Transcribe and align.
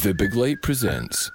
The 0.00 0.14
Big 0.14 0.34
Light 0.36 0.62
presents. 0.62 1.28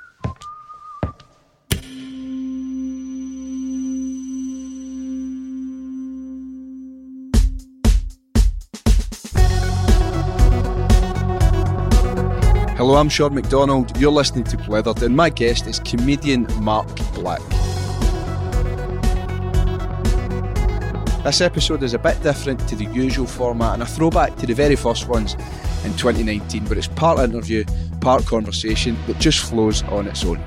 Hello, 12.77 12.95
I'm 12.95 13.09
Sean 13.09 13.35
McDonald. 13.35 13.97
You're 13.99 14.13
listening 14.13 14.45
to 14.45 14.55
Blethered, 14.55 15.01
and 15.01 15.13
my 15.13 15.29
guest 15.29 15.67
is 15.67 15.79
comedian 15.79 16.47
Mark 16.63 16.87
Black. 17.15 17.41
This 21.25 21.41
episode 21.41 21.83
is 21.83 21.93
a 21.93 21.99
bit 21.99 22.21
different 22.23 22.65
to 22.69 22.77
the 22.77 22.85
usual 22.85 23.27
format 23.27 23.73
and 23.73 23.83
a 23.83 23.85
throwback 23.85 24.37
to 24.37 24.47
the 24.47 24.53
very 24.53 24.77
first 24.77 25.09
ones 25.09 25.35
in 25.83 25.93
2019, 25.93 26.65
but 26.65 26.77
it's 26.77 26.87
part 26.87 27.19
interview, 27.19 27.63
part 28.01 28.25
conversation 28.25 28.97
that 29.07 29.19
just 29.19 29.39
flows 29.39 29.83
on 29.83 30.07
its 30.07 30.23
own. 30.23 30.41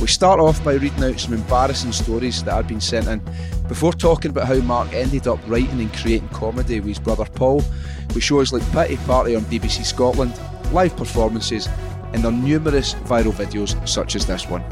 We 0.00 0.08
start 0.08 0.38
off 0.38 0.62
by 0.62 0.74
reading 0.74 1.04
out 1.04 1.18
some 1.18 1.32
embarrassing 1.32 1.92
stories 1.92 2.44
that 2.44 2.52
had 2.52 2.68
been 2.68 2.80
sent 2.80 3.06
in 3.06 3.22
before 3.68 3.92
talking 3.92 4.30
about 4.30 4.46
how 4.46 4.56
Mark 4.56 4.92
ended 4.92 5.26
up 5.26 5.38
writing 5.46 5.80
and 5.80 5.94
creating 5.94 6.28
comedy 6.28 6.80
with 6.80 6.88
his 6.88 6.98
brother 6.98 7.24
Paul, 7.24 7.62
with 8.14 8.22
shows 8.22 8.52
like 8.52 8.70
Pity 8.72 8.98
Party 9.06 9.34
on 9.34 9.42
BBC 9.42 9.84
Scotland, 9.84 10.38
live 10.72 10.94
performances, 10.96 11.68
and 12.12 12.22
their 12.22 12.32
numerous 12.32 12.94
viral 12.94 13.32
videos 13.32 13.88
such 13.88 14.14
as 14.14 14.26
this 14.26 14.46
one. 14.48 14.62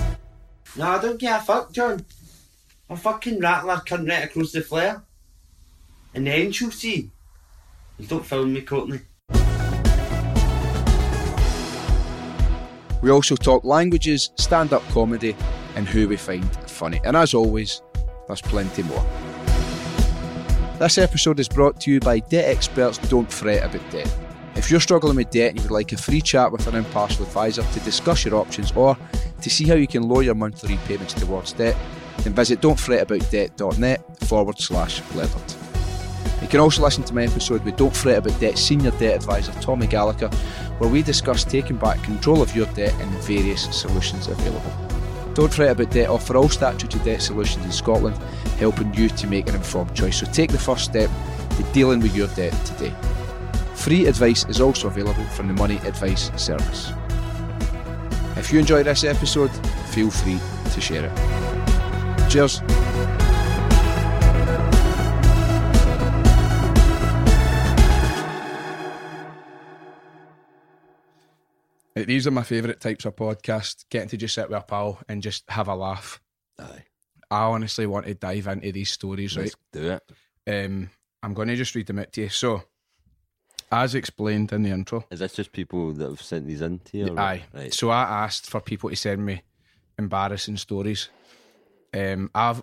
No, 0.76 0.86
I 0.86 1.00
don't 1.00 1.18
give 1.18 1.32
a 1.32 1.40
fuck, 1.40 1.72
John. 1.72 2.04
A 2.90 2.96
fucking 2.96 3.40
rattler 3.40 3.80
come 3.86 4.04
right 4.04 4.24
across 4.24 4.52
the 4.52 4.60
flare. 4.60 5.02
And 6.14 6.26
then 6.26 6.52
she'll 6.52 6.70
see. 6.70 7.10
Don't 8.08 8.24
film 8.24 8.52
me, 8.52 8.62
Courtney. 8.62 9.00
We 13.02 13.10
also 13.10 13.34
talk 13.34 13.64
languages, 13.64 14.30
stand 14.36 14.72
up 14.72 14.82
comedy, 14.90 15.34
and 15.74 15.88
who 15.88 16.08
we 16.08 16.16
find 16.16 16.44
funny. 16.70 17.00
And 17.04 17.16
as 17.16 17.34
always, 17.34 17.82
there's 18.28 18.40
plenty 18.40 18.84
more. 18.84 19.04
This 20.78 20.98
episode 20.98 21.40
is 21.40 21.48
brought 21.48 21.80
to 21.82 21.90
you 21.90 22.00
by 22.00 22.20
Debt 22.20 22.48
Experts 22.48 22.98
Don't 22.98 23.30
Fret 23.30 23.64
About 23.64 23.90
Debt. 23.90 24.12
If 24.54 24.70
you're 24.70 24.80
struggling 24.80 25.16
with 25.16 25.30
debt 25.30 25.50
and 25.50 25.58
you 25.58 25.62
would 25.62 25.72
like 25.72 25.92
a 25.92 25.96
free 25.96 26.20
chat 26.20 26.52
with 26.52 26.66
an 26.66 26.74
impartial 26.74 27.24
advisor 27.24 27.62
to 27.62 27.80
discuss 27.80 28.24
your 28.24 28.36
options 28.36 28.70
or 28.72 28.96
to 29.40 29.50
see 29.50 29.66
how 29.66 29.74
you 29.74 29.86
can 29.86 30.02
lower 30.02 30.22
your 30.22 30.34
monthly 30.34 30.76
repayments 30.76 31.14
towards 31.14 31.52
debt, 31.52 31.76
then 32.18 32.34
visit 32.34 32.60
don'tfretaboutdebt.net 32.60 34.24
forward 34.24 34.58
slash 34.58 35.00
blethered. 35.02 35.61
You 36.40 36.48
can 36.48 36.60
also 36.60 36.82
listen 36.82 37.04
to 37.04 37.14
my 37.14 37.24
episode 37.24 37.64
with 37.64 37.76
Don't 37.76 37.94
Fret 37.94 38.18
About 38.18 38.38
Debt 38.40 38.58
Senior 38.58 38.90
Debt 38.92 39.16
Advisor 39.16 39.52
Tommy 39.60 39.86
Gallagher, 39.86 40.28
where 40.78 40.90
we 40.90 41.02
discuss 41.02 41.44
taking 41.44 41.76
back 41.76 42.02
control 42.02 42.42
of 42.42 42.54
your 42.56 42.66
debt 42.74 42.94
and 43.00 43.10
various 43.22 43.64
solutions 43.74 44.26
available. 44.28 44.72
Don't 45.34 45.52
Fret 45.52 45.70
About 45.70 45.90
Debt 45.90 46.08
offer 46.08 46.36
all 46.36 46.48
statutory 46.48 47.02
debt 47.04 47.22
solutions 47.22 47.64
in 47.64 47.72
Scotland, 47.72 48.16
helping 48.58 48.92
you 48.94 49.08
to 49.08 49.26
make 49.26 49.48
an 49.48 49.54
informed 49.54 49.94
choice. 49.94 50.18
So 50.18 50.26
take 50.26 50.50
the 50.50 50.58
first 50.58 50.84
step 50.84 51.10
to 51.56 51.62
dealing 51.72 52.00
with 52.00 52.14
your 52.14 52.28
debt 52.28 52.52
today. 52.66 52.92
Free 53.74 54.06
advice 54.06 54.44
is 54.48 54.60
also 54.60 54.88
available 54.88 55.24
from 55.26 55.48
the 55.48 55.54
Money 55.54 55.76
Advice 55.78 56.30
Service. 56.36 56.92
If 58.36 58.52
you 58.52 58.58
enjoyed 58.58 58.86
this 58.86 59.04
episode, 59.04 59.50
feel 59.88 60.10
free 60.10 60.38
to 60.72 60.80
share 60.80 61.06
it. 61.06 62.30
Cheers. 62.30 62.62
These 71.94 72.26
are 72.26 72.30
my 72.30 72.42
favourite 72.42 72.80
types 72.80 73.04
of 73.04 73.16
podcast. 73.16 73.84
Getting 73.90 74.08
to 74.10 74.16
just 74.16 74.34
sit 74.34 74.48
with 74.48 74.58
a 74.58 74.62
pal 74.62 74.98
and 75.08 75.22
just 75.22 75.44
have 75.50 75.68
a 75.68 75.74
laugh. 75.74 76.20
Aye. 76.58 76.84
I 77.30 77.42
honestly 77.44 77.86
want 77.86 78.06
to 78.06 78.14
dive 78.14 78.46
into 78.46 78.72
these 78.72 78.90
stories, 78.90 79.36
right? 79.36 79.44
Let's 79.44 79.56
do 79.72 79.90
it. 79.92 80.02
Um, 80.66 80.90
I'm 81.22 81.34
going 81.34 81.48
to 81.48 81.56
just 81.56 81.74
read 81.74 81.86
them 81.86 81.98
out 81.98 82.12
to 82.12 82.22
you. 82.22 82.28
So, 82.28 82.62
as 83.70 83.94
explained 83.94 84.52
in 84.52 84.62
the 84.62 84.70
intro, 84.70 85.04
Is 85.10 85.20
this 85.20 85.34
just 85.34 85.52
people 85.52 85.92
that 85.94 86.08
have 86.10 86.20
sent 86.22 86.46
these 86.46 86.60
in 86.60 86.78
to 86.80 86.98
you? 86.98 87.18
aye. 87.18 87.44
Right. 87.54 87.72
So 87.72 87.90
I 87.90 88.02
asked 88.24 88.50
for 88.50 88.60
people 88.60 88.90
to 88.90 88.96
send 88.96 89.24
me 89.24 89.42
embarrassing 89.98 90.56
stories. 90.58 91.08
Um, 91.94 92.30
I've 92.34 92.62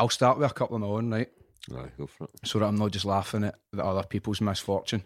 I'll 0.00 0.08
start 0.08 0.38
with 0.38 0.50
a 0.50 0.54
couple 0.54 0.76
of 0.76 0.82
my 0.82 0.88
own, 0.88 1.10
right? 1.12 1.28
Aye, 1.76 1.90
go 1.98 2.06
for 2.06 2.24
it. 2.24 2.30
so 2.44 2.58
that 2.60 2.66
I'm 2.66 2.76
not 2.76 2.92
just 2.92 3.04
laughing 3.04 3.44
at 3.44 3.56
the 3.72 3.84
other 3.84 4.04
people's 4.04 4.40
misfortune. 4.40 5.02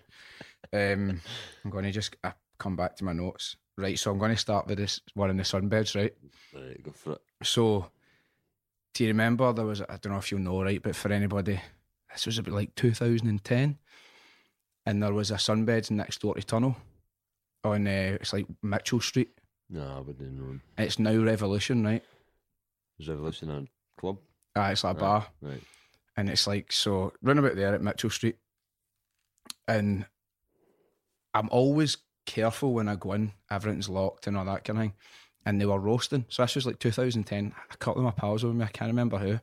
Um, 0.73 1.21
I'm 1.65 1.71
going 1.71 1.85
to 1.85 1.91
just 1.93 2.15
uh, 2.23 2.33
come 2.59 2.77
back 2.77 2.97
to 2.97 3.05
my 3.05 3.13
notes. 3.13 3.57
Right, 3.79 3.99
so 3.99 4.11
I'm 4.11 4.19
going 4.19 4.31
to 4.33 4.37
start 4.37 4.67
with 4.67 4.79
this 4.79 5.01
one 5.15 5.31
in 5.31 5.37
the 5.39 5.43
sunbeds, 5.45 5.97
right? 5.97 6.13
Right, 6.55 6.83
go 6.83 6.91
for 6.93 7.13
it. 7.13 7.21
So, 7.43 7.87
do 8.93 9.05
you 9.05 9.09
remember 9.09 9.51
there 9.53 9.65
was, 9.65 9.81
I 9.81 9.97
don't 10.01 10.13
know 10.13 10.19
if 10.19 10.31
you'll 10.31 10.41
know, 10.41 10.63
right, 10.63 10.83
but 10.83 10.95
for 10.95 11.11
anybody, 11.11 11.59
this 12.13 12.27
was 12.27 12.37
about 12.39 12.55
like 12.55 12.75
2010, 12.75 13.79
and 14.85 15.03
there 15.03 15.13
was 15.15 15.31
a 15.31 15.37
sunbeds 15.37 15.91
next 15.91 16.21
door 16.21 16.35
to 16.35 16.41
the 16.41 16.47
Tunnel 16.47 16.77
on, 17.65 17.87
uh, 17.87 18.19
it's 18.21 18.35
like 18.35 18.47
Mitchell 18.63 19.01
Street. 19.01 19.31
No, 19.71 19.97
I 19.97 20.01
wouldn't 20.01 20.33
know. 20.39 20.59
It's 20.77 20.99
now 20.99 21.17
Revolution, 21.17 21.83
right? 21.85 22.05
Is 22.99 23.09
Revolution 23.09 23.51
a 23.51 23.65
club? 23.99 24.19
Ah, 24.55 24.69
it's 24.71 24.85
like 24.85 24.97
a 24.97 25.01
Right. 25.01 25.01
bar. 25.01 25.27
Right. 25.41 25.63
and 26.19 26.29
it's 26.29 26.47
like 26.47 26.71
so 26.73 27.15
run 27.23 27.39
about 27.39 27.57
there 27.57 27.75
at 27.75 27.81
Mitchell 27.81 28.11
Street, 28.11 28.37
and 29.67 30.05
I'm 31.33 31.49
always 31.51 31.97
careful 32.27 32.73
when 32.75 32.89
I 32.89 32.97
go 32.97 33.13
in. 33.13 33.33
Everything's 33.51 33.89
locked 33.89 34.27
and 34.27 34.37
all 34.37 34.45
that 34.45 34.65
kind 34.65 34.79
of 34.79 34.83
thing, 34.83 34.93
and 35.45 35.61
they 35.61 35.67
were 35.67 35.79
roasting. 35.79 36.25
So 36.29 36.43
this 36.43 36.55
was 36.55 36.67
like 36.67 36.79
2010. 36.79 37.55
A 37.71 37.77
couple 37.77 38.01
of 38.01 38.05
my 38.05 38.11
pals 38.11 38.43
were 38.43 38.51
with 38.51 38.59
me. 38.59 38.65
I 38.65 38.69
can't 38.69 38.91
remember 38.91 39.19
who, 39.19 39.39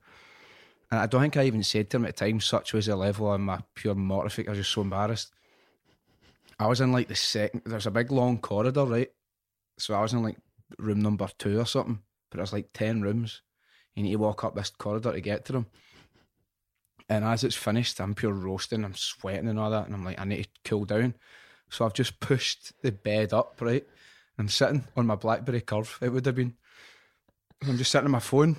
and 0.91 0.99
I 0.99 1.05
don't 1.05 1.21
think 1.21 1.37
I 1.37 1.45
even 1.45 1.63
said 1.63 1.89
to 1.89 1.97
them 1.97 2.05
at 2.05 2.15
the 2.15 2.25
time. 2.25 2.39
Such 2.39 2.73
was 2.73 2.87
the 2.87 2.95
level 2.95 3.33
of 3.33 3.41
my 3.41 3.59
pure 3.75 3.95
mortification. 3.95 4.49
I 4.49 4.51
was 4.51 4.59
just 4.59 4.71
so 4.71 4.81
embarrassed. 4.81 5.31
I 6.59 6.67
was 6.67 6.81
in 6.81 6.91
like 6.91 7.07
the 7.07 7.15
second. 7.15 7.61
There's 7.65 7.87
a 7.87 7.91
big 7.91 8.11
long 8.11 8.37
corridor, 8.39 8.85
right? 8.85 9.09
So 9.77 9.93
I 9.93 10.01
was 10.01 10.13
in 10.13 10.23
like 10.23 10.37
room 10.77 11.01
number 11.01 11.29
two 11.37 11.59
or 11.59 11.65
something, 11.65 11.99
but 12.29 12.37
there's 12.37 12.53
like 12.53 12.69
ten 12.73 13.01
rooms. 13.01 13.41
You 13.95 14.03
need 14.03 14.11
to 14.11 14.17
walk 14.17 14.43
up 14.43 14.55
this 14.55 14.69
corridor 14.69 15.11
to 15.11 15.21
get 15.21 15.45
to 15.45 15.53
them. 15.53 15.67
And 17.09 17.25
as 17.25 17.43
it's 17.43 17.55
finished, 17.55 17.99
I'm 17.99 18.13
pure 18.13 18.31
roasting, 18.31 18.85
I'm 18.85 18.93
sweating 18.93 19.47
and 19.47 19.59
all 19.59 19.71
that, 19.71 19.87
and 19.87 19.95
I'm 19.95 20.05
like, 20.05 20.19
I 20.19 20.25
need 20.25 20.43
to 20.43 20.49
cool 20.63 20.85
down. 20.85 21.15
So 21.69 21.85
I've 21.85 21.93
just 21.93 22.19
pushed 22.19 22.73
the 22.81 22.91
bed 22.91 23.33
up, 23.33 23.57
right? 23.61 23.85
I'm 24.37 24.47
sitting 24.49 24.83
on 24.95 25.05
my 25.05 25.15
Blackberry 25.15 25.61
curve, 25.61 25.97
it 26.01 26.09
would 26.09 26.25
have 26.25 26.35
been. 26.35 26.55
I'm 27.67 27.77
just 27.77 27.91
sitting 27.91 28.05
on 28.05 28.11
my 28.11 28.19
phone, 28.19 28.55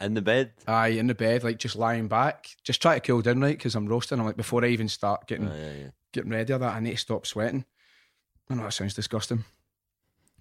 In 0.00 0.14
the 0.14 0.22
bed? 0.22 0.52
aye, 0.68 0.88
in 0.88 1.06
the 1.06 1.14
bed, 1.14 1.44
like 1.44 1.58
just 1.58 1.76
lying 1.76 2.08
back, 2.08 2.46
just 2.62 2.82
try 2.82 2.94
to 2.98 3.00
cool 3.00 3.22
down, 3.22 3.40
right? 3.40 3.56
Because 3.56 3.74
I'm 3.74 3.86
roasting. 3.86 4.18
I'm 4.20 4.26
like, 4.26 4.36
before 4.36 4.64
I 4.64 4.68
even 4.68 4.88
start 4.88 5.26
getting 5.26 5.48
oh, 5.48 5.52
Aye, 5.52 5.54
aye, 5.54 5.84
aye. 5.86 5.92
getting 6.12 6.30
ready 6.30 6.52
or 6.52 6.58
that, 6.58 6.74
I 6.74 6.80
need 6.80 6.90
to 6.92 6.96
stop 6.98 7.26
sweating. 7.26 7.64
I 8.50 8.54
know 8.54 8.64
that 8.64 8.72
sounds 8.74 8.94
disgusting. 8.94 9.44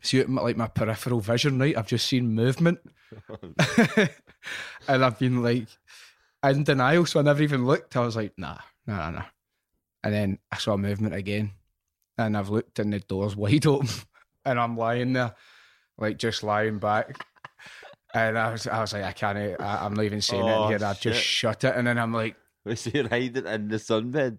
See, 0.02 0.24
like 0.24 0.58
my 0.58 0.68
peripheral 0.68 1.20
vision, 1.22 1.58
right? 1.60 1.78
I've 1.78 1.88
just 1.88 2.08
seen 2.08 2.34
movement, 2.36 2.80
and 4.88 5.06
I've 5.06 5.20
been 5.20 5.42
like 5.44 5.68
in 6.44 6.64
denial. 6.64 7.06
So 7.06 7.20
I 7.20 7.24
never 7.24 7.44
even 7.44 7.66
looked. 7.66 7.96
I 7.96 8.02
was 8.02 8.16
like, 8.16 8.34
nah, 8.38 8.58
nah, 8.88 8.98
nah, 8.98 9.10
nah. 9.12 9.26
And 10.04 10.14
then 10.14 10.40
I 10.52 10.58
saw 10.58 10.76
movement 10.78 11.14
again, 11.14 11.52
and 12.26 12.38
I've 12.38 12.50
looked, 12.50 12.80
and 12.80 12.94
the 12.94 13.00
door's 13.00 13.36
wide 13.36 13.66
open, 13.68 13.88
and 14.46 14.60
I'm 14.60 14.78
lying 14.78 15.14
there, 15.14 15.36
like 15.98 16.18
just 16.18 16.44
lying 16.44 16.80
back. 16.80 17.26
And 18.14 18.38
I 18.38 18.52
was, 18.52 18.68
I 18.68 18.82
was 18.82 18.92
like, 18.94 19.04
I 19.04 19.12
can't. 19.14 19.38
I, 19.62 19.86
I'm 19.86 19.94
not 19.94 20.04
even 20.06 20.22
saying 20.22 20.46
it 20.48 20.52
Oh, 20.52 20.64
in 20.70 20.80
here. 20.80 20.88
I've 20.88 21.00
just 21.00 21.22
shut 21.24 21.64
it, 21.64 21.76
and 21.76 21.88
then 21.88 21.98
I'm 21.98 22.14
like. 22.14 22.36
So 22.76 22.92
you're 22.94 23.10
hiding 23.10 23.48
in 23.48 23.68
the 23.70 23.78
sunbed? 23.78 24.38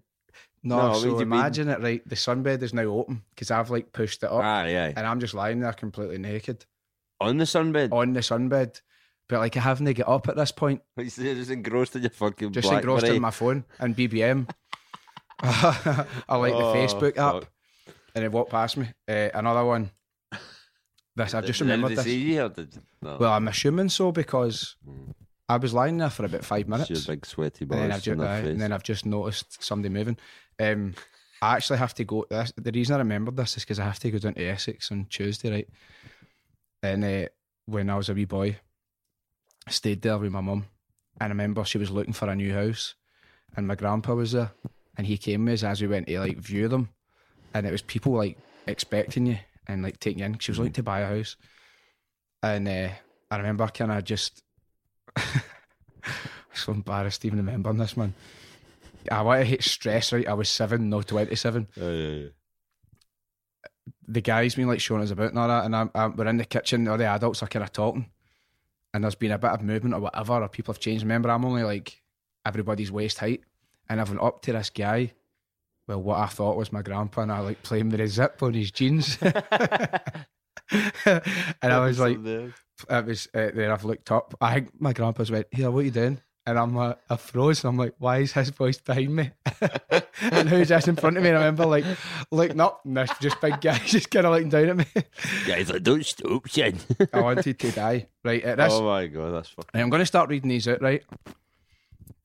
No, 0.63 0.77
No, 0.77 0.93
so 0.93 1.05
you 1.07 1.13
mean? 1.15 1.21
imagine 1.23 1.67
it, 1.67 1.81
right? 1.81 2.07
The 2.07 2.15
sunbed 2.15 2.61
is 2.61 2.73
now 2.73 2.83
open 2.85 3.21
because 3.35 3.51
I've 3.51 3.69
like 3.69 3.91
pushed 3.91 4.23
it 4.23 4.31
up 4.31 4.41
Aye, 4.43 4.77
aye. 4.77 4.93
and 4.95 5.05
I'm 5.05 5.19
just 5.19 5.33
lying 5.33 5.59
there 5.59 5.73
completely 5.73 6.17
naked 6.19 6.65
On 7.19 7.35
the 7.35 7.43
sunbed? 7.43 7.91
on 7.91 8.13
the 8.13 8.21
sunbed. 8.21 8.79
But 9.27 9.39
like 9.39 9.57
I 9.57 9.59
haven't 9.59 9.87
to 9.87 9.93
get 9.93 10.07
up 10.07 10.29
at 10.29 10.37
this 10.37 10.53
point, 10.53 10.81
you're 10.95 11.05
just 11.35 11.51
engrossed 11.51 11.97
in 11.97 12.03
your 12.03 12.11
fucking 12.11 12.53
just 12.53 12.71
engrossed 12.71 13.07
in 13.07 13.21
my 13.21 13.31
phone 13.31 13.65
and 13.79 13.93
BBM. 13.93 14.47
I 15.41 16.05
like 16.37 16.53
the 16.53 16.63
Oh, 16.63 16.73
Facebook 16.73 17.17
app 17.17 17.33
fuck. 17.43 17.49
And 18.15 18.23
it 18.23 18.31
walked 18.31 18.51
past 18.51 18.77
me. 18.77 18.87
Uh, 19.07 19.29
another 19.33 19.65
one. 19.65 19.91
This 21.15 21.33
I 21.35 21.41
just 21.41 21.59
Did- 21.59 21.65
remembered 21.65 21.89
did 21.89 21.97
this. 21.99 22.05
see 22.05 22.33
you 22.33 22.41
or 22.43 22.49
did 22.49 22.73
you? 22.73 22.81
No. 23.01 23.17
Well, 23.19 23.33
I'm 23.33 23.47
assuming 23.47 23.89
so 23.89 24.11
because 24.11 24.75
I 25.47 25.57
was 25.57 25.73
lying 25.73 25.97
there 25.97 26.09
for 26.09 26.25
about 26.25 26.43
five 26.43 26.67
minutes. 26.67 26.89
It's 26.89 27.05
your 27.07 27.15
big 27.15 27.25
sweaty 27.25 27.65
and 27.65 27.71
then, 27.71 27.79
I've 27.83 27.89
balls 27.91 28.01
ju- 28.03 28.11
in 28.13 28.17
their 28.17 28.27
aye, 28.29 28.41
face. 28.41 28.49
and 28.49 28.61
then 28.61 28.71
I've 28.71 28.81
just 28.83 29.05
noticed 29.05 29.61
somebody 29.63 29.93
moving. 29.93 30.17
Um, 30.59 30.95
I 31.41 31.55
actually 31.57 31.77
have 31.79 31.93
to 31.95 32.03
go. 32.03 32.25
This, 32.29 32.51
the 32.57 32.71
reason 32.71 32.95
I 32.95 32.99
remembered 32.99 33.35
this 33.37 33.57
is 33.57 33.63
because 33.63 33.77
I 33.79 33.83
have 33.83 33.99
to 33.99 34.09
go 34.09 34.17
down 34.17 34.33
to 34.33 34.43
Essex 34.45 34.91
on 34.91 35.05
Tuesday, 35.09 35.51
right? 35.51 35.69
And 36.81 37.03
uh, 37.03 37.27
when 37.67 37.89
I 37.91 37.95
was 37.95 38.09
a 38.09 38.13
wee 38.15 38.25
boy, 38.25 38.57
I 39.67 39.71
stayed 39.71 40.01
there 40.01 40.17
with 40.17 40.31
my 40.31 40.41
mum, 40.41 40.65
and 41.21 41.25
I 41.27 41.27
remember 41.27 41.63
she 41.63 41.77
was 41.77 41.91
looking 41.91 42.13
for 42.13 42.27
a 42.29 42.35
new 42.35 42.53
house, 42.53 42.95
and 43.55 43.67
my 43.67 43.75
grandpa 43.75 44.15
was 44.15 44.31
there, 44.31 44.51
and 44.97 45.05
he 45.05 45.17
came 45.17 45.45
with 45.45 45.55
us 45.55 45.63
as 45.63 45.81
we 45.81 45.87
went 45.87 46.07
to 46.07 46.19
like 46.19 46.37
view 46.37 46.67
them, 46.67 46.89
and 47.53 47.65
it 47.65 47.71
was 47.71 47.81
people 47.81 48.13
like 48.13 48.37
expecting 48.67 49.27
you, 49.27 49.37
and 49.67 49.83
like 49.83 49.99
taking 49.99 50.19
you 50.19 50.25
in. 50.25 50.39
She 50.39 50.51
was 50.51 50.59
looking 50.59 50.73
to 50.73 50.83
buy 50.83 51.01
a 51.01 51.17
house, 51.17 51.35
and 52.41 52.67
uh, 52.67 52.89
I 53.31 53.37
remember 53.37 53.67
kind 53.67 53.91
of 53.91 54.03
just 54.03 54.43
so 56.53 56.71
embarrassed 56.71 57.25
even 57.25 57.39
remembering 57.39 57.77
this 57.77 57.97
man. 57.97 58.13
I 59.11 59.21
want 59.21 59.41
to 59.41 59.45
hit 59.45 59.63
stress 59.63 60.13
right. 60.13 60.27
I 60.27 60.33
was 60.33 60.49
seven, 60.49 60.89
no 60.89 61.01
twenty 61.01 61.35
seven. 61.35 61.67
Yeah, 61.75 61.89
yeah. 61.89 62.27
The 64.07 64.21
guys 64.21 64.55
been 64.55 64.67
like 64.67 64.79
showing 64.81 65.01
us 65.01 65.11
about 65.11 65.29
and 65.29 65.39
all 65.39 65.47
that, 65.47 65.65
and 65.65 65.75
I'm, 65.75 65.91
I'm, 65.93 66.15
we're 66.15 66.27
in 66.27 66.37
the 66.37 66.45
kitchen. 66.45 66.87
All 66.87 66.97
the 66.97 67.05
adults 67.05 67.43
are 67.43 67.47
kind 67.47 67.63
of 67.63 67.71
talking, 67.71 68.09
and 68.93 69.03
there's 69.03 69.15
been 69.15 69.31
a 69.31 69.37
bit 69.37 69.51
of 69.51 69.61
movement 69.61 69.95
or 69.95 70.01
whatever, 70.01 70.41
or 70.41 70.49
people 70.49 70.73
have 70.73 70.81
changed. 70.81 71.03
Remember, 71.03 71.29
I'm 71.29 71.45
only 71.45 71.63
like 71.63 72.01
everybody's 72.45 72.91
waist 72.91 73.19
height, 73.19 73.41
and 73.89 73.99
I've 73.99 74.09
went 74.09 74.21
up 74.21 74.41
to 74.43 74.53
this 74.53 74.69
guy. 74.69 75.13
Well, 75.87 76.01
what 76.01 76.19
I 76.19 76.27
thought 76.27 76.57
was 76.57 76.71
my 76.71 76.81
grandpa, 76.81 77.21
and 77.21 77.31
I 77.31 77.39
like 77.39 77.61
playing 77.63 77.89
with 77.89 77.99
his 77.99 78.13
zip 78.13 78.41
on 78.41 78.53
his 78.53 78.71
jeans. 78.71 79.17
and 79.21 79.33
I 81.61 81.79
was 81.79 81.99
like, 81.99 82.17
it 82.17 83.05
was 83.05 83.27
uh, 83.33 83.49
then 83.53 83.71
I've 83.71 83.83
looked 83.83 84.11
up. 84.11 84.33
I 84.39 84.53
think 84.55 84.71
my 84.79 84.93
grandpa's 84.93 85.31
went, 85.31 85.47
"Here, 85.51 85.69
what 85.69 85.79
are 85.79 85.83
you 85.83 85.91
doing?" 85.91 86.21
And 86.45 86.59
I'm 86.59 86.75
like, 86.75 86.97
I 87.09 87.15
froze. 87.15 87.63
And 87.63 87.69
I'm 87.69 87.77
like, 87.77 87.95
why 87.99 88.17
is 88.17 88.33
his 88.33 88.49
voice 88.49 88.77
behind 88.77 89.15
me? 89.15 89.31
and 90.21 90.49
who's 90.49 90.67
this 90.67 90.89
in 90.89 90.97
front 90.97 91.15
of 91.15 91.23
me? 91.23 91.29
And 91.29 91.37
I 91.37 91.41
remember 91.41 91.65
like 91.65 91.85
looking 92.31 92.59
up, 92.59 92.81
and 92.83 92.97
this 92.97 93.11
just 93.21 93.39
big 93.39 93.61
guy 93.61 93.77
just 93.85 94.11
kind 94.11 94.25
of 94.25 94.33
looking 94.33 94.49
down 94.49 94.69
at 94.69 94.77
me. 94.77 94.85
Guys, 95.47 95.71
like, 95.71 95.83
don't 95.83 96.05
stop, 96.05 96.49
son. 96.49 96.79
I 97.13 97.21
wanted 97.21 97.57
to 97.59 97.71
die. 97.71 98.07
Right, 98.25 98.43
at 98.43 98.57
this, 98.57 98.73
oh 98.73 98.83
my 98.83 99.07
god, 99.07 99.31
that's 99.31 99.49
fucking 99.49 99.81
I'm 99.81 99.89
going 99.89 100.01
to 100.01 100.05
start 100.05 100.29
reading 100.29 100.49
these 100.49 100.67
out. 100.67 100.81
Right, 100.81 101.03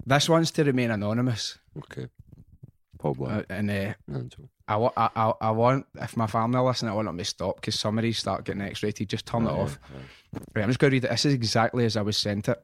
this 0.05 0.29
one's 0.29 0.51
to 0.53 0.65
remain 0.65 0.91
anonymous, 0.91 1.59
okay. 1.79 2.09
Probably. 2.99 3.31
uh, 3.31 3.43
and 3.50 3.71
uh, 3.71 3.95
No, 4.06 4.21
it's 4.21 4.37
all- 4.39 4.93
I, 4.97 5.06
I, 5.06 5.11
I, 5.17 5.33
I 5.41 5.50
want 5.53 5.87
if 6.00 6.17
my 6.17 6.27
family 6.27 6.61
listen, 6.61 6.89
I 6.89 6.93
want 6.93 7.06
them 7.06 7.17
to 7.17 7.25
stop 7.25 7.56
because 7.56 7.79
some 7.81 7.97
of 7.99 8.03
these 8.03 8.19
start 8.19 8.45
getting 8.45 8.61
X-rated. 8.61 9.09
Just 9.09 9.25
turn 9.27 9.45
it 9.47 9.50
off. 9.50 9.79
Right, 10.55 10.62
I'm 10.62 10.69
just 10.69 10.79
going 10.79 10.91
to 10.91 10.95
read 10.97 11.05
it. 11.05 11.11
This 11.11 11.25
is 11.25 11.33
exactly 11.33 11.85
as 11.87 11.97
I 11.97 12.03
was 12.03 12.19
sent 12.19 12.49
it. 12.49 12.62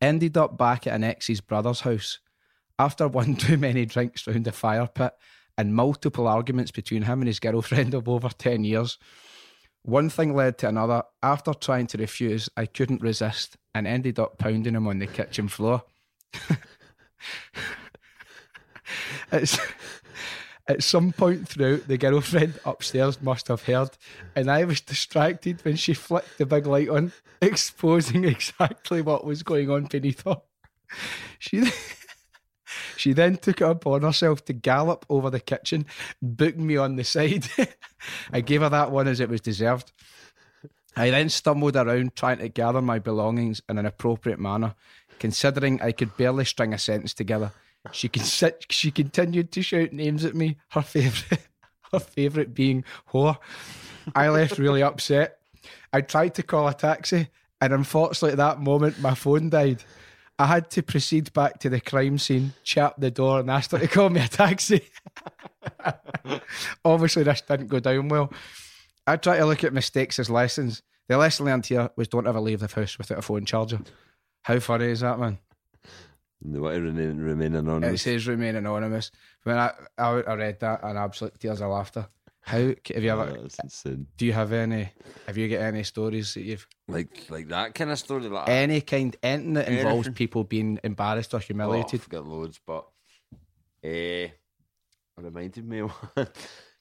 Ended 0.00 0.36
up 0.36 0.56
back 0.56 0.86
at 0.86 0.94
an 0.94 1.02
ex's 1.02 1.40
brother's 1.40 1.80
house 1.80 2.20
after 2.78 3.08
one 3.20 3.34
too 3.34 3.56
many 3.56 3.86
drinks 3.86 4.26
round 4.28 4.44
the 4.44 4.52
fire 4.52 4.86
pit 4.86 5.12
and 5.56 5.74
multiple 5.74 6.28
arguments 6.28 6.70
between 6.70 7.02
him 7.02 7.20
and 7.22 7.26
his 7.26 7.40
girlfriend 7.40 7.92
of 7.94 8.08
over 8.08 8.28
10 8.28 8.62
years. 8.62 8.98
One 9.82 10.10
thing 10.10 10.34
led 10.36 10.58
to 10.58 10.68
another. 10.68 11.02
After 11.24 11.54
trying 11.54 11.88
to 11.88 11.98
refuse, 11.98 12.48
I 12.56 12.66
couldn't 12.66 13.02
resist 13.02 13.56
and 13.74 13.84
ended 13.86 14.20
up 14.20 14.38
pounding 14.38 14.74
him 14.76 14.86
on 14.86 15.00
the 15.00 15.06
kitchen 15.08 15.48
floor. 15.48 15.82
it's, 19.32 19.58
at 20.68 20.82
some 20.82 21.12
point 21.12 21.48
through, 21.48 21.78
the 21.78 21.96
girlfriend 21.96 22.60
upstairs 22.64 23.22
must 23.22 23.48
have 23.48 23.62
heard, 23.64 23.90
and 24.36 24.50
I 24.50 24.64
was 24.64 24.82
distracted 24.82 25.64
when 25.64 25.76
she 25.76 25.94
flicked 25.94 26.36
the 26.36 26.44
big 26.46 26.66
light 26.66 26.90
on, 26.90 27.12
exposing 27.40 28.24
exactly 28.24 29.00
what 29.00 29.24
was 29.24 29.42
going 29.42 29.70
on 29.70 29.84
beneath 29.86 30.24
her. 30.24 30.42
She 31.38 31.70
she 32.96 33.14
then 33.14 33.38
took 33.38 33.62
it 33.62 33.68
upon 33.68 34.02
herself 34.02 34.44
to 34.44 34.52
gallop 34.52 35.06
over 35.08 35.30
the 35.30 35.40
kitchen, 35.40 35.86
booked 36.20 36.58
me 36.58 36.76
on 36.76 36.96
the 36.96 37.04
side. 37.04 37.48
I 38.32 38.42
gave 38.42 38.60
her 38.60 38.68
that 38.68 38.90
one 38.90 39.08
as 39.08 39.20
it 39.20 39.30
was 39.30 39.40
deserved. 39.40 39.92
I 40.96 41.10
then 41.10 41.28
stumbled 41.28 41.76
around 41.76 42.16
trying 42.16 42.38
to 42.38 42.48
gather 42.48 42.82
my 42.82 42.98
belongings 42.98 43.62
in 43.68 43.78
an 43.78 43.86
appropriate 43.86 44.40
manner, 44.40 44.74
considering 45.18 45.80
I 45.80 45.92
could 45.92 46.16
barely 46.16 46.44
string 46.44 46.74
a 46.74 46.78
sentence 46.78 47.14
together. 47.14 47.52
She 47.92 48.08
con- 48.08 48.52
she 48.68 48.90
continued 48.90 49.52
to 49.52 49.62
shout 49.62 49.92
names 49.92 50.24
at 50.24 50.34
me, 50.34 50.58
her 50.70 50.82
favourite 50.82 51.48
her 51.92 52.00
favourite 52.00 52.54
being 52.54 52.84
whore. 53.12 53.38
I 54.14 54.28
left 54.28 54.58
really 54.58 54.82
upset. 54.82 55.38
I 55.92 56.00
tried 56.02 56.34
to 56.36 56.42
call 56.42 56.68
a 56.68 56.74
taxi, 56.74 57.28
and 57.60 57.72
unfortunately 57.72 58.32
at 58.32 58.38
that 58.38 58.60
moment 58.60 59.00
my 59.00 59.14
phone 59.14 59.50
died. 59.50 59.82
I 60.40 60.46
had 60.46 60.70
to 60.70 60.82
proceed 60.82 61.32
back 61.32 61.58
to 61.60 61.68
the 61.68 61.80
crime 61.80 62.16
scene, 62.16 62.52
chap 62.62 62.94
the 62.98 63.10
door, 63.10 63.40
and 63.40 63.50
asked 63.50 63.72
her 63.72 63.78
to 63.78 63.88
call 63.88 64.08
me 64.08 64.20
a 64.20 64.28
taxi. 64.28 64.88
Obviously, 66.84 67.24
this 67.24 67.40
didn't 67.40 67.66
go 67.66 67.80
down 67.80 68.08
well. 68.08 68.32
I 69.04 69.16
try 69.16 69.38
to 69.38 69.46
look 69.46 69.64
at 69.64 69.72
mistakes 69.72 70.20
as 70.20 70.30
lessons. 70.30 70.82
The 71.08 71.16
lesson 71.16 71.46
learned 71.46 71.66
here 71.66 71.90
was 71.96 72.06
don't 72.06 72.28
ever 72.28 72.38
leave 72.38 72.60
the 72.60 72.68
house 72.68 72.98
without 72.98 73.18
a 73.18 73.22
phone 73.22 73.46
charger. 73.46 73.80
How 74.42 74.60
funny 74.60 74.86
is 74.86 75.00
that, 75.00 75.18
man? 75.18 75.38
They 76.40 76.58
want 76.58 76.76
to 76.76 76.80
remain, 76.80 77.18
remain 77.18 77.54
It 77.54 77.58
anonymous. 77.58 78.02
says 78.02 78.26
remain 78.26 78.54
anonymous. 78.56 79.10
When 79.42 79.58
I, 79.58 79.72
I 79.96 80.08
I 80.22 80.34
read 80.34 80.60
that 80.60 80.82
and 80.84 80.96
absolute 80.98 81.38
tears 81.40 81.60
of 81.60 81.70
laughter. 81.70 82.08
How 82.42 82.58
have 82.58 83.02
you 83.04 83.10
Oh, 83.10 83.20
ever? 83.20 83.38
that's 83.42 83.58
insane. 83.62 84.06
Do 84.16 84.24
you 84.24 84.32
have 84.32 84.52
any? 84.52 84.90
Have 85.26 85.36
you 85.36 85.48
got 85.48 85.60
any 85.62 85.82
stories 85.82 86.32
that 86.34 86.42
you've 86.42 86.66
Like, 86.86 87.26
like 87.28 87.48
that 87.48 87.74
kind 87.74 87.90
of 87.90 87.98
story. 87.98 88.28
Like, 88.28 88.48
any 88.48 88.80
kind 88.80 89.16
anything 89.22 89.54
that 89.54 89.68
involves 89.68 90.08
people 90.10 90.44
being 90.44 90.78
embarrassed 90.84 91.34
or 91.34 91.38
Oh, 91.38 91.40
humiliated? 91.40 92.00
I've 92.00 92.08
got 92.08 92.26
loads, 92.26 92.60
but 92.64 92.86
uh, 93.84 93.88
it 93.88 94.32
reminded 95.16 95.66
me 95.66 95.78
of 95.80 95.90
one, 95.90 96.28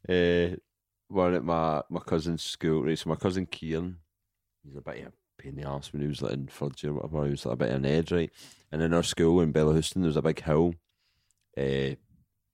uh, 0.07 0.55
one 1.09 1.33
at 1.33 1.43
my, 1.43 1.81
my 1.89 1.99
cousin's 1.99 2.43
school. 2.43 2.83
Right, 2.83 2.97
so 2.97 3.09
my 3.09 3.15
cousin 3.15 3.45
Kieran, 3.47 3.97
he's 4.63 4.75
a 4.75 4.81
bit 4.81 4.99
of 5.01 5.07
a 5.07 5.11
pain 5.37 5.51
in 5.51 5.61
the 5.61 5.67
arse 5.67 5.91
when 5.91 6.01
he 6.01 6.07
was 6.07 6.21
like 6.21 6.33
in 6.33 6.47
third 6.47 6.81
year 6.81 6.91
or 6.91 6.95
whatever. 6.95 7.25
He 7.25 7.31
was 7.31 7.45
like 7.45 7.53
a 7.53 7.57
bit 7.57 7.69
of 7.69 7.75
an 7.75 7.85
edge, 7.85 8.11
right? 8.11 8.31
And 8.71 8.81
in 8.81 8.93
our 8.93 9.03
school 9.03 9.41
in 9.41 9.53
Bellahouston, 9.53 9.95
there 10.01 10.07
was 10.07 10.17
a 10.17 10.21
big 10.21 10.41
hill, 10.41 10.73
uh, 11.57 11.95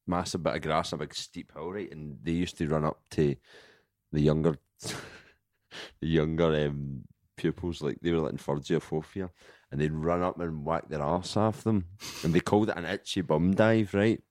massive 0.08 0.44
bit 0.44 0.56
of 0.56 0.62
grass, 0.62 0.94
a 0.94 0.98
big 0.98 1.14
steep 1.16 1.52
hill, 1.54 1.72
right? 1.72 1.92
And 1.92 2.18
they 2.22 2.32
used 2.32 2.58
to 2.58 2.68
run 2.68 2.86
up 2.86 3.00
to 3.12 3.36
the 4.12 4.22
younger, 4.22 4.58
the 6.02 6.08
younger 6.08 6.68
um, 6.68 7.04
pupils, 7.38 7.82
like 7.82 7.98
they 8.02 8.12
were 8.12 8.20
like 8.20 8.34
in 8.34 8.38
third 8.38 8.70
year, 8.70 8.80
fourth 8.80 9.16
year, 9.16 9.32
and 9.72 9.82
they'd 9.82 9.92
run 9.92 10.22
up 10.22 10.40
and 10.40 10.66
whack 10.66 10.88
their 10.90 11.02
arse 11.02 11.36
off 11.36 11.64
them, 11.64 11.86
and 12.24 12.34
they 12.34 12.40
called 12.40 12.70
it 12.70 12.78
an 12.78 12.86
itchy 12.86 13.22
bum 13.22 13.54
dive, 13.54 13.94
right? 13.94 14.22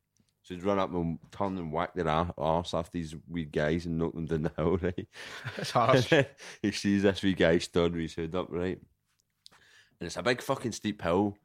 So 0.42 0.54
they'd 0.54 0.64
run 0.64 0.78
up 0.78 0.92
and 0.92 1.18
turn 1.30 1.56
and 1.56 1.72
whack 1.72 1.94
their 1.94 2.08
arse 2.08 2.74
off 2.74 2.90
these 2.90 3.14
wee 3.28 3.44
guys 3.44 3.86
and 3.86 3.98
knock 3.98 4.14
them 4.14 4.26
down 4.26 4.42
the 4.42 4.52
hill, 4.56 4.76
right? 4.82 5.08
It's 5.56 5.70
harsh. 5.70 6.12
he 6.62 6.72
sees 6.72 7.02
this 7.02 7.22
wee 7.22 7.34
guy 7.34 7.58
stood 7.58 7.92
with 7.92 8.02
his 8.02 8.14
hood 8.14 8.34
up, 8.34 8.48
right? 8.50 8.80
And 10.00 10.06
it's 10.06 10.16
a 10.16 10.22
big 10.22 10.42
fucking 10.42 10.72
steep 10.72 11.00
hill. 11.00 11.36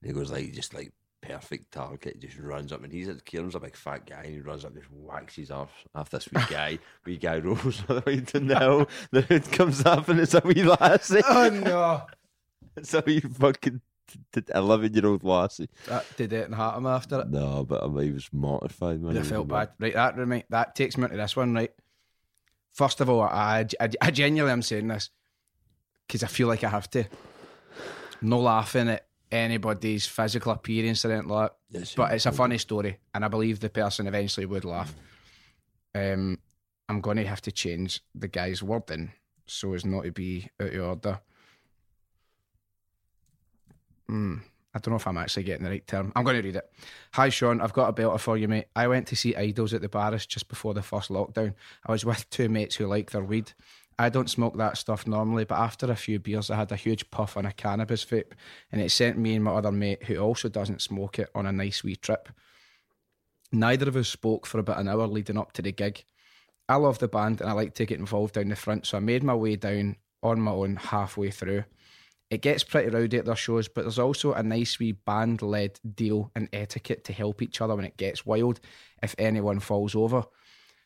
And 0.00 0.10
he 0.10 0.14
goes 0.14 0.30
like, 0.30 0.52
just 0.52 0.74
like 0.74 0.92
perfect 1.22 1.72
target, 1.72 2.20
just 2.20 2.38
runs 2.38 2.72
up. 2.72 2.84
And 2.84 2.92
he's 2.92 3.08
at 3.08 3.24
Kieran's 3.24 3.54
a 3.54 3.60
big 3.60 3.74
fat 3.74 4.04
guy, 4.04 4.24
and 4.24 4.34
he 4.34 4.40
runs 4.40 4.66
up, 4.66 4.74
just 4.74 4.90
whacks 4.92 5.36
his 5.36 5.50
arse 5.50 5.70
off 5.94 6.10
this 6.10 6.30
wee 6.30 6.42
guy. 6.50 6.78
wee 7.06 7.16
guy 7.16 7.38
rolls 7.38 7.82
all 7.88 7.96
the 7.96 8.02
way 8.04 8.20
down 8.20 8.48
the 8.48 8.58
hill. 8.58 8.88
The 9.12 9.22
hood 9.22 9.50
comes 9.50 9.86
up, 9.86 10.08
and 10.08 10.20
it's 10.20 10.34
a 10.34 10.42
wee 10.44 10.62
lassie. 10.62 11.22
oh 11.26 11.48
no! 11.48 12.02
It's 12.76 12.92
a 12.92 13.02
wee 13.06 13.20
fucking 13.20 13.80
eleven 14.54 14.92
year 14.92 15.06
old 15.06 15.24
lassie. 15.24 15.68
That 15.86 16.04
did 16.16 16.32
it 16.32 16.46
and 16.46 16.54
hurt 16.54 16.76
him 16.76 16.86
after 16.86 17.20
it. 17.20 17.28
No, 17.28 17.64
but 17.64 17.82
I 17.82 17.86
mean, 17.86 18.04
he 18.04 18.12
was 18.12 18.28
mortified, 18.32 19.00
man. 19.00 19.16
I 19.16 19.22
felt 19.22 19.48
bad. 19.48 19.70
Right, 19.78 19.94
that 19.94 20.16
remind, 20.16 20.44
that 20.50 20.74
takes 20.74 20.96
me 20.96 21.04
into 21.04 21.16
this 21.16 21.36
one. 21.36 21.54
Right, 21.54 21.72
first 22.70 23.00
of 23.00 23.08
all, 23.08 23.22
I 23.22 23.66
I, 23.80 23.90
I 24.00 24.10
genuinely 24.10 24.52
am 24.52 24.62
saying 24.62 24.88
this 24.88 25.10
because 26.06 26.22
I 26.22 26.26
feel 26.26 26.48
like 26.48 26.64
I 26.64 26.68
have 26.68 26.90
to. 26.90 27.04
No 28.20 28.38
laughing 28.38 28.88
at 28.88 29.06
anybody's 29.32 30.06
physical 30.06 30.52
appearance 30.52 31.04
or 31.04 31.10
anything 31.10 31.28
like 31.28 31.50
that. 31.70 31.78
Yes, 31.80 31.94
but 31.94 32.12
it's 32.12 32.26
a 32.26 32.32
funny 32.32 32.58
story, 32.58 32.98
and 33.14 33.24
I 33.24 33.28
believe 33.28 33.58
the 33.58 33.68
person 33.68 34.06
eventually 34.06 34.46
would 34.46 34.64
laugh. 34.64 34.94
Um, 35.94 36.38
I'm 36.88 37.00
going 37.00 37.16
to 37.16 37.26
have 37.26 37.42
to 37.42 37.52
change 37.52 38.00
the 38.14 38.28
guy's 38.28 38.62
wording 38.62 39.12
so 39.46 39.74
as 39.74 39.84
not 39.84 40.04
to 40.04 40.12
be 40.12 40.48
out 40.60 40.74
of 40.74 40.84
order. 40.84 41.20
Hmm. 44.12 44.34
I 44.74 44.78
don't 44.78 44.92
know 44.92 44.96
if 44.96 45.06
I'm 45.06 45.16
actually 45.16 45.44
getting 45.44 45.64
the 45.64 45.70
right 45.70 45.86
term. 45.86 46.12
I'm 46.14 46.22
going 46.22 46.36
to 46.36 46.42
read 46.42 46.56
it. 46.56 46.70
Hi, 47.14 47.30
Sean. 47.30 47.62
I've 47.62 47.72
got 47.72 47.88
a 47.88 47.94
belter 47.94 48.20
for 48.20 48.36
you, 48.36 48.46
mate. 48.46 48.66
I 48.76 48.86
went 48.86 49.06
to 49.06 49.16
see 49.16 49.32
IDLES 49.32 49.72
at 49.72 49.80
the 49.80 49.88
Barras 49.88 50.26
just 50.26 50.48
before 50.48 50.74
the 50.74 50.82
first 50.82 51.08
lockdown. 51.08 51.54
I 51.86 51.92
was 51.92 52.04
with 52.04 52.28
two 52.28 52.50
mates 52.50 52.74
who 52.74 52.86
like 52.86 53.10
their 53.10 53.24
weed. 53.24 53.52
I 53.98 54.10
don't 54.10 54.28
smoke 54.28 54.58
that 54.58 54.76
stuff 54.76 55.06
normally, 55.06 55.46
but 55.46 55.58
after 55.58 55.90
a 55.90 55.96
few 55.96 56.18
beers, 56.18 56.50
I 56.50 56.56
had 56.56 56.70
a 56.72 56.76
huge 56.76 57.10
puff 57.10 57.38
on 57.38 57.46
a 57.46 57.52
cannabis 57.52 58.04
vape, 58.04 58.32
and 58.70 58.82
it 58.82 58.90
sent 58.90 59.16
me 59.16 59.34
and 59.34 59.44
my 59.44 59.52
other 59.52 59.72
mate, 59.72 60.02
who 60.02 60.18
also 60.18 60.50
doesn't 60.50 60.82
smoke 60.82 61.18
it, 61.18 61.30
on 61.34 61.46
a 61.46 61.52
nice 61.52 61.82
wee 61.82 61.96
trip. 61.96 62.28
Neither 63.50 63.88
of 63.88 63.96
us 63.96 64.08
spoke 64.08 64.44
for 64.46 64.58
about 64.58 64.78
an 64.78 64.88
hour 64.88 65.06
leading 65.06 65.38
up 65.38 65.52
to 65.52 65.62
the 65.62 65.72
gig. 65.72 66.04
I 66.68 66.76
love 66.76 66.98
the 66.98 67.08
band 67.08 67.40
and 67.40 67.48
I 67.48 67.54
like 67.54 67.72
to 67.76 67.86
get 67.86 67.98
involved 67.98 68.34
down 68.34 68.50
the 68.50 68.56
front, 68.56 68.86
so 68.86 68.98
I 68.98 69.00
made 69.00 69.22
my 69.22 69.34
way 69.34 69.56
down 69.56 69.96
on 70.22 70.38
my 70.38 70.52
own 70.52 70.76
halfway 70.76 71.30
through. 71.30 71.64
It 72.32 72.40
gets 72.40 72.64
pretty 72.64 72.88
rowdy 72.88 73.18
at 73.18 73.26
their 73.26 73.36
shows, 73.36 73.68
but 73.68 73.82
there's 73.82 73.98
also 73.98 74.32
a 74.32 74.42
nice 74.42 74.78
wee 74.78 74.92
band 74.92 75.42
led 75.42 75.78
deal 75.94 76.30
and 76.34 76.48
etiquette 76.50 77.04
to 77.04 77.12
help 77.12 77.42
each 77.42 77.60
other 77.60 77.76
when 77.76 77.84
it 77.84 77.98
gets 77.98 78.24
wild 78.24 78.58
if 79.02 79.14
anyone 79.18 79.60
falls 79.60 79.94
over. 79.94 80.24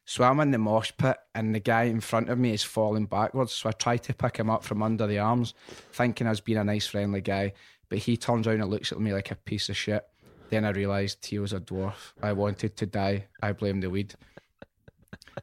So 0.04 0.24
I'm 0.24 0.40
in 0.40 0.50
the 0.50 0.58
mosh 0.58 0.90
pit 0.98 1.16
and 1.36 1.54
the 1.54 1.60
guy 1.60 1.84
in 1.84 2.00
front 2.00 2.30
of 2.30 2.38
me 2.40 2.52
is 2.52 2.64
falling 2.64 3.06
backwards. 3.06 3.52
So 3.52 3.68
I 3.68 3.72
try 3.72 3.96
to 3.96 4.12
pick 4.12 4.38
him 4.38 4.50
up 4.50 4.64
from 4.64 4.82
under 4.82 5.06
the 5.06 5.20
arms, 5.20 5.54
thinking 5.92 6.26
I 6.26 6.30
was 6.30 6.40
being 6.40 6.58
a 6.58 6.64
nice, 6.64 6.88
friendly 6.88 7.20
guy. 7.20 7.52
But 7.88 7.98
he 7.98 8.16
turns 8.16 8.48
around 8.48 8.62
and 8.62 8.70
looks 8.70 8.90
at 8.90 8.98
me 8.98 9.12
like 9.12 9.30
a 9.30 9.36
piece 9.36 9.68
of 9.68 9.76
shit. 9.76 10.04
Then 10.50 10.64
I 10.64 10.70
realised 10.70 11.24
he 11.26 11.38
was 11.38 11.52
a 11.52 11.60
dwarf. 11.60 12.12
I 12.20 12.32
wanted 12.32 12.76
to 12.78 12.86
die. 12.86 13.26
I 13.40 13.52
blame 13.52 13.80
the 13.80 13.88
weed. 13.88 14.16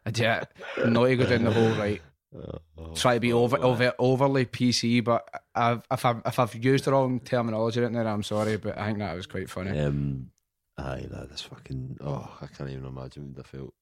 I 0.05 0.11
yeah, 0.13 0.43
not 0.85 1.05
to 1.05 1.15
go 1.15 1.25
down 1.25 1.45
the 1.45 1.51
whole 1.51 1.71
right. 1.77 2.01
Oh, 2.35 2.93
Try 2.95 3.15
to 3.15 3.19
be 3.19 3.33
over, 3.33 3.57
over 3.57 3.93
overly 3.99 4.45
PC, 4.45 5.03
but 5.03 5.27
I've, 5.53 5.83
if 5.91 6.05
I've 6.05 6.21
if 6.25 6.39
I've 6.39 6.55
used 6.55 6.85
the 6.85 6.91
wrong 6.91 7.19
terminology 7.19 7.79
right 7.81 7.91
there, 7.91 8.07
I'm 8.07 8.23
sorry, 8.23 8.57
but 8.57 8.77
I 8.77 8.87
think 8.87 8.99
that 8.99 9.15
was 9.15 9.27
quite 9.27 9.49
funny. 9.49 9.77
Um, 9.79 10.31
aye, 10.77 11.07
that 11.11 11.29
is 11.31 11.41
fucking. 11.41 11.97
Oh, 12.01 12.37
I 12.41 12.47
can't 12.47 12.69
even 12.69 12.85
imagine 12.85 13.33
what 13.33 13.45
I 13.45 13.49
felt. 13.49 13.73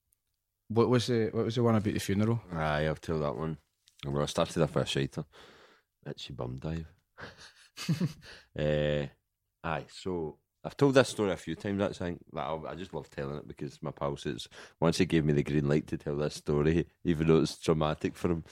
What 0.68 0.90
was 0.90 1.08
the 1.08 1.30
what 1.32 1.46
was 1.46 1.56
the 1.56 1.64
one 1.64 1.76
about 1.76 1.94
the 1.94 2.00
funeral? 2.00 2.42
Aye, 2.54 2.90
I've 2.90 3.02
told 3.02 3.24
that 3.24 3.36
one. 3.36 3.58
Well, 4.06 4.24
I 4.24 4.26
started 4.26 4.62
off 4.62 4.76
with 4.76 4.86
a 4.86 4.88
shiter. 4.88 5.26
Itchy 6.06 6.34
bum 6.34 6.58
dive. 6.60 6.88
uh, 8.58 9.06
aye, 9.64 9.86
so 9.90 10.38
I've 10.64 10.78
told 10.78 10.94
this 10.94 11.10
story 11.10 11.32
a 11.32 11.38
few 11.38 11.56
times. 11.56 11.80
That's 11.80 11.98
thing 11.98 12.20
that 12.34 12.42
I, 12.42 12.60
I 12.70 12.76
just 12.76 12.94
love 12.94 13.10
telling 13.10 13.38
it 13.38 13.48
because 13.48 13.82
my 13.82 13.92
pal 13.92 14.16
says 14.16 14.48
once 14.80 14.98
he 15.00 15.06
gave 15.06 15.26
me 15.26 15.34
the 15.34 15.44
green 15.44 15.68
light 15.68 15.88
to 15.88 15.98
tell 15.98 16.16
this 16.16 16.36
story, 16.36 16.86
even 17.04 17.28
though 17.28 17.42
it's 17.42 17.58
traumatic 17.58 18.16
for 18.16 18.32
him. 18.32 18.44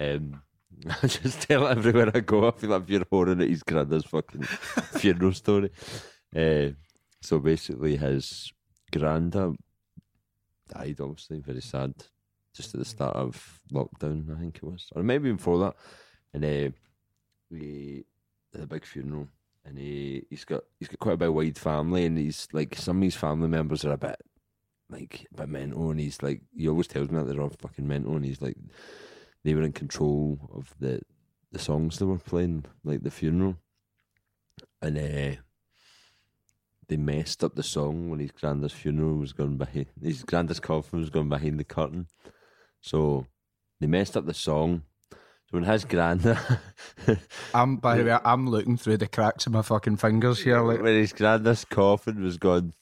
Um, 0.00 0.42
I 1.02 1.06
just 1.06 1.42
tell 1.42 1.66
it 1.66 1.76
everywhere 1.76 2.10
I 2.12 2.20
go. 2.20 2.48
I 2.48 2.50
feel 2.50 2.70
like 2.70 2.88
you're 2.88 3.06
holding 3.10 3.40
at 3.40 3.48
his 3.48 3.62
granddad's 3.62 4.04
fucking 4.06 4.42
funeral 4.98 5.32
story. 5.32 5.70
Uh, 6.34 6.70
so 7.22 7.38
basically, 7.38 7.96
his 7.96 8.52
granddad 8.92 9.56
died. 10.68 11.00
Obviously, 11.00 11.40
very 11.40 11.62
sad. 11.62 11.94
Just 12.54 12.74
at 12.74 12.80
the 12.80 12.84
start 12.84 13.16
of 13.16 13.60
lockdown, 13.72 14.36
I 14.36 14.40
think 14.40 14.56
it 14.56 14.62
was, 14.64 14.88
or 14.94 15.02
maybe 15.02 15.32
before 15.32 15.58
that. 15.58 15.74
And 16.32 16.44
uh, 16.44 16.70
we 17.50 18.04
had 18.52 18.62
a 18.62 18.66
big 18.66 18.84
funeral, 18.84 19.28
and 19.64 19.78
he 19.78 20.24
he's 20.30 20.44
got 20.44 20.64
he's 20.78 20.88
got 20.88 20.98
quite 20.98 21.14
a 21.14 21.18
big 21.18 21.30
wide 21.30 21.58
family, 21.58 22.06
and 22.06 22.18
he's 22.18 22.48
like 22.52 22.76
some 22.76 22.98
of 22.98 23.02
his 23.02 23.16
family 23.16 23.48
members 23.48 23.84
are 23.84 23.92
a 23.92 23.98
bit 23.98 24.20
like 24.90 25.26
a 25.32 25.36
bit 25.36 25.48
mental, 25.48 25.90
and 25.90 26.00
he's 26.00 26.22
like 26.22 26.42
he 26.56 26.68
always 26.68 26.86
tells 26.86 27.10
me 27.10 27.18
that 27.18 27.24
they're 27.26 27.40
all 27.40 27.50
fucking 27.60 27.86
mental, 27.86 28.16
and 28.16 28.24
he's 28.24 28.42
like 28.42 28.56
they 29.42 29.54
were 29.54 29.62
in 29.62 29.72
control 29.72 30.38
of 30.54 30.74
the 30.78 31.00
the 31.52 31.58
songs 31.58 31.98
they 31.98 32.04
were 32.04 32.18
playing, 32.18 32.64
like 32.82 33.02
the 33.02 33.10
funeral, 33.10 33.56
and 34.82 34.98
uh, 34.98 35.40
they 36.88 36.96
messed 36.96 37.42
up 37.44 37.54
the 37.54 37.62
song 37.62 38.10
when 38.10 38.20
his 38.20 38.32
granddad's 38.32 38.74
funeral 38.74 39.16
was 39.16 39.32
going 39.32 39.56
behind 39.56 39.86
his 40.02 40.22
granddad's 40.22 40.60
coffin 40.60 41.00
was 41.00 41.10
going 41.10 41.28
behind 41.28 41.58
the 41.58 41.64
curtain, 41.64 42.06
so 42.80 43.26
they 43.80 43.86
messed 43.86 44.16
up 44.16 44.26
the 44.26 44.34
song. 44.34 44.82
So 45.50 45.58
when 45.58 45.64
his 45.64 45.84
granddad, 45.84 46.38
I'm 47.54 47.76
by 47.76 47.98
the 47.98 48.04
way, 48.04 48.18
I'm 48.24 48.48
looking 48.48 48.76
through 48.76 48.96
the 48.98 49.06
cracks 49.08 49.46
of 49.46 49.52
my 49.52 49.62
fucking 49.62 49.96
fingers 49.98 50.42
here. 50.42 50.60
Like, 50.60 50.82
when 50.82 50.94
his 50.94 51.12
granddad's 51.12 51.64
coffin 51.64 52.22
was 52.22 52.38
going 52.38 52.72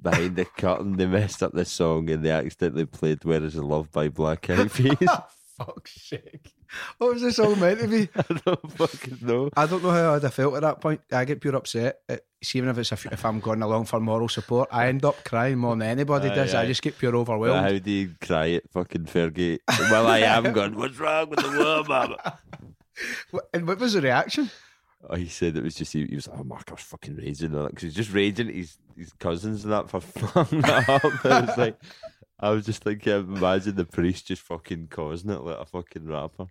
behind 0.00 0.36
the 0.36 0.44
curtain, 0.44 0.96
they 0.96 1.06
messed 1.06 1.42
up 1.42 1.52
the 1.52 1.64
song 1.64 2.08
and 2.10 2.24
they 2.24 2.30
accidentally 2.30 2.86
played 2.86 3.24
"Where 3.24 3.42
Is 3.42 3.54
the 3.54 3.62
Love" 3.62 3.92
by 3.92 4.08
Black 4.08 4.48
Eyed 4.50 4.72
Peas. 4.72 4.96
fuck's 5.58 6.00
sake, 6.08 6.54
what 6.98 7.12
was 7.14 7.22
this 7.22 7.38
all 7.38 7.56
meant 7.56 7.80
to 7.80 7.88
be? 7.88 8.08
I 8.16 8.40
don't 8.44 8.72
fucking 8.72 9.18
know. 9.22 9.50
I 9.56 9.66
don't 9.66 9.82
know 9.82 9.90
how 9.90 10.14
I'd 10.14 10.22
have 10.22 10.34
felt 10.34 10.54
at 10.54 10.62
that 10.62 10.80
point. 10.80 11.00
I 11.12 11.24
get 11.24 11.40
pure 11.40 11.56
upset. 11.56 12.00
Eh, 12.08 12.14
it, 12.14 12.26
even 12.54 12.68
if 12.68 12.78
it's 12.78 12.92
a, 12.92 12.98
if 13.12 13.24
I'm 13.24 13.40
going 13.40 13.62
along 13.62 13.86
for 13.86 13.98
moral 14.00 14.28
support, 14.28 14.68
I 14.70 14.86
end 14.88 15.04
up 15.04 15.24
crying 15.24 15.58
more 15.58 15.74
than 15.74 15.82
anybody 15.88 16.28
Aye, 16.28 16.34
does. 16.34 16.54
I 16.54 16.66
just 16.66 16.82
get 16.82 16.96
pure 16.96 17.16
overwhelmed. 17.16 17.66
how 17.68 17.78
do 17.78 17.90
you 17.90 18.14
cry 18.20 18.50
at 18.52 18.70
fucking 18.70 19.06
Fergie? 19.06 19.58
well, 19.90 20.06
I 20.06 20.18
am 20.20 20.52
going. 20.52 20.76
What's 20.76 20.98
wrong 20.98 21.28
with 21.30 21.40
the 21.40 21.48
world, 21.50 21.88
mama? 21.88 22.38
And 23.52 23.66
what 23.66 23.78
was 23.78 23.92
the 23.94 24.00
reaction? 24.00 24.50
Oh, 25.08 25.14
he 25.16 25.28
said 25.28 25.56
it 25.56 25.62
was 25.62 25.76
just 25.76 25.92
he, 25.92 26.04
he 26.06 26.16
was 26.16 26.26
like, 26.26 26.40
"Oh, 26.40 26.44
Mark, 26.44 26.64
I 26.68 26.72
was 26.72 26.82
fucking 26.82 27.14
raging," 27.16 27.50
because 27.50 27.82
he's 27.82 27.94
just 27.94 28.12
raging 28.12 28.48
at 28.48 28.54
his 28.54 28.78
his 28.96 29.12
cousins 29.12 29.62
and 29.64 29.72
that 29.72 29.88
for 29.88 30.00
fun. 30.00 30.60
that 30.62 30.88
up. 30.88 31.24
I 31.24 31.40
was 31.42 31.56
like, 31.56 31.78
I 32.40 32.50
was 32.50 32.66
just 32.66 32.84
thinking, 32.84 33.12
imagine 33.12 33.74
the 33.74 33.84
priest 33.84 34.28
just 34.28 34.42
fucking 34.42 34.88
causing 34.90 35.30
it 35.30 35.40
like 35.40 35.58
a 35.58 35.64
fucking 35.64 36.06
rapper. 36.06 36.46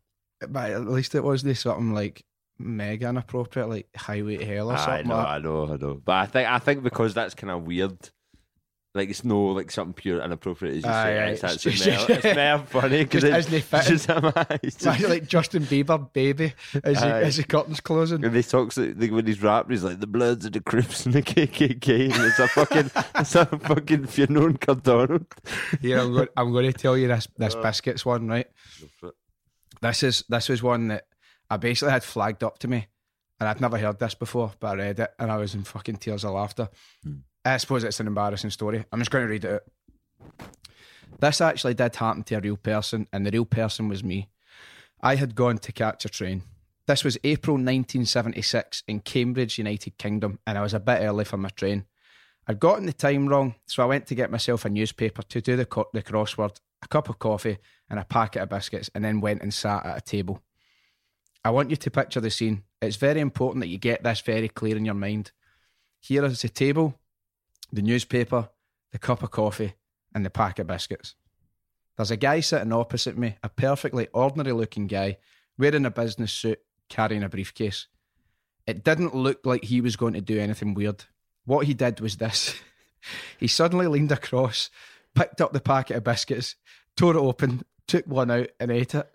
But 0.48 0.72
at 0.72 0.88
least 0.88 1.16
it 1.16 1.24
wasn't 1.24 1.58
something 1.58 1.94
like 1.94 2.24
mega 2.60 3.10
inappropriate, 3.10 3.70
like 3.70 3.88
Highway 3.96 4.38
to 4.38 4.46
Hell 4.46 4.72
or 4.72 4.74
I 4.76 4.86
something. 4.86 5.08
know, 5.08 5.16
like- 5.16 5.28
I 5.28 5.38
know, 5.40 5.64
I 5.74 5.78
know. 5.78 6.02
But 6.04 6.12
I 6.16 6.26
think 6.26 6.50
I 6.50 6.60
think 6.60 6.84
because 6.84 7.14
that's 7.14 7.34
kind 7.36 7.52
of 7.52 7.64
weird. 7.64 7.98
Like 8.98 9.10
it's 9.10 9.24
no 9.24 9.46
like 9.48 9.72
something 9.72 9.94
pure 9.94 10.22
inappropriate 10.22 10.78
as 10.78 10.84
you 10.84 10.90
Aye, 10.90 11.04
say. 11.04 11.20
aye, 11.20 11.28
It's 11.30 11.44
it's 11.44 11.54
actually 11.54 11.72
just- 11.72 12.10
more, 12.10 12.18
it's 12.18 12.36
more 12.74 12.82
funny 12.82 13.04
because 13.04 13.22
Just 13.24 13.52
it's, 13.54 13.74
it's 13.74 13.88
just, 13.88 14.10
it's 14.64 14.86
Like, 14.86 14.98
just- 15.00 15.10
like 15.10 15.28
Justin 15.28 15.64
Bieber, 15.64 16.12
baby, 16.14 16.54
as, 16.84 17.00
he, 17.00 17.06
Aye. 17.06 17.22
as 17.22 17.38
the 17.38 17.44
curtains 17.44 17.80
closing. 17.80 18.26
And 18.26 18.36
he 18.36 18.44
talks 18.44 18.78
like 18.78 19.12
when 19.12 19.26
he's 19.26 19.42
rapping, 19.42 19.72
he's 19.72 19.84
like 19.84 20.00
the 20.00 20.08
Bloods 20.08 20.46
and 20.46 20.54
the 20.56 20.62
Crips 20.62 21.06
and 21.06 21.14
the 21.14 21.22
KKK, 21.24 22.14
and 22.14 22.24
it's 22.24 22.40
a 22.40 22.48
fucking, 22.50 22.92
it's 23.16 23.36
a 23.36 23.46
fucking 23.46 24.08
funeral 24.08 24.48
in 24.48 24.58
Cardonald. 24.58 25.26
Here, 25.82 26.00
I'm 26.00 26.14
going, 26.14 26.28
I'm 26.36 26.52
going 26.52 26.66
to 26.72 26.74
tell 26.78 26.98
you 26.98 27.08
this 27.08 27.28
this 27.38 27.56
Uh. 27.56 27.62
biscuits 27.62 28.06
one, 28.06 28.28
right? 28.28 28.48
This 29.82 30.04
is 30.04 30.24
this 30.28 30.50
was 30.50 30.64
one 30.64 30.88
that 30.88 31.06
I 31.50 31.58
basically 31.58 31.92
had 31.92 32.04
flagged 32.04 32.44
up 32.44 32.58
to 32.60 32.68
me, 32.68 32.88
and 33.40 33.48
I'd 33.48 33.62
never 33.62 33.78
heard 33.78 34.00
this 34.00 34.16
before, 34.16 34.52
but 34.60 34.68
I 34.68 34.74
read 34.76 35.00
it 35.00 35.12
and 35.20 35.32
I 35.32 35.38
was 35.38 35.54
in 35.54 35.64
fucking 35.64 35.98
tears 35.98 36.24
of 36.24 36.32
laughter. 36.34 36.70
I 37.54 37.58
suppose 37.58 37.84
it's 37.84 38.00
an 38.00 38.08
embarrassing 38.08 38.50
story. 38.50 38.84
I'm 38.92 39.00
just 39.00 39.12
going 39.12 39.26
to 39.26 39.32
read 39.32 39.46
it 39.46 39.54
out. 39.54 40.50
This 41.20 41.42
actually 41.42 41.74
did 41.74 41.96
happen 41.96 42.24
to 42.24 42.36
a 42.36 42.42
real 42.42 42.58
person, 42.58 43.08
and 43.12 43.26
the 43.26 43.32
real 43.32 43.46
person 43.46 43.88
was 43.88 44.04
me. 44.04 44.30
I 45.02 45.16
had 45.16 45.36
gone 45.36 45.58
to 45.60 45.72
catch 45.72 46.06
a 46.06 46.10
train. 46.10 46.44
This 46.86 47.04
was 47.04 47.18
April 47.24 47.56
1976 47.56 48.84
in 48.88 49.00
Cambridge, 49.02 49.58
United 49.58 49.98
Kingdom, 49.98 50.40
and 50.46 50.58
I 50.58 50.62
was 50.62 50.74
a 50.74 50.80
bit 50.80 51.02
early 51.02 51.26
for 51.26 51.38
my 51.38 51.50
train. 51.50 51.86
I'd 52.48 52.60
gotten 52.60 52.86
the 52.86 52.94
time 52.94 53.28
wrong, 53.28 53.56
so 53.66 53.84
I 53.84 53.88
went 53.88 54.08
to 54.08 54.16
get 54.16 54.32
myself 54.32 54.64
a 54.66 54.70
newspaper 54.70 55.22
to 55.22 55.42
do 55.42 55.56
the, 55.56 55.66
co- 55.66 55.90
the 55.94 56.02
crossword, 56.02 56.60
a 56.82 56.88
cup 56.88 57.10
of 57.10 57.20
coffee, 57.20 57.58
and 57.90 58.00
a 58.00 58.06
packet 58.06 58.42
of 58.42 58.50
biscuits, 58.50 58.90
and 58.96 59.04
then 59.04 59.22
went 59.22 59.42
and 59.42 59.54
sat 59.54 59.86
at 59.86 59.98
a 59.98 60.02
table. 60.02 60.42
I 61.44 61.50
want 61.50 61.70
you 61.70 61.76
to 61.76 61.92
picture 61.92 62.22
the 62.22 62.30
scene. 62.30 62.64
It's 62.82 62.96
very 62.96 63.20
important 63.20 63.62
that 63.62 63.68
you 63.68 63.78
get 63.78 64.04
this 64.04 64.22
very 64.22 64.50
clear 64.50 64.78
in 64.78 64.86
your 64.86 64.94
mind. 64.94 65.32
Here 66.00 66.24
is 66.26 66.42
the 66.42 66.50
table, 66.50 66.98
the 67.72 67.82
newspaper, 67.82 68.50
the 68.92 69.00
cup 69.00 69.24
of 69.24 69.32
coffee, 69.32 69.74
and 70.14 70.26
the 70.26 70.30
packet 70.30 70.62
of 70.62 70.68
biscuits. 70.68 71.16
There's 71.96 72.12
a 72.12 72.18
guy 72.18 72.40
sitting 72.40 72.72
opposite 72.72 73.18
me, 73.18 73.38
a 73.44 73.50
perfectly 73.50 74.08
ordinary 74.14 74.54
looking 74.54 74.88
guy, 74.88 75.18
wearing 75.58 75.86
a 75.86 75.92
business 75.92 76.32
suit, 76.32 76.60
carrying 76.90 77.24
a 77.24 77.30
briefcase. 77.30 77.88
It 78.66 78.84
didn't 78.84 79.16
look 79.16 79.46
like 79.46 79.64
he 79.64 79.82
was 79.82 79.96
going 79.96 80.14
to 80.14 80.22
do 80.22 80.40
anything 80.40 80.74
weird. 80.74 81.06
What 81.46 81.66
he 81.66 81.74
did 81.74 82.00
was 82.00 82.18
this 82.18 82.56
he 83.38 83.48
suddenly 83.48 83.88
leaned 83.88 84.12
across, 84.12 84.70
picked 85.16 85.42
up 85.42 85.54
the 85.54 85.60
packet 85.60 85.98
of 85.98 86.04
biscuits, 86.04 86.56
tore 86.96 87.16
it 87.16 87.20
open, 87.20 87.64
took 87.88 88.06
one 88.06 88.30
out, 88.30 88.50
and 88.60 88.72
ate 88.72 88.94
it. 88.94 89.14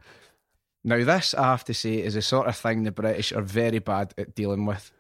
Now, 0.85 1.05
this, 1.05 1.35
I 1.35 1.45
have 1.45 1.65
to 1.67 1.75
say, 1.75 1.99
is 1.99 2.15
the 2.15 2.23
sort 2.23 2.49
of 2.49 2.57
thing 2.57 2.83
the 2.83 2.91
British 2.91 3.33
are 3.33 3.43
very 3.43 3.79
bad 3.79 4.15
at 4.19 4.35
dealing 4.35 4.67
with. 4.67 4.91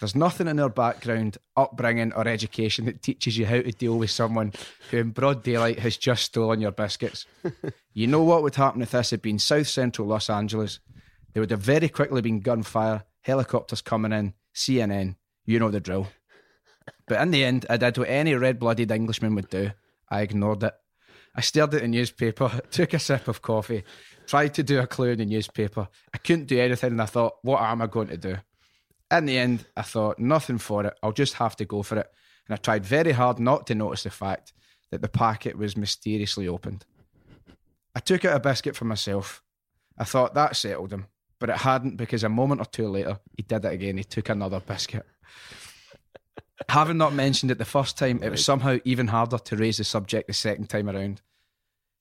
There's 0.00 0.16
nothing 0.16 0.48
in 0.48 0.56
their 0.56 0.68
background, 0.68 1.38
upbringing, 1.56 2.12
or 2.12 2.26
education 2.26 2.86
that 2.86 3.02
teaches 3.02 3.38
you 3.38 3.46
how 3.46 3.62
to 3.62 3.70
deal 3.70 3.96
with 3.96 4.10
someone 4.10 4.52
who, 4.90 4.98
in 4.98 5.10
broad 5.10 5.42
daylight, 5.42 5.78
has 5.78 5.96
just 5.96 6.24
stolen 6.24 6.60
your 6.60 6.72
biscuits. 6.72 7.26
you 7.94 8.06
know 8.06 8.22
what 8.22 8.42
would 8.42 8.56
happen 8.56 8.82
if 8.82 8.90
this 8.90 9.10
had 9.10 9.22
been 9.22 9.38
South 9.38 9.68
Central 9.68 10.08
Los 10.08 10.28
Angeles? 10.28 10.80
There 11.32 11.40
would 11.40 11.50
have 11.50 11.60
very 11.60 11.88
quickly 11.88 12.22
been 12.22 12.40
gunfire, 12.40 13.04
helicopters 13.22 13.82
coming 13.82 14.12
in, 14.12 14.34
CNN. 14.54 15.16
You 15.46 15.58
know 15.58 15.70
the 15.70 15.80
drill. 15.80 16.08
But 17.06 17.20
in 17.20 17.30
the 17.30 17.44
end, 17.44 17.66
I 17.70 17.76
did 17.76 17.98
what 17.98 18.08
any 18.08 18.34
red 18.34 18.58
blooded 18.58 18.90
Englishman 18.90 19.34
would 19.34 19.48
do. 19.48 19.70
I 20.10 20.22
ignored 20.22 20.62
it. 20.62 20.74
I 21.36 21.40
stared 21.40 21.74
at 21.74 21.82
the 21.82 21.88
newspaper, 21.88 22.60
took 22.70 22.94
a 22.94 22.98
sip 22.98 23.28
of 23.28 23.42
coffee, 23.42 23.84
tried 24.26 24.54
to 24.54 24.62
do 24.62 24.80
a 24.80 24.86
clue 24.86 25.10
in 25.10 25.18
the 25.18 25.24
newspaper. 25.24 25.88
I 26.12 26.18
couldn't 26.18 26.46
do 26.46 26.60
anything, 26.60 26.92
and 26.92 27.02
I 27.02 27.06
thought, 27.06 27.34
what 27.42 27.60
am 27.62 27.82
I 27.82 27.86
going 27.86 28.08
to 28.08 28.16
do? 28.16 28.36
In 29.16 29.26
the 29.26 29.38
end, 29.38 29.64
I 29.76 29.82
thought, 29.82 30.18
nothing 30.18 30.58
for 30.58 30.84
it. 30.84 30.98
I'll 31.00 31.12
just 31.12 31.34
have 31.34 31.54
to 31.56 31.64
go 31.64 31.82
for 31.84 31.98
it. 31.98 32.10
And 32.48 32.54
I 32.54 32.56
tried 32.56 32.84
very 32.84 33.12
hard 33.12 33.38
not 33.38 33.66
to 33.68 33.74
notice 33.74 34.02
the 34.02 34.10
fact 34.10 34.52
that 34.90 35.02
the 35.02 35.08
packet 35.08 35.56
was 35.56 35.76
mysteriously 35.76 36.48
opened. 36.48 36.84
I 37.94 38.00
took 38.00 38.24
out 38.24 38.36
a 38.36 38.40
biscuit 38.40 38.74
for 38.74 38.86
myself. 38.86 39.40
I 39.96 40.02
thought 40.02 40.34
that 40.34 40.56
settled 40.56 40.92
him, 40.92 41.06
but 41.38 41.48
it 41.48 41.58
hadn't 41.58 41.96
because 41.96 42.24
a 42.24 42.28
moment 42.28 42.60
or 42.60 42.64
two 42.64 42.88
later, 42.88 43.20
he 43.36 43.44
did 43.44 43.64
it 43.64 43.72
again. 43.72 43.98
He 43.98 44.04
took 44.04 44.28
another 44.28 44.58
biscuit. 44.58 45.06
Having 46.68 46.98
not 46.98 47.14
mentioned 47.14 47.52
it 47.52 47.58
the 47.58 47.64
first 47.64 47.96
time, 47.96 48.20
it 48.22 48.30
was 48.30 48.44
somehow 48.44 48.78
even 48.84 49.08
harder 49.08 49.38
to 49.38 49.56
raise 49.56 49.76
the 49.76 49.84
subject 49.84 50.26
the 50.26 50.32
second 50.32 50.68
time 50.68 50.90
around. 50.90 51.22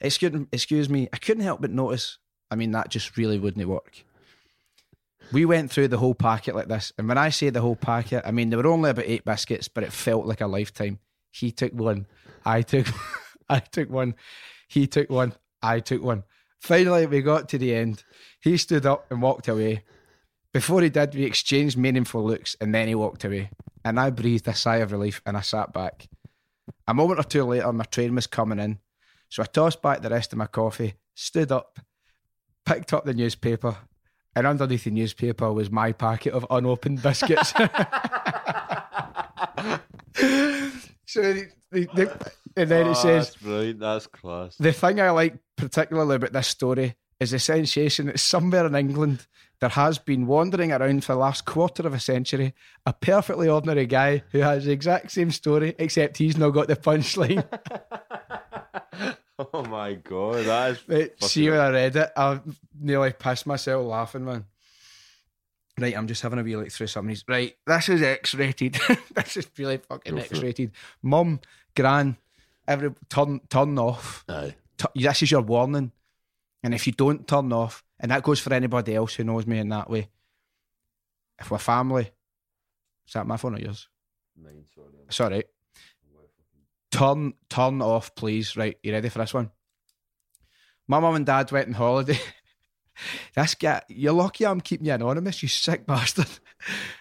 Excuse, 0.01 0.47
excuse 0.51 0.89
me, 0.89 1.09
I 1.13 1.17
couldn't 1.17 1.43
help 1.43 1.61
but 1.61 1.71
notice. 1.71 2.17
I 2.49 2.55
mean, 2.55 2.71
that 2.71 2.89
just 2.89 3.17
really 3.17 3.37
wouldn't 3.37 3.67
work. 3.67 4.03
We 5.33 5.45
went 5.45 5.71
through 5.71 5.87
the 5.87 5.97
whole 5.97 6.13
packet 6.13 6.53
like 6.53 6.67
this, 6.67 6.93
and 6.95 7.09
when 7.09 7.17
I 7.17 7.29
say 7.29 7.49
the 7.49 7.59
whole 7.59 7.75
packet, 7.75 8.21
I 8.23 8.29
mean 8.29 8.51
there 8.51 8.59
were 8.59 8.67
only 8.67 8.91
about 8.91 9.05
eight 9.07 9.25
biscuits, 9.25 9.67
but 9.67 9.83
it 9.83 9.91
felt 9.91 10.27
like 10.27 10.41
a 10.41 10.47
lifetime. 10.47 10.99
He 11.31 11.51
took 11.51 11.73
one, 11.73 12.05
I 12.45 12.61
took, 12.61 12.85
I 13.49 13.59
took 13.59 13.89
one, 13.89 14.13
he 14.67 14.85
took 14.85 15.09
one, 15.09 15.33
I 15.59 15.79
took 15.79 16.03
one. 16.03 16.23
Finally, 16.61 17.07
we 17.07 17.23
got 17.23 17.49
to 17.49 17.57
the 17.57 17.73
end. 17.73 18.03
He 18.41 18.57
stood 18.57 18.85
up 18.85 19.09
and 19.09 19.23
walked 19.23 19.47
away. 19.47 19.83
Before 20.53 20.83
he 20.83 20.89
did, 20.89 21.15
we 21.15 21.23
exchanged 21.23 21.77
meaningful 21.77 22.23
looks, 22.23 22.55
and 22.61 22.73
then 22.73 22.87
he 22.87 22.93
walked 22.93 23.25
away. 23.25 23.49
And 23.83 23.99
I 23.99 24.11
breathed 24.11 24.47
a 24.47 24.53
sigh 24.53 24.77
of 24.77 24.91
relief, 24.91 25.19
and 25.25 25.35
I 25.35 25.41
sat 25.41 25.73
back. 25.73 26.07
A 26.87 26.93
moment 26.93 27.19
or 27.19 27.23
two 27.23 27.43
later, 27.43 27.73
my 27.73 27.85
train 27.85 28.13
was 28.13 28.27
coming 28.27 28.59
in, 28.59 28.77
So 29.29 29.41
I 29.41 29.47
tossed 29.47 29.81
back 29.81 30.01
the 30.01 30.09
rest 30.11 30.31
of 30.31 30.37
my 30.37 30.45
coffee, 30.45 30.93
stood 31.15 31.51
up, 31.51 31.79
picked 32.65 32.93
up 32.93 33.03
the 33.03 33.15
newspaper, 33.15 33.77
and 34.35 34.47
underneath 34.47 34.83
the 34.85 34.91
newspaper 34.91 35.51
was 35.53 35.69
my 35.71 35.91
packet 35.91 36.33
of 36.33 36.45
unopened 36.49 37.01
biscuits. 37.01 37.53
so 41.05 41.21
the, 41.21 41.47
the, 41.71 41.85
the, 41.95 42.31
and 42.55 42.69
then 42.69 42.87
it 42.87 42.91
Oh, 42.91 42.93
says 42.93 43.27
that's 43.31 43.41
brilliant. 43.41 43.79
That's 43.79 44.07
class. 44.07 44.55
the 44.57 44.73
thing 44.73 44.99
I 45.01 45.09
like 45.11 45.35
particularly 45.55 46.15
about 46.15 46.33
this 46.33 46.47
story 46.47 46.95
is 47.19 47.31
the 47.31 47.39
sensation 47.39 48.07
that 48.07 48.19
somewhere 48.19 48.65
in 48.65 48.75
England 48.75 49.25
there 49.59 49.69
has 49.69 49.97
been 49.97 50.27
wandering 50.27 50.71
around 50.71 51.03
for 51.05 51.13
the 51.13 51.19
last 51.19 51.45
quarter 51.45 51.85
of 51.87 51.93
a 51.93 51.99
century 51.99 52.53
a 52.85 52.93
perfectly 52.93 53.47
ordinary 53.47 53.85
guy 53.85 54.23
who 54.31 54.39
has 54.39 54.65
the 54.65 54.71
exact 54.71 55.11
same 55.11 55.31
story 55.31 55.73
except 55.77 56.17
he's 56.17 56.37
not 56.37 56.49
got 56.49 56.67
the 56.67 56.75
punchline. 56.75 57.45
Oh 59.53 59.65
my 59.65 59.93
god, 59.95 60.45
that 60.45 60.71
is. 60.71 60.87
Right, 60.87 61.23
see 61.23 61.49
when 61.49 61.59
I 61.59 61.69
read 61.69 61.95
it, 61.95 62.11
I 62.15 62.39
nearly 62.79 63.13
pissed 63.13 63.47
myself 63.47 63.85
laughing, 63.85 64.25
man. 64.25 64.45
Right, 65.79 65.97
I'm 65.97 66.07
just 66.07 66.21
having 66.21 66.37
a 66.37 66.43
wee 66.43 66.55
look 66.55 66.71
through 66.71 66.87
some 66.87 67.05
of 67.05 67.09
these. 67.09 67.23
Right, 67.27 67.55
this 67.65 67.89
is 67.89 68.03
X-rated. 68.03 68.73
this 69.15 69.37
is 69.37 69.47
really 69.57 69.77
fucking 69.77 70.15
Go 70.15 70.21
for 70.21 70.25
it. 70.25 70.37
X-rated. 70.37 70.71
Mum, 71.01 71.39
Gran, 71.75 72.15
every 72.67 72.91
turn 73.09 73.41
turn 73.49 73.79
off. 73.79 74.23
Aye. 74.29 74.55
T- 74.77 75.01
this 75.03 75.23
is 75.23 75.31
your 75.31 75.41
warning. 75.41 75.91
And 76.61 76.73
if 76.73 76.85
you 76.85 76.93
don't 76.93 77.27
turn 77.27 77.51
off, 77.51 77.83
and 77.99 78.11
that 78.11 78.23
goes 78.23 78.39
for 78.39 78.53
anybody 78.53 78.95
else 78.95 79.15
who 79.15 79.23
knows 79.23 79.47
me 79.47 79.57
in 79.57 79.69
that 79.69 79.89
way. 79.89 80.09
If 81.39 81.49
we're 81.49 81.57
family, 81.57 82.11
is 83.07 83.13
that 83.13 83.25
my 83.27 83.37
phone 83.37 83.55
or 83.55 83.59
yours? 83.59 83.89
Mine, 84.41 84.63
sorry. 84.73 84.87
It's 85.07 85.19
all 85.19 85.29
right. 85.31 85.45
Turn 86.93 87.33
turn 87.49 87.81
off, 87.81 88.13
please. 88.13 88.55
Right, 88.55 88.77
you 88.83 88.93
ready 88.93 89.09
for 89.09 89.17
this 89.17 89.33
one? 89.33 89.49
My 90.87 90.99
mum 90.99 91.15
and 91.15 91.25
dad 91.25 91.51
went 91.51 91.69
on 91.69 91.73
holiday. 91.73 92.19
this 93.35 93.55
guy, 93.55 93.81
you're 93.87 94.13
lucky 94.13 94.45
I'm 94.45 94.61
keeping 94.61 94.85
you 94.85 94.93
anonymous, 94.93 95.41
you 95.41 95.49
sick 95.49 95.85
bastard. 95.87 96.27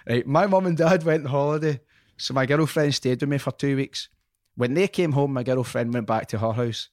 right, 0.09 0.27
my 0.27 0.47
mum 0.47 0.65
and 0.65 0.79
dad 0.79 1.05
went 1.05 1.27
on 1.27 1.31
holiday, 1.31 1.81
so 2.17 2.33
my 2.33 2.47
girlfriend 2.47 2.95
stayed 2.95 3.21
with 3.21 3.29
me 3.29 3.37
for 3.37 3.53
two 3.53 3.77
weeks. 3.77 4.09
When 4.55 4.73
they 4.73 4.89
came 4.89 5.13
home, 5.13 5.35
my 5.35 5.43
girlfriend 5.43 5.93
went 5.93 6.07
back 6.07 6.27
to 6.29 6.39
her 6.39 6.53
house. 6.53 6.89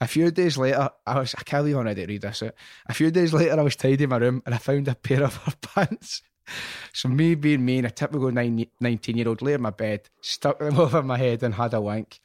A 0.00 0.06
few 0.06 0.30
days 0.30 0.56
later, 0.56 0.90
I 1.04 1.18
was 1.18 1.34
I 1.36 1.42
can't 1.42 1.62
believe 1.62 1.76
already 1.76 2.06
read 2.06 2.22
this 2.22 2.42
out. 2.44 2.54
A 2.86 2.94
few 2.94 3.10
days 3.10 3.32
later, 3.32 3.58
I 3.58 3.62
was 3.62 3.74
tidying 3.74 4.10
my 4.10 4.18
room 4.18 4.42
and 4.46 4.54
I 4.54 4.58
found 4.58 4.86
a 4.86 4.94
pair 4.94 5.24
of 5.24 5.36
her 5.38 5.52
pants. 5.60 6.22
So 6.92 7.08
me 7.08 7.34
being 7.34 7.64
me 7.64 7.78
and 7.78 7.88
a 7.88 7.90
typical 7.90 8.30
nine, 8.30 8.66
19 8.80 9.16
year 9.16 9.26
old 9.26 9.42
lay 9.42 9.54
in 9.54 9.62
my 9.62 9.70
bed, 9.70 10.08
stuck 10.20 10.60
them 10.60 10.78
over 10.80 11.02
my 11.02 11.18
head 11.18 11.42
and 11.42 11.54
had 11.54 11.74
a 11.74 11.80
wank. 11.80 12.20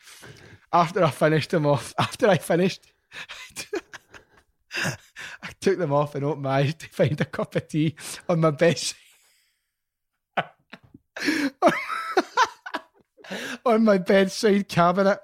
After 0.72 1.04
I 1.04 1.10
finished 1.10 1.50
them 1.50 1.66
off, 1.66 1.94
after 2.00 2.28
I 2.28 2.38
finished, 2.38 2.94
I 4.76 5.50
took 5.60 5.80
them 5.80 5.92
off 5.92 6.14
and 6.14 6.24
opened 6.24 6.44
my 6.44 6.60
eyes 6.60 6.76
to 6.76 6.90
find 6.90 7.20
a 7.20 7.26
cup 7.26 7.56
of 7.56 7.68
tea 7.68 7.96
on 8.28 8.42
my 8.42 8.52
bed. 8.52 8.80
on 13.66 13.84
my 13.84 13.98
bedside 13.98 14.68
cabinet. 14.68 15.20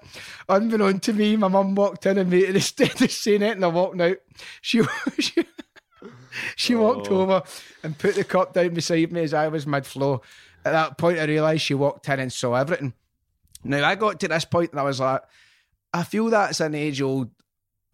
Unbeknown 0.48 1.00
to 1.00 1.12
me, 1.12 1.36
my 1.36 1.48
mum 1.48 1.74
walked 1.74 2.06
in 2.06 2.18
and 2.18 2.30
made 2.30 2.44
instead 2.44 3.00
of 3.00 3.10
saying 3.10 3.42
it 3.42 3.56
and 3.56 3.64
I 3.64 3.68
walked 3.68 4.00
out, 4.00 4.16
she 4.60 4.82
she, 5.18 5.44
she 6.56 6.74
walked 6.74 7.10
Oh. 7.10 7.20
over 7.22 7.42
and 7.82 7.98
put 7.98 8.14
the 8.14 8.24
cup 8.24 8.52
down 8.54 8.74
beside 8.74 9.12
me 9.12 9.22
as 9.22 9.34
I 9.34 9.48
was 9.48 9.66
mid 9.66 9.86
flow. 9.86 10.22
At 10.64 10.72
that 10.72 10.98
point 10.98 11.18
I 11.18 11.24
realised 11.24 11.62
she 11.62 11.74
walked 11.74 12.08
in 12.08 12.20
and 12.20 12.32
saw 12.32 12.54
everything. 12.54 12.92
Now 13.64 13.86
I 13.88 13.94
got 13.94 14.20
to 14.20 14.28
this 14.28 14.44
point 14.44 14.70
and 14.72 14.80
I 14.80 14.84
was 14.84 15.00
like, 15.00 15.22
I 15.92 16.02
feel 16.02 16.26
that's 16.30 16.60
an 16.60 16.74
age 16.74 17.00
old 17.00 17.30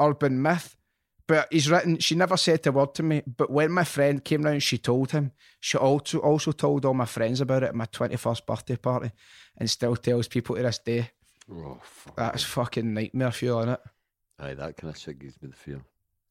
urban 0.00 0.40
myth. 0.42 0.76
But 1.28 1.48
he's 1.52 1.70
written, 1.70 1.98
she 1.98 2.14
never 2.16 2.36
said 2.36 2.66
a 2.66 2.72
word 2.72 2.94
to 2.96 3.02
me. 3.02 3.22
But 3.26 3.48
when 3.50 3.70
my 3.70 3.84
friend 3.84 4.22
came 4.24 4.42
round, 4.42 4.62
she 4.62 4.76
told 4.76 5.12
him. 5.12 5.30
She 5.60 5.78
also 5.78 6.18
also 6.18 6.50
told 6.52 6.84
all 6.84 6.94
my 6.94 7.04
friends 7.04 7.40
about 7.40 7.62
it 7.62 7.66
at 7.68 7.74
my 7.74 7.86
21st 7.86 8.44
birthday 8.44 8.76
party 8.76 9.12
and 9.56 9.70
still 9.70 9.94
tells 9.96 10.26
people 10.28 10.56
to 10.56 10.62
this 10.62 10.78
day. 10.78 11.10
Oh, 11.50 11.78
fuck. 11.82 12.16
That's 12.16 12.42
fucking 12.42 12.92
nightmare 12.92 13.30
feeling 13.30 13.68
it. 13.68 13.80
Aye, 14.40 14.54
that 14.54 14.76
kind 14.76 14.92
of 14.92 14.98
shit 14.98 15.20
gives 15.20 15.40
me 15.40 15.48
the 15.50 15.56
fear. 15.56 15.84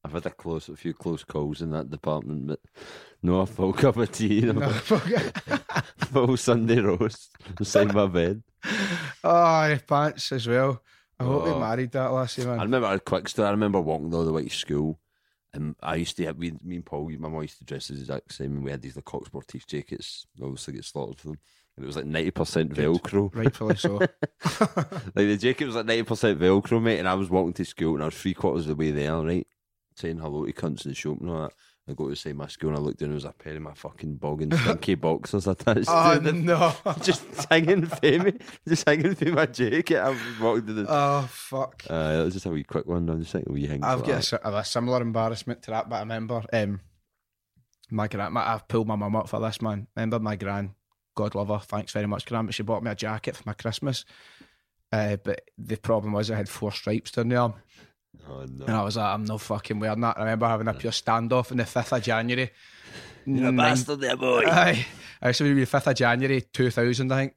I've 0.04 0.12
had 0.12 0.26
a 0.26 0.30
close, 0.30 0.68
a 0.68 0.76
few 0.76 0.94
close 0.94 1.22
calls 1.24 1.62
in 1.62 1.70
that 1.70 1.90
department, 1.90 2.48
but 2.48 2.60
no 3.22 3.40
a 3.40 3.46
full 3.46 3.72
cup 3.82 3.96
of 3.96 4.10
tea, 4.10 4.40
no, 4.40 4.52
No, 4.52 4.70
it. 4.90 5.38
full 5.98 6.36
Sunday 6.36 6.80
roast 6.80 7.30
beside 7.56 7.94
my 7.94 8.06
bed. 8.06 8.42
oh, 9.24 9.68
the 9.68 9.82
pants 9.86 10.32
as 10.32 10.46
well. 10.48 10.82
I 11.20 11.24
hope 11.24 11.44
they 11.44 11.50
Oh. 11.52 11.60
married 11.60 11.92
that 11.92 12.08
lassie, 12.12 12.44
man. 12.44 12.58
I 12.58 12.62
remember 12.64 12.88
a 12.92 12.98
quick 12.98 13.28
story. 13.28 13.46
I 13.48 13.52
remember 13.52 13.80
walking 13.80 14.10
the 14.10 14.32
way 14.32 14.44
to 14.44 14.50
school, 14.50 14.98
and 15.54 15.76
I 15.80 15.96
used 15.96 16.16
to 16.16 16.24
have 16.24 16.36
we, 16.36 16.52
me 16.64 16.76
and 16.76 16.84
Paul. 16.84 17.08
My 17.18 17.28
mum 17.28 17.42
used 17.42 17.58
to 17.58 17.64
dress 17.64 17.90
as 17.90 17.98
the 17.98 18.02
exact 18.02 18.32
same, 18.32 18.56
and 18.56 18.64
we 18.64 18.70
had 18.72 18.82
these 18.82 18.96
like 18.96 19.04
Coq 19.04 19.30
Sportif 19.30 19.66
jackets. 19.66 20.26
Obviously, 20.42 20.74
get 20.74 20.84
slaughtered 20.84 21.18
for 21.20 21.28
them, 21.28 21.38
and 21.76 21.84
it 21.84 21.86
was 21.86 21.94
like 21.96 22.06
ninety 22.06 22.32
percent 22.32 22.74
Velcro. 22.74 23.32
Rightfully 23.32 23.76
so. 23.76 23.98
Like 25.14 25.14
the 25.14 25.36
jacket 25.36 25.66
was 25.66 25.76
like 25.76 25.86
ninety 25.86 26.02
percent 26.02 26.40
Velcro, 26.40 26.82
mate. 26.82 26.98
And 26.98 27.06
I 27.08 27.14
was 27.14 27.30
walking 27.30 27.52
to 27.52 27.64
school, 27.64 27.94
and 27.94 28.02
I 28.02 28.06
was 28.06 28.16
three 28.16 28.34
quarters 28.34 28.62
of 28.68 28.76
the 28.76 28.84
way 28.84 28.90
there, 28.90 29.14
right, 29.16 29.46
saying 29.94 30.18
hello 30.18 30.44
to 30.46 30.52
cunts 30.52 30.84
in 30.84 30.90
the 30.90 30.94
shop 30.94 31.20
and 31.20 31.30
all 31.30 31.42
that. 31.42 31.52
I 31.88 31.94
go 31.94 32.08
to 32.08 32.14
say 32.14 32.32
my 32.32 32.46
school, 32.46 32.70
and 32.70 32.78
I 32.78 32.80
looked 32.80 33.00
down, 33.00 33.06
and 33.06 33.12
there 33.12 33.16
was 33.16 33.24
a 33.24 33.32
pair 33.32 33.56
of 33.56 33.62
my 33.62 33.74
fucking 33.74 34.14
boggin 34.14 34.52
stinky 34.52 34.94
boxers 34.96 35.48
attached 35.48 35.88
oh, 35.88 36.14
to 36.14 36.20
them. 36.20 36.44
no. 36.44 36.72
Just 37.02 37.24
hanging 37.50 37.86
for 37.86 38.00
me, 38.02 38.34
just 38.68 38.88
hanging 38.88 39.16
for 39.16 39.24
my 39.32 39.46
jacket. 39.46 39.98
I 39.98 40.16
walking 40.40 40.66
to 40.66 40.72
the. 40.74 40.86
Oh, 40.88 41.28
fuck. 41.28 41.82
Uh, 41.90 42.18
that 42.18 42.24
was 42.24 42.34
just 42.34 42.46
a 42.46 42.50
wee 42.50 42.62
quick 42.62 42.86
one. 42.86 43.08
I'm 43.08 43.20
just 43.20 43.32
thinking, 43.32 43.52
wee 43.52 43.66
hang. 43.66 43.82
I've 43.82 44.04
got 44.04 44.32
a, 44.32 44.56
a 44.58 44.64
similar 44.64 45.02
embarrassment 45.02 45.62
to 45.62 45.72
that, 45.72 45.88
but 45.88 45.96
I 45.96 46.00
remember 46.00 46.44
um, 46.52 46.80
my 47.90 48.06
gran. 48.06 48.32
my- 48.32 48.54
I've 48.54 48.68
pulled 48.68 48.86
my 48.86 48.96
mum 48.96 49.16
up 49.16 49.28
for 49.28 49.40
this, 49.40 49.60
man. 49.60 49.88
Remember 49.96 50.20
my 50.20 50.36
gran, 50.36 50.76
God 51.16 51.34
love 51.34 51.48
her, 51.48 51.58
thanks 51.58 51.92
very 51.92 52.06
much, 52.06 52.26
gran, 52.26 52.46
but 52.46 52.54
she 52.54 52.62
bought 52.62 52.84
me 52.84 52.92
a 52.92 52.94
jacket 52.94 53.36
for 53.36 53.42
my 53.44 53.54
Christmas. 53.54 54.04
Uh, 54.92 55.16
but 55.16 55.40
the 55.58 55.76
problem 55.76 56.12
was 56.12 56.30
I 56.30 56.36
had 56.36 56.48
four 56.48 56.70
stripes 56.70 57.10
down 57.10 57.28
the 57.28 57.36
arm. 57.36 57.54
Oh 58.28 58.44
no. 58.48 58.66
And 58.66 58.76
I 58.76 58.82
was 58.82 58.96
like, 58.96 59.06
I'm 59.14 59.24
no 59.24 59.38
fucking 59.38 59.78
wearing 59.80 60.00
that. 60.00 60.16
I 60.18 60.20
remember 60.22 60.46
having 60.46 60.68
a 60.68 60.74
pure 60.74 60.92
standoff 60.92 61.50
on 61.50 61.56
the 61.58 61.64
5th 61.64 61.96
of 61.96 62.02
January. 62.02 62.50
You're 63.24 63.48
a 63.48 63.52
bastard 63.52 64.00
there, 64.00 64.16
boy. 64.16 64.44
Aye. 64.46 64.86
I 65.20 65.28
used 65.28 65.38
to 65.38 65.44
be 65.54 65.64
the 65.64 65.70
5th 65.70 65.86
of 65.86 65.94
January 65.96 66.40
2000, 66.42 67.12
I 67.12 67.16
think. 67.16 67.34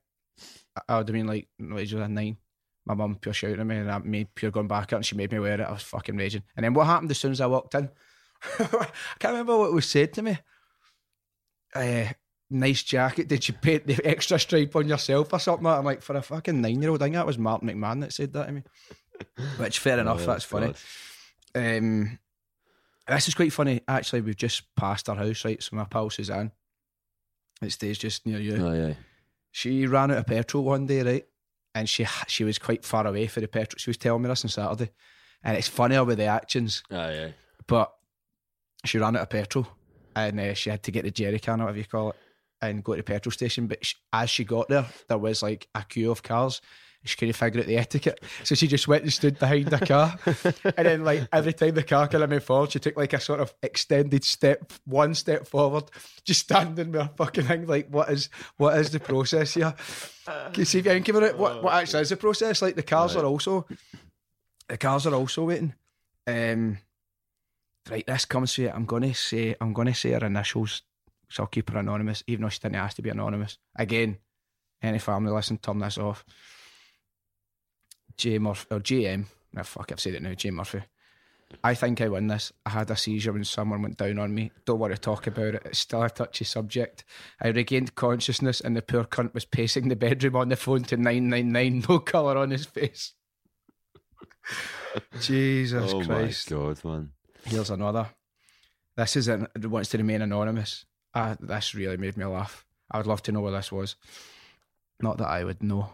I- 0.75 0.81
I 0.89 0.97
would 0.97 1.07
have 1.07 1.13
been 1.13 1.27
like, 1.27 1.47
no, 1.59 1.77
age 1.77 1.93
was 1.93 2.03
a 2.03 2.07
nine. 2.09 2.37
My 2.85 2.93
mum 2.93 3.15
pure 3.15 3.33
shouting 3.33 3.59
at 3.61 3.65
me 3.65 3.77
and 3.77 3.89
I 3.91 3.97
made 3.99 4.35
pure 4.35 4.51
going 4.51 4.67
back 4.67 4.83
at 4.83 4.91
her 4.91 4.97
and 4.97 5.05
she 5.05 5.15
made 5.15 5.31
me 5.31 5.39
wear 5.39 5.59
it. 5.59 5.63
I 5.65 5.71
was 5.71 5.81
fucking 5.83 6.17
raging. 6.17 6.43
And 6.55 6.63
then 6.65 6.73
what 6.73 6.85
happened 6.87 7.09
as 7.11 7.17
soon 7.17 7.31
as 7.31 7.41
I 7.41 7.47
walked 7.47 7.73
in? 7.75 7.89
I 8.59 8.87
can't 9.17 9.31
remember 9.33 9.57
what 9.57 9.73
was 9.73 9.87
said 9.89 10.13
to 10.13 10.21
me. 10.21 10.37
Uh, 11.73 12.05
nice 12.49 12.83
jacket. 12.83 13.27
Did 13.27 13.47
you 13.47 13.53
paint 13.55 13.87
the 13.87 13.99
extra 14.05 14.37
stripe 14.37 14.75
on 14.75 14.87
yourself 14.87 15.33
or 15.33 15.39
something? 15.39 15.65
I'm 15.65 15.83
like, 15.85 16.01
for 16.01 16.15
a 16.15 16.21
fucking 16.21 16.61
nine 16.61 16.81
year 16.81 16.91
old, 16.91 17.01
I 17.01 17.05
think 17.05 17.15
that 17.15 17.25
was 17.25 17.37
Mark 17.37 17.61
McMahon 17.63 18.01
that 18.01 18.13
said 18.13 18.33
that 18.33 18.45
to 18.47 18.51
me. 18.51 18.63
Which, 19.57 19.79
fair 19.79 19.99
enough, 19.99 20.21
Oh, 20.21 20.25
that's 20.25 20.43
funny. 20.45 20.73
Um, 21.53 22.19
this 23.07 23.27
is 23.27 23.33
quite 23.35 23.53
funny. 23.53 23.81
Actually, 23.87 24.21
we've 24.21 24.35
just 24.35 24.63
passed 24.75 25.09
our 25.09 25.15
house, 25.15 25.45
right? 25.45 25.61
So 25.61 25.75
my 25.75 25.85
pal 25.85 26.09
Suzanne, 26.09 26.51
it 27.61 27.71
stays 27.71 27.97
just 27.97 28.25
near 28.25 28.39
you. 28.39 28.65
Aye, 28.67 28.89
aye. 28.89 28.97
She 29.51 29.87
ran 29.87 30.11
out 30.11 30.17
of 30.17 30.25
petrol 30.27 30.63
one 30.63 30.85
day, 30.85 31.01
right? 31.01 31.25
And 31.73 31.87
she 31.89 32.05
she 32.27 32.43
was 32.43 32.57
quite 32.57 32.83
far 32.83 33.05
away 33.07 33.27
for 33.27 33.41
the 33.41 33.47
petrol. 33.47 33.77
She 33.77 33.89
was 33.89 33.97
telling 33.97 34.21
me 34.21 34.29
this 34.29 34.43
on 34.43 34.49
Saturday, 34.49 34.91
and 35.43 35.57
it's 35.57 35.67
funnier 35.67 36.03
with 36.03 36.17
the 36.17 36.25
actions, 36.25 36.83
Aye, 36.91 36.95
aye. 37.25 37.33
but 37.67 37.93
she 38.85 38.97
ran 38.97 39.15
out 39.15 39.23
of 39.23 39.29
petrol, 39.29 39.67
and 40.15 40.39
uh, 40.39 40.53
she 40.53 40.69
had 40.69 40.83
to 40.83 40.91
get 40.91 41.03
the 41.03 41.11
jerry 41.11 41.39
can, 41.39 41.61
or 41.61 41.65
whatever 41.65 41.77
you 41.79 41.85
call 41.85 42.09
it, 42.11 42.15
and 42.61 42.83
go 42.83 42.93
to 42.93 42.97
the 42.97 43.03
petrol 43.03 43.31
station. 43.31 43.67
But 43.67 43.85
she, 43.85 43.95
as 44.13 44.29
she 44.29 44.43
got 44.45 44.67
there, 44.69 44.85
there 45.09 45.17
was 45.17 45.43
like 45.43 45.67
a 45.75 45.83
queue 45.83 46.11
of 46.11 46.23
cars. 46.23 46.61
She 47.05 47.15
couldn't 47.17 47.35
figure 47.35 47.61
out 47.61 47.67
the 47.67 47.77
etiquette, 47.77 48.19
so 48.43 48.55
she 48.55 48.67
just 48.67 48.87
went 48.87 49.03
and 49.03 49.13
stood 49.13 49.37
behind 49.37 49.67
the 49.67 49.85
car, 49.85 50.17
and 50.75 50.87
then 50.87 51.03
like 51.03 51.27
every 51.31 51.53
time 51.53 51.75
the 51.75 51.83
car 51.83 52.07
kind 52.07 52.23
of 52.23 52.29
moved 52.29 52.45
forward, 52.45 52.71
she 52.71 52.79
took 52.79 52.97
like 52.97 53.13
a 53.13 53.19
sort 53.19 53.39
of 53.39 53.53
extended 53.61 54.23
step, 54.23 54.73
one 54.85 55.13
step 55.13 55.47
forward, 55.47 55.83
just 56.23 56.41
standing 56.41 56.91
with 56.91 57.01
her 57.01 57.11
fucking 57.15 57.45
thing. 57.45 57.67
Like, 57.67 57.89
what 57.89 58.09
is 58.09 58.29
what 58.57 58.77
is 58.79 58.89
the 58.89 58.99
process 58.99 59.53
here? 59.53 59.75
Can 60.25 60.53
you 60.55 60.65
see 60.65 60.79
if 60.79 60.85
you 60.85 60.91
think 60.91 61.07
about 61.09 61.23
it? 61.23 61.37
What 61.37 61.63
what 61.63 61.75
actually 61.75 62.01
is 62.01 62.09
the 62.09 62.17
process? 62.17 62.61
Like 62.61 62.75
the 62.75 62.83
cars 62.83 63.15
are 63.15 63.25
also 63.25 63.67
the 64.67 64.77
cars 64.77 65.05
are 65.05 65.13
also 65.13 65.43
waiting. 65.43 65.73
Um, 66.27 66.79
right, 67.89 68.05
this 68.05 68.25
comes 68.25 68.53
to 68.55 68.65
it. 68.65 68.73
I'm 68.73 68.85
gonna 68.85 69.13
say 69.13 69.55
I'm 69.61 69.73
gonna 69.73 69.93
say 69.93 70.11
her 70.11 70.25
initials, 70.25 70.81
so 71.29 71.43
I'll 71.43 71.47
keep 71.47 71.69
her 71.69 71.77
anonymous, 71.77 72.23
even 72.25 72.43
though 72.43 72.49
she 72.49 72.59
didn't 72.59 72.75
ask 72.75 72.95
to 72.95 73.01
be 73.01 73.11
anonymous. 73.11 73.59
Again, 73.75 74.17
any 74.81 74.99
family 74.99 75.31
listen, 75.31 75.57
turn 75.57 75.79
this 75.79 75.97
off. 75.97 76.25
J 78.17 78.39
Murphy 78.39 78.67
or 78.71 78.79
JM. 78.79 79.25
No, 79.53 79.63
fuck, 79.63 79.91
I've 79.91 79.99
said 79.99 80.15
it 80.15 80.21
now. 80.21 80.33
J 80.33 80.51
Murphy. 80.51 80.81
I 81.63 81.73
think 81.73 82.01
I 82.01 82.09
win 82.09 82.27
this. 82.27 82.51
I 82.65 82.71
had 82.71 82.91
a 82.91 82.95
seizure 82.95 83.31
when 83.31 83.43
someone 83.43 83.81
went 83.81 83.97
down 83.97 84.19
on 84.19 84.33
me. 84.33 84.51
Don't 84.65 84.79
want 84.79 84.93
to 84.93 84.99
talk 84.99 85.27
about 85.27 85.55
it. 85.55 85.61
It's 85.65 85.79
still 85.79 86.03
a 86.03 86.09
touchy 86.09 86.43
subject. 86.43 87.03
I 87.41 87.49
regained 87.49 87.95
consciousness 87.95 88.61
and 88.61 88.75
the 88.75 88.81
poor 88.81 89.03
cunt 89.03 89.33
was 89.33 89.45
pacing 89.45 89.87
the 89.87 89.95
bedroom 89.95 90.35
on 90.35 90.49
the 90.49 90.55
phone 90.55 90.83
to 90.85 90.97
999, 90.97 91.85
no 91.89 91.99
colour 91.99 92.37
on 92.37 92.51
his 92.51 92.65
face. 92.65 93.13
Jesus 95.21 95.93
oh 95.93 96.03
Christ. 96.03 96.51
my 96.51 96.57
god, 96.57 96.85
man. 96.85 97.11
Here's 97.45 97.69
another. 97.69 98.09
This 98.95 99.15
is 99.15 99.27
an, 99.27 99.47
it 99.55 99.65
wants 99.65 99.89
to 99.89 99.97
remain 99.97 100.21
anonymous. 100.21 100.85
Ah, 101.13 101.35
this 101.39 101.75
really 101.75 101.97
made 101.97 102.17
me 102.17 102.25
laugh. 102.25 102.65
I 102.91 102.97
would 102.97 103.07
love 103.07 103.21
to 103.23 103.31
know 103.31 103.41
what 103.41 103.51
this 103.51 103.71
was. 103.71 103.95
Not 105.01 105.17
that 105.17 105.27
I 105.27 105.43
would 105.43 105.61
know. 105.61 105.89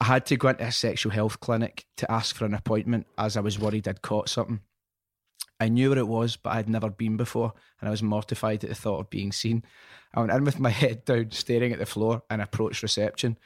I 0.00 0.04
had 0.04 0.26
to 0.26 0.36
go 0.36 0.48
into 0.48 0.64
a 0.64 0.72
sexual 0.72 1.12
health 1.12 1.40
clinic 1.40 1.86
to 1.96 2.10
ask 2.10 2.36
for 2.36 2.44
an 2.44 2.54
appointment 2.54 3.06
as 3.16 3.36
I 3.36 3.40
was 3.40 3.58
worried 3.58 3.88
I'd 3.88 4.02
caught 4.02 4.28
something. 4.28 4.60
I 5.60 5.68
knew 5.68 5.90
where 5.90 5.98
it 5.98 6.06
was, 6.06 6.36
but 6.36 6.50
I'd 6.50 6.68
never 6.68 6.88
been 6.88 7.16
before, 7.16 7.52
and 7.80 7.88
I 7.88 7.90
was 7.90 8.02
mortified 8.02 8.62
at 8.62 8.70
the 8.70 8.76
thought 8.76 9.00
of 9.00 9.10
being 9.10 9.32
seen. 9.32 9.64
I 10.14 10.20
went 10.20 10.32
in 10.32 10.44
with 10.44 10.60
my 10.60 10.70
head 10.82 11.04
down, 11.04 11.32
staring 11.32 11.72
at 11.72 11.80
the 11.80 11.86
floor, 11.86 12.22
and 12.30 12.40
approached 12.40 12.82
reception. 12.82 13.38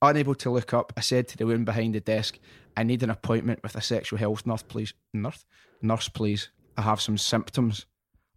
Unable 0.00 0.34
to 0.36 0.50
look 0.50 0.72
up, 0.72 0.92
I 0.96 1.00
said 1.00 1.28
to 1.28 1.36
the 1.36 1.44
woman 1.44 1.64
behind 1.64 1.94
the 1.94 2.00
desk, 2.00 2.38
I 2.76 2.84
need 2.84 3.02
an 3.02 3.10
appointment 3.10 3.62
with 3.62 3.74
a 3.74 3.82
sexual 3.82 4.18
health 4.18 4.46
nurse, 4.46 4.62
please. 4.62 4.94
Nurse? 5.12 5.44
Nurse, 5.82 6.08
please. 6.08 6.48
I 6.76 6.82
have 6.82 7.00
some 7.00 7.18
symptoms. 7.18 7.84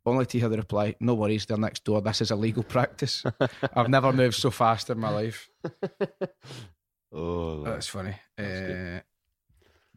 Only 0.06 0.26
to 0.26 0.40
hear 0.40 0.50
the 0.50 0.58
reply, 0.58 0.96
no 1.00 1.14
worries, 1.14 1.46
they're 1.46 1.58
next 1.58 1.84
door. 1.84 2.02
This 2.02 2.22
is 2.22 2.32
a 2.32 2.36
legal 2.36 2.64
practice. 2.76 3.24
I've 3.76 3.90
never 3.90 4.12
moved 4.12 4.36
so 4.36 4.50
fast 4.50 4.90
in 4.90 5.00
my 5.00 5.10
life. 5.10 5.48
Oh, 7.14 7.64
That's 7.64 7.88
funny. 7.88 8.16
good. 8.38 8.98
uh, 8.98 9.02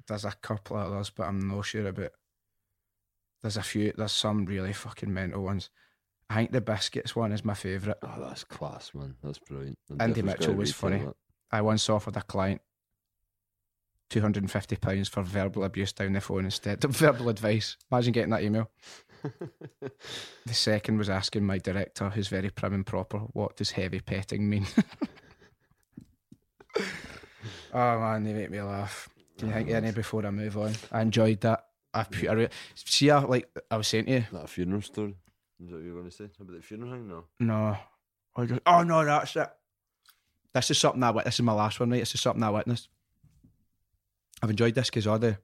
there's 0.07 0.24
a 0.24 0.33
couple 0.33 0.77
of 0.77 0.92
others, 0.92 1.11
but 1.11 1.24
I'm 1.24 1.38
not 1.48 1.64
sure 1.64 1.87
about. 1.87 2.11
There's 3.42 3.57
a 3.57 3.62
few. 3.62 3.92
There's 3.96 4.12
some 4.12 4.44
really 4.46 4.72
fucking 4.72 5.12
mental 5.12 5.42
ones. 5.44 5.70
I 6.31 6.37
think 6.37 6.53
the 6.53 6.61
biscuits 6.61 7.14
one 7.14 7.33
is 7.33 7.44
my 7.44 7.55
favourite. 7.55 7.98
oh, 8.03 8.16
that's 8.27 8.44
class, 8.44 8.92
man. 8.94 9.14
That's 9.22 9.38
brilliant. 9.38 9.79
I'm 9.90 10.00
Andy 10.00 10.22
Mitchell 10.22 10.55
was 10.55 10.72
funny. 10.72 11.07
I 11.50 11.61
once 11.62 11.88
offered 11.88 12.16
a 12.16 12.22
client 12.22 12.61
two 14.11 14.20
hundred 14.20 14.42
and 14.42 14.50
fifty 14.50 14.77
pounds 14.77 15.09
for 15.09 15.22
verbal 15.22 15.64
abuse 15.64 15.92
down 15.92 16.12
the 16.14 16.20
phone 16.20 16.44
instead 16.46 16.85
of 16.85 16.90
verbal 16.96 17.29
advice. 17.29 17.77
Imagine 17.92 18.12
getting 18.12 18.31
that 18.31 18.42
email. 18.42 18.70
The 20.46 20.53
second 20.53 20.98
was 20.98 21.09
asking 21.09 21.46
my 21.46 21.57
director, 21.57 22.11
who's 22.11 22.29
very 22.29 22.50
prim 22.50 22.74
and 22.74 22.85
proper, 22.87 23.18
what 23.18 23.57
does 23.57 23.70
heavy 23.70 24.00
petting 24.00 24.46
mean? 24.50 24.66
oh 27.74 27.98
man, 28.00 28.24
they 28.24 28.32
make 28.32 28.50
me 28.50 28.60
laugh. 28.62 29.08
Can 29.38 29.48
you 29.48 29.54
think 29.54 29.68
of 29.70 29.74
any 29.76 29.90
before 29.92 30.24
I 30.24 30.30
move 30.30 30.56
on? 30.56 30.72
I 30.92 31.02
enjoyed 31.02 31.40
that. 31.42 31.66
I, 31.92 32.04
pu- 32.04 32.28
I 32.28 32.32
re- 32.32 32.48
see, 32.74 33.10
I, 33.10 33.18
like 33.20 33.48
I 33.70 33.76
was 33.76 33.87
saying 33.88 34.06
to 34.06 34.12
you, 34.12 34.24
that 34.32 34.44
a 34.44 34.46
funeral 34.46 34.82
story? 34.82 35.14
Is 35.60 35.68
that 35.70 35.76
what 35.76 35.84
you 35.84 35.90
were 35.94 36.00
going 36.00 36.10
to 36.10 36.16
say 36.16 36.24
about 36.40 36.54
the 36.54 36.62
funeral 36.62 36.92
thing? 36.92 37.06
No. 37.08 37.24
no, 37.40 37.76
I 38.37 38.46
just, 38.46 38.60
oh 38.66 38.82
no, 38.82 39.04
that's 39.04 39.37
it. 39.37 39.48
This 40.52 40.70
is 40.70 40.78
something 40.78 41.02
I 41.02 41.10
wit- 41.10 41.24
This 41.24 41.34
is 41.34 41.42
my 41.42 41.52
last 41.52 41.78
one, 41.80 41.90
right? 41.90 42.00
This 42.00 42.14
is 42.14 42.20
something 42.20 42.42
I 42.42 42.50
witnessed. 42.50 42.88
I've 44.42 44.50
enjoyed 44.50 44.74
this 44.74 44.88
because 44.90 45.06
all 45.06 45.18
the 45.18 45.38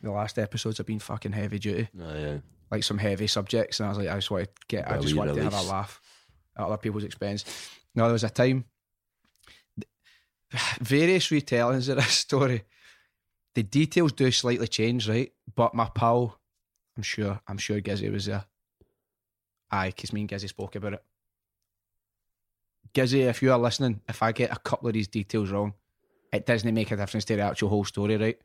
the 0.00 0.10
last 0.10 0.38
episodes 0.38 0.78
have 0.78 0.86
been 0.86 0.98
fucking 0.98 1.32
heavy 1.32 1.58
duty. 1.58 1.88
Oh, 1.98 2.14
yeah. 2.14 2.36
like 2.70 2.84
some 2.84 2.98
heavy 2.98 3.26
subjects, 3.26 3.80
and 3.80 3.86
I 3.86 3.88
was 3.90 3.98
like, 3.98 4.08
I 4.08 4.14
just 4.16 4.30
want 4.30 4.44
to 4.44 4.50
get, 4.68 4.90
I 4.90 4.98
just 4.98 5.14
wanted 5.16 5.34
to 5.36 5.42
have 5.44 5.54
a 5.54 5.62
laugh 5.62 6.00
at 6.58 6.66
other 6.66 6.76
people's 6.76 7.04
expense. 7.04 7.44
No, 7.94 8.04
there 8.04 8.12
was 8.12 8.24
a 8.24 8.28
time, 8.30 8.66
various 10.80 11.28
retellings 11.28 11.88
of 11.88 11.96
this 11.96 12.08
story. 12.12 12.64
The 13.54 13.62
details 13.62 14.12
do 14.12 14.30
slightly 14.30 14.66
change, 14.68 15.08
right? 15.08 15.32
But 15.54 15.74
my 15.74 15.88
pal, 15.94 16.38
I'm 16.96 17.02
sure, 17.02 17.40
I'm 17.46 17.58
sure 17.58 17.80
Gizzy 17.80 18.10
was 18.10 18.26
there. 18.26 18.44
Aye, 19.70 19.88
because 19.88 20.12
me 20.12 20.20
and 20.22 20.30
Gizzy 20.30 20.48
spoke 20.48 20.74
about 20.76 20.94
it. 20.94 21.04
Gizzy, 22.92 23.28
if 23.28 23.42
you 23.42 23.52
are 23.52 23.58
listening, 23.58 24.00
if 24.08 24.22
I 24.22 24.32
get 24.32 24.52
a 24.52 24.58
couple 24.58 24.88
of 24.88 24.94
these 24.94 25.08
details 25.08 25.50
wrong, 25.50 25.74
it 26.32 26.46
doesn't 26.46 26.72
make 26.74 26.90
a 26.90 26.96
difference 26.96 27.24
to 27.26 27.36
the 27.36 27.42
actual 27.42 27.68
whole 27.68 27.84
story, 27.84 28.16
right? 28.16 28.38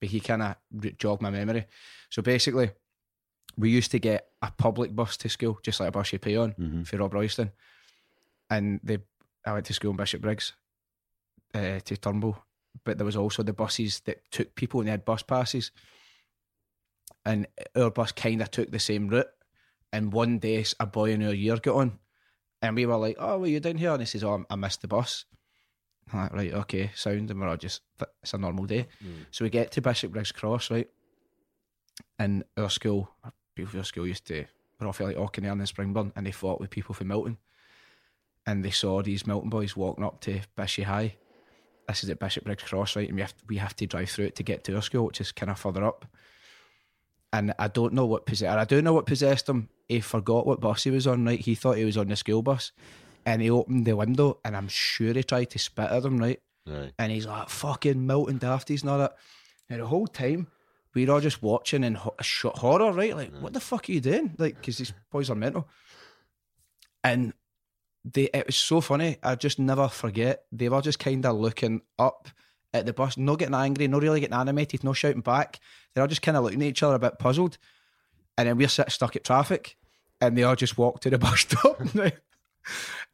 But 0.00 0.08
he 0.08 0.20
kind 0.20 0.42
of 0.42 0.56
jogged 0.98 1.22
my 1.22 1.30
memory. 1.30 1.66
So 2.10 2.22
basically, 2.22 2.70
we 3.56 3.70
used 3.70 3.90
to 3.92 3.98
get 3.98 4.28
a 4.42 4.50
public 4.50 4.94
bus 4.94 5.16
to 5.18 5.28
school, 5.28 5.58
just 5.62 5.80
like 5.80 5.88
a 5.88 5.92
bus 5.92 6.12
you 6.12 6.18
pay 6.20 6.36
on 6.36 6.52
Mhm. 6.52 6.86
for 6.86 6.98
Robroyston. 6.98 7.50
And 8.50 8.80
they, 8.82 8.98
I 9.44 9.52
went 9.52 9.66
to 9.66 9.72
school 9.74 9.90
in 9.90 9.96
Bishopbriggs 9.96 10.52
uh, 11.54 11.80
to 11.80 11.96
Turnbull, 11.96 12.36
but 12.84 12.98
there 12.98 13.06
was 13.06 13.16
also 13.16 13.42
the 13.42 13.52
buses 13.52 14.00
that 14.00 14.30
took 14.30 14.54
people 14.54 14.80
and 14.80 14.86
they 14.86 14.92
had 14.92 15.04
bus 15.04 15.22
passes. 15.22 15.70
And 17.24 17.46
our 17.76 17.90
bus 17.90 18.12
kind 18.12 18.40
of 18.40 18.50
took 18.50 18.70
the 18.70 18.78
same 18.78 19.08
route. 19.08 19.28
And 19.92 20.12
one 20.12 20.38
day, 20.38 20.64
a 20.78 20.86
boy 20.86 21.12
in 21.12 21.24
our 21.24 21.34
year 21.34 21.56
got 21.56 21.76
on, 21.76 21.98
and 22.60 22.76
we 22.76 22.84
were 22.84 22.96
like, 22.96 23.16
"Oh, 23.18 23.38
were 23.38 23.46
you 23.46 23.60
down 23.60 23.76
here?" 23.78 23.92
And 23.92 24.00
he 24.00 24.06
says, 24.06 24.22
"Oh, 24.22 24.44
I 24.50 24.56
missed 24.56 24.82
the 24.82 24.88
bus." 24.88 25.24
I'm 26.12 26.20
like, 26.20 26.32
right, 26.32 26.52
okay, 26.54 26.90
sound, 26.94 27.30
and 27.30 27.40
we're 27.40 27.48
all 27.48 27.56
just, 27.56 27.82
it's 28.22 28.34
a 28.34 28.38
normal 28.38 28.64
day. 28.64 28.86
So 29.30 29.44
we 29.44 29.50
get 29.50 29.72
to 29.72 29.82
Bishopbriggs 29.82 30.32
Cross, 30.32 30.70
right? 30.70 30.88
And 32.18 32.44
our 32.56 32.70
school, 32.70 33.10
our 33.24 33.32
people 33.54 33.70
from 33.70 33.80
our 33.80 33.84
school 33.84 34.06
used 34.06 34.26
to, 34.26 34.44
were 34.80 34.86
off 34.86 35.00
like 35.00 35.16
Auchinairn 35.16 35.60
and 35.60 35.68
Springburn, 35.68 36.12
and 36.16 36.26
they 36.26 36.32
fought 36.32 36.60
with 36.60 36.70
people 36.70 36.94
from 36.94 37.08
Milton. 37.08 37.38
And 38.46 38.64
they 38.64 38.70
saw 38.70 39.02
these 39.02 39.26
Milton 39.26 39.50
boys 39.50 39.76
walking 39.76 40.04
up 40.04 40.20
to 40.22 40.40
Bishy 40.56 40.84
High. 40.84 41.16
This 41.88 42.04
is 42.04 42.10
at 42.10 42.18
Bishopbriggs 42.20 42.62
Cross, 42.64 42.96
right? 42.96 43.08
And 43.08 43.16
we 43.16 43.22
have 43.22 43.34
we 43.48 43.56
have 43.56 43.74
to 43.76 43.86
drive 43.86 44.10
through 44.10 44.26
it 44.26 44.36
to 44.36 44.42
get 44.42 44.62
to 44.64 44.76
our 44.76 44.82
school, 44.82 45.06
which 45.06 45.20
is 45.20 45.32
kind 45.32 45.50
of 45.50 45.58
further 45.58 45.84
up. 45.84 46.04
And 47.32 47.52
I 47.58 47.68
don't 47.68 47.92
know 47.94 48.06
what 48.06 48.26
possessed. 48.26 48.56
I 48.58 48.64
do 48.64 48.80
know 48.82 48.92
what 48.92 49.06
possessed 49.06 49.48
him. 49.48 49.68
He 49.88 50.00
forgot 50.00 50.46
what 50.46 50.60
bus 50.60 50.84
he 50.84 50.90
was 50.90 51.06
on. 51.06 51.24
Right, 51.24 51.40
he 51.40 51.54
thought 51.54 51.76
he 51.76 51.84
was 51.84 51.96
on 51.96 52.08
the 52.08 52.16
school 52.16 52.42
bus, 52.42 52.72
and 53.26 53.40
he 53.42 53.50
opened 53.50 53.86
the 53.86 53.96
window, 53.96 54.38
and 54.44 54.56
I'm 54.56 54.68
sure 54.68 55.12
he 55.14 55.22
tried 55.22 55.50
to 55.50 55.58
spit 55.58 55.90
at 55.90 56.02
them. 56.02 56.18
Right, 56.18 56.40
Right. 56.66 56.92
and 56.98 57.10
he's 57.12 57.26
like, 57.26 57.48
fucking 57.48 58.06
Milton 58.06 58.38
Dafties 58.38 58.82
and 58.82 58.90
all 58.90 58.98
that. 58.98 59.16
And 59.70 59.80
the 59.80 59.86
whole 59.86 60.06
time, 60.06 60.46
we're 60.94 61.10
all 61.10 61.20
just 61.20 61.42
watching 61.42 61.84
in 61.84 61.94
ho- 61.94 62.14
horror, 62.54 62.92
right? 62.92 63.14
Like, 63.16 63.32
what 63.40 63.52
the 63.54 63.60
fuck 63.60 63.88
are 63.88 63.92
you 63.92 64.00
doing? 64.00 64.34
Like, 64.38 64.56
because 64.56 64.78
these 64.78 64.92
boys 65.10 65.28
are 65.30 65.34
mental. 65.34 65.66
And 67.04 67.32
they, 68.12 68.28
it 68.32 68.46
was 68.46 68.56
so 68.56 68.80
funny. 68.80 69.16
I 69.22 69.34
just 69.34 69.58
never 69.58 69.88
forget. 69.88 70.44
They 70.52 70.68
were 70.68 70.80
just 70.80 70.98
kind 70.98 71.24
of 71.26 71.36
looking 71.36 71.82
up 71.98 72.28
at 72.72 72.86
the 72.86 72.92
bus, 72.92 73.16
not 73.16 73.38
getting 73.38 73.54
angry, 73.54 73.88
not 73.88 74.02
really 74.02 74.20
getting 74.20 74.36
animated, 74.36 74.84
no 74.84 74.92
shouting 74.92 75.20
back. 75.20 75.58
They're 75.94 76.02
all 76.02 76.08
just 76.08 76.22
kind 76.22 76.36
of 76.36 76.44
looking 76.44 76.62
at 76.62 76.68
each 76.68 76.82
other 76.82 76.96
a 76.96 76.98
bit 76.98 77.18
puzzled. 77.18 77.58
And 78.36 78.48
then 78.48 78.56
we're 78.56 78.68
stuck 78.68 79.16
at 79.16 79.24
traffic, 79.24 79.76
and 80.20 80.36
they 80.36 80.44
all 80.44 80.56
just 80.56 80.78
walked 80.78 81.02
to 81.04 81.10
the 81.10 81.18
bus 81.18 81.40
stop. 81.40 81.80
and 81.94 82.12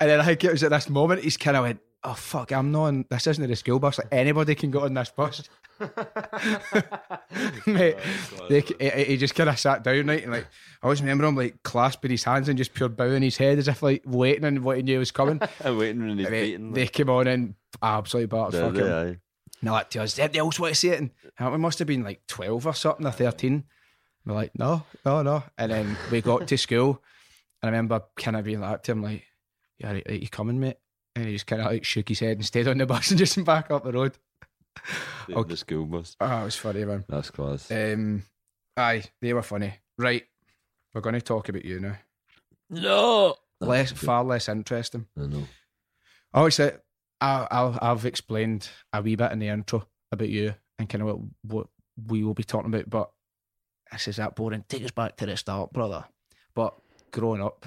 then 0.01 0.21
I 0.21 0.25
think 0.25 0.45
it 0.45 0.53
was 0.53 0.63
at 0.63 0.71
this 0.71 0.89
moment 0.89 1.23
he's 1.23 1.37
kind 1.37 1.57
of 1.57 1.65
went, 1.65 1.81
"Oh 2.05 2.15
fuck, 2.15 2.53
I'm 2.53 2.71
not. 2.71 2.85
On, 2.85 3.05
this 3.09 3.27
isn't 3.27 3.47
the 3.47 3.57
school 3.57 3.79
bus. 3.79 3.99
Like 3.99 4.09
anybody 4.13 4.55
can 4.55 4.71
go 4.71 4.81
on 4.81 4.95
this 4.95 5.11
bus." 5.11 5.49
Mate, 7.67 7.97
oh, 8.41 8.49
they, 8.49 8.61
he, 8.61 9.05
he 9.05 9.17
just 9.17 9.35
kind 9.35 9.51
of 9.51 9.59
sat 9.59 9.83
down, 9.83 10.07
right? 10.07 10.23
And 10.23 10.33
like, 10.33 10.47
I 10.83 10.87
always 10.87 11.01
remember 11.01 11.25
him 11.25 11.37
like 11.37 11.63
clasping 11.63 12.11
his 12.11 12.25
hands 12.25 12.49
and 12.49 12.57
just 12.57 12.75
pure 12.75 12.89
bowing 12.89 13.23
his 13.23 13.37
head 13.37 13.59
as 13.59 13.69
if 13.69 13.83
like 13.83 14.03
waiting 14.07 14.45
and 14.45 14.63
what 14.63 14.77
he 14.77 14.83
knew 14.83 14.99
was 14.99 15.11
coming. 15.11 15.41
I'm 15.65 15.79
waiting 15.79 16.09
in 16.09 16.19
his 16.19 16.27
And 16.27 16.75
they, 16.75 16.83
they 16.83 16.87
came 16.87 17.11
on 17.11 17.27
and 17.27 17.55
absolutely 17.83 18.27
barked 18.27 18.53
Did 18.53 18.61
fuck 18.63 18.75
they? 18.75 18.81
him. 18.81 18.87
Aye. 18.93 19.01
And 19.01 19.19
they're 19.63 19.73
like 19.73 19.91
to 19.91 20.03
us, 20.03 20.19
anybody 20.19 20.39
else 20.39 20.61
want 20.61 20.75
to 20.75 20.79
see 20.79 20.91
it? 20.91 21.01
And 21.01 21.53
we 21.53 21.59
must 21.59 21.79
have 21.79 21.89
been 21.89 22.05
like 22.05 22.27
12 22.29 22.67
or 22.67 22.75
something, 22.75 23.07
or 23.07 23.13
13. 23.13 23.65
We're 24.27 24.35
like, 24.35 24.59
no, 24.59 24.85
no, 25.05 25.23
no. 25.23 25.43
And 25.59 25.73
then 25.73 25.97
we 26.11 26.21
got 26.23 26.47
to 26.49 26.57
school, 26.57 27.03
and 27.63 27.69
I 27.69 27.73
remember 27.73 28.03
kind 28.17 28.37
of 28.37 28.45
being 28.45 28.61
like 28.61 28.83
to 28.85 28.93
him, 28.93 29.03
like, 29.03 29.25
yeah, 29.79 30.01
are 30.07 30.13
you 30.13 30.29
coming, 30.29 30.61
mate? 30.61 30.77
And 31.17 31.27
he 31.27 31.33
just 31.33 31.47
kind 31.47 31.63
of 31.63 31.69
like 31.71 31.85
shook 31.85 32.09
his 32.09 32.21
head 32.21 32.37
and 32.39 32.45
stayed 32.45 32.67
on 32.69 32.79
the 32.79 32.87
bus 32.95 33.11
and 33.11 33.19
just 33.19 33.37
went 33.37 33.47
back 33.47 33.71
up 33.71 33.85
the 33.85 33.93
road. 33.93 34.19
The, 35.29 35.35
Okay. 35.37 35.49
the 35.51 35.57
school 35.57 35.87
bus. 35.87 36.17
Oh, 36.21 36.41
it 36.41 36.45
was 36.45 36.57
funny, 36.57 36.85
man. 36.85 37.05
That's 37.09 37.31
class. 37.31 37.71
Um, 37.71 38.25
aye, 38.77 39.05
they 39.23 39.33
were 39.33 39.43
funny. 39.43 39.75
Right, 39.97 40.25
we're 40.93 41.01
going 41.01 41.15
to 41.15 41.21
talk 41.21 41.49
about 41.49 41.65
you 41.65 41.81
now. 41.81 41.97
no. 42.71 43.37
Less, 43.61 43.93
far 43.93 44.25
less 44.25 44.49
interesting. 44.49 45.07
I 45.19 45.27
know. 45.27 45.45
Obviously, 46.35 46.73
I, 47.21 47.47
I'll, 47.51 47.79
I've 47.81 48.05
explained 48.05 48.69
a 48.93 49.01
wee 49.01 49.15
bit 49.17 49.33
in 49.33 49.39
the 49.39 49.49
intro 49.49 49.87
about 50.13 50.29
you 50.29 50.55
and 50.79 50.89
kind 50.89 51.01
of 51.03 51.07
what, 51.09 51.19
what 51.43 51.67
we 52.09 52.25
will 52.25 52.35
be 52.35 52.43
talking 52.45 52.75
about, 52.75 52.91
but 52.91 53.11
this 53.91 54.09
is 54.09 54.17
that 54.17 54.35
boring. 54.35 54.65
Take 54.69 54.85
us 54.85 54.91
back 54.91 55.17
to 55.19 55.27
the 55.27 55.37
start, 55.37 55.73
brother. 55.73 56.05
But 56.55 56.75
growing 57.13 57.41
up, 57.41 57.65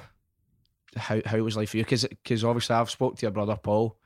how 0.98 1.22
how 1.26 1.38
it 1.38 1.42
was 1.42 1.58
life 1.58 1.70
for 1.70 1.78
you? 1.78 1.84
Because 1.86 2.44
obviously 2.44 2.76
I've 2.76 2.90
spoke 2.90 3.18
to 3.18 3.26
your 3.26 3.32
brother 3.32 3.56
Paul 3.56 3.98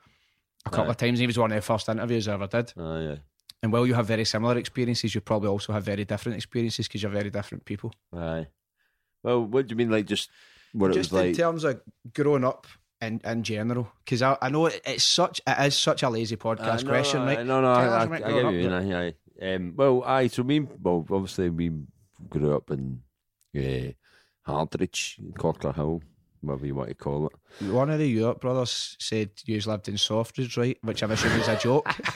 a 0.65 0.69
couple 0.69 0.87
Aye. 0.87 0.91
of 0.91 0.97
times. 0.97 1.19
He 1.19 1.27
was 1.27 1.37
one 1.37 1.51
of 1.51 1.55
the 1.55 1.61
first 1.61 1.89
interviews 1.89 2.27
I 2.27 2.33
ever 2.33 2.47
did. 2.47 2.73
Oh, 2.77 2.99
yeah. 2.99 3.15
And 3.63 3.71
while 3.71 3.85
you 3.85 3.93
have 3.93 4.07
very 4.07 4.25
similar 4.25 4.57
experiences, 4.57 5.13
you 5.13 5.21
probably 5.21 5.49
also 5.49 5.73
have 5.73 5.83
very 5.83 6.03
different 6.03 6.35
experiences 6.35 6.87
because 6.87 7.03
you're 7.03 7.11
very 7.11 7.29
different 7.29 7.65
people. 7.65 7.93
Aye. 8.15 8.47
Well, 9.23 9.43
what 9.45 9.67
do 9.67 9.73
you 9.73 9.75
mean, 9.75 9.91
like, 9.91 10.07
just 10.07 10.29
what 10.73 10.93
Just 10.93 10.97
it 10.97 10.99
was 10.99 11.11
in 11.11 11.17
like? 11.17 11.29
In 11.29 11.35
terms 11.35 11.63
of 11.63 11.81
growing 12.13 12.43
up 12.43 12.65
in, 13.01 13.21
in 13.23 13.43
general, 13.43 13.91
because 14.03 14.21
I, 14.21 14.37
I 14.41 14.49
know 14.49 14.65
it, 14.67 14.81
it's 14.85 15.03
such 15.03 15.41
it 15.45 15.59
is 15.65 15.77
such 15.77 16.01
a 16.03 16.09
lazy 16.09 16.37
podcast 16.37 16.83
no, 16.83 16.89
question, 16.89 17.23
right? 17.23 17.45
No, 17.45 17.61
no, 17.61 17.71
I, 17.71 17.85
us 17.85 18.09
I, 18.09 18.15
I 18.15 18.17
get 18.19 18.53
you. 18.53 18.71
Aye, 18.71 19.13
aye. 19.41 19.53
Um, 19.53 19.73
well, 19.75 20.03
aye. 20.05 20.27
So 20.27 20.43
me, 20.43 20.61
well, 20.61 21.05
obviously 21.09 21.49
we 21.49 21.71
grew 22.29 22.55
up 22.55 22.71
in 22.71 23.01
uh, 23.55 23.91
Hardridge, 24.49 25.19
Corkerhill, 25.33 26.01
whatever 26.41 26.65
you 26.65 26.75
want 26.75 26.89
to 26.89 26.95
call 26.95 27.27
it. 27.27 27.65
One 27.71 27.89
of 27.89 27.99
the 27.99 28.07
York 28.07 28.41
brothers 28.41 28.95
said 28.99 29.31
you 29.45 29.59
lived 29.59 29.87
in 29.87 29.95
Softridge, 29.95 30.57
right? 30.57 30.77
Which 30.81 31.03
I'm 31.03 31.11
assuming 31.11 31.39
is 31.39 31.47
a 31.47 31.57
joke. 31.57 31.87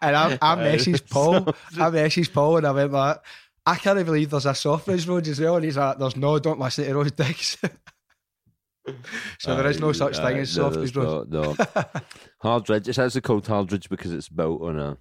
and 0.00 0.16
I, 0.16 0.38
I 0.40 0.56
messaged 0.56 1.08
Paul. 1.10 1.36
I 1.76 1.90
messaged 1.90 2.32
Paul 2.32 2.58
and 2.58 2.66
I 2.66 2.72
went 2.72 2.92
like, 2.92 3.18
I 3.64 3.76
can't 3.76 4.04
believe 4.04 4.30
there's 4.30 4.46
a 4.46 4.50
Softridge 4.50 5.08
road 5.08 5.26
as 5.28 5.40
well. 5.40 5.56
And 5.56 5.64
he's 5.64 5.76
like, 5.76 5.98
there's 5.98 6.16
no, 6.16 6.38
don't 6.38 6.58
listen 6.58 6.84
to 6.84 6.92
those 6.92 7.12
dicks. 7.12 7.56
so 9.38 9.56
there 9.56 9.66
is 9.66 9.80
no 9.80 9.92
such 9.92 10.16
thing 10.16 10.38
as 10.38 10.56
no, 10.56 10.70
Softridge 10.70 10.96
road. 10.96 11.30
not, 11.30 11.56
No, 11.58 12.00
Hardridge. 12.42 12.88
It's 12.88 12.98
actually 12.98 13.20
called 13.22 13.44
Hardridge 13.44 13.88
because 13.88 14.12
it's 14.12 14.28
built 14.28 14.62
on 14.62 14.78
a 14.78 14.98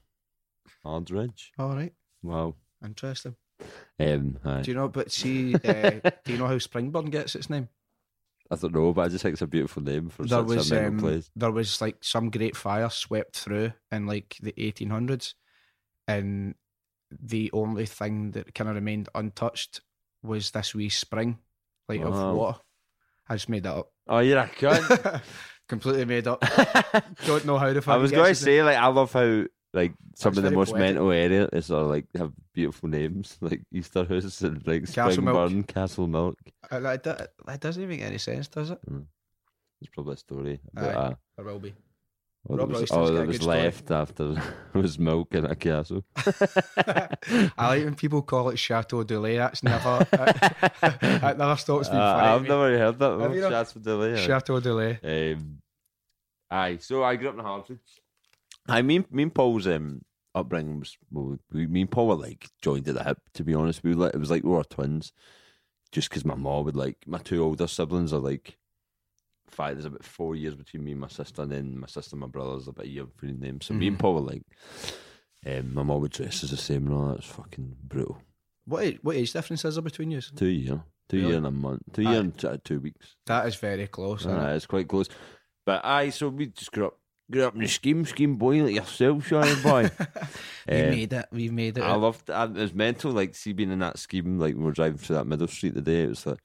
Hardridge. 0.86 1.52
All 1.58 1.76
right. 1.76 1.94
Wow. 2.24 2.56
Interesting. 2.84 3.36
Um. 4.00 4.38
Do 4.44 4.72
you 4.72 4.76
know, 4.76 4.90
but 4.90 5.12
see, 5.12 5.56
uh, 5.56 5.92
do 6.24 6.34
you 6.34 6.38
know 6.38 6.48
how 6.48 6.56
Springburn 6.56 7.10
gets 7.10 7.36
its 7.36 7.50
name? 7.50 7.70
I 8.52 8.56
don't 8.56 8.74
know, 8.74 8.94
but 8.94 9.02
I 9.02 9.08
just 9.08 9.24
think 9.24 9.34
it's 9.34 9.42
a 9.42 9.48
beautiful 9.48 9.82
name 9.82 10.10
for 10.10 10.24
there 10.24 10.40
such 10.40 10.48
was 10.48 10.72
a 10.72 10.88
um, 10.88 11.00
place. 11.00 11.32
there 11.36 11.52
was 11.52 11.82
like 11.82 11.98
some 12.02 12.30
great 12.30 12.56
fire 12.56 12.90
swept 12.90 13.38
through 13.38 13.74
in 13.92 14.06
like 14.06 14.38
the 14.42 14.54
1800s, 14.54 15.34
and 16.08 16.56
the 17.12 17.50
only 17.54 17.86
thing 17.86 18.32
that 18.32 18.54
kind 18.54 18.70
of 18.70 18.76
remained 18.76 19.10
untouched 19.16 19.82
was 20.22 20.52
this 20.52 20.76
wee 20.76 20.90
spring, 20.90 21.40
like 21.90 22.02
of 22.02 22.14
water. 22.36 22.60
I 23.28 23.36
just 23.36 23.50
made 23.50 23.64
that 23.64 23.76
up. 23.76 23.92
Oh, 24.08 24.20
you're 24.20 24.38
a 24.38 24.48
cunt. 24.60 25.22
Completely 25.68 26.06
made 26.06 26.28
up. 26.28 26.42
Don't 27.26 27.46
know 27.46 27.58
how 27.58 27.74
fuck. 27.74 27.88
I 27.88 27.98
was 27.98 28.12
going 28.12 28.28
to 28.28 28.36
say, 28.36 28.62
like, 28.62 28.78
I 28.78 28.86
love 28.88 29.12
how, 29.14 29.46
like, 29.76 29.94
some 30.16 30.34
That's 30.34 30.38
of 30.46 30.52
the 30.52 30.58
most 30.58 30.72
poetic. 30.72 30.88
mental 30.96 31.12
areas 31.12 31.70
are, 31.70 31.84
like, 31.84 32.06
have 32.16 32.32
beautiful 32.54 32.90
names, 32.90 33.38
like 33.42 33.62
Easterhouse 33.74 34.42
and, 34.42 34.66
like, 34.66 34.84
Castlemilk. 34.84 35.50
Springburn, 35.52 35.66
Castlemilk. 35.68 36.36
name. 36.46 36.54
Uh, 36.72 36.80
That, 36.80 37.04
that, 37.04 37.30
that 37.46 37.60
doesn't 37.60 37.88
make 37.88 38.02
any 38.02 38.18
sense, 38.18 38.48
does 38.48 38.72
it? 38.72 38.80
There's 38.88 39.90
probably 39.94 40.14
a 40.14 40.18
story 40.18 40.60
about 40.76 40.96
Aye. 41.12 41.16
There 41.36 41.46
will 41.46 41.60
be. 41.60 41.74
Oh, 42.48 42.58
Rob 42.58 42.70
that 42.70 42.80
was, 42.82 42.92
oh, 42.92 43.12
that 43.12 43.26
was 43.28 43.38
story. 43.38 43.58
left 43.58 43.90
after 43.92 44.32
it 44.76 44.78
was 44.78 45.00
milk 45.00 45.34
in 45.34 45.46
a 45.46 45.56
castle. 45.56 46.06
I 46.78 47.10
like 47.58 47.84
when 47.86 47.96
people 47.96 48.22
call 48.22 48.50
it 48.50 48.60
Chateau 48.60 49.04
de 49.04 49.20
Lay. 49.20 49.38
That's 49.38 49.64
never. 49.64 50.06
that, 50.12 51.00
that 51.02 51.38
never 51.40 51.56
stops 51.58 51.90
being 51.90 52.00
Uh. 52.02 52.16
I've 52.22 52.44
me. 52.44 52.50
never 52.50 52.78
heard 52.78 53.00
that. 53.00 53.20
Have 53.20 53.36
not? 53.36 53.50
That's 53.50 53.74
delay. 53.74 54.16
Chateau 54.24 54.60
de 54.60 54.74
Lay. 54.74 55.34
Um, 55.34 55.58
aye, 56.52 56.78
so 56.78 57.04
I 57.04 57.16
grew 57.16 57.30
up 57.30 57.36
in 57.40 57.42
Hardridge. 57.44 57.80
I 58.68 58.82
mean, 58.82 59.06
me 59.12 59.24
and 59.24 59.34
Paul's 59.34 59.68
um, 59.68 60.02
upbringing 60.34 60.80
was 60.80 60.98
well, 61.12 61.38
we, 61.52 61.68
me 61.68 61.82
and 61.82 61.92
Paul 61.92 62.08
were 62.08 62.16
like 62.16 62.50
joined 62.62 62.88
at 62.88 62.96
the 62.96 63.04
hip. 63.04 63.20
To 63.36 63.44
be 63.44 63.54
honest, 63.54 63.84
we 63.84 63.94
were, 63.96 64.08
it 64.10 64.20
was 64.20 64.32
like 64.32 64.44
we 64.44 64.50
were 64.50 64.64
twins. 64.64 65.12
Just 65.92 66.10
because 66.10 66.26
my 66.26 66.36
mom 66.36 66.66
would 66.66 66.76
like 66.76 66.98
my 67.06 67.20
two 67.20 67.44
older 67.44 67.68
siblings 67.68 68.12
are 68.12 68.20
like 68.20 68.58
five. 69.48 69.76
There's 69.76 69.86
about 69.86 70.04
four 70.04 70.36
years 70.36 70.56
between 70.56 70.84
me 70.84 70.92
and 70.92 71.00
my 71.02 71.08
sister, 71.08 71.42
and 71.44 71.52
then 71.52 71.80
my 71.80 71.88
sister 71.88 72.16
and 72.16 72.22
my 72.22 72.28
brother's 72.28 72.68
about 72.68 72.86
a 72.86 72.90
year 72.90 73.06
between 73.06 73.40
them. 73.40 73.62
So 73.62 73.74
me 73.74 73.88
and 73.88 74.00
Paul 74.00 74.16
were 74.16 74.22
like, 74.22 74.44
um, 75.46 75.74
my 75.74 75.84
mom 75.84 76.02
would 76.02 76.12
dress 76.12 76.44
as 76.44 76.52
the 76.52 76.58
same 76.58 76.88
and 76.88 76.96
all. 76.96 77.08
That's 77.10 77.28
fucking 77.28 77.78
brutal. 77.84 78.18
What 78.66 78.84
age, 78.84 79.00
what 79.04 79.16
age 79.16 79.32
difference 79.32 79.64
is 79.64 79.76
there 79.76 79.84
between 79.84 80.10
you? 80.12 80.20
Two 80.22 80.48
year, 80.48 80.84
two 81.08 81.18
Really? 81.18 81.28
year 81.30 81.38
and 81.38 81.46
a 81.46 81.52
month, 81.52 81.84
two 81.94 82.02
Aye. 82.08 82.12
year 82.12 82.20
and 82.22 82.62
two 82.66 82.80
weeks. 82.80 83.16
That 83.28 83.46
is 83.48 83.56
very 83.56 83.86
close. 83.88 84.26
Aye, 84.26 84.56
it's 84.56 84.66
quite 84.66 84.88
close. 84.88 85.08
But 85.66 85.86
I 85.86 86.10
so 86.10 86.30
we 86.30 86.48
just 86.48 86.72
grew 86.72 86.88
up, 86.88 86.98
grew 87.32 87.44
up 87.44 87.56
in 87.56 87.62
the 87.62 87.68
scheme, 87.68 88.06
scheme 88.06 88.36
boy 88.36 88.64
like 88.64 88.76
yourself, 88.76 89.28
Shiny 89.28 89.62
boy. 89.64 89.90
we 90.70 90.82
Um, 90.82 90.90
made 90.90 91.14
it. 91.14 91.26
We 91.32 91.50
made 91.50 91.78
it. 91.78 91.84
I 91.84 91.96
loved 91.96 92.30
it. 92.30 92.34
It 92.34 92.52
was 92.54 92.74
mental, 92.74 93.12
like 93.12 93.36
see 93.36 93.54
being 93.54 93.72
in 93.72 93.80
that 93.80 94.00
scheme. 94.00 94.38
Like 94.40 94.54
when 94.54 94.62
we 94.64 94.66
were 94.68 94.72
driving 94.74 94.98
through 94.98 95.18
that 95.18 95.28
middle 95.28 95.48
street 95.48 95.76
today, 95.76 96.04
it 96.04 96.10
was 96.10 96.26
like 96.26 96.40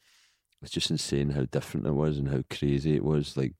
it's 0.62 0.72
just 0.72 0.90
insane 0.90 1.30
how 1.30 1.44
different 1.44 1.86
it 1.86 1.92
was 1.92 2.18
and 2.18 2.28
how 2.28 2.42
crazy 2.50 2.94
it 2.96 3.04
was. 3.04 3.36
Like 3.36 3.54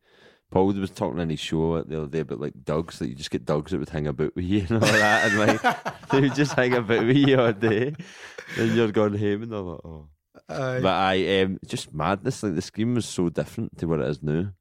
Paul 0.51 0.67
was 0.67 0.91
talking 0.91 1.21
on 1.21 1.31
his 1.31 1.41
show 1.41 1.83
the 1.83 1.99
other 1.99 2.07
day 2.11 2.21
about 2.21 2.41
like 2.41 2.55
dogs 2.65 2.99
that 2.99 3.09
you 3.09 3.15
just 3.15 3.31
get 3.31 3.45
dogs 3.45 3.71
that 3.71 3.79
would 3.79 3.89
hang 3.89 4.07
about 4.07 4.35
with 4.35 4.45
you 4.45 4.61
and 4.69 4.73
all 4.73 4.81
that, 4.81 5.31
and 5.31 5.39
like 5.39 6.09
they 6.11 6.21
would 6.23 6.35
just 6.35 6.55
hang 6.55 6.75
about 6.75 7.07
with 7.07 7.17
you 7.17 7.41
all 7.41 7.53
day, 7.53 7.95
and 8.59 8.75
you're 8.75 8.91
going 8.93 9.17
home 9.17 9.43
and 9.43 9.53
they're 9.53 9.61
like, 9.61 9.81
oh. 9.85 10.09
But 10.49 10.87
I 10.87 11.43
um 11.43 11.59
just 11.67 11.95
madness. 11.95 12.43
Like 12.43 12.55
the 12.57 12.63
scheme 12.63 12.95
was 12.95 13.07
so 13.07 13.29
different 13.29 13.79
to 13.79 13.87
what 13.87 14.01
it 14.01 14.09
is 14.09 14.23
now. 14.23 14.53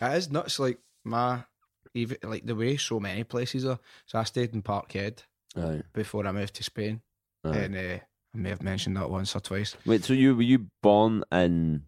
it 0.00 0.12
is 0.16 0.30
nuts. 0.30 0.58
Like 0.58 0.78
my 1.04 1.44
even 1.94 2.16
like 2.24 2.44
the 2.44 2.54
way 2.54 2.76
so 2.76 3.00
many 3.00 3.24
places 3.24 3.64
are. 3.64 3.78
So 4.06 4.18
I 4.18 4.24
stayed 4.24 4.52
in 4.54 4.62
Parkhead 4.62 5.18
before 5.92 6.26
I 6.26 6.32
moved 6.32 6.54
to 6.54 6.62
Spain, 6.64 7.00
and 7.44 7.76
uh, 7.76 7.98
I 8.34 8.36
may 8.36 8.48
have 8.50 8.62
mentioned 8.62 8.96
that 8.96 9.08
once 9.10 9.34
or 9.36 9.40
twice. 9.40 9.76
Wait, 9.86 10.04
so 10.04 10.12
you 10.12 10.34
were 10.36 10.42
you 10.42 10.66
born 10.82 11.22
in? 11.30 11.84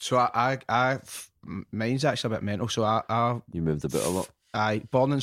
So 0.00 0.18
I, 0.18 0.58
I, 0.68 0.98
mine's 1.72 2.04
actually 2.04 2.34
a 2.34 2.38
bit 2.38 2.44
mental. 2.44 2.68
So 2.68 2.84
I, 2.84 3.02
I, 3.08 3.40
You 3.52 3.62
moved 3.62 3.84
a 3.84 3.88
bit 3.88 4.04
a 4.04 4.08
lot. 4.08 4.28
I 4.54 4.78
born 4.90 5.12
in. 5.12 5.20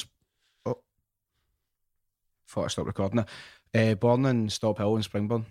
Oh, 0.66 0.80
thought 2.50 2.66
I 2.66 2.68
stopped 2.68 2.88
recording 2.88 3.20
it. 3.20 3.30
Uh, 3.92 3.96
born 3.96 4.26
in 4.26 4.48
Stobhill 4.48 4.96
in 4.98 5.04
Springburn, 5.04 5.46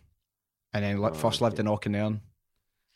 and 0.72 0.85
then 0.85 0.98
Oh, 1.05 1.12
first 1.12 1.40
lived 1.40 1.55
okay. 1.55 1.61
in 1.62 1.68
Auchinairn. 1.68 2.20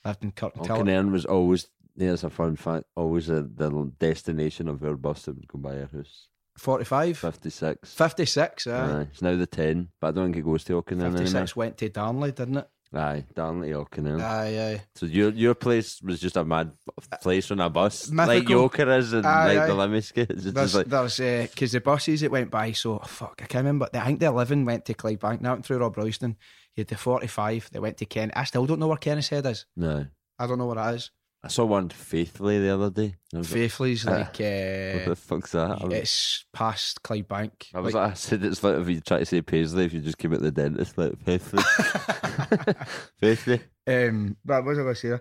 Lived 0.05 0.23
in 0.23 0.33
Kirkentile. 0.33 0.71
Auchinairn 0.71 1.13
was 1.13 1.25
always. 1.27 1.69
There's 1.99 2.23
a 2.23 2.31
fun 2.31 2.55
fact. 2.57 2.85
Always 2.97 3.29
a, 3.29 3.43
the 3.43 3.93
destination 3.99 4.69
of 4.69 4.83
our 4.85 4.97
bus 4.97 5.23
that 5.25 5.35
would 5.35 5.49
go 5.49 5.59
by 5.59 5.81
our 5.81 5.89
house. 5.93 6.29
45. 6.57 7.19
Fifty 7.19 7.51
six. 7.51 7.93
56, 7.95 8.67
aye. 8.67 8.71
Eh? 8.71 8.75
Aye, 8.99 9.01
it's 9.11 9.23
now 9.23 9.37
the 9.37 9.47
ten, 9.47 9.89
but 10.01 10.09
I 10.09 10.11
don't 10.13 10.27
think 10.27 10.37
it 10.37 10.45
goes 10.45 10.65
to 10.65 10.83
anymore. 10.91 11.11
56 11.13 11.57
went 11.57 11.77
to 11.79 11.89
Darnley, 11.89 12.33
didn't 12.33 12.59
it? 12.59 12.69
Aye, 12.95 13.25
Darnley 13.35 13.75
Auchinairn. 13.75 14.21
Aye, 14.21 14.73
aye. 14.73 14.83
so 14.95 15.07
your 15.07 15.31
your 15.31 15.55
place 15.55 16.01
was 16.03 16.21
just 16.21 16.37
a 16.37 16.45
mad 16.45 16.73
place 17.21 17.51
on 17.51 17.61
a 17.61 17.69
bus, 17.69 18.11
like 18.11 18.45
Mythical. 18.45 18.71
Yoker 18.71 18.99
is 18.99 19.13
and 19.13 19.27
Aye, 19.27 19.55
like 19.55 19.67
the 19.67 19.73
aye. 19.75 19.77
Limerick. 19.77 20.05
It's 20.17 20.45
There's, 20.45 20.55
just 20.55 20.75
like 20.75 20.87
there's, 20.87 21.21
uh, 21.21 21.47
because 21.51 21.73
the 21.73 21.81
buses 21.81 22.23
that 22.23 22.31
went 22.31 22.51
by, 22.51 22.73
so 22.73 22.99
fuck, 23.01 23.41
I 23.43 23.47
can't 23.47 23.65
remember. 23.65 23.89
I 23.93 24.07
think 24.07 24.21
the 24.21 24.27
11 24.27 24.65
went 24.65 24.87
to 24.87 24.95
Clydebank, 24.95 25.43
now 25.43 25.53
went 25.53 25.67
through 25.67 25.81
Robroyston. 25.81 26.37
You 26.77 26.81
had 26.83 26.89
the 26.89 26.97
45 26.97 27.71
they 27.73 27.79
went 27.79 27.99
to 27.99 28.07
Ken. 28.07 28.31
I 28.35 28.45
still 28.45 28.65
don't 28.67 28.79
know 28.81 28.89
where 28.89 28.97
Kennishead 28.97 29.45
is. 29.47 29.67
no. 29.77 30.07
I 30.41 30.47
don't 30.47 30.59
know 30.59 30.67
where 30.67 30.77
that 30.77 30.95
is. 30.95 31.11
I 31.44 31.48
saw 31.48 31.64
one 31.66 31.88
faithfully 31.88 32.59
the 32.59 32.74
other 32.74 32.90
day. 32.90 33.14
Was 33.33 33.51
like, 33.51 33.61
Faithfully's 33.61 34.05
Ah, 34.07 34.11
what 34.11 34.29
uh, 34.40 35.09
the 35.09 35.14
fuck's 35.16 35.53
that? 35.53 35.81
Was- 35.85 35.92
it's 35.94 36.44
past 36.53 37.03
Clydebank. 37.05 37.68
I 37.74 37.79
was 37.81 37.94
Like- 37.94 38.03
like, 38.03 38.11
I 38.11 38.14
said 38.14 38.44
it's 38.44 38.64
like 38.64 38.77
if 38.77 38.88
you 38.88 39.01
try 39.01 39.20
to 39.20 39.24
say 39.27 39.40
Paisley, 39.42 39.85
if 39.85 39.92
you 39.94 40.01
just 40.01 40.18
came 40.18 40.33
at 40.33 40.40
the 40.40 40.51
dentist, 40.51 40.98
like 40.98 41.16
faithfully, 41.24 41.62
faithfully. 43.20 43.61
Um, 43.87 44.37
but 44.44 44.64
what 44.64 44.70
was 44.77 44.79
I 44.79 44.83
going 44.83 44.94
to 44.94 45.20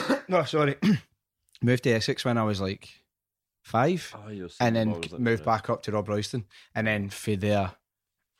say? 0.00 0.18
no, 0.28 0.44
sorry. 0.44 0.76
moved 1.62 1.82
to 1.84 1.90
Essex 1.90 2.24
when 2.24 2.38
I 2.38 2.44
was 2.44 2.60
like 2.60 2.88
five, 3.62 4.14
Oh, 4.16 4.48
and 4.60 4.76
then 4.76 4.94
moved 5.18 5.44
back 5.44 5.68
up 5.70 5.82
to 5.82 5.92
Robroyston, 5.92 6.44
and 6.74 6.86
then 6.86 7.10
for 7.10 7.36
there. 7.36 7.72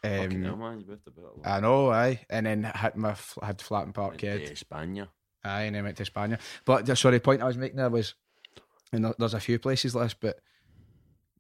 Hell, 0.05 0.23
Um, 0.27 0.41
man, 0.61 0.81
you 0.81 0.93
a 0.93 1.11
bit. 1.11 1.25
I 1.45 1.59
know, 1.59 1.91
aye, 1.91 2.21
and 2.31 2.47
then 2.47 2.63
had 2.63 2.95
my 2.95 3.17
had 3.43 3.61
flat 3.61 3.87
in 3.87 3.93
Went 3.97 4.19
to 4.21 4.27
Parkhead, 4.27 4.53
España. 4.53 5.09
Aye, 5.45 5.63
and 5.63 5.75
then 5.77 5.85
went 5.85 5.97
to 5.99 6.05
Spain. 6.05 6.39
But 6.65 6.87
the, 6.87 6.97
sorry, 6.97 7.17
the 7.17 7.21
point 7.21 7.43
I 7.43 7.47
was 7.47 7.57
making 7.57 7.77
there 7.77 7.91
was, 7.91 8.15
and 8.93 9.15
there's 9.19 9.35
a 9.35 9.41
few 9.41 9.59
places 9.59 9.95
like 9.95 10.07
this, 10.07 10.15
but 10.15 10.39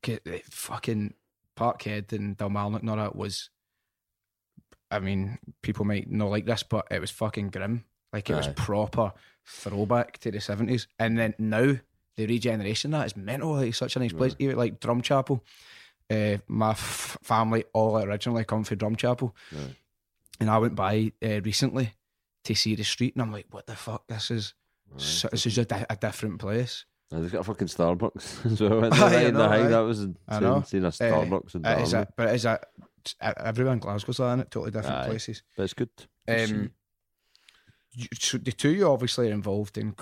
the 0.03 0.43
fucking 0.51 1.15
Parkhead 1.57 2.13
and 2.13 2.37
Dalmarnock 2.37 2.81
and 2.81 2.91
all 2.91 2.97
that 2.97 3.17
was. 3.17 3.51
I 4.91 5.01
mean, 5.01 5.39
people 5.61 5.85
might 5.85 6.11
not 6.11 6.31
like 6.31 6.47
this, 6.47 6.63
but 6.63 6.87
it 6.91 7.01
was 7.01 7.11
fucking 7.11 7.51
grim. 7.51 7.85
Like 8.13 8.31
it 8.31 8.35
was 8.35 8.47
proper 8.55 9.13
throwback 9.45 10.17
to 10.21 10.31
the 10.31 10.41
seventies. 10.41 10.89
And 10.99 11.19
then 11.19 11.35
now 11.39 11.75
the 12.17 12.27
regeneration 12.27 12.93
that 12.93 13.05
is 13.07 13.17
mental. 13.17 13.53
Like 13.55 13.69
it's 13.69 13.77
such 13.79 13.97
a 13.97 13.99
nice 13.99 14.13
place. 14.15 14.35
Even 14.39 14.57
like 14.57 14.81
Drumchapel, 14.81 15.41
Uh, 16.11 16.39
my 16.47 16.71
f- 16.71 17.19
family 17.23 17.65
all 17.75 17.99
originally 17.99 18.45
come 18.45 18.65
from 18.65 18.79
Drumchapel. 18.79 19.31
And 20.41 20.49
I 20.49 20.57
went 20.57 20.75
by 20.75 21.13
uh, 21.23 21.43
recently 21.43 21.93
to 22.49 22.55
see 22.55 22.75
the 22.75 22.85
street, 22.85 23.15
and 23.15 23.23
I'm 23.23 23.33
like, 23.33 23.47
"What 23.51 23.67
the 23.67 23.77
fuck? 23.77 24.07
This 24.09 24.31
is 24.31 24.53
so, 24.97 25.29
this 25.31 25.47
is 25.47 25.57
a, 25.59 25.65
di- 25.65 25.87
a 25.89 25.97
different 25.97 26.39
place." 26.41 26.85
And 27.11 27.25
they've 27.25 27.33
got 27.33 27.41
a 27.41 27.45
fucking 27.45 27.69
Starbucks 27.69 28.45
as 28.53 28.61
well. 28.61 28.81
there? 28.91 29.29
In 29.29 29.35
the 29.35 29.49
high, 29.49 29.63
that 29.69 29.79
was 29.79 30.03
I 30.29 30.37
insane. 30.37 30.65
Seeing 30.65 30.85
a 30.85 30.89
Starbucks 30.89 31.55
in 31.55 31.65
It 31.65 31.81
is 31.81 31.93
Darwin. 31.93 32.09
a, 32.11 32.13
but 32.17 32.29
it 32.29 32.35
is 32.35 32.45
a 32.45 32.61
everyone 33.47 33.75
in 33.75 33.79
Glasgow's 33.79 34.19
like 34.19 34.37
that, 34.39 34.51
totally 34.51 34.71
different 34.73 34.97
Aye. 34.99 35.07
places. 35.09 35.43
But 35.57 35.63
it's 35.63 35.73
good. 35.75 35.89
Um, 36.29 36.71
you, 37.93 38.07
so 38.19 38.37
the 38.39 38.53
two 38.53 38.71
you 38.71 38.87
obviously 38.91 39.31
are 39.31 39.33
involved 39.33 39.79
in, 39.79 39.95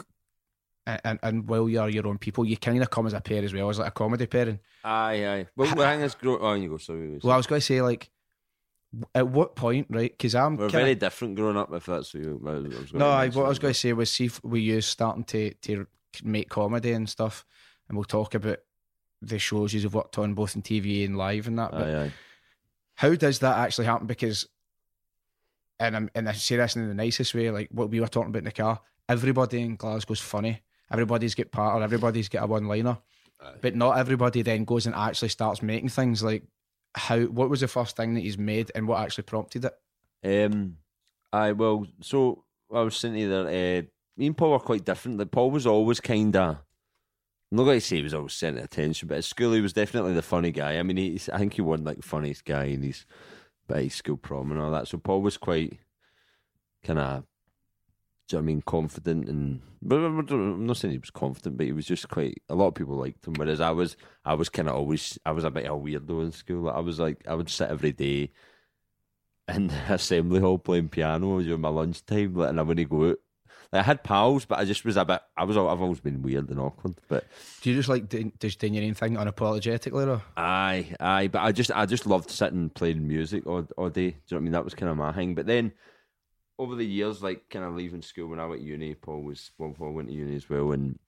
and, 0.86 1.00
and 1.04 1.18
and 1.22 1.48
while 1.48 1.68
you're 1.68 1.88
your 1.88 2.08
own 2.08 2.18
people, 2.18 2.44
you 2.44 2.56
kind 2.56 2.82
of 2.82 2.90
come 2.90 3.06
as 3.06 3.12
a 3.12 3.20
pair 3.20 3.44
as 3.44 3.52
well 3.54 3.68
as 3.70 3.78
like 3.78 3.88
a 3.88 3.92
comedy 3.92 4.26
pairing. 4.26 4.58
aye, 4.84 5.26
aye. 5.26 5.46
Well, 5.56 5.72
the 5.74 5.76
thing 5.82 6.00
is, 6.00 6.14
grow- 6.16 6.38
oh, 6.40 6.54
you 6.54 6.70
go. 6.70 6.78
Sorry, 6.78 7.18
Well, 7.22 7.32
I 7.34 7.36
was 7.36 7.46
going 7.46 7.60
to 7.60 7.64
say 7.64 7.80
like, 7.82 8.10
at 9.14 9.28
what 9.28 9.56
point, 9.56 9.86
right? 9.90 10.10
Because 10.10 10.34
I'm 10.34 10.56
we're 10.56 10.68
kinda- 10.68 10.84
very 10.84 10.94
different 10.94 11.34
growing 11.36 11.56
up. 11.56 11.72
If 11.72 11.86
that's 11.86 12.14
what 12.14 12.22
you. 12.22 12.40
I 12.46 12.50
was 12.52 12.92
no. 12.94 13.08
I, 13.08 13.28
what 13.28 13.46
I 13.46 13.48
was 13.48 13.58
going 13.58 13.74
to 13.74 13.78
say 13.78 13.92
was 13.92 14.10
see 14.10 14.26
if 14.26 14.42
we 14.44 14.60
use 14.60 14.86
starting 14.86 15.24
to 15.24 15.52
to 15.54 15.86
make 16.24 16.48
comedy 16.48 16.92
and 16.92 17.08
stuff, 17.08 17.44
and 17.88 17.96
we'll 17.96 18.04
talk 18.04 18.34
about 18.34 18.58
the 19.22 19.38
shows 19.38 19.72
you've 19.74 19.94
worked 19.94 20.18
on 20.18 20.34
both 20.34 20.56
in 20.56 20.62
TV 20.62 21.04
and 21.04 21.16
live 21.16 21.46
and 21.46 21.58
that. 21.58 21.72
But 21.72 21.82
Aye, 21.88 22.02
aye. 22.04 22.12
how 22.94 23.14
does 23.14 23.38
that 23.40 23.58
actually 23.58 23.86
happen? 23.86 24.06
Because, 24.06 24.46
and 25.80 25.96
I'm 25.96 26.10
and 26.14 26.28
I 26.28 26.32
say 26.32 26.56
this 26.56 26.76
in 26.76 26.88
the 26.88 26.94
nicest 26.94 27.34
way, 27.34 27.50
like 27.50 27.68
what 27.70 27.90
we 27.90 28.00
were 28.00 28.08
talking 28.08 28.30
about 28.30 28.40
in 28.40 28.44
the 28.44 28.52
car. 28.52 28.80
Everybody 29.08 29.60
in 29.62 29.76
Glasgow's 29.76 30.20
funny, 30.20 30.62
everybody's 30.90 31.34
got 31.34 31.50
part 31.50 31.78
or 31.78 31.82
everybody's 31.84 32.28
got 32.28 32.44
a 32.44 32.46
one 32.46 32.66
liner, 32.66 32.98
but 33.60 33.76
not 33.76 33.98
everybody 33.98 34.42
then 34.42 34.64
goes 34.64 34.86
and 34.86 34.94
actually 34.94 35.28
starts 35.28 35.62
making 35.62 35.90
things 35.90 36.22
like 36.22 36.42
how. 36.96 37.20
What 37.20 37.50
was 37.50 37.60
the 37.60 37.68
first 37.68 37.96
thing 37.96 38.14
that 38.14 38.20
he's 38.20 38.38
made 38.38 38.72
and 38.74 38.88
what 38.88 39.00
actually 39.00 39.24
prompted 39.24 39.66
it? 39.66 39.74
Um, 40.52 40.78
I 41.32 41.52
well, 41.52 41.86
so 42.00 42.44
I 42.74 42.80
was 42.80 42.96
saying 42.96 43.14
to 43.14 43.28
that 43.28 43.46
uh, 43.46 43.86
me 44.16 44.26
and 44.26 44.36
Paul 44.36 44.52
were 44.52 44.58
quite 44.58 44.84
different. 44.84 45.18
Like 45.18 45.30
Paul 45.30 45.50
was 45.50 45.66
always 45.66 46.00
kind 46.00 46.34
of. 46.36 46.58
I'm 47.52 47.58
not 47.58 47.64
going 47.64 47.78
to 47.78 47.80
say 47.80 47.96
he 47.98 48.02
was 48.02 48.14
always 48.14 48.32
centre 48.32 48.60
attention, 48.60 49.06
but 49.06 49.18
at 49.18 49.24
school 49.24 49.52
he 49.52 49.60
was 49.60 49.72
definitely 49.72 50.14
the 50.14 50.22
funny 50.22 50.50
guy. 50.50 50.78
I 50.78 50.82
mean, 50.82 50.96
he's, 50.96 51.28
I 51.28 51.38
think 51.38 51.54
he 51.54 51.62
won 51.62 51.84
like 51.84 52.02
funniest 52.02 52.44
guy 52.44 52.64
in 52.64 52.82
his 52.82 53.06
high 53.70 53.86
school 53.86 54.16
prom 54.16 54.50
and 54.50 54.60
all 54.60 54.72
that. 54.72 54.88
So 54.88 54.98
Paul 54.98 55.22
was 55.22 55.36
quite 55.36 55.78
kind 56.82 56.98
of, 56.98 57.24
do 58.28 58.36
you 58.36 58.42
know 58.42 58.44
I 58.44 58.46
mean, 58.46 58.62
confident 58.62 59.28
and. 59.28 59.60
But 59.82 59.96
I'm 59.96 60.66
not 60.66 60.76
saying 60.78 60.92
he 60.92 60.98
was 60.98 61.10
confident, 61.10 61.56
but 61.56 61.66
he 61.66 61.72
was 61.72 61.86
just 61.86 62.08
quite. 62.08 62.42
A 62.48 62.54
lot 62.54 62.68
of 62.68 62.74
people 62.74 62.96
liked 62.96 63.26
him, 63.26 63.34
whereas 63.34 63.60
I 63.60 63.70
was, 63.70 63.96
I 64.24 64.34
was 64.34 64.48
kind 64.48 64.68
of 64.68 64.74
always, 64.74 65.16
I 65.24 65.30
was 65.30 65.44
a 65.44 65.50
bit 65.50 65.66
of 65.66 65.76
a 65.76 65.80
weirdo 65.80 66.24
in 66.24 66.32
school. 66.32 66.62
Like, 66.62 66.74
I 66.74 66.80
was 66.80 66.98
like, 66.98 67.22
I 67.28 67.34
would 67.34 67.48
sit 67.48 67.70
every 67.70 67.92
day 67.92 68.32
in 69.48 69.68
the 69.68 69.74
assembly 69.94 70.40
hall 70.40 70.58
playing 70.58 70.88
piano 70.88 71.40
during 71.40 71.60
my 71.60 71.68
lunchtime, 71.68 72.34
like, 72.34 72.50
and 72.50 72.58
I 72.58 72.62
wouldn't 72.62 72.90
go 72.90 73.10
out. 73.10 73.18
Like, 73.72 73.80
I 73.80 73.82
had 73.82 74.02
pals, 74.02 74.44
but 74.44 74.58
I 74.58 74.64
just 74.64 74.84
was 74.84 74.96
a 74.96 75.04
bit. 75.04 75.20
I 75.36 75.44
was. 75.44 75.56
I've 75.56 75.80
always 75.80 76.00
been 76.00 76.22
weird 76.22 76.50
and 76.50 76.58
awkward, 76.58 76.96
but 77.06 77.26
Do 77.62 77.70
you 77.70 77.76
just 77.76 77.88
like 77.88 78.08
do, 78.08 78.32
just 78.40 78.58
doing 78.58 78.74
your 78.74 78.84
own 78.84 78.94
thing 78.94 79.14
unapologetically, 79.14 80.06
or 80.06 80.22
aye, 80.36 80.94
aye. 80.98 81.28
But 81.28 81.42
I 81.42 81.52
just, 81.52 81.70
I 81.70 81.86
just 81.86 82.06
loved 82.06 82.30
sitting 82.30 82.70
playing 82.70 83.06
music 83.06 83.46
all, 83.46 83.68
all 83.76 83.90
day. 83.90 84.10
Do 84.10 84.16
you 84.16 84.16
know 84.30 84.36
what 84.36 84.36
I 84.36 84.40
mean? 84.40 84.52
That 84.52 84.64
was 84.64 84.74
kind 84.74 84.90
of 84.90 84.96
my 84.96 85.12
thing. 85.12 85.36
But 85.36 85.46
then 85.46 85.72
over 86.58 86.74
the 86.74 86.86
years, 86.86 87.22
like 87.22 87.48
kind 87.50 87.64
of 87.64 87.74
leaving 87.74 88.02
school 88.02 88.28
when 88.28 88.40
I 88.40 88.46
went 88.46 88.62
to 88.62 88.66
uni, 88.66 88.94
Paul 88.94 89.22
was 89.22 89.50
well, 89.58 89.74
Paul 89.76 89.92
went 89.92 90.08
to 90.08 90.14
uni 90.14 90.36
as 90.36 90.48
well, 90.48 90.72
and 90.72 90.98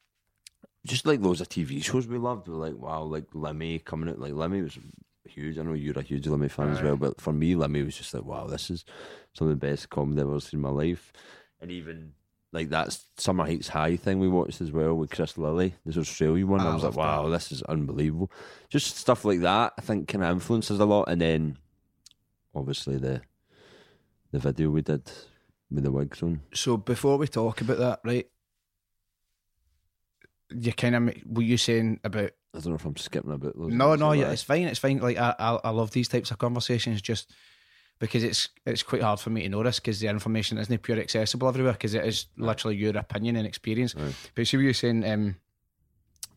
just 0.87 1.07
like 1.07 1.21
loads 1.21 1.41
of 1.41 1.49
TV 1.49 1.83
shows 1.85 2.07
we 2.07 2.19
loved. 2.19 2.49
We 2.49 2.55
were 2.55 2.67
like, 2.67 2.79
wow, 2.79 3.03
like 3.03 3.31
Limmy 3.31 3.85
coming 3.85 4.09
out. 4.09 4.19
Like 4.19 4.33
Limmy 4.33 4.63
was 4.63 4.79
huge. 5.27 5.59
I 5.59 5.63
know 5.63 5.75
you're 5.75 5.99
a 5.99 6.03
huge 6.03 6.25
Limmy 6.25 6.51
fan 6.51 6.71
as 6.71 6.83
well, 6.83 6.97
but 6.97 7.21
for 7.21 7.33
me, 7.33 7.55
Limmy 7.55 7.85
was 7.85 7.97
just 7.97 8.15
like, 8.15 8.25
wow, 8.25 8.47
this 8.47 8.71
is 8.71 8.85
some 9.35 9.49
of 9.49 9.59
the 9.59 9.67
best 9.67 9.91
comedy 9.91 10.21
I've 10.21 10.29
ever 10.29 10.41
seen 10.41 10.59
in 10.59 10.63
my 10.63 10.71
life. 10.71 11.13
And 11.61 11.71
even 11.71 12.13
like 12.53 12.71
that 12.71 12.99
Summer 13.17 13.45
Heights 13.45 13.69
High 13.69 13.97
thing 13.97 14.21
we 14.21 14.29
watched 14.29 14.61
as 14.61 14.73
well 14.73 14.95
with 14.95 15.11
Chris 15.11 15.37
Lilley, 15.37 15.75
this 15.85 15.99
Australian 15.99 16.49
one. 16.49 16.61
I, 16.61 16.71
I 16.71 16.75
was 16.75 16.85
like, 16.85 16.97
wow, 16.97 17.29
this 17.29 17.53
is 17.53 17.63
unbelievable. 17.63 18.31
Just 18.69 18.97
stuff 18.97 19.25
like 19.25 19.41
that, 19.41 19.75
I 19.77 19.81
think, 19.81 20.09
kind 20.09 20.25
of 20.25 20.31
influences 20.31 20.81
a 20.81 20.85
lot. 20.85 21.09
And 21.09 21.21
then 21.21 21.59
obviously 22.55 22.97
the 22.97 23.21
the 24.31 24.39
video 24.39 24.71
we 24.71 24.83
did 24.83 25.11
with 25.70 25.85
the 25.85 25.92
wigs 25.92 26.22
on. 26.22 26.40
so? 26.52 26.76
Before 26.76 27.18
we 27.18 27.28
talk 27.28 27.61
about 27.61 27.78
that, 27.78 28.00
right? 28.04 28.28
You 30.50 30.72
kind 30.72 30.94
of 30.94 31.14
were 31.26 31.42
you 31.42 31.59
saying 31.59 32.00
about 32.04 32.31
I 32.54 32.61
don't 32.61 32.70
know 32.70 32.76
if 32.76 32.85
I'm 32.85 32.96
skipping 32.96 33.33
a 33.33 33.38
bit. 33.38 33.57
No, 33.57 33.94
no, 33.94 34.12
yeah, 34.12 34.31
it's 34.31 34.42
fine. 34.42 34.62
It's 34.62 34.78
fine. 34.78 34.98
Like 34.98 35.18
I, 35.18 35.35
I, 35.38 35.59
I 35.64 35.70
love 35.70 35.90
these 35.90 36.09
types 36.09 36.31
of 36.31 36.38
conversations 36.38 37.02
just 37.02 37.33
because 37.98 38.24
it's 38.24 38.48
it's 38.64 38.83
quite 38.83 39.02
hard 39.02 39.20
for 39.20 39.31
me 39.31 39.42
to 39.42 39.48
notice 39.48 39.78
because 39.78 40.00
the 40.00 40.09
information 40.09 40.57
isn't 40.57 40.83
pure 40.83 40.98
accessible 40.98 41.48
everywhere 41.48 41.72
because 41.72 41.94
it 41.94 42.04
is 42.04 42.26
literally 42.37 42.76
your 42.76 42.96
opinion 42.96 43.37
and 43.37 43.46
experience. 43.46 43.94
Right. 43.94 44.14
But 44.35 44.46
see, 44.46 44.57
what 44.57 44.62
you're 44.62 44.74
saying 44.74 45.04
um, 45.04 45.37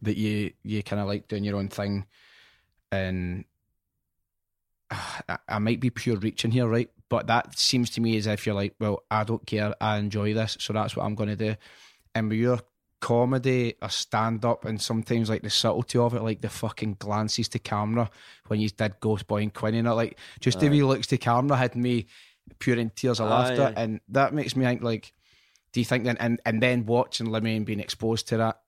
that 0.02 0.18
you 0.18 0.52
you 0.64 0.84
kind 0.84 1.02
of 1.02 1.08
like 1.08 1.28
doing 1.28 1.44
your 1.44 1.56
own 1.56 1.70
thing, 1.70 2.06
and 2.92 3.46
I, 4.92 5.38
I 5.48 5.60
might 5.60 5.80
be 5.80 5.90
pure 5.90 6.18
reaching 6.18 6.52
here, 6.52 6.68
right? 6.68 6.90
But 7.12 7.28
that 7.28 7.60
seems 7.60 7.90
to 7.90 8.02
me 8.02 8.16
as 8.16 8.26
if 8.26 8.46
you're 8.46 8.56
like, 8.56 8.74
well, 8.80 9.04
I 9.12 9.26
don't 9.26 9.46
care. 9.46 9.76
I 9.82 9.98
enjoy 9.98 10.34
this, 10.34 10.56
so 10.62 10.72
that's 10.72 10.96
what 10.96 11.06
I'm 11.06 11.14
going 11.14 11.28
to 11.28 11.36
do. 11.36 11.58
And 12.16 12.30
with 12.30 12.40
your 12.40 12.60
comedy 13.02 13.76
or 13.82 13.90
stand 13.90 14.46
up, 14.46 14.64
and 14.64 14.82
sometimes 14.82 15.30
like 15.30 15.42
the 15.42 15.50
subtlety 15.50 16.00
of 16.00 16.14
it, 16.14 16.24
like 16.24 16.40
the 16.40 16.48
fucking 16.48 16.96
glances 17.00 17.50
to 17.50 17.60
camera 17.60 18.10
when 18.48 18.62
you 18.62 18.70
did 18.70 18.98
Ghost 19.02 19.28
Boy 19.28 19.42
and 19.42 19.54
Quinn, 19.54 19.76
and 19.76 19.90
it, 19.90 19.92
like 19.92 20.18
just 20.40 20.62
the 20.62 20.70
wee 20.70 20.84
looks 20.84 21.08
to 21.08 21.18
camera 21.18 21.58
had 21.58 21.76
me 21.76 22.06
pure 22.60 22.78
in 22.78 22.92
tears 22.92 23.20
of 23.20 23.28
laughter, 23.28 23.74
aye. 23.76 23.82
and 23.82 24.00
that 24.08 24.34
makes 24.34 24.56
me 24.56 24.64
think 24.64 24.82
like, 24.82 25.12
do 25.74 25.82
you 25.82 25.86
think 25.86 26.06
then 26.06 26.16
and 26.22 26.40
and 26.46 26.64
then 26.64 26.86
watching 26.86 27.28
Limmy 27.28 27.58
and 27.58 27.66
being 27.66 27.82
exposed 27.82 28.30
to 28.30 28.38
that? 28.38 28.61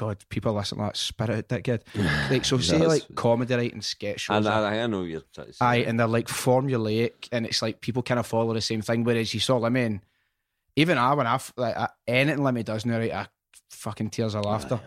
God, 0.00 0.16
people 0.30 0.54
listen 0.54 0.78
to 0.78 0.84
that 0.84 0.96
spit 0.96 1.28
out 1.28 1.48
that 1.48 1.62
kid. 1.62 1.84
Like 2.30 2.46
so, 2.46 2.56
say 2.56 2.78
like 2.78 3.14
comedy 3.14 3.54
writing 3.54 3.82
sketch 3.82 4.20
shows. 4.20 4.46
And 4.46 4.48
I, 4.48 4.82
I 4.82 4.86
know 4.86 5.02
you're 5.02 5.20
trying 5.34 5.48
to 5.48 5.52
say. 5.52 5.62
Aye, 5.62 5.84
and 5.86 6.00
they're 6.00 6.06
like 6.06 6.26
formulaic, 6.26 7.28
and 7.30 7.44
it's 7.44 7.60
like 7.60 7.82
people 7.82 8.02
kind 8.02 8.18
of 8.18 8.26
follow 8.26 8.54
the 8.54 8.62
same 8.62 8.80
thing. 8.80 9.04
Whereas 9.04 9.34
you 9.34 9.40
saw 9.40 9.60
Limmy, 9.60 9.84
and 9.84 10.00
even 10.74 10.96
I, 10.96 11.12
when 11.12 11.26
I 11.26 11.38
like 11.58 11.76
I, 11.76 11.90
anything 12.08 12.42
Limmy 12.42 12.64
does 12.64 12.86
now, 12.86 12.98
right, 12.98 13.12
I 13.12 13.26
fucking 13.68 14.08
tears 14.08 14.34
of 14.34 14.46
laughter. 14.46 14.80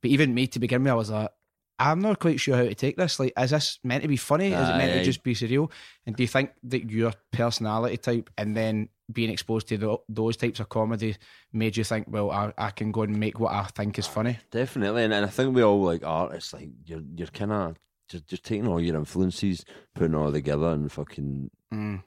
But 0.00 0.10
even 0.10 0.34
me 0.34 0.48
to 0.48 0.58
begin 0.58 0.82
with, 0.82 0.90
I 0.90 0.96
was 0.96 1.10
like, 1.10 1.30
I'm 1.78 2.00
not 2.00 2.18
quite 2.20 2.40
sure 2.40 2.56
how 2.56 2.62
to 2.62 2.74
take 2.74 2.96
this. 2.96 3.20
Like, 3.20 3.32
is 3.38 3.50
this 3.50 3.78
meant 3.84 4.02
to 4.02 4.08
be 4.08 4.16
funny? 4.16 4.46
Is 4.46 4.68
it 4.68 4.76
meant 4.76 4.92
Aye. 4.92 4.98
to 4.98 5.04
just 5.04 5.22
be 5.22 5.34
surreal? 5.34 5.70
And 6.06 6.16
do 6.16 6.22
you 6.22 6.26
think 6.28 6.50
that 6.64 6.90
your 6.90 7.12
personality 7.32 7.96
type 7.98 8.30
and 8.38 8.56
then 8.56 8.88
being 9.12 9.30
exposed 9.30 9.68
to 9.68 9.76
tho- 9.78 10.02
those 10.08 10.36
types 10.36 10.58
of 10.58 10.68
comedy 10.68 11.16
made 11.52 11.76
you 11.76 11.84
think, 11.84 12.06
well, 12.08 12.30
I, 12.30 12.52
I 12.56 12.70
can 12.70 12.92
go 12.92 13.02
and 13.02 13.18
make 13.20 13.38
what 13.38 13.52
I 13.52 13.64
think 13.64 13.98
is 13.98 14.06
funny? 14.06 14.38
Definitely, 14.50 15.04
and, 15.04 15.12
and 15.12 15.26
I 15.26 15.28
think 15.28 15.54
we 15.54 15.62
all 15.62 15.82
like 15.82 16.04
artists. 16.04 16.52
Like 16.54 16.70
you're, 16.86 17.02
you're 17.14 17.28
kind 17.28 17.52
of 17.52 17.76
just, 18.08 18.26
just 18.26 18.44
taking 18.44 18.66
all 18.68 18.80
your 18.80 18.96
influences, 18.96 19.64
putting 19.94 20.14
all 20.14 20.32
together, 20.32 20.68
and 20.70 20.90
fucking 20.90 21.50
Mm. 21.74 22.02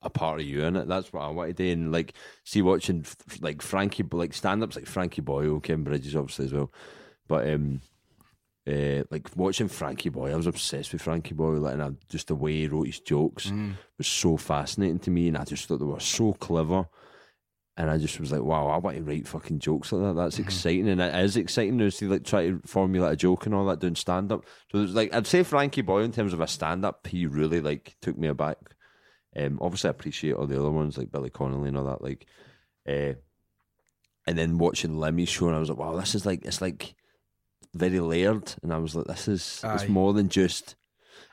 a 0.00 0.08
part 0.10 0.40
of 0.40 0.46
you 0.46 0.64
in 0.64 0.76
it. 0.76 0.88
That's 0.88 1.12
what 1.12 1.22
I 1.22 1.28
want 1.28 1.48
to 1.48 1.54
do. 1.54 1.70
And 1.72 1.92
like, 1.92 2.14
see, 2.44 2.62
watching 2.62 3.00
f- 3.04 3.16
f- 3.30 3.42
like 3.42 3.60
Frankie, 3.60 4.04
like 4.10 4.32
stand 4.32 4.62
ups 4.62 4.76
like 4.76 4.86
Frankie 4.86 5.20
Boyle, 5.22 5.60
Kevin 5.60 5.84
Bridges, 5.84 6.16
obviously 6.16 6.46
as 6.46 6.52
well. 6.54 6.72
But 7.28 7.48
um, 7.52 7.80
uh, 8.68 9.02
like 9.10 9.28
watching 9.34 9.68
Frankie 9.68 10.08
Boyle, 10.08 10.34
I 10.34 10.36
was 10.36 10.46
obsessed 10.46 10.92
with 10.92 11.02
Frankie 11.02 11.34
Boyle, 11.34 11.58
like, 11.58 11.74
and 11.74 11.82
I, 11.82 11.90
just 12.08 12.28
the 12.28 12.34
way 12.36 12.52
he 12.52 12.68
wrote 12.68 12.86
his 12.86 13.00
jokes 13.00 13.50
was 13.98 14.06
so 14.06 14.36
fascinating 14.36 15.00
to 15.00 15.10
me, 15.10 15.28
and 15.28 15.36
I 15.36 15.44
just 15.44 15.66
thought 15.66 15.78
they 15.78 15.84
were 15.84 15.98
so 16.00 16.32
clever. 16.34 16.86
And 17.74 17.88
I 17.90 17.96
just 17.96 18.20
was 18.20 18.30
like, 18.30 18.42
wow, 18.42 18.68
I 18.68 18.76
want 18.76 18.98
to 18.98 19.02
write 19.02 19.26
fucking 19.26 19.58
jokes 19.58 19.92
like 19.92 20.02
that. 20.02 20.20
That's 20.20 20.38
exciting. 20.38 20.90
And 20.90 21.00
it 21.00 21.14
is 21.24 21.38
exciting 21.38 21.78
to 21.78 21.90
see 21.90 22.06
like 22.06 22.22
try 22.22 22.50
to 22.50 22.60
formulate 22.66 23.14
a 23.14 23.16
joke 23.16 23.46
and 23.46 23.54
all 23.54 23.64
that 23.64 23.80
doing 23.80 23.96
stand 23.96 24.30
up. 24.30 24.44
So 24.70 24.78
there's 24.78 24.94
like 24.94 25.14
I'd 25.14 25.26
say 25.26 25.42
Frankie 25.42 25.80
Boyle 25.80 26.04
in 26.04 26.12
terms 26.12 26.34
of 26.34 26.42
a 26.42 26.46
stand 26.46 26.84
up, 26.84 27.06
he 27.06 27.24
really 27.24 27.62
like 27.62 27.96
took 28.02 28.18
me 28.18 28.28
aback. 28.28 28.58
Um 29.34 29.58
obviously 29.62 29.88
I 29.88 29.92
appreciate 29.92 30.34
all 30.34 30.46
the 30.46 30.60
other 30.60 30.70
ones 30.70 30.98
like 30.98 31.10
Billy 31.10 31.30
Connolly 31.30 31.68
and 31.68 31.78
all 31.78 31.86
that, 31.86 32.02
like 32.02 32.26
uh 32.86 33.14
and 34.26 34.36
then 34.38 34.58
watching 34.58 34.98
Limmy's 34.98 35.30
show 35.30 35.46
and 35.46 35.56
I 35.56 35.58
was 35.58 35.70
like, 35.70 35.78
wow, 35.78 35.96
this 35.96 36.14
is 36.14 36.26
like 36.26 36.44
it's 36.44 36.60
like 36.60 36.94
very 37.74 38.00
layered 38.00 38.54
and 38.62 38.72
I 38.72 38.78
was 38.78 38.94
like, 38.94 39.06
this 39.06 39.28
is 39.28 39.60
it's 39.64 39.88
more 39.88 40.12
than 40.12 40.28
just 40.28 40.76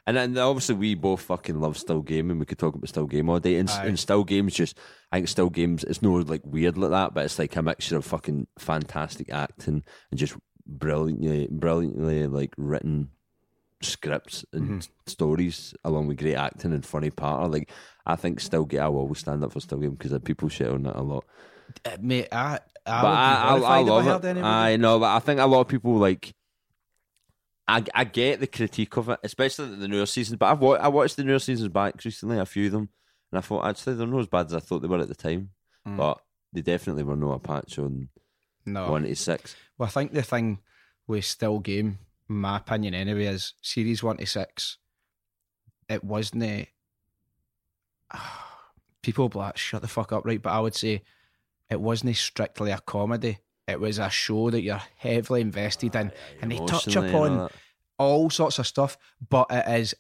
and 0.09 0.17
then 0.17 0.37
obviously 0.39 0.73
we 0.73 0.95
both 0.95 1.21
fucking 1.21 1.59
love 1.59 1.77
still 1.77 2.01
game, 2.01 2.31
and 2.31 2.39
We 2.39 2.45
could 2.47 2.57
talk 2.57 2.73
about 2.73 2.89
still 2.89 3.05
game 3.05 3.29
all 3.29 3.39
day. 3.39 3.57
And, 3.57 3.69
Aye. 3.69 3.85
and 3.85 3.99
still 3.99 4.23
games 4.23 4.55
just 4.55 4.77
I 5.11 5.17
think 5.17 5.27
still 5.27 5.51
games 5.51 5.83
it's 5.83 6.01
no 6.01 6.13
like 6.13 6.41
weird 6.45 6.77
like 6.79 6.91
that, 6.91 7.13
but 7.13 7.25
it's 7.25 7.37
like 7.37 7.55
a 7.55 7.61
mixture 7.61 7.97
of 7.97 8.05
fucking 8.05 8.47
fantastic 8.57 9.31
acting 9.31 9.83
and 10.09 10.19
just 10.19 10.35
brilliantly 10.65 11.47
brilliantly 11.51 12.25
like 12.27 12.53
written 12.57 13.09
scripts 13.81 14.43
and 14.51 14.87
stories 15.07 15.73
along 15.83 16.07
with 16.07 16.17
great 16.17 16.35
acting 16.35 16.73
and 16.73 16.85
funny 16.85 17.11
part. 17.11 17.51
Like 17.51 17.71
I 18.05 18.15
think 18.15 18.39
still 18.39 18.65
get 18.65 18.81
I 18.81 18.89
will 18.89 19.01
always 19.01 19.19
stand 19.19 19.43
up 19.43 19.51
for 19.51 19.59
still 19.59 19.77
game 19.77 19.93
because 19.93 20.17
people 20.21 20.49
shit 20.49 20.69
on 20.69 20.83
that 20.83 20.97
a 20.97 21.03
lot. 21.03 21.23
Uh, 21.85 21.97
mate, 22.01 22.29
I, 22.31 22.59
I 22.89 23.01
but 23.01 23.07
I, 23.07 23.75
I, 23.75 23.77
I 23.77 23.81
love 23.81 24.25
I 24.25 24.29
it. 24.29 24.37
I 24.37 24.75
know, 24.77 24.99
but 24.99 25.15
I 25.15 25.19
think 25.19 25.39
a 25.39 25.45
lot 25.45 25.61
of 25.61 25.67
people 25.67 25.97
like. 25.97 26.33
I, 27.67 27.83
I 27.93 28.03
get 28.03 28.39
the 28.39 28.47
critique 28.47 28.97
of 28.97 29.09
it, 29.09 29.19
especially 29.23 29.75
the 29.75 29.87
newer 29.87 30.07
seasons. 30.07 30.37
But 30.39 30.47
I've 30.47 30.59
wa- 30.59 30.79
I 30.81 30.87
watched 30.87 31.17
the 31.17 31.23
newer 31.23 31.37
seasons 31.37 31.69
back 31.69 32.03
recently, 32.03 32.39
a 32.39 32.45
few 32.45 32.65
of 32.65 32.71
them, 32.71 32.89
and 33.31 33.37
I 33.37 33.41
thought 33.41 33.67
actually 33.67 33.93
they're 33.93 34.07
not 34.07 34.21
as 34.21 34.27
bad 34.27 34.47
as 34.47 34.55
I 34.55 34.59
thought 34.59 34.81
they 34.81 34.87
were 34.87 34.97
at 34.97 35.07
the 35.07 35.13
time. 35.13 35.51
Mm. 35.87 35.97
But 35.97 36.19
they 36.51 36.61
definitely 36.61 37.03
were 37.03 37.15
no 37.15 37.31
a 37.31 37.39
patch 37.39 37.77
on 37.77 38.09
no. 38.65 38.89
one 38.91 39.03
to 39.03 39.15
six. 39.15 39.55
Well, 39.77 39.87
I 39.87 39.91
think 39.91 40.13
the 40.13 40.23
thing 40.23 40.59
with 41.07 41.25
still 41.25 41.59
game, 41.59 41.99
my 42.27 42.57
opinion 42.57 42.93
anyway, 42.93 43.25
is 43.25 43.53
series 43.61 44.03
one 44.03 44.17
to 44.17 44.25
six. 44.25 44.77
It 45.87 46.03
wasn't 46.03 46.43
a, 46.43 46.69
people 49.01 49.25
will 49.25 49.29
be 49.29 49.39
like, 49.39 49.57
shut 49.57 49.81
the 49.81 49.87
fuck 49.87 50.11
up, 50.11 50.25
right? 50.25 50.41
But 50.41 50.53
I 50.53 50.59
would 50.59 50.75
say 50.75 51.03
it 51.69 51.79
wasn't 51.79 52.15
strictly 52.15 52.71
a 52.71 52.79
comedy. 52.79 53.39
It 53.67 53.79
was 53.79 53.99
a 53.99 54.09
show 54.09 54.49
that 54.49 54.61
you're 54.61 54.81
heavily 54.97 55.41
invested 55.41 55.95
in, 55.95 56.11
ah, 56.13 56.37
and 56.41 56.51
they 56.51 56.57
touch 56.57 56.87
Emotionally 56.87 57.09
and 57.09 57.15
all 57.15 57.35
upon 57.35 57.49
all 57.99 58.29
sorts 58.29 58.57
of 58.57 58.65
stuff, 58.65 58.97
but 59.29 59.47
it 59.51 59.79
is, 59.79 59.93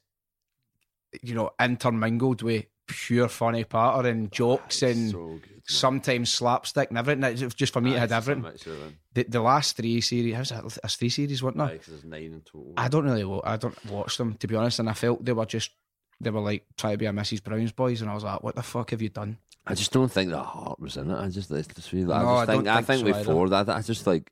you 1.21 1.35
know, 1.35 1.51
intermingled 1.59 2.41
with 2.41 2.65
pure 2.87 3.27
funny 3.27 3.63
patter 3.63 4.07
and 4.07 4.27
ah, 4.27 4.29
jokes 4.35 4.81
and 4.81 5.11
So 5.11 5.39
good, 5.41 5.61
sometimes 5.67 6.31
slapstick 6.31 6.89
and 6.89 6.97
everything. 6.97 7.23
It's 7.23 7.53
just 7.53 7.73
for 7.73 7.81
me, 7.81 7.93
it 7.93 7.97
ah, 7.97 7.99
had 7.99 8.11
Aye, 8.11 8.17
it's 8.17 8.27
a 8.27 8.31
everything. 8.31 8.97
The, 9.13 9.23
the 9.23 9.41
last 9.41 9.77
three 9.77 10.01
series, 10.01 10.33
how's 10.33 10.49
that? 10.49 10.63
That's 10.81 10.95
three 10.95 11.09
series, 11.09 11.43
wasn't 11.43 11.61
Aye, 11.61 11.67
there? 11.67 11.77
'cause 11.77 11.87
there's 11.87 12.03
nine 12.05 12.23
in 12.23 12.41
total. 12.41 12.73
I 12.77 12.87
don't 12.87 13.05
really, 13.05 13.41
I 13.43 13.57
don't 13.57 13.85
watch 13.85 14.17
them 14.17 14.33
to 14.35 14.47
be 14.47 14.55
honest, 14.55 14.79
and 14.79 14.89
I 14.89 14.93
felt 14.93 15.23
they 15.23 15.33
were 15.33 15.45
just, 15.45 15.71
they 16.19 16.31
were 16.31 16.41
like 16.41 16.65
trying 16.77 16.93
to 16.93 16.97
be 16.97 17.05
a 17.05 17.11
Mrs. 17.11 17.43
Brown's 17.43 17.71
boys, 17.71 18.01
and 18.01 18.09
I 18.09 18.15
was 18.15 18.23
like, 18.23 18.41
what 18.41 18.55
the 18.55 18.63
fuck 18.63 18.89
have 18.91 19.01
you 19.01 19.09
done? 19.09 19.37
I 19.69 19.75
just 19.75 19.91
don't 19.91 20.11
think 20.11 20.31
that 20.31 20.43
heart 20.43 20.79
was 20.79 20.97
in 20.97 21.11
it. 21.11 21.15
I 21.17 21.29
just, 21.29 21.51
it's 21.51 21.67
just 21.67 21.91
really, 21.93 22.11
I 22.13 22.21
No, 22.23 22.29
just 22.37 22.41
I 22.41 22.45
think, 22.53 22.65
don't 22.65 22.67
I 22.67 22.75
think 22.77 22.87
think 22.87 22.99
so 22.99 23.05
with 23.05 23.15
either. 23.17 23.25
Ford, 23.25 23.53
I, 23.53 23.77
I 23.77 23.81
just 23.81 24.07
like, 24.07 24.31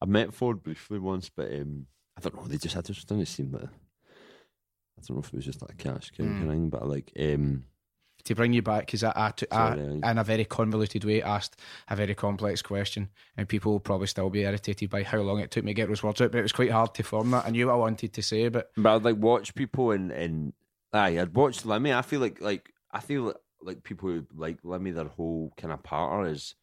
I 0.00 0.06
met 0.06 0.32
Ford 0.32 0.62
briefly 0.62 0.98
once, 0.98 1.28
but 1.28 1.52
um, 1.52 1.86
I 2.16 2.20
don't 2.20 2.36
know. 2.36 2.46
They 2.46 2.58
just, 2.58 2.76
I 2.76 2.80
just 2.82 3.06
don't 3.08 3.26
seem 3.26 3.50
like. 3.52 3.64
I 3.64 5.00
don't 5.06 5.16
know 5.16 5.20
if 5.20 5.28
it 5.28 5.34
was 5.34 5.44
just 5.44 5.62
like 5.62 5.72
a 5.72 5.76
cash 5.76 6.10
cow 6.16 6.24
Mm. 6.24 6.48
thing, 6.48 6.68
but 6.70 6.88
like, 6.88 7.12
um, 7.18 7.64
to 8.24 8.34
bring 8.34 8.52
you 8.52 8.62
back 8.62 8.86
because 8.86 9.04
I, 9.04 9.10
I, 9.14 9.32
I- 9.52 9.74
Sorry, 9.74 9.80
in 10.02 10.18
a 10.18 10.24
very 10.24 10.44
convoluted 10.44 11.04
way 11.04 11.22
asked 11.22 11.58
a 11.88 11.96
very 11.96 12.14
complex 12.14 12.60
question 12.62 13.08
and 13.36 13.48
people 13.48 13.72
will 13.72 13.80
probably 13.80 14.08
still 14.08 14.28
be 14.28 14.42
irritated 14.42 14.90
by 14.90 15.02
how 15.04 15.18
long 15.18 15.38
it 15.38 15.50
took 15.52 15.64
me 15.64 15.70
to 15.70 15.74
get 15.74 15.88
those 15.88 16.02
words 16.02 16.20
out 16.20 16.32
but 16.32 16.38
it 16.38 16.42
was 16.42 16.52
quite 16.52 16.70
hard 16.72 16.94
to 16.94 17.02
form 17.04 17.30
that 17.30 17.46
I 17.46 17.50
knew 17.50 17.68
what 17.68 17.74
I 17.74 17.76
wanted 17.76 18.12
to 18.12 18.22
say 18.22 18.48
but 18.48 18.70
But 18.76 18.96
I'd 18.96 19.04
like 19.04 19.16
watch 19.16 19.54
people 19.54 19.92
and 19.92 20.10
and 20.10 20.52
aye, 20.92 21.18
I'd 21.20 21.34
watch 21.34 21.62
Limmy. 21.62 21.96
I 21.96 22.02
feel 22.02 22.20
like 22.20 22.40
like 22.40 22.70
I 22.90 23.00
feel 23.00 23.22
like, 23.22 23.36
like 23.62 23.82
people 23.82 24.08
who 24.08 24.26
like 24.34 24.62
Limmy, 24.62 24.94
their 24.94 25.04
whole 25.06 25.52
kind 25.56 25.72
of 25.72 25.82
patter 25.82 26.26
is 26.26 26.54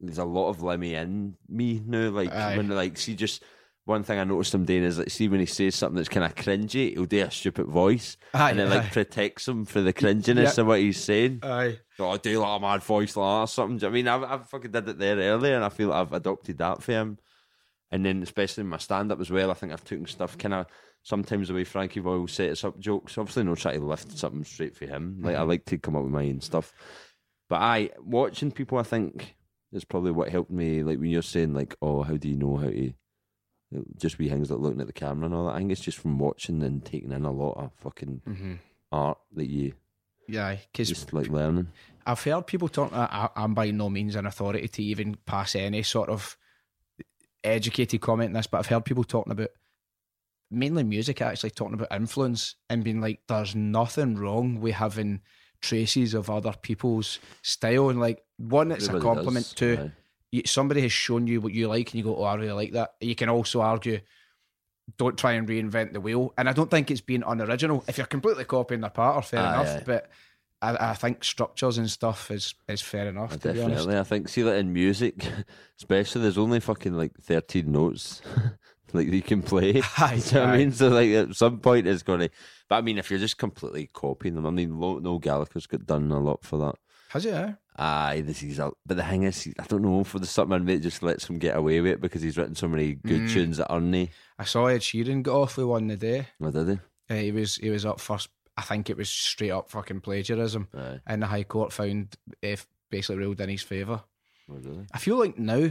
there's 0.00 0.18
a 0.18 0.24
lot 0.24 0.48
of 0.48 0.58
Limmy 0.58 0.92
in 0.92 1.34
me 1.48 1.82
now. 1.84 2.10
Like 2.10 2.32
Aye. 2.32 2.56
when 2.56 2.68
like 2.68 2.96
see 2.98 3.14
just 3.14 3.42
one 3.84 4.02
thing 4.02 4.18
I 4.18 4.24
noticed 4.24 4.54
him 4.54 4.64
doing 4.66 4.82
is 4.84 4.98
like 4.98 5.10
see 5.10 5.28
when 5.28 5.40
he 5.40 5.46
says 5.46 5.74
something 5.74 5.96
that's 5.96 6.08
kind 6.10 6.24
of 6.24 6.34
cringy, 6.34 6.92
he'll 6.92 7.06
do 7.06 7.22
a 7.24 7.30
stupid 7.30 7.66
voice 7.66 8.16
Aye, 8.34 8.50
and 8.50 8.60
it 8.60 8.68
like 8.68 8.84
aye. 8.84 8.90
protects 8.90 9.48
him 9.48 9.64
for 9.64 9.80
the 9.80 9.92
cringiness 9.94 10.56
Yeah. 10.56 10.60
of 10.60 10.66
what 10.66 10.80
he's 10.80 11.02
saying. 11.02 11.40
aye 11.42 11.78
So 11.96 12.10
I 12.10 12.18
do 12.18 12.38
like 12.40 12.58
a 12.58 12.60
mad 12.60 12.82
voice 12.82 13.16
like 13.16 13.24
that 13.24 13.40
or 13.40 13.46
something. 13.48 13.78
Do 13.78 13.86
you 13.96 14.02
know 14.04 14.18
what 14.18 14.26
I 14.26 14.28
mean, 14.28 14.30
I, 14.30 14.34
I 14.34 14.44
fucking 14.44 14.70
did 14.72 14.88
it 14.90 14.98
there 14.98 15.16
earlier, 15.16 15.56
and 15.56 15.64
I 15.64 15.68
feel 15.70 15.88
like 15.88 16.06
I've 16.06 16.12
adopted 16.12 16.58
that 16.58 16.82
for 16.82 16.92
him. 16.92 17.18
And 17.90 18.04
then, 18.04 18.22
especially 18.22 18.60
in 18.60 18.68
my 18.68 18.76
stand 18.76 19.10
up 19.10 19.20
as 19.20 19.30
well, 19.30 19.50
I 19.50 19.54
think 19.54 19.72
I've 19.72 19.82
taken 19.84 20.04
stuff 20.06 20.36
kind 20.36 20.52
of 20.52 20.66
sometimes 21.08 21.48
the 21.48 21.54
way 21.54 21.64
Frankie 21.64 22.00
Boyle 22.00 22.28
sets 22.28 22.64
up 22.64 22.78
jokes. 22.78 23.16
Obviously, 23.16 23.44
no 23.44 23.54
try 23.54 23.72
to 23.74 23.80
lift 23.80 24.16
something 24.16 24.44
straight 24.44 24.76
for 24.76 24.86
him. 24.86 25.18
Like 25.22 25.36
I 25.36 25.42
like 25.42 25.64
to 25.66 25.78
come 25.78 25.96
up 25.96 26.02
with 26.02 26.12
my 26.12 26.26
own 26.26 26.42
stuff. 26.42 26.72
But 27.48 27.62
I 27.62 27.90
watching 27.98 28.52
people, 28.52 28.76
I 28.76 28.82
think 28.82 29.34
is 29.72 29.84
probably 29.84 30.10
what 30.10 30.28
helped 30.28 30.50
me. 30.50 30.82
Like 30.82 30.98
when 30.98 31.10
you're 31.10 31.22
saying, 31.22 31.54
like, 31.54 31.76
oh, 31.80 32.02
how 32.02 32.18
do 32.18 32.28
you 32.28 32.36
know 32.36 32.56
how 32.56 32.68
to 32.68 32.92
just 33.96 34.18
wee 34.18 34.28
things 34.28 34.50
like 34.50 34.60
looking 34.60 34.80
at 34.80 34.86
the 34.86 34.92
camera 34.92 35.26
and 35.26 35.34
all 35.34 35.46
that. 35.46 35.54
I 35.54 35.58
think 35.58 35.72
it's 35.72 35.80
just 35.80 35.98
from 35.98 36.18
watching 36.18 36.62
and 36.62 36.84
taking 36.84 37.12
in 37.12 37.24
a 37.24 37.30
lot 37.30 37.58
of 37.58 37.72
fucking 37.82 38.22
mm-hmm. 38.26 38.54
art 38.92 39.18
that 39.34 39.46
you 39.46 39.74
yeah 40.26 40.56
because 40.72 40.88
just 40.88 41.12
like 41.12 41.28
learning. 41.28 41.68
I've 42.06 42.22
heard 42.22 42.46
people 42.46 42.68
talk. 42.68 42.92
I, 42.94 43.28
I'm 43.36 43.52
by 43.52 43.70
no 43.70 43.90
means 43.90 44.16
an 44.16 44.24
authority 44.24 44.66
to 44.66 44.82
even 44.82 45.18
pass 45.26 45.54
any 45.54 45.82
sort 45.82 46.08
of 46.08 46.36
educated 47.44 48.00
comment 48.00 48.28
on 48.28 48.32
this, 48.34 48.46
but 48.46 48.58
I've 48.58 48.66
heard 48.66 48.86
people 48.86 49.04
talking 49.04 49.32
about 49.32 49.50
mainly 50.50 50.84
music, 50.84 51.20
actually 51.20 51.50
talking 51.50 51.74
about 51.74 51.92
influence 51.92 52.56
and 52.70 52.84
being 52.84 53.00
like, 53.00 53.20
"There's 53.28 53.54
nothing 53.54 54.16
wrong 54.16 54.60
with 54.60 54.74
having 54.74 55.20
traces 55.60 56.14
of 56.14 56.30
other 56.30 56.54
people's 56.60 57.18
style." 57.42 57.90
And 57.90 58.00
like, 58.00 58.22
one, 58.36 58.72
it's 58.72 58.88
a 58.88 59.00
compliment. 59.00 59.52
does, 59.56 59.78
aye. 59.78 59.92
you, 60.30 60.42
somebody 60.46 60.82
has 60.82 60.92
shown 60.92 61.26
you 61.26 61.40
what 61.40 61.52
you 61.52 61.68
like, 61.68 61.90
and 61.90 61.98
you 61.98 62.04
go, 62.04 62.16
"Oh, 62.16 62.24
I 62.24 62.34
really 62.34 62.52
like 62.52 62.72
that." 62.72 62.94
You 63.00 63.14
can 63.14 63.28
also 63.28 63.60
argue. 63.60 64.00
Don't 64.96 65.18
try 65.18 65.32
and 65.32 65.46
reinvent 65.46 65.92
the 65.92 66.00
wheel, 66.00 66.32
and 66.38 66.48
I 66.48 66.54
don't 66.54 66.70
think 66.70 66.90
it's 66.90 67.02
being 67.02 67.22
unoriginal. 67.26 67.84
If 67.86 67.98
you're 67.98 68.06
completely 68.06 68.46
copying 68.46 68.80
their 68.80 68.88
pattern, 68.88 69.20
fair 69.20 69.40
enough. 69.40 69.84
But 69.84 70.10
I, 70.60 70.90
I 70.90 70.94
think 70.94 71.22
structures 71.24 71.78
and 71.78 71.90
stuff 71.90 72.30
is 72.30 72.54
is 72.68 72.80
fair 72.80 73.06
enough. 73.08 73.38
to 73.38 73.52
be 73.52 73.60
honest, 73.60 73.84
Definitely, 73.84 73.98
I 73.98 74.02
think. 74.04 74.28
See 74.28 74.42
that 74.42 74.56
in 74.56 74.72
music, 74.72 75.14
especially, 75.78 76.22
there's 76.22 76.38
only 76.38 76.60
fucking 76.60 76.94
like 76.94 77.12
thirteen 77.20 77.70
notes, 77.72 78.22
like 78.92 79.08
you 79.08 79.22
can 79.22 79.42
play. 79.42 79.82
Aye, 79.98 80.20
Do 80.28 80.28
you 80.28 80.34
know 80.40 80.46
what 80.46 80.54
I 80.54 80.56
mean? 80.58 80.72
So 80.72 80.88
like 80.88 81.10
at 81.10 81.34
some 81.34 81.58
point 81.60 81.86
it's 81.86 82.02
going 82.02 82.20
to. 82.20 82.30
But 82.68 82.76
I 82.76 82.80
mean, 82.82 82.98
if 82.98 83.10
you're 83.10 83.18
just 83.18 83.38
completely 83.38 83.88
copying 83.92 84.34
them, 84.34 84.46
I 84.46 84.50
mean, 84.50 84.78
Lo- 84.78 84.98
Noel 84.98 85.18
Gallagher's 85.18 85.66
got 85.66 85.86
done 85.86 86.10
a 86.10 86.18
lot 86.20 86.44
for 86.44 86.58
that. 86.58 86.74
Has 87.10 87.24
it? 87.24 87.32
Eh? 87.34 87.52
Aye, 87.76 88.22
this 88.26 88.42
is. 88.42 88.58
A, 88.58 88.70
but 88.84 88.96
the 88.98 89.04
thing 89.04 89.22
is, 89.22 89.48
I 89.58 89.64
don't 89.64 89.82
know 89.82 90.04
for 90.04 90.18
the 90.18 90.26
something 90.26 90.64
that 90.66 90.82
just 90.82 91.02
lets 91.02 91.28
him 91.28 91.38
get 91.38 91.56
away 91.56 91.80
with 91.80 91.92
it 91.92 92.00
because 92.00 92.20
he's 92.22 92.36
written 92.36 92.54
so 92.54 92.68
many 92.68 92.94
good 92.94 93.22
Mm. 93.22 93.32
tunes 93.32 93.56
that 93.58 93.68
aren't 93.68 93.94
he? 93.94 94.10
I 94.38 94.44
saw 94.44 94.66
Ed 94.66 94.80
Sheeran 94.80 95.22
got 95.22 95.40
off 95.40 95.56
with 95.56 95.66
one 95.66 95.86
the 95.86 95.96
day. 95.96 96.26
Or 96.40 96.50
did 96.50 96.68
he? 96.68 96.78
Uh, 97.14 97.18
he 97.20 97.32
was 97.32 97.56
he 97.56 97.70
was 97.70 97.86
up 97.86 98.00
first. 98.00 98.28
I 98.56 98.62
think 98.62 98.90
it 98.90 98.96
was 98.96 99.08
straight 99.08 99.52
up 99.52 99.70
fucking 99.70 100.00
plagiarism, 100.00 100.66
Aye. 100.76 100.98
and 101.06 101.22
the 101.22 101.26
High 101.28 101.44
Court 101.44 101.72
found 101.72 102.16
if 102.42 102.66
basically 102.90 103.18
ruled 103.24 103.40
in 103.40 103.48
his 103.48 103.62
favour. 103.62 104.02
Did 104.52 104.64
he? 104.64 104.80
I 104.92 104.98
feel 104.98 105.16
like 105.16 105.38
now, 105.38 105.70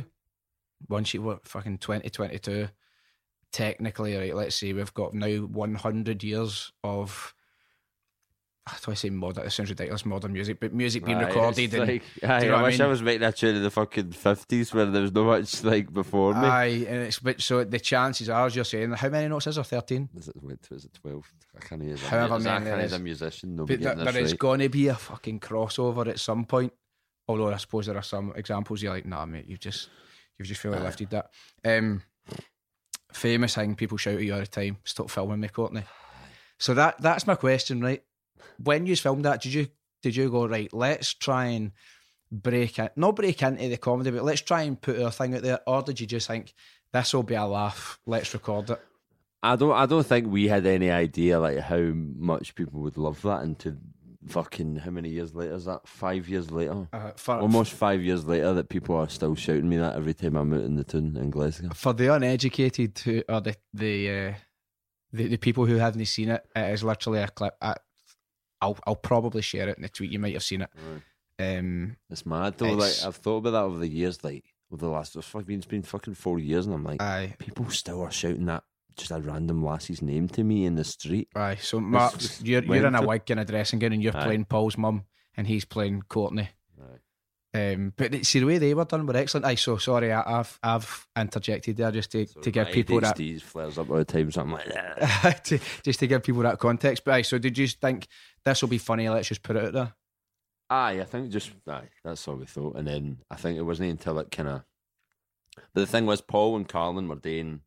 once 0.87 1.13
you 1.13 1.21
were 1.21 1.39
fucking 1.43 1.79
twenty 1.79 2.09
twenty 2.09 2.39
two, 2.39 2.69
technically, 3.51 4.15
right? 4.15 4.35
Let's 4.35 4.55
say 4.55 4.73
we've 4.73 4.93
got 4.93 5.13
now 5.13 5.37
one 5.37 5.75
hundred 5.75 6.23
years 6.23 6.71
of. 6.83 7.33
Do 8.83 8.91
I 8.91 8.95
say 8.95 9.09
modern? 9.09 9.45
It 9.45 9.51
sounds 9.51 9.69
ridiculous, 9.69 10.05
modern 10.05 10.33
music, 10.33 10.59
but 10.59 10.73
music 10.73 11.05
being 11.05 11.19
Aye, 11.19 11.27
recorded 11.27 11.73
and 11.73 11.87
like, 11.87 12.03
aye, 12.21 12.43
you 12.43 12.49
know 12.49 12.55
I 12.55 12.57
what 12.57 12.59
I 12.59 12.63
wish 12.63 12.79
I, 12.81 12.87
was 12.87 13.01
making 13.01 13.21
that 13.21 13.37
tune 13.37 13.55
in 13.55 13.63
the 13.63 13.71
fucking 13.71 14.11
fifties 14.11 14.73
where 14.73 14.85
there 14.85 15.03
was 15.03 15.13
no 15.13 15.23
much 15.23 15.63
like 15.63 15.93
before 15.93 16.33
me. 16.33 16.45
aye, 16.45 16.65
and 16.85 17.03
it's 17.03 17.19
but 17.19 17.39
so 17.39 17.63
the 17.63 17.79
chances 17.79 18.27
are, 18.27 18.45
as 18.45 18.57
you're 18.57 18.65
saying, 18.65 18.91
how 18.91 19.07
many 19.07 19.29
notes 19.29 19.47
is 19.47 19.55
there? 19.55 19.63
Thirteen. 19.63 20.09
Is 20.17 20.27
it, 20.27 20.35
is 20.69 20.83
it 20.83 20.93
12? 20.95 21.33
I 21.55 21.59
can't 21.65 21.81
hear 21.81 21.95
However 21.95 22.33
I 22.33 22.37
many 22.39 22.65
there 22.65 22.73
can't 22.73 22.83
as 22.83 22.91
a 22.91 22.99
musician. 22.99 23.55
No, 23.55 23.65
But 23.65 23.79
there 23.79 23.95
right. 23.95 24.37
going 24.37 24.59
to 24.59 24.67
be 24.67 24.89
a 24.89 24.95
fucking 24.95 25.39
crossover 25.39 26.05
at 26.07 26.19
some 26.19 26.43
point. 26.43 26.73
Although 27.29 27.53
I 27.53 27.57
suppose 27.57 27.85
there 27.85 27.95
are 27.95 28.03
some 28.03 28.33
examples 28.35 28.81
you're 28.81 28.93
like, 28.93 29.05
nah, 29.05 29.25
mate, 29.25 29.45
you've 29.47 29.61
just 29.61 29.87
you've 30.37 30.47
just 30.49 30.59
fully 30.59 30.79
lifted 30.79 31.09
that. 31.11 31.29
Um, 31.63 32.01
famous 33.17 33.55
thing 33.55 33.75
people 33.75 33.97
shout 33.97 34.15
at 34.15 34.21
you 34.21 34.33
all 34.33 34.39
the 34.39 34.47
time: 34.47 34.77
"Stop 34.83 35.09
filming 35.09 35.39
me, 35.39 35.49
Courtney." 35.49 35.83
So 36.59 36.73
that 36.73 37.01
that's 37.01 37.27
my 37.27 37.35
question, 37.35 37.81
right? 37.81 38.03
When 38.63 38.85
you 38.85 38.95
filmed 38.95 39.25
that, 39.25 39.41
did 39.41 39.53
you 39.53 39.67
did 40.01 40.15
you 40.15 40.29
go 40.29 40.47
right? 40.47 40.71
Let's 40.73 41.13
try 41.13 41.45
and 41.45 41.71
break 42.31 42.79
it, 42.79 42.93
not 42.95 43.15
break 43.15 43.41
into 43.41 43.69
the 43.69 43.77
comedy, 43.77 44.11
but 44.11 44.23
let's 44.23 44.41
try 44.41 44.63
and 44.63 44.79
put 44.79 45.01
our 45.01 45.11
thing 45.11 45.35
out 45.35 45.43
there, 45.43 45.59
or 45.67 45.81
did 45.81 45.99
you 45.99 46.07
just 46.07 46.27
think 46.27 46.53
this 46.91 47.13
will 47.13 47.23
be 47.23 47.35
a 47.35 47.45
laugh? 47.45 47.99
Let's 48.05 48.33
record 48.33 48.69
it. 48.71 48.81
I 49.43 49.55
don't. 49.55 49.73
I 49.73 49.85
don't 49.85 50.05
think 50.05 50.27
we 50.27 50.47
had 50.47 50.65
any 50.65 50.89
idea 50.89 51.39
like 51.39 51.59
how 51.59 51.91
much 51.93 52.55
people 52.55 52.81
would 52.81 52.97
love 52.97 53.21
that. 53.21 53.43
Until 53.43 53.77
fucking 54.27 54.77
how 54.77 54.91
many 54.91 55.09
years 55.09 55.33
later 55.33 55.55
is 55.55 55.65
that? 55.65 55.87
Five 55.87 56.27
years 56.29 56.51
later, 56.51 56.87
Uh, 56.93 57.11
for, 57.15 57.35
almost 57.39 57.73
five 57.73 58.01
years 58.01 58.25
later, 58.25 58.53
that 58.53 58.69
people 58.69 58.95
are 58.95 59.09
still 59.09 59.35
shouting 59.35 59.67
me 59.69 59.77
that 59.77 59.95
every 59.95 60.13
time 60.13 60.35
I'm 60.35 60.53
out 60.53 60.61
in 60.63 60.75
the 60.75 60.83
town 60.83 61.17
in 61.17 61.29
Glasgow. 61.29 61.69
for 61.73 61.93
the 61.93 62.13
uneducated 62.13 62.97
who 62.99 63.23
or 63.29 63.41
the 63.41 63.55
the 63.73 64.09
uh, 64.09 64.33
the, 65.13 65.27
the 65.27 65.37
people 65.37 65.65
who 65.65 65.75
haven't 65.75 66.05
seen 66.05 66.29
it, 66.29 66.45
it 66.55 66.73
is 66.73 66.83
literally 66.83 67.19
a 67.19 67.27
clip. 67.27 67.55
I, 67.61 67.75
I'll 68.61 68.77
I'll 68.85 68.95
probably 68.95 69.41
share 69.41 69.69
it 69.69 69.77
in 69.77 69.83
the 69.83 69.89
tweet. 69.89 70.11
You 70.11 70.19
might 70.19 70.33
have 70.33 70.43
seen 70.43 70.61
it. 70.63 70.69
Um, 71.39 71.97
It's 72.09 72.25
mad 72.25 72.57
though. 72.57 72.65
It's- 72.73 73.03
Like 73.03 73.07
I've 73.07 73.15
thought 73.17 73.37
about 73.37 73.51
that 73.51 73.63
over 73.63 73.79
the 73.79 73.87
years. 73.87 74.23
Like 74.23 74.43
over 74.71 74.85
the 74.85 74.91
last, 74.91 75.15
it's 75.15 75.27
fucking- 75.27 75.57
it's 75.57 75.65
been 75.65 75.83
fucking 75.83 76.15
four 76.15 76.39
years, 76.39 76.65
and 76.65 76.73
I'm 76.75 76.83
like, 76.83 77.01
aye, 77.01 77.35
people 77.37 77.69
still 77.69 78.01
are 78.01 78.11
shouting 78.11 78.45
that 78.45 78.63
just 78.97 79.11
a 79.11 79.19
random 79.19 79.63
lassie's 79.63 80.01
name 80.01 80.27
to 80.29 80.43
me 80.43 80.65
in 80.65 80.75
the 80.75 80.83
street. 80.83 81.29
aye. 81.35 81.57
So 81.61 81.79
Mark, 81.79 82.15
you're 82.41 82.63
you're 82.63 82.87
in 82.87 82.95
a 82.95 83.05
wig 83.05 83.29
and 83.29 83.39
a 83.39 83.45
dressing 83.45 83.79
gown, 83.79 83.93
and 83.93 84.01
you're 84.03 84.15
Aye. 84.17 84.23
playing 84.23 84.45
Paul's 84.45 84.77
mum, 84.77 85.03
and 85.35 85.47
he's 85.47 85.65
playing 85.65 86.03
Courtney. 86.09 86.49
Aye. 86.81 87.73
Um, 87.73 87.93
but 87.95 88.25
see 88.25 88.39
the 88.39 88.45
way 88.45 88.57
they 88.57 88.73
were 88.73 88.85
done 88.85 89.05
were 89.05 89.15
excellent. 89.17 89.45
Aye, 89.45 89.55
so 89.55 89.77
sorry, 89.77 90.11
I, 90.11 90.39
I've 90.39 90.59
I've 90.61 91.07
interjected 91.17 91.77
there 91.77 91.91
just 91.91 92.11
to, 92.11 92.25
to 92.25 92.51
give 92.51 92.67
people 92.69 92.99
that 93.01 93.15
ADHD 93.17 93.41
flares 93.41 93.77
up 93.77 93.89
all 93.89 93.97
the 93.97 94.05
time, 94.05 94.31
so 94.31 94.41
I'm 94.41 94.51
like, 94.51 94.71
"Ah." 95.01 95.35
to, 95.45 95.59
just 95.83 95.99
to 95.99 96.07
give 96.07 96.23
people 96.23 96.41
that 96.43 96.59
context. 96.59 97.03
But 97.03 97.13
aye, 97.15 97.21
so 97.21 97.37
did 97.37 97.57
you 97.57 97.67
think 97.67 98.07
this 98.43 98.61
will 98.61 98.69
be 98.69 98.77
funny? 98.77 99.07
Let's 99.09 99.27
just 99.29 99.43
put 99.43 99.55
it 99.55 99.65
out 99.65 99.73
there. 99.73 99.93
Aye, 100.69 100.99
I 100.99 101.05
think 101.05 101.29
just 101.31 101.51
aye, 101.67 101.89
that's 102.03 102.27
all 102.27 102.35
we 102.35 102.45
thought. 102.45 102.75
And 102.75 102.87
then 102.87 103.19
I 103.31 103.35
think 103.35 103.57
it 103.57 103.63
wasn't 103.63 103.91
until 103.91 104.19
it 104.19 104.31
kind 104.31 104.49
of. 104.49 104.63
But 105.73 105.81
the 105.81 105.87
thing 105.87 106.05
was, 106.05 106.21
Paul 106.21 106.57
and 106.57 106.67
Carlin 106.67 107.07
were 107.07 107.15
doing 107.15 107.61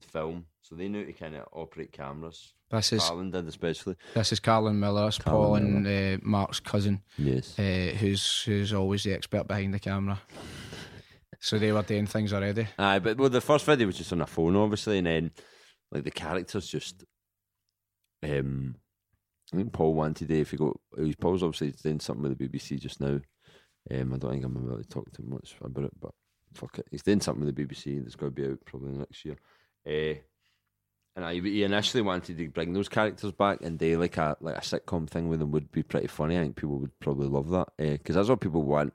film, 0.00 0.46
so 0.62 0.74
they 0.74 0.88
knew 0.88 1.04
to 1.04 1.12
kind 1.12 1.34
of 1.34 1.46
operate 1.52 1.92
cameras. 1.92 2.52
This 2.70 2.92
is 2.92 3.02
Carlin 3.04 3.30
did 3.30 3.46
especially. 3.46 3.96
this 4.14 4.32
is 4.32 4.40
Carlin 4.40 4.78
Miller, 4.80 5.06
it's 5.08 5.18
Paul 5.18 5.54
Carlin 5.54 5.86
and 5.86 6.20
uh, 6.20 6.24
Mark's 6.24 6.60
cousin. 6.60 7.02
Yes. 7.16 7.58
uh, 7.58 7.94
who's 7.98 8.42
who's 8.42 8.72
always 8.72 9.04
the 9.04 9.12
expert 9.12 9.46
behind 9.46 9.72
the 9.72 9.78
camera. 9.78 10.20
So 11.38 11.58
they 11.58 11.70
were 11.70 11.82
doing 11.82 12.06
things 12.06 12.32
already. 12.32 12.66
Aye, 12.78 12.98
but 12.98 13.18
well, 13.18 13.28
the 13.28 13.40
first 13.40 13.64
video 13.66 13.86
was 13.86 13.98
just 13.98 14.12
on 14.12 14.22
a 14.22 14.26
phone, 14.26 14.56
obviously, 14.56 14.98
and 14.98 15.06
then 15.06 15.30
like 15.92 16.04
the 16.04 16.10
characters 16.10 16.66
just. 16.66 17.04
Um, 18.22 18.76
I 19.52 19.58
think 19.58 19.72
Paul 19.72 19.94
wanted 19.94 20.28
to. 20.28 20.40
If 20.40 20.52
you 20.52 20.58
go, 20.58 20.74
Paul's 21.20 21.42
obviously 21.42 21.72
doing 21.82 22.00
something 22.00 22.22
with 22.22 22.38
the 22.38 22.48
BBC 22.48 22.80
just 22.80 23.00
now. 23.00 23.20
Um, 23.90 24.12
I 24.12 24.16
don't 24.16 24.32
think 24.32 24.44
I'm 24.44 24.66
really 24.66 24.84
talking 24.84 25.12
too 25.14 25.22
much 25.24 25.54
about 25.60 25.84
it, 25.84 25.92
but 26.00 26.10
fuck 26.54 26.78
it, 26.80 26.86
he's 26.90 27.02
doing 27.04 27.20
something 27.20 27.44
with 27.44 27.54
the 27.54 27.64
BBC 27.64 28.02
that's 28.02 28.16
going 28.16 28.34
to 28.34 28.40
be 28.42 28.48
out 28.48 28.58
probably 28.66 28.92
next 28.98 29.24
year. 29.24 29.36
Uh, 29.86 30.14
and 31.14 31.24
I, 31.24 31.34
he 31.34 31.62
initially 31.62 32.02
wanted 32.02 32.36
to 32.36 32.48
bring 32.48 32.72
those 32.74 32.88
characters 32.88 33.32
back 33.32 33.60
and 33.62 33.78
do 33.78 33.98
like 33.98 34.16
a 34.18 34.36
like 34.40 34.56
a 34.56 34.60
sitcom 34.60 35.08
thing 35.08 35.28
with 35.28 35.38
them 35.40 35.50
would 35.52 35.70
be 35.72 35.82
pretty 35.82 36.08
funny. 36.08 36.36
I 36.36 36.42
think 36.42 36.56
people 36.56 36.78
would 36.78 36.98
probably 37.00 37.28
love 37.28 37.48
that 37.50 37.68
because 37.78 38.16
that's 38.16 38.28
what 38.28 38.40
people 38.40 38.62
want 38.62 38.92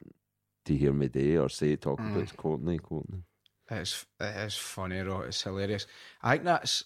to 0.65 0.77
hear 0.77 0.93
me 0.93 1.07
do 1.07 1.41
or 1.41 1.49
say 1.49 1.75
talk 1.75 1.99
Mm. 1.99 2.11
about. 2.11 2.23
It's 2.23 2.31
Courtney, 2.33 2.77
Courtney. 2.77 3.23
It's 3.71 4.05
it 4.19 4.35
is 4.37 4.55
funny, 4.55 5.01
though. 5.01 5.21
It's 5.21 5.41
hilarious. 5.41 5.87
I 6.21 6.33
think 6.33 6.43
that's 6.43 6.83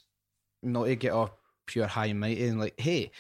not 0.64 0.86
to 0.86 0.96
get 0.96 1.12
off 1.12 1.32
pure 1.66 1.88
high 1.88 2.06
and 2.08 2.20
mighty 2.20 2.46
and 2.48 2.60
like, 2.60 2.80
hey, 2.80 3.12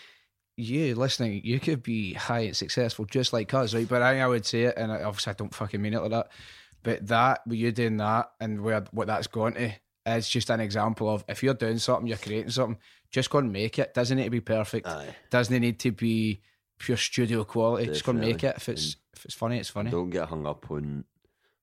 you 0.55 0.95
listening, 0.95 1.41
you 1.43 1.59
could 1.59 1.83
be 1.83 2.13
high 2.13 2.41
and 2.41 2.55
successful 2.55 3.03
just 3.05 3.33
like 3.33 3.53
us, 3.53 3.73
right? 3.73 3.87
But 3.89 4.01
I 4.01 4.13
think 4.13 4.23
I 4.23 4.27
would 4.27 4.45
say 4.45 4.63
it, 4.63 4.75
and 4.77 4.89
obviously 4.91 5.31
I 5.31 5.33
don't 5.33 5.53
fucking 5.53 5.81
mean 5.81 5.93
it 5.95 5.99
like 6.01 6.11
that. 6.11 6.31
But 6.83 7.07
that, 7.07 7.41
with 7.45 7.57
you 7.57 7.71
doing 7.73 7.97
that, 7.97 8.31
and 8.39 8.61
where 8.61 8.85
what 8.91 9.07
that's 9.07 9.27
going 9.27 9.55
to, 9.55 9.73
is 10.05 10.29
just 10.29 10.49
an 10.49 10.59
example 10.59 11.09
of 11.09 11.23
if 11.27 11.41
you're 11.43 11.53
doing 11.53 11.77
something, 11.79 12.07
you're 12.07 12.17
creating 12.17 12.51
something, 12.51 12.77
just 13.11 13.29
go 13.29 13.39
and 13.39 13.51
make 13.51 13.79
it. 13.79 13.93
Doesn't 13.93 14.17
need 14.17 14.25
to 14.25 14.29
be 14.29 14.41
perfect. 14.41 14.87
Aye. 14.87 15.15
Doesn't 15.29 15.59
need 15.61 15.79
to 15.79 15.91
be 15.91 16.41
pure 16.77 16.97
studio 16.97 17.43
quality. 17.43 17.87
Just 17.87 18.03
go 18.03 18.11
and 18.11 18.19
make 18.21 18.43
it. 18.43 18.55
If 18.57 18.69
it's 18.69 18.97
if 19.15 19.25
it's 19.25 19.33
funny, 19.33 19.59
it's 19.59 19.69
funny. 19.69 19.89
Don't 19.91 20.09
get 20.09 20.27
hung 20.29 20.45
up 20.45 20.69
on 20.69 21.05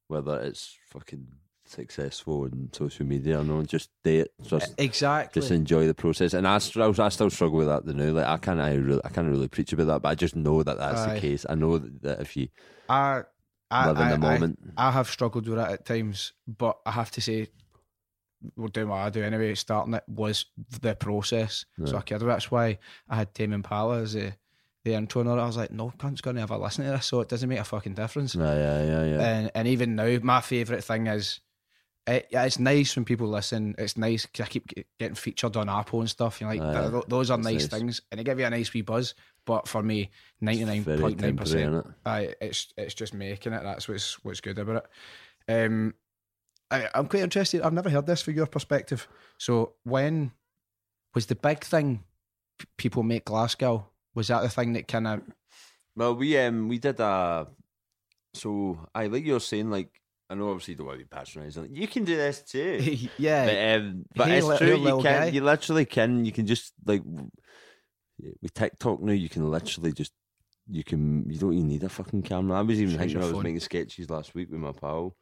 whether 0.09 0.41
it's 0.41 0.77
fucking 0.91 1.27
successful 1.65 2.43
on 2.43 2.69
social 2.73 3.07
media 3.07 3.41
or 3.41 3.45
not. 3.45 3.67
Just 3.67 3.91
do 4.05 4.21
it. 4.21 4.33
Just 4.43 4.75
Exactly. 4.79 5.41
just 5.41 5.53
enjoy 5.53 5.87
the 5.87 5.95
process. 5.95 6.35
And 6.35 6.47
I 6.47 6.59
still, 6.59 6.95
I 7.01 7.09
still 7.09 7.31
struggle 7.31 7.59
with 7.59 7.69
that 7.69 7.87
The 7.87 7.95
now. 7.95 8.11
Like 8.13 8.27
I 8.27 8.37
can't, 8.39 8.61
I 8.61 8.75
really, 8.75 9.01
I 9.05 9.09
can't 9.09 9.29
really 9.29 9.49
preach 9.49 9.73
about 9.73 9.87
that, 9.87 10.03
but 10.03 10.09
I 10.11 10.15
just 10.15 10.37
know 10.37 10.63
that 10.63 10.79
that's 10.79 11.01
Aye. 11.01 11.15
the 11.15 11.21
case. 11.21 11.47
I 11.49 11.55
know 11.55 11.79
that, 11.79 12.21
if 12.21 12.37
you 12.37 12.49
I, 12.89 13.23
I, 13.71 13.89
live 13.91 13.99
in 14.01 14.21
the 14.21 14.27
I- 14.27 14.31
I- 14.31 14.35
moment, 14.35 14.59
I 14.77 14.91
have 14.91 15.09
struggled 15.09 15.49
with 15.49 15.57
that 15.57 15.71
at 15.73 15.87
times, 15.87 16.33
but 16.47 16.79
I 16.85 16.91
have 16.91 17.11
to 17.13 17.21
say, 17.21 17.49
well, 18.57 18.69
doing 18.69 18.89
what 18.89 18.97
I 18.99 19.11
do 19.11 19.23
anyway, 19.23 19.55
starting 19.55 19.95
it 19.95 20.05
was 20.09 20.47
the 20.81 20.95
process. 20.95 21.65
So 21.85 21.97
I 21.99 22.03
cared 22.03 22.23
about. 22.23 22.35
That's 22.35 22.51
why 22.51 22.79
I 23.09 23.17
had 23.17 23.35
Tame 23.35 23.53
Impala 23.53 24.01
as 24.03 24.15
the, 24.15 24.33
the 24.85 24.95
intro, 24.95 25.21
and 25.21 25.31
all 25.31 25.37
that. 25.37 25.43
I 25.43 25.47
was 25.47 25.57
like, 25.57 25.71
no, 25.71 25.93
cunt's 25.99 26.21
going 26.21 26.37
to 26.37 26.43
ever 26.43 26.57
listen 26.57 26.85
to 26.85 26.91
this, 26.93 27.07
so 27.07 27.21
it 27.21 27.29
doesn't 27.29 27.49
make 27.49 27.59
a 27.61 27.65
fucking 27.65 27.95
difference. 27.95 28.35
yeah, 28.35 28.55
yeah, 28.55 28.85
yeah, 28.85 29.05
yeah. 29.05 29.21
And 29.21 29.51
and 29.55 29.69
even 29.69 29.95
now, 29.97 30.19
my 30.23 30.41
favourite 30.41 30.85
thing 30.85 31.07
is. 31.07 31.41
It, 32.05 32.27
it's 32.33 32.59
nice 32.59 32.97
when 32.97 33.05
people 33.05 33.29
listen. 33.29 33.77
It's 33.79 33.97
nice 33.97 34.27
'cause 34.27 34.45
I 34.45 34.49
keep 34.49 34.67
getting 34.99 35.15
featured 35.15 35.57
on 35.57 35.69
Apple 35.69 36.01
and 36.01 36.11
stuff. 36.11 36.41
You're 36.41 36.51
like, 36.51 36.61
th- 36.91 37.05
those 37.07 37.31
are 37.31 37.39
nice, 37.39 37.53
nice. 37.63 37.67
things, 37.69 38.01
and 38.11 38.19
they 38.19 38.25
give 38.25 38.41
you 38.41 38.45
a 38.45 38.51
nice 38.51 38.75
wee 38.75 38.83
buzz. 38.83 39.15
But 39.47 39.69
for 39.69 39.85
me, 39.85 40.11
ninety 40.41 40.65
nine 40.65 40.83
point 41.01 41.21
nine 41.21 41.37
percent, 41.37 41.87
it's 42.41 42.75
it's 42.77 42.95
just 42.95 43.15
making 43.15 43.53
it. 43.53 43.63
That's 43.63 43.87
what's 43.89 44.15
what's 44.25 44.41
good 44.41 44.59
about 44.59 44.85
it. 45.49 45.65
Um, 45.67 45.95
I, 46.73 46.89
I'm 46.95 47.07
quite 47.07 47.23
interested. 47.23 47.63
I've 47.63 47.73
never 47.73 47.91
heard 47.91 48.07
this 48.07 48.23
from 48.23 48.35
your 48.35 48.47
perspective. 48.47 49.07
So 49.39 49.75
when 49.85 50.33
was 51.15 51.27
the 51.27 51.35
big 51.37 51.63
thing? 51.65 52.05
p- 52.59 52.67
People 52.77 53.03
make 53.03 53.25
Glasgow. 53.27 53.89
Was 54.15 54.29
that 54.29 54.43
the 54.43 54.49
thing 54.49 54.73
that 54.75 54.89
kind 54.89 55.07
of? 55.07 55.21
Well, 55.97 56.15
we 56.17 56.37
um 56.39 56.69
we 56.69 56.79
did 56.79 56.99
a 57.01 57.47
so 58.35 58.79
I 58.95 59.07
like 59.07 59.25
you're 59.27 59.41
saying 59.41 59.71
like 59.71 59.91
I 60.31 60.35
know 60.35 60.49
obviously 60.51 60.73
you 60.73 60.79
don't 60.79 60.87
want 60.87 60.99
to 61.01 61.05
be 61.05 61.09
patronising. 61.09 61.69
You 61.75 61.87
can 61.87 62.05
do 62.05 62.17
this 62.17 62.41
too. 62.43 62.97
yeah, 63.19 63.45
But, 63.47 63.81
um, 63.83 64.05
but 64.17 64.29
Hey, 64.29 64.39
it's 64.39 64.47
li- 64.47 64.57
true. 64.59 64.77
You 64.77 64.95
can. 64.97 65.03
guy. 65.03 65.27
You 65.27 65.45
literally 65.45 65.85
can. 65.85 66.25
You 66.25 66.33
can 66.33 66.47
just 66.47 66.73
like 66.87 67.03
with 68.41 68.55
TikTok 68.55 69.03
now. 69.03 69.13
You 69.13 69.29
can 69.29 69.51
literally 69.51 69.93
just. 69.93 70.13
You 70.71 70.85
can. 70.85 71.29
You 71.29 71.39
don't 71.39 71.53
even 71.55 71.69
need 71.69 71.83
a 71.85 71.89
fucking 71.89 72.23
camera. 72.23 72.59
I 72.59 72.63
was 72.63 72.81
even 72.81 72.97
thinking 72.97 73.19
I 73.19 73.25
was 73.25 73.33
phone. 73.33 73.43
making 73.43 73.61
sketches 73.61 74.09
last 74.09 74.35
week 74.35 74.51
with 74.51 74.61
my 74.61 74.73
pal. 74.73 75.17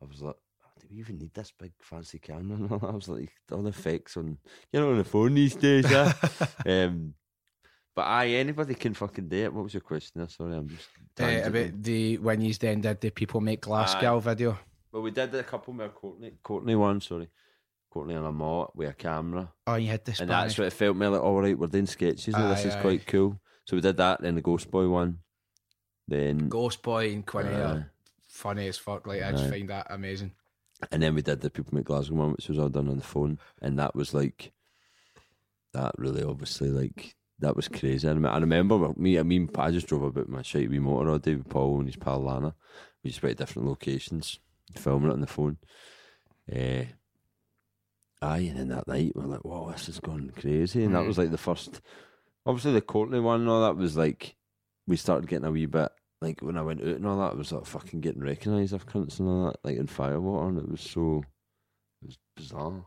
I 0.00 0.06
was 0.06 0.22
like, 0.22 0.36
"Oh, 0.36 0.40
do 0.80 0.86
we 0.90 0.98
even 0.98 1.18
need 1.18 1.34
this 1.34 1.52
big 1.58 1.72
fancy 1.80 2.18
camera? 2.18 2.56
And 2.60 2.70
all 2.70 2.78
that? 2.78 2.90
I 2.90 2.94
was 2.94 3.08
like, 3.08 3.32
all 3.52 3.62
the 3.62 3.70
effects 3.70 4.16
on 4.16 4.38
you 4.72 4.80
know 4.80 4.90
on 4.90 4.98
the 4.98 5.04
phone 5.04 5.34
these 5.34 5.54
days. 5.54 5.90
Yeah. 5.90 6.12
um, 6.66 7.14
but 7.94 8.02
aye, 8.02 8.28
anybody 8.28 8.74
can 8.74 8.94
fucking 8.94 9.28
do 9.28 9.44
it. 9.44 9.52
What 9.52 9.64
was 9.64 9.74
your 9.74 9.80
question? 9.82 10.20
there? 10.20 10.28
Sorry, 10.28 10.54
I'm 10.54 10.68
just. 10.68 10.88
uh, 11.20 11.48
about 11.48 11.82
the 11.82 12.18
when 12.18 12.40
you 12.40 12.54
then 12.54 12.80
did 12.80 13.00
the 13.00 13.10
people 13.10 13.40
make 13.40 13.62
Glasgow 13.62 14.20
video. 14.20 14.58
Well, 14.92 15.02
we 15.02 15.10
did 15.10 15.34
a 15.34 15.42
couple 15.42 15.74
with 15.74 15.94
Courtney. 15.94 16.32
Courtney 16.42 16.74
one, 16.74 17.00
sorry. 17.00 17.28
Courtney 17.90 18.14
and 18.14 18.26
a 18.26 18.32
mot 18.32 18.74
with 18.76 18.88
a 18.88 18.92
camera. 18.92 19.52
Oh, 19.66 19.74
you 19.74 19.88
had 19.88 20.04
this. 20.04 20.20
And 20.20 20.30
that's 20.30 20.56
what 20.56 20.68
it 20.68 20.72
felt 20.72 20.96
me 20.96 21.06
like, 21.08 21.20
all 21.20 21.40
right, 21.40 21.58
we're 21.58 21.66
doing 21.66 21.86
sketches 21.86 22.34
now, 22.34 22.48
this 22.48 22.64
Aye, 22.64 22.68
is 22.68 22.74
aye. 22.76 22.80
quite 22.80 23.06
cool. 23.06 23.40
So 23.66 23.76
we 23.76 23.80
did 23.80 23.96
that, 23.96 24.20
then 24.20 24.36
the 24.36 24.40
Ghost 24.40 24.70
Boy 24.70 24.88
one. 24.88 25.18
Then 26.06 26.48
Ghost 26.48 26.82
Boy 26.82 27.12
and 27.12 27.26
Quinny 27.26 27.50
Aye. 27.50 27.60
are 27.60 27.92
funny 28.28 28.68
as 28.68 28.78
fuck. 28.78 29.06
Like 29.06 29.22
I 29.22 29.32
just 29.32 29.44
Aye. 29.44 29.50
find 29.50 29.70
that 29.70 29.88
amazing. 29.90 30.32
And 30.90 31.02
then 31.02 31.14
we 31.14 31.22
did 31.22 31.40
the 31.40 31.50
People 31.50 31.74
Make 31.74 31.84
Glasgow 31.84 32.14
one, 32.16 32.32
which 32.32 32.48
was 32.48 32.58
all 32.58 32.68
done 32.68 32.88
on 32.88 32.96
the 32.96 33.04
phone. 33.04 33.38
And 33.60 33.78
that 33.78 33.94
was 33.94 34.14
like 34.14 34.52
that 35.72 35.92
really 35.98 36.22
obviously 36.22 36.68
like 36.70 37.14
that 37.38 37.56
was 37.56 37.68
crazy. 37.68 38.08
I, 38.08 38.12
I 38.12 38.38
remember 38.38 38.92
me 38.96 39.18
I 39.18 39.22
mean 39.22 39.48
I 39.56 39.70
just 39.70 39.86
drove 39.86 40.02
about 40.02 40.28
my 40.28 40.40
shitey 40.40 40.68
wee 40.68 40.78
motor 40.78 41.10
all 41.10 41.18
day 41.18 41.34
with 41.36 41.48
Paul 41.48 41.78
and 41.78 41.86
his 41.86 41.96
pal 41.96 42.22
Lana. 42.22 42.54
We 43.02 43.10
just 43.10 43.22
went 43.22 43.38
to 43.38 43.44
different 43.44 43.68
locations, 43.68 44.40
filming 44.76 45.10
it 45.10 45.14
on 45.14 45.20
the 45.20 45.26
phone. 45.26 45.58
Uh, 46.50 46.84
aye, 48.22 48.38
and 48.40 48.58
then 48.58 48.68
that 48.68 48.88
night 48.88 49.12
we 49.14 49.22
are 49.22 49.26
like, 49.26 49.44
Whoa, 49.44 49.70
this 49.72 49.88
is 49.88 50.00
going 50.00 50.30
crazy. 50.30 50.84
And 50.84 50.94
that 50.94 51.02
Mhm. 51.02 51.06
was 51.06 51.18
like 51.18 51.30
the 51.30 51.38
first 51.38 51.80
obviously 52.46 52.72
the 52.72 52.80
Courtney 52.80 53.20
one 53.20 53.40
and 53.40 53.48
all 53.50 53.62
that 53.62 53.76
was 53.76 53.96
like 53.96 54.36
we 54.86 54.96
started 54.96 55.28
getting 55.28 55.44
a 55.46 55.50
wee 55.50 55.66
bit 55.66 55.90
like 56.20 56.40
when 56.40 56.56
I 56.56 56.62
went 56.62 56.80
out 56.80 56.88
and 56.88 57.06
all 57.06 57.18
that, 57.18 57.32
it 57.32 57.38
was 57.38 57.52
like 57.52 57.66
fucking 57.66 58.00
getting 58.00 58.22
recognised 58.22 58.72
of 58.74 58.86
cunts 58.86 59.18
and 59.20 59.28
all 59.28 59.46
that, 59.46 59.56
like 59.64 59.76
in 59.78 59.86
Firewater, 59.86 60.48
and 60.48 60.58
it 60.58 60.70
was 60.70 60.80
so 60.80 61.22
it 62.02 62.06
was 62.06 62.18
bizarre. 62.36 62.86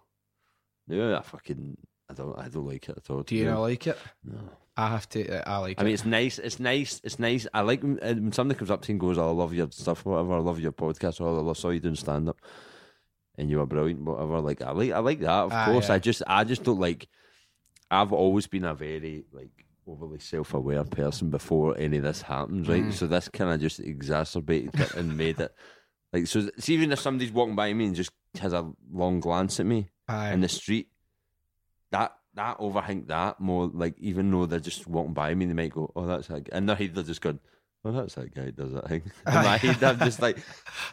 Yeah, 0.88 1.18
I 1.18 1.22
fucking 1.22 1.78
I 2.10 2.14
don't 2.14 2.38
I 2.38 2.48
don't 2.50 2.68
like 2.68 2.90
it 2.90 2.98
at 2.98 3.10
all. 3.10 3.24
Do 3.24 3.36
you 3.36 3.46
not 3.46 3.62
like 3.62 3.88
it? 3.88 3.98
No. 4.24 4.38
I 4.76 4.90
have 4.90 5.08
to. 5.10 5.28
uh, 5.30 5.44
I 5.46 5.58
like 5.60 5.80
I 5.80 5.84
it. 5.84 5.86
mean, 5.86 5.94
it's 5.94 6.06
nice. 6.06 6.40
It's 6.40 6.60
nice. 6.60 7.00
It's 7.04 7.20
nice. 7.20 7.46
I 7.54 7.62
like 7.62 7.84
when, 7.84 8.00
uh, 8.02 8.16
when 8.16 8.32
somebody 8.32 8.58
comes 8.58 8.72
up 8.72 8.82
to 8.82 8.88
you 8.90 8.94
and 8.94 9.00
goes, 9.00 9.20
"I 9.20 9.24
love 9.26 9.54
your 9.54 9.70
stuff, 9.70 10.04
whatever. 10.04 10.34
I 10.34 10.40
love 10.40 10.60
your 10.60 10.72
podcast, 10.72 11.22
or 11.22 11.48
I 11.48 11.54
saw 11.54 11.70
you 11.70 11.80
doing 11.80 11.94
stand 11.96 12.28
up, 12.28 12.42
and 13.38 13.52
you 13.52 13.60
were 13.60 13.68
brilliant, 13.68 14.02
whatever." 14.02 14.40
Like, 14.40 14.64
I 14.64 14.72
like, 14.72 14.92
I 14.92 14.98
like 14.98 15.20
that. 15.20 15.30
Of 15.30 15.54
Aye, 15.54 15.66
course, 15.66 15.92
aye. 15.92 15.96
I 15.96 16.00
just, 16.00 16.24
I 16.26 16.44
just 16.44 16.64
don't 16.64 16.80
like. 16.80 17.08
I've 17.92 18.12
always 18.14 18.48
been 18.48 18.66
a 18.66 18.74
very 18.74 19.26
like 19.32 19.63
overly 19.88 20.20
self-aware 20.20 20.84
person 20.86 21.30
before 21.30 21.78
any 21.78 21.98
of 21.98 22.04
this 22.04 22.22
happens, 22.22 22.68
right? 22.68 22.84
Mm. 22.84 22.94
So 22.94 23.08
this 23.08 23.30
kind 23.30 23.52
of 23.52 23.60
just 23.60 23.80
exacerbated 23.80 24.80
it 24.80 24.94
and 24.96 25.18
made 25.18 25.40
it 25.40 25.54
like. 26.12 26.28
So, 26.28 26.50
see, 26.60 26.74
even 26.74 26.92
if 26.92 27.00
somebody's 27.00 27.32
walking 27.32 27.56
by 27.56 27.74
me 27.74 27.86
and 27.86 27.96
just 27.96 28.12
has 28.40 28.54
a 28.54 28.72
long 28.92 29.20
glance 29.20 29.60
at 29.60 29.66
me, 29.66 29.90
Aye. 30.08 30.32
in 30.34 30.42
the 30.42 30.50
street, 30.50 30.90
that 31.92 32.16
that 32.36 32.58
overthink 32.58 33.08
that 33.08 33.40
more 33.40 33.68
like 33.68 33.96
even 34.00 34.32
though 34.32 34.46
they're 34.46 34.60
just 34.60 34.88
walking 34.88 35.14
by 35.14 35.34
me, 35.36 35.46
they 35.46 35.54
might 35.54 35.72
go, 35.74 35.92
"Oh, 35.96 36.06
that's 36.06 36.28
that." 36.28 36.50
and 36.52 36.68
their 36.68 36.76
head, 36.76 36.96
they're 36.96 37.04
just 37.04 37.22
going, 37.22 37.40
"Oh, 37.86 37.92
that's 37.92 38.16
that 38.16 38.34
guy 38.34 38.50
does 38.50 38.74
that 38.74 38.88
thing." 38.88 39.12
In 39.28 39.34
my 39.34 39.58
head, 39.58 39.84
I'm 39.84 40.00
just 40.00 40.22
like, 40.22 40.38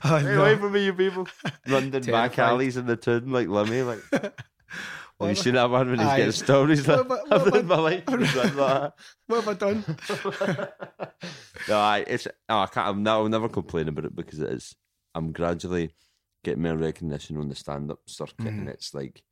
Oh, 0.04 0.18
"Hey, 0.18 0.24
no. 0.34 0.42
away 0.42 0.56
from 0.56 0.72
me, 0.72 0.84
you 0.84 0.92
people!" 0.92 1.26
Running 1.66 2.02
back 2.02 2.38
alleys 2.38 2.76
in 2.76 2.86
the 2.86 2.96
town 2.96 3.30
like 3.30 3.48
Limmy. 3.48 3.86
Like, 3.86 4.34
What 5.20 5.26
you 5.28 5.34
have 5.34 5.38
seen 5.44 5.54
that 5.54 5.70
one 5.70 5.90
when 5.90 5.98
he's 5.98 6.08
Aye. 6.08 6.16
getting 6.16 6.32
stoned? 6.32 6.70
He's 6.74 6.88
like, 6.88 7.08
What 7.08 7.20
have 7.28 7.32
I- 7.32 7.34
"I've 7.36 7.42
what 7.44 7.52
lived 7.54 7.68
my 7.68 7.78
life." 7.78 8.04
He's 8.08 8.34
run 8.34 8.56
like 8.56 8.92
What 9.26 9.44
have 9.44 9.48
I 9.48 9.54
done? 9.54 9.84
no, 11.68 11.78
I, 11.78 12.04
it's 12.06 12.26
oh, 12.48 12.58
I 12.60 12.66
can't. 12.66 12.86
I'm, 12.88 13.02
no, 13.02 13.22
I'll 13.22 13.28
never 13.28 13.48
complain 13.48 13.88
about 13.88 14.04
it 14.06 14.16
because 14.16 14.38
it 14.40 14.50
is. 14.50 14.74
I'm 15.14 15.32
gradually 15.32 15.94
getting 16.44 16.62
more 16.62 16.76
recognition 16.76 17.36
on 17.36 17.48
the 17.48 17.54
stand-up 17.54 17.98
circuit, 18.06 18.46
and 18.46 18.66
Mhm. 18.68 18.70
it's 18.72 18.94
like 18.94 19.22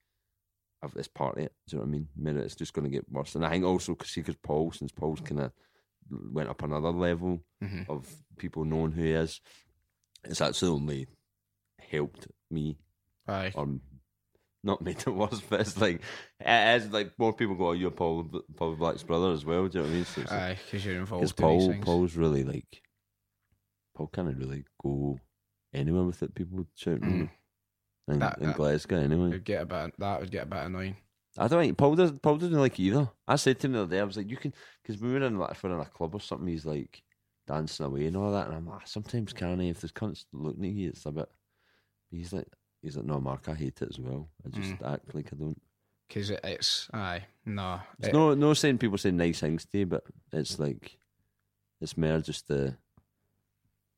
of 0.83 0.95
this 0.95 1.09
part 1.09 1.37
of 1.39 1.45
it. 1.45 1.53
Do 1.67 1.77
you 1.77 1.79
know 1.79 1.85
what 1.85 1.89
I 1.89 1.93
mean? 1.93 2.09
I 2.17 2.21
mean, 2.23 2.37
it's 2.37 2.55
just 2.55 2.73
going 2.73 2.85
to 2.85 2.91
get 2.91 3.11
worse. 3.11 3.35
And 3.35 3.45
I 3.45 3.51
think 3.51 3.65
also 3.65 3.95
because 3.95 4.13
because 4.15 4.37
Paul, 4.37 4.71
since 4.73 4.93
Paul's 4.93 5.21
kind 5.21 5.41
of 5.41 5.53
went 6.11 6.49
up 6.49 6.63
another 6.63 6.91
level 6.91 7.41
Mhm. 7.63 7.89
of 7.89 8.07
people 8.39 8.65
knowing 8.65 8.93
who 8.93 9.03
he 9.03 9.13
is, 9.13 9.41
it's 10.25 10.41
actually 10.41 10.71
only 10.71 11.07
helped 11.79 12.29
me 12.51 12.79
Aye. 13.27 13.53
or 13.55 13.69
not 14.69 14.83
made 14.83 14.99
it 15.01 15.07
worse. 15.23 15.41
But 15.41 15.61
it's 15.63 15.81
like 15.81 16.01
it 16.39 16.83
is 16.83 16.91
like 16.93 17.19
more 17.19 17.33
people 17.33 17.57
go, 17.57 17.69
"Oh, 17.71 17.73
you're 17.73 17.91
Paul, 17.91 18.31
Paul 18.57 18.77
Black's 18.77 19.03
brother 19.03 19.33
as 19.33 19.45
well." 19.45 19.67
Do 19.67 19.79
you 19.79 19.85
know 19.85 19.89
what 19.89 19.93
I 19.93 19.97
mean? 19.97 20.05
So 20.05 20.23
Aye, 20.31 20.59
because 20.65 20.85
you're 20.87 21.01
because 21.05 21.31
involved 21.33 21.65
in 21.65 21.75
Paul. 21.83 21.83
Paul's 21.85 22.17
really 22.17 22.45
like 22.45 22.83
Paul 23.97 24.07
can't 24.09 24.37
really 24.37 24.65
go 24.83 25.19
anywhere 25.75 26.05
with 26.05 26.23
it. 26.23 26.35
People 26.35 26.67
shouting 26.77 27.03
Mm. 28.09 28.13
in, 28.15 28.19
That- 28.21 28.39
in 28.39 28.47
that- 28.49 28.57
Glasgow 28.57 28.97
anyway. 28.99 29.29
It'd 29.31 29.45
get 29.45 29.63
a 29.63 29.67
bit, 29.67 29.95
that 29.99 30.21
would 30.21 30.31
get 30.31 30.45
a 30.45 30.47
bit 30.47 30.65
annoying. 30.65 30.97
I 31.37 31.47
don't 31.49 31.61
think 31.63 31.77
Paul 31.77 31.95
does. 31.95 32.13
Paul 32.13 32.37
doesn't 32.39 32.59
like 32.59 32.81
either. 32.81 33.09
I 33.27 33.37
said 33.37 33.61
to 33.61 33.67
him 33.67 33.73
the 33.75 33.83
other 33.83 33.91
day, 33.97 34.01
I 34.01 34.05
was 34.05 34.17
like, 34.17 34.31
you 34.31 34.37
can 34.37 34.53
because 34.83 35.01
we 35.01 35.13
were 35.13 35.23
in 35.23 35.39
like 35.39 35.63
we're 35.63 35.73
in 35.75 35.81
a 35.81 35.85
club 35.85 36.15
or 36.15 36.21
something. 36.21 36.49
He's 36.49 36.65
like 36.67 37.03
dancing 37.47 37.87
away 37.87 38.07
and 38.07 38.17
all 38.17 38.33
that, 38.33 38.47
and 38.49 38.57
I'm 38.57 38.67
like, 38.67 38.87
sometimes 38.89 39.33
can 39.33 39.61
he? 39.61 39.69
If 39.69 39.81
there's 39.81 39.93
cunts 39.93 40.25
looking 40.33 40.65
at 40.65 40.73
you, 40.73 40.89
it's 40.89 41.07
a 41.07 41.13
bit. 41.13 41.29
He's 42.11 42.33
like, 42.33 42.49
he's 42.83 42.97
like, 42.97 43.07
no, 43.07 43.21
Mark, 43.21 43.49
I 43.49 43.55
hate 43.55 43.81
it 43.83 43.89
as 43.91 43.99
well. 43.99 44.29
I 44.45 44.49
just 44.51 44.79
Mm. 44.79 44.93
act 44.95 45.15
like 45.15 45.33
I 45.33 45.37
don't. 45.37 45.61
Because 46.07 46.31
it, 46.31 46.41
it's, 46.45 46.89
aye, 46.93 47.25
no. 47.45 47.81
It's 47.99 48.09
It- 48.09 48.15
no, 48.15 48.35
no 48.35 48.55
saying 48.55 48.79
people 48.79 48.97
say 48.99 49.11
nice 49.11 49.41
things 49.41 49.65
to 49.67 49.79
you, 49.79 49.87
but 49.87 50.05
it's 50.33 50.59
like 50.59 50.99
it's 51.81 51.97
more 51.97 52.21
just 52.21 52.49
the 52.49 52.77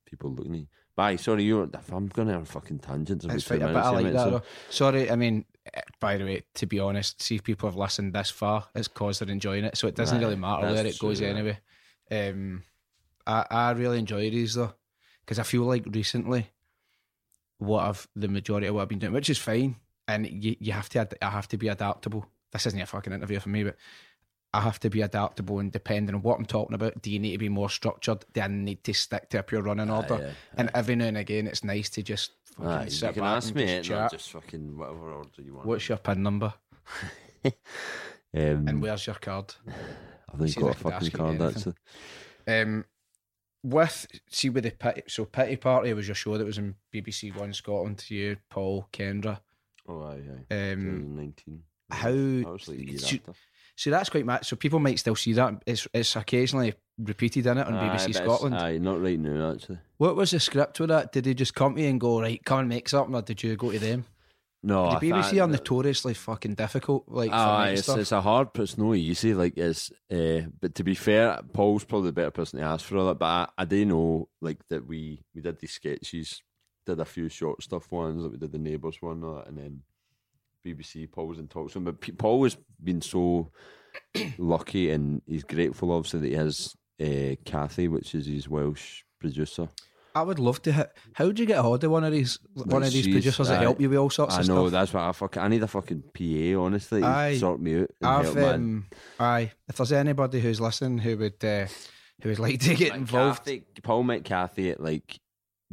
people 0.04 0.30
looking 0.30 0.54
at 0.54 0.60
you. 0.60 0.66
Bye, 0.96 1.16
sorry, 1.16 1.44
you. 1.44 1.62
If 1.62 1.92
I'm 1.92 2.08
gonna 2.08 2.32
have 2.32 2.42
a 2.42 2.46
fucking 2.46 2.80
tangent, 2.80 3.24
It's 3.24 3.44
fine, 3.44 3.60
but 3.60 3.76
I 3.76 3.90
like 3.90 4.12
that. 4.12 4.30
though. 4.30 4.42
Sorry, 4.68 5.10
I 5.10 5.16
mean, 5.16 5.44
eh, 5.72 5.80
by 6.00 6.18
the 6.18 6.24
way, 6.24 6.42
to 6.54 6.66
be 6.66 6.80
honest, 6.80 7.22
see 7.22 7.36
if 7.36 7.44
people 7.44 7.68
have 7.68 7.76
listened 7.78 8.12
this 8.12 8.28
far, 8.30 8.68
it's 8.74 8.88
because 8.88 9.20
they're 9.20 9.30
enjoying 9.30 9.64
it, 9.64 9.76
so 9.78 9.86
it 9.86 9.94
doesn't 9.94 10.18
Aye, 10.18 10.20
really 10.20 10.36
matter 10.36 10.66
where 10.66 10.86
it 10.86 10.98
goes 10.98 11.18
true, 11.18 11.26
yeah. 11.28 11.32
anyway. 11.34 11.58
Um, 12.10 12.64
I 13.26 13.46
I 13.50 13.70
really 13.70 13.98
enjoy 14.00 14.28
these 14.30 14.54
though, 14.54 14.74
because 15.20 15.38
I 15.38 15.44
feel 15.44 15.62
like 15.62 15.84
recently, 15.86 16.50
what 17.60 17.84
I've 17.84 18.08
the 18.16 18.28
majority 18.28 18.66
of 18.66 18.74
what 18.74 18.82
I've 18.82 18.88
been 18.88 18.98
doing, 18.98 19.12
which 19.12 19.30
is 19.30 19.38
fine, 19.38 19.76
and 20.08 20.26
you 20.28 20.56
you 20.58 20.72
have 20.72 20.88
to 20.90 21.06
I 21.24 21.30
have 21.30 21.48
to 21.48 21.56
be 21.56 21.68
adaptable. 21.68 22.26
This 22.52 22.66
isn't 22.66 22.80
a 22.80 22.86
fucking 22.86 23.12
interview 23.12 23.38
for 23.38 23.48
me, 23.50 23.62
but 23.64 23.76
I 24.52 24.62
have 24.62 24.80
to 24.80 24.90
be 24.90 25.02
adaptable 25.02 25.60
and 25.60 25.70
depending 25.70 26.14
on 26.16 26.22
what 26.22 26.38
I'm 26.38 26.46
talking 26.46 26.74
about. 26.74 27.00
Do 27.02 27.10
you 27.10 27.20
need 27.20 27.32
to 27.32 27.38
be 27.38 27.48
more 27.48 27.70
structured? 27.70 28.24
Do 28.32 28.40
I 28.40 28.48
need 28.48 28.82
to 28.84 28.92
stick 28.92 29.28
to 29.28 29.38
a 29.38 29.42
pure 29.44 29.62
running 29.62 29.90
order? 29.90 30.18
yeah, 30.20 30.30
and 30.56 30.70
every 30.74 30.96
now 30.96 31.04
and 31.06 31.16
again, 31.18 31.46
it's 31.46 31.62
nice 31.62 31.88
to 31.90 32.02
just 32.02 32.32
fucking 32.56 32.66
Aye, 32.68 32.84
you 32.84 32.90
sit 32.90 33.14
can 33.14 33.22
back 33.22 33.36
ask 33.36 33.48
and 33.48 33.56
me 33.56 33.66
just 33.66 33.88
chat. 33.88 34.10
just 34.10 34.30
fucking 34.32 34.76
whatever 34.76 35.12
order 35.12 35.30
you 35.42 35.54
want. 35.54 35.66
What's 35.66 35.88
your 35.88 35.98
pin 35.98 36.22
number 36.22 36.52
um, 37.44 37.52
and 38.34 38.82
where's 38.82 39.06
your 39.06 39.16
card? 39.16 39.54
I've 40.32 40.40
only 40.40 40.52
got 40.52 40.66
a 40.66 40.70
if 40.70 40.86
I 40.86 40.90
could 40.98 41.12
fucking 41.12 41.38
card 41.38 41.54
actually. 41.56 41.74
Um, 42.48 42.84
with 43.62 44.06
see 44.28 44.48
with 44.50 44.64
the 44.64 44.70
pity, 44.70 45.02
so 45.08 45.24
pity 45.24 45.56
party 45.56 45.92
was 45.92 46.08
your 46.08 46.14
show 46.14 46.36
that 46.38 46.44
was 46.44 46.58
in 46.58 46.74
BBC 46.94 47.34
One 47.36 47.52
Scotland. 47.52 47.98
to 47.98 48.14
You, 48.14 48.36
Paul, 48.48 48.88
Kendra. 48.92 49.40
Oh, 49.88 50.02
aye, 50.02 50.22
aye. 50.50 50.54
Um, 50.72 50.80
2019. 51.16 51.62
how- 51.90 52.10
That 52.10 52.68
like 52.68 52.98
so- 52.98 53.34
so 53.76 53.90
that's 53.90 54.10
quite 54.10 54.26
mad. 54.26 54.44
So 54.44 54.56
people 54.56 54.78
might 54.78 54.98
still 54.98 55.16
see 55.16 55.32
that. 55.34 55.62
It's 55.66 55.86
it's 55.94 56.14
occasionally 56.16 56.74
repeated 56.98 57.46
in 57.46 57.58
it 57.58 57.66
on 57.66 57.74
Aye, 57.74 57.96
BBC 57.96 58.12
Scotland. 58.14 58.54
Aye, 58.54 58.78
not 58.78 59.00
right 59.02 59.18
now 59.18 59.52
actually. 59.52 59.78
What 59.96 60.16
was 60.16 60.30
the 60.32 60.40
script 60.40 60.78
with 60.80 60.90
that? 60.90 61.12
Did 61.12 61.24
they 61.24 61.34
just 61.34 61.54
come 61.54 61.74
to 61.76 61.82
you 61.82 61.88
and 61.88 62.00
go 62.00 62.20
right, 62.20 62.42
come 62.44 62.60
and 62.60 62.68
make 62.68 62.88
something, 62.88 63.14
or 63.14 63.22
did 63.22 63.42
you 63.42 63.56
go 63.56 63.72
to 63.72 63.78
them? 63.78 64.04
No, 64.62 64.90
the 64.90 65.10
BBC 65.10 65.42
are 65.42 65.48
notoriously 65.48 66.12
fucking 66.12 66.54
difficult. 66.54 67.04
Like 67.08 67.30
for 67.30 67.36
Aye, 67.36 67.70
it's, 67.70 67.84
stuff. 67.84 67.98
it's 67.98 68.12
a 68.12 68.20
hard, 68.20 68.48
but 68.52 68.62
it's 68.62 68.76
no 68.76 68.94
easy. 68.94 69.32
Like 69.32 69.56
it's, 69.56 69.90
uh, 70.12 70.42
but 70.60 70.74
to 70.74 70.84
be 70.84 70.94
fair, 70.94 71.40
Paul's 71.54 71.84
probably 71.84 72.08
the 72.08 72.14
better 72.14 72.30
person 72.30 72.58
to 72.58 72.66
ask 72.66 72.84
for 72.84 72.98
all 72.98 73.06
that. 73.06 73.18
But 73.18 73.26
I, 73.26 73.48
I 73.58 73.64
do 73.64 73.84
know, 73.86 74.28
like 74.42 74.58
that 74.68 74.86
we 74.86 75.22
we 75.34 75.40
did 75.40 75.58
these 75.58 75.72
sketches, 75.72 76.42
did 76.84 77.00
a 77.00 77.06
few 77.06 77.30
short 77.30 77.62
stuff 77.62 77.90
ones, 77.90 78.22
like 78.22 78.32
we 78.32 78.38
did 78.38 78.52
the 78.52 78.58
neighbours 78.58 78.98
one, 79.00 79.24
all 79.24 79.36
that, 79.36 79.48
and 79.48 79.56
then 79.56 79.82
BBC 80.64 81.10
Paul's 81.10 81.38
in 81.38 81.48
talks 81.48 81.74
with 81.74 81.86
him. 81.86 81.94
But 81.98 82.18
Paul 82.18 82.42
has 82.42 82.56
been 82.82 83.00
so 83.00 83.50
lucky, 84.38 84.90
and 84.90 85.22
he's 85.26 85.44
grateful, 85.44 85.92
obviously, 85.92 86.20
that 86.20 86.28
he 86.28 86.34
has 86.34 86.76
uh, 87.00 87.36
Kathy, 87.44 87.88
which 87.88 88.14
is 88.14 88.26
his 88.26 88.48
Welsh 88.48 89.04
producer. 89.18 89.68
I 90.14 90.22
would 90.22 90.38
love 90.38 90.60
to 90.62 90.72
hit. 90.72 90.90
How 91.14 91.26
would 91.26 91.38
you 91.38 91.46
get 91.46 91.58
a 91.58 91.62
hold 91.62 91.82
of 91.84 91.90
one 91.90 92.04
of 92.04 92.12
these 92.12 92.38
one 92.54 92.82
of 92.82 92.92
these 92.92 93.06
producers 93.06 93.48
that 93.48 93.60
help 93.60 93.80
you 93.80 93.88
with 93.88 93.98
all 93.98 94.10
sorts 94.10 94.34
stuff? 94.34 94.40
I 94.40 94.42
of 94.42 94.48
know 94.48 94.68
stuff? 94.68 94.72
that's 94.72 94.92
what 94.94 95.02
I 95.04 95.12
fucking. 95.12 95.42
I 95.42 95.48
need 95.48 95.62
a 95.62 95.68
fucking 95.68 96.02
PA, 96.14 96.60
honestly, 96.60 97.02
Aye. 97.02 97.36
sort 97.38 97.60
me 97.60 97.80
out. 97.82 97.90
I've 98.02 98.36
um, 98.36 98.86
aye. 99.18 99.52
If 99.68 99.76
there's 99.76 99.92
anybody 99.92 100.40
who's 100.40 100.60
listening 100.60 100.98
who 100.98 101.16
would 101.18 101.44
uh, 101.44 101.66
who 102.22 102.30
would 102.30 102.38
like 102.46 102.60
to 102.60 102.74
get 102.74 102.90
Like 102.90 102.98
involved, 102.98 103.44
Kathy, 103.44 103.64
Paul 103.82 104.02
met 104.04 104.24
Kathy 104.24 104.70
at 104.70 104.80
like 104.80 105.18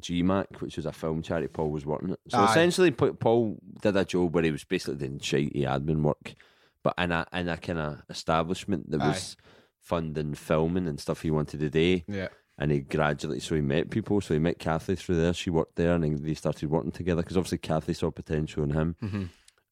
GMAC, 0.02 0.62
which 0.62 0.78
was 0.78 0.86
a 0.86 0.92
film 0.92 1.22
charity 1.22 1.48
Paul 1.48 1.72
was 1.72 1.86
working 1.86 2.12
at. 2.12 2.20
So 2.30 2.38
Aye. 2.38 2.52
essentially, 2.52 2.92
Paul 2.92 3.58
did 3.82 3.96
a 3.98 4.06
job 4.06 4.34
where 4.36 4.44
he 4.44 4.52
was 4.52 4.64
basically 4.64 4.96
doing 5.08 5.20
shitey 5.20 5.64
admin 5.64 6.02
work, 6.02 6.36
but 6.84 6.94
in 6.98 7.12
a 7.12 7.26
in 7.34 7.50
a 7.50 7.58
kind 7.58 7.80
of 7.80 8.02
establishment 8.10 8.90
that 8.92 9.00
was 9.00 9.36
funding 9.82 10.34
filming 10.34 10.88
and 10.88 11.00
stuff 11.00 11.22
he 11.22 11.32
wanted 11.32 11.60
to 11.62 11.70
do. 11.70 12.02
yeah, 12.08 12.28
And 12.60 12.72
he 12.72 12.80
gradually, 12.80 13.40
so 13.40 13.54
he 13.56 13.62
met 13.62 13.90
people. 13.92 14.20
So 14.20 14.34
he 14.34 14.40
met 14.40 14.58
Kathy 14.58 14.96
through 14.96 15.18
there. 15.18 15.34
She 15.34 15.50
worked 15.52 15.76
there, 15.76 15.94
and 15.94 16.04
then 16.04 16.22
they 16.24 16.34
started 16.34 16.70
working 16.70 16.92
together 16.92 17.22
because 17.22 17.38
obviously 17.38 17.60
Kathy 17.60 17.94
saw 17.94 18.10
potential 18.12 18.64
in 18.64 18.72
him 18.72 18.96
Mm-hmm. 19.04 19.24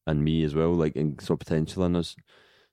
and 0.06 0.22
me 0.24 0.44
as 0.44 0.54
well, 0.54 0.72
like 0.72 0.94
and 0.94 1.20
saw 1.20 1.34
potential 1.36 1.84
in 1.84 1.96
us. 1.96 2.14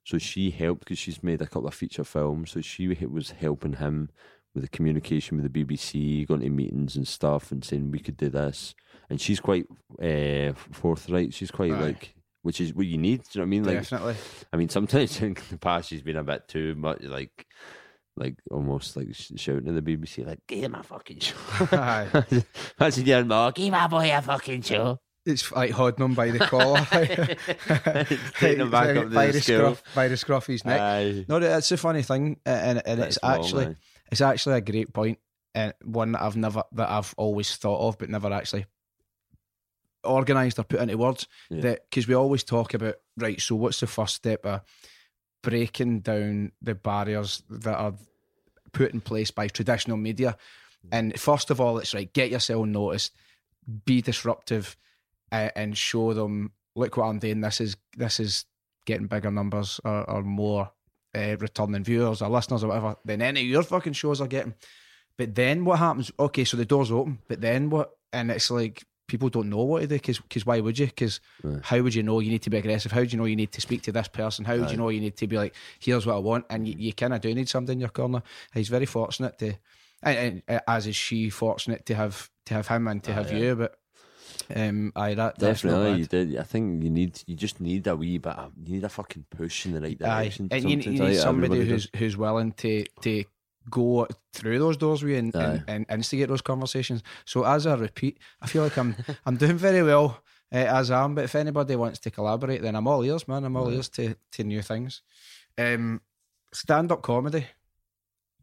So 0.03 0.17
she 0.19 0.51
helped 0.51 0.81
because 0.81 0.99
she's 0.99 1.23
made 1.23 1.41
a 1.41 1.47
couple 1.47 1.67
of 1.67 1.73
feature 1.73 2.03
films. 2.03 2.51
So 2.51 2.61
she 2.61 2.87
was 3.09 3.31
helping 3.31 3.73
him 3.73 4.09
with 4.53 4.61
the 4.63 4.69
communication 4.69 5.41
with 5.41 5.51
the 5.51 5.63
BBC, 5.65 6.27
going 6.27 6.41
to 6.41 6.49
meetings 6.51 6.95
and 6.95 7.07
stuff, 7.07 7.51
and 7.51 7.63
saying 7.65 7.89
we 7.89 7.99
could 7.99 8.17
do 8.17 8.29
this. 8.29 8.75
And 9.09 9.19
she's 9.19 9.39
quite 9.39 9.65
uh, 9.99 10.53
forthright. 10.71 11.33
She's 11.33 11.49
quite 11.49 11.71
Aye. 11.71 11.79
like, 11.81 12.13
which 12.43 12.61
is 12.61 12.73
what 12.75 12.85
you 12.85 12.97
need. 12.99 13.23
Do 13.23 13.39
you 13.39 13.39
know 13.39 13.41
what 13.41 13.47
I 13.47 13.49
mean? 13.49 13.63
Like, 13.63 13.77
definitely. 13.79 14.15
I 14.51 14.57
mean, 14.57 14.69
sometimes 14.69 15.19
in 15.23 15.35
the 15.49 15.57
past 15.57 15.89
she's 15.89 16.03
been 16.03 16.17
a 16.17 16.23
bit 16.23 16.47
too 16.47 16.75
much, 16.75 17.01
like, 17.01 17.47
like 18.15 18.35
almost 18.51 18.95
like 18.95 19.07
shouting 19.13 19.67
at 19.67 19.75
the 19.75 19.81
BBC, 19.81 20.25
like, 20.25 20.39
"Give 20.47 20.63
him 20.63 20.75
a 20.75 20.83
fucking 20.83 21.19
show." 21.19 21.35
Aye. 21.71 22.07
Imagine 22.79 23.05
your 23.05 23.25
mom, 23.25 23.53
give 23.55 23.71
my 23.71 23.87
boy 23.87 24.15
a 24.15 24.21
fucking 24.21 24.61
show. 24.61 24.99
It's 25.25 25.49
like 25.53 25.71
holding 25.71 26.03
him 26.03 26.13
by 26.15 26.31
the 26.31 26.39
collar, 26.39 26.85
Taking 28.39 28.59
him 28.61 28.71
back 28.71 28.95
up 28.97 29.13
by 29.13 29.27
the 29.27 29.33
the 29.33 29.41
scruff, 29.41 29.83
by 29.95 30.07
the 30.09 30.17
scruff 30.17 30.43
of 30.43 30.51
his 30.51 30.65
neck. 30.65 30.79
Aye. 30.81 31.25
No, 31.29 31.37
it's 31.37 31.71
a 31.71 31.77
funny 31.77 32.01
thing, 32.01 32.39
and, 32.45 32.81
and 32.85 32.99
it's 32.99 33.17
That's 33.21 33.23
long, 33.23 33.39
actually 33.39 33.65
aye. 33.67 33.75
it's 34.11 34.21
actually 34.21 34.57
a 34.57 34.61
great 34.61 34.93
point, 34.93 35.19
and 35.55 35.73
one 35.83 36.11
that 36.11 36.21
I've 36.21 36.35
never 36.35 36.63
that 36.73 36.89
I've 36.89 37.13
always 37.17 37.55
thought 37.55 37.87
of, 37.87 37.97
but 37.97 38.09
never 38.09 38.31
actually 38.33 38.65
organised 40.05 40.59
or 40.59 40.63
put 40.63 40.81
into 40.81 40.97
words. 40.97 41.27
Yeah. 41.49 41.61
That 41.61 41.89
because 41.89 42.07
we 42.07 42.13
always 42.15 42.43
talk 42.43 42.73
about 42.73 42.95
right. 43.17 43.39
So 43.39 43.55
what's 43.55 43.79
the 43.79 43.87
first 43.87 44.15
step 44.15 44.45
of 44.45 44.61
breaking 45.43 45.99
down 45.99 46.51
the 46.61 46.73
barriers 46.73 47.43
that 47.49 47.75
are 47.77 47.93
put 48.71 48.93
in 48.93 49.01
place 49.01 49.29
by 49.29 49.47
traditional 49.47 49.97
media? 49.97 50.35
And 50.91 51.17
first 51.19 51.51
of 51.51 51.61
all, 51.61 51.77
it's 51.77 51.93
right. 51.93 52.11
Get 52.11 52.31
yourself 52.31 52.65
noticed, 52.65 53.13
be 53.85 54.01
disruptive, 54.01 54.75
uh, 55.31 55.49
and 55.55 55.77
show 55.77 56.13
them. 56.13 56.51
Look 56.75 56.97
what 56.97 57.05
I'm 57.05 57.19
doing. 57.19 57.41
This 57.41 57.61
is 57.61 57.77
this 57.95 58.19
is 58.19 58.45
getting 58.85 59.07
bigger 59.07 59.31
numbers 59.31 59.79
or, 59.85 60.09
or 60.09 60.23
more 60.23 60.71
uh, 61.15 61.37
returning 61.39 61.83
viewers 61.83 62.21
or 62.21 62.29
listeners 62.29 62.63
or 62.63 62.67
whatever 62.69 62.95
than 63.05 63.21
any 63.21 63.41
of 63.41 63.47
your 63.47 63.63
fucking 63.63 63.93
shows 63.93 64.19
are 64.19 64.27
getting. 64.27 64.55
But 65.17 65.35
then 65.35 65.63
what 65.63 65.79
happens? 65.79 66.11
Okay, 66.19 66.43
so 66.43 66.57
the 66.57 66.65
door's 66.65 66.91
open, 66.91 67.19
but 67.27 67.39
then 67.39 67.69
what? 67.69 67.91
And 68.11 68.31
it's 68.31 68.49
like 68.49 68.83
people 69.13 69.29
don't 69.29 69.47
know 69.49 69.61
what 69.61 69.81
to 69.81 69.87
do 69.87 69.99
because 69.99 70.45
why 70.45 70.59
would 70.59 70.79
you? 70.79 70.87
Because 70.87 71.19
how 71.61 71.79
would 71.79 71.93
you 71.93 72.01
know 72.01 72.19
you 72.19 72.31
need 72.31 72.41
to 72.41 72.49
be 72.49 72.57
aggressive? 72.57 72.91
How 72.91 73.03
do 73.03 73.09
you 73.09 73.17
know 73.17 73.25
you 73.25 73.35
need 73.35 73.51
to 73.51 73.61
speak 73.61 73.83
to 73.83 73.91
this 73.91 74.07
person? 74.07 74.43
How 74.43 74.57
do 74.57 74.71
you 74.71 74.77
know 74.77 74.89
you 74.89 74.99
need 74.99 75.17
to 75.17 75.27
be 75.27 75.37
like, 75.37 75.53
here's 75.79 76.07
what 76.07 76.15
I 76.15 76.19
want? 76.19 76.45
And 76.49 76.67
you, 76.67 76.73
you 76.79 76.93
kind 76.93 77.13
of 77.13 77.21
do 77.21 77.33
need 77.35 77.47
something 77.47 77.73
in 77.73 77.79
your 77.79 77.89
corner. 77.89 78.23
He's 78.55 78.69
very 78.69 78.87
fortunate 78.87 79.37
to, 79.37 79.53
and, 80.01 80.41
and 80.47 80.61
as 80.67 80.87
is 80.87 80.95
she 80.95 81.29
fortunate 81.29 81.85
to 81.85 81.93
have 81.95 82.31
to 82.47 82.55
have 82.55 82.67
him 82.67 82.87
and 82.87 83.03
to 83.03 83.13
have 83.13 83.31
you. 83.31 83.55
But 83.55 83.75
um, 84.55 84.91
aye, 84.95 85.13
that 85.13 85.37
Definitely, 85.37 85.99
you 85.99 86.05
did. 86.07 86.37
I 86.37 86.43
think 86.43 86.83
you 86.83 86.89
need, 86.89 87.21
you 87.27 87.35
just 87.35 87.61
need 87.61 87.85
a 87.85 87.95
wee 87.95 88.17
bit. 88.17 88.33
Of, 88.33 88.51
you 88.65 88.73
need 88.73 88.83
a 88.83 88.89
fucking 88.89 89.25
push 89.29 89.67
in 89.67 89.73
the 89.73 89.81
right 89.81 90.01
Aye, 90.01 90.23
direction. 90.23 90.47
and 90.49 90.63
you, 90.67 90.75
need- 90.77 90.85
you 90.85 90.91
need 90.93 91.01
aye, 91.01 91.13
somebody 91.13 91.59
who's 91.65 91.87
does. 91.87 91.99
who's 91.99 92.17
willing 92.17 92.51
to 92.53 92.83
to 93.01 93.23
go 93.69 94.07
through 94.33 94.59
those 94.59 94.77
doors 94.77 95.03
with 95.03 95.11
you 95.11 95.17
and, 95.17 95.35
and, 95.35 95.63
and 95.67 95.85
instigate 95.89 96.27
those 96.27 96.41
conversations. 96.41 97.03
So 97.25 97.45
as 97.45 97.65
I 97.67 97.75
repeat, 97.75 98.19
I 98.41 98.47
feel 98.47 98.63
like 98.63 98.77
I'm 98.77 98.95
I'm 99.25 99.37
doing 99.37 99.57
very 99.57 99.83
well 99.83 100.21
uh, 100.53 100.57
as 100.57 100.91
I 100.91 101.03
am. 101.03 101.15
But 101.15 101.25
if 101.25 101.35
anybody 101.35 101.75
wants 101.75 101.99
to 101.99 102.11
collaborate, 102.11 102.61
then 102.61 102.75
I'm 102.75 102.87
all 102.87 103.03
ears, 103.03 103.27
man. 103.27 103.43
I'm 103.45 103.55
all 103.55 103.71
ears 103.71 103.89
to 103.89 104.15
to 104.33 104.43
new 104.43 104.61
things. 104.61 105.01
Um, 105.57 106.01
Stand 106.53 106.91
up 106.91 107.01
comedy, 107.01 107.47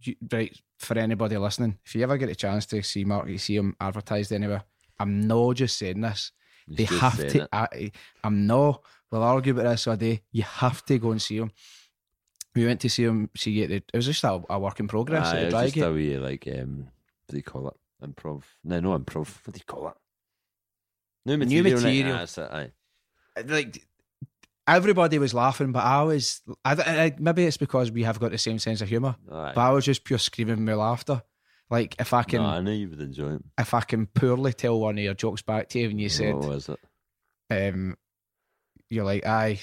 you, 0.01 0.16
right? 0.33 0.57
For 0.79 0.99
anybody 0.99 1.37
listening, 1.37 1.79
if 1.85 1.95
you 1.95 2.03
ever 2.03 2.16
get 2.16 2.29
a 2.31 2.35
chance 2.35 2.66
to 2.66 2.83
see 2.83 3.05
Mark, 3.05 3.29
you 3.29 3.39
see 3.39 3.55
him 3.57 3.77
advertised 3.81 4.33
anywhere. 4.33 4.64
I'm 4.99 5.21
not 5.29 5.57
just 5.57 5.77
saying 5.79 6.01
this. 6.01 6.33
They 6.66 6.85
have 6.85 7.16
to. 7.18 7.43
it. 7.43 7.49
I, 7.53 7.93
I'm 8.25 8.47
no. 8.47 8.81
We'll 9.11 9.23
argue 9.23 9.53
about 9.53 9.71
this 9.71 9.87
all 9.87 9.97
day. 9.97 10.23
You 10.33 10.43
have 10.45 10.85
to 10.87 10.99
go 10.99 11.11
and 11.11 11.21
see 11.23 11.37
him. 11.37 11.51
We 12.55 12.66
went 12.66 12.80
to 12.80 12.90
see 12.90 13.05
him. 13.05 13.30
See 13.36 13.62
it. 13.62 13.70
It 13.70 13.84
was 13.94 14.07
just 14.07 14.24
a, 14.24 14.42
a 14.51 14.59
work 14.59 14.80
in 14.80 14.88
progress. 14.88 15.28
Aye, 15.28 15.44
at 15.44 15.51
the 15.51 15.64
just 15.64 15.76
a 15.76 15.92
wee 15.92 16.16
like 16.18 16.48
um, 16.48 16.88
what 17.26 17.32
do 17.32 17.36
you 17.36 17.42
call 17.42 17.68
it? 17.68 17.74
Improv? 18.05 18.42
No, 18.64 18.80
no 18.80 18.98
improv. 18.98 19.28
What 19.46 19.55
do 19.55 19.59
you 19.59 19.64
call 19.64 19.88
it? 19.88 19.94
New 21.26 21.36
New 21.36 21.62
material. 21.62 21.78
innit? 21.78 22.36
material. 22.36 22.48
It, 22.57 22.72
aye. 23.38 23.44
like 23.46 23.86
everybody 24.66 25.18
was 25.18 25.34
laughing, 25.34 25.72
but 25.72 25.84
I 25.84 26.03
was. 26.03 26.40
I, 26.64 26.74
I, 26.74 27.14
maybe 27.18 27.44
it's 27.44 27.57
because 27.57 27.90
we 27.92 28.03
have 28.05 28.18
got 28.18 28.30
the 28.30 28.38
same 28.38 28.59
sense 28.59 28.80
of 28.80 28.88
humour. 28.88 29.16
Aye. 29.30 29.53
But 29.55 29.61
I 29.61 29.70
was 29.70 29.84
just 29.84 30.05
pure 30.05 30.18
screaming 30.18 30.64
with 30.64 30.76
laughter. 30.76 31.22
Like 31.68 31.94
if 32.01 32.12
I 32.12 32.24
can, 32.24 32.42
No, 32.42 32.48
I 32.48 32.61
know 32.61 32.72
you 32.72 32.88
would 32.88 33.01
enjoy 33.01 33.34
it. 33.34 33.42
if 33.59 33.74
I 33.74 33.82
can 33.82 34.07
poorly 34.07 34.53
tell 34.53 34.80
one 34.80 34.98
of 34.98 35.05
your 35.05 35.14
jokes 35.14 35.42
back 35.42 35.68
to 35.68 35.78
you, 35.78 35.90
and 35.90 36.01
you 36.01 36.09
said, 36.09 36.34
what 36.34 36.48
was 36.48 36.68
it? 36.68 36.80
um, 37.51 37.96
you're 38.88 39.05
like, 39.05 39.24
aye, 39.24 39.61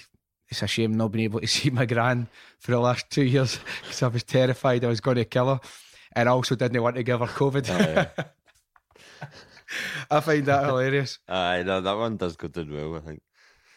it's 0.50 0.62
a 0.62 0.68
shame 0.68 0.94
not 0.96 1.12
being 1.12 1.26
able 1.26 1.40
to 1.42 1.48
see 1.56 1.70
my 1.70 1.86
gran 1.86 2.28
for 2.60 2.72
the 2.72 2.80
last 2.80 3.10
two 3.10 3.24
years 3.24 3.60
because 3.82 4.04
I 4.04 4.08
was 4.08 4.24
terrified 4.24 4.84
I 4.84 4.88
was 4.88 5.02
going 5.02 5.18
to 5.18 5.26
kill 5.26 5.48
her, 5.56 5.60
and 6.14 6.28
I 6.30 6.32
also 6.32 6.56
didn't 6.56 6.82
want 6.82 6.96
to 6.96 7.04
give 7.04 7.20
her 7.20 7.26
COVID. 7.28 7.70
Aye. 7.70 8.24
I 10.10 10.20
find 10.22 10.46
that 10.46 10.66
hilarious. 10.66 11.20
Aye, 11.28 11.64
no, 11.66 11.82
that 11.82 11.98
one 11.98 12.18
does 12.18 12.36
go 12.38 12.48
down 12.48 12.72
well. 12.72 12.96
I 12.96 13.00
think. 13.00 13.22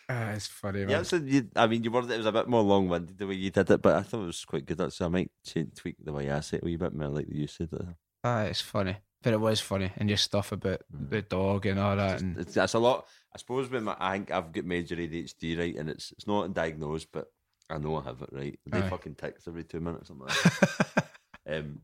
Ah, 0.09 0.31
it's 0.31 0.47
funny, 0.47 0.81
man. 0.81 0.91
Yeah, 0.91 1.03
so 1.03 1.17
you, 1.17 1.49
I 1.55 1.67
mean, 1.67 1.85
you 1.85 1.91
were 1.91 2.01
it 2.01 2.17
was 2.19 2.27
a 2.27 2.33
bit 2.33 2.49
more 2.49 2.63
long 2.63 2.89
winded 2.89 3.17
the 3.19 3.27
way 3.27 3.35
you 3.35 3.51
did 3.51 3.71
it, 3.71 3.83
but 3.83 3.95
I 3.97 4.03
thought 4.03 4.23
it 4.23 4.27
was 4.27 4.45
quite 4.45 4.67
good. 4.67 4.93
So 4.93 5.07
I 5.07 5.09
might 5.09 5.31
change, 5.45 5.75
tweak 5.77 5.97
the 6.03 6.13
way 6.13 6.31
I 6.31 6.41
say 6.41 6.57
it 6.57 6.63
a 6.63 6.67
wee 6.67 6.77
bit 6.77 6.95
more 6.95 7.09
like 7.09 7.27
you 7.29 7.47
said 7.47 7.69
it. 7.73 7.83
Ah, 8.25 8.43
it's 8.43 8.61
funny, 8.61 8.97
but 9.23 9.33
it 9.33 9.41
was 9.41 9.61
funny, 9.61 9.93
and 9.97 10.09
just 10.09 10.25
stuff 10.25 10.53
about 10.53 10.83
the 10.91 11.23
dog 11.23 11.67
and 11.67 11.79
all 11.79 11.97
that. 11.97 12.21
And 12.21 12.39
It's, 12.39 12.55
that's 12.55 12.75
a 12.75 12.79
lot. 12.79 13.07
I 13.35 13.39
suppose 13.39 13.71
when 13.71 13.85
my, 13.85 13.97
I 13.99 14.13
think 14.13 14.31
I've 14.31 14.53
got 14.53 14.65
major 14.65 14.97
ADHD, 14.97 15.59
right, 15.59 15.77
and 15.77 15.89
it's 15.89 16.13
it's 16.13 16.27
not 16.27 16.53
diagnosed, 16.53 17.09
but 17.13 17.27
I 17.69 17.79
know 17.79 17.97
I 17.97 18.03
have 18.05 18.23
it, 18.23 18.31
right. 18.33 18.59
They 18.67 18.79
Aye. 18.79 18.89
fucking 18.89 19.15
text 19.15 19.47
every 19.47 19.65
two 19.65 19.81
minutes. 19.81 20.11
I'm 20.11 20.19
like, 20.19 20.37
um, 21.49 21.81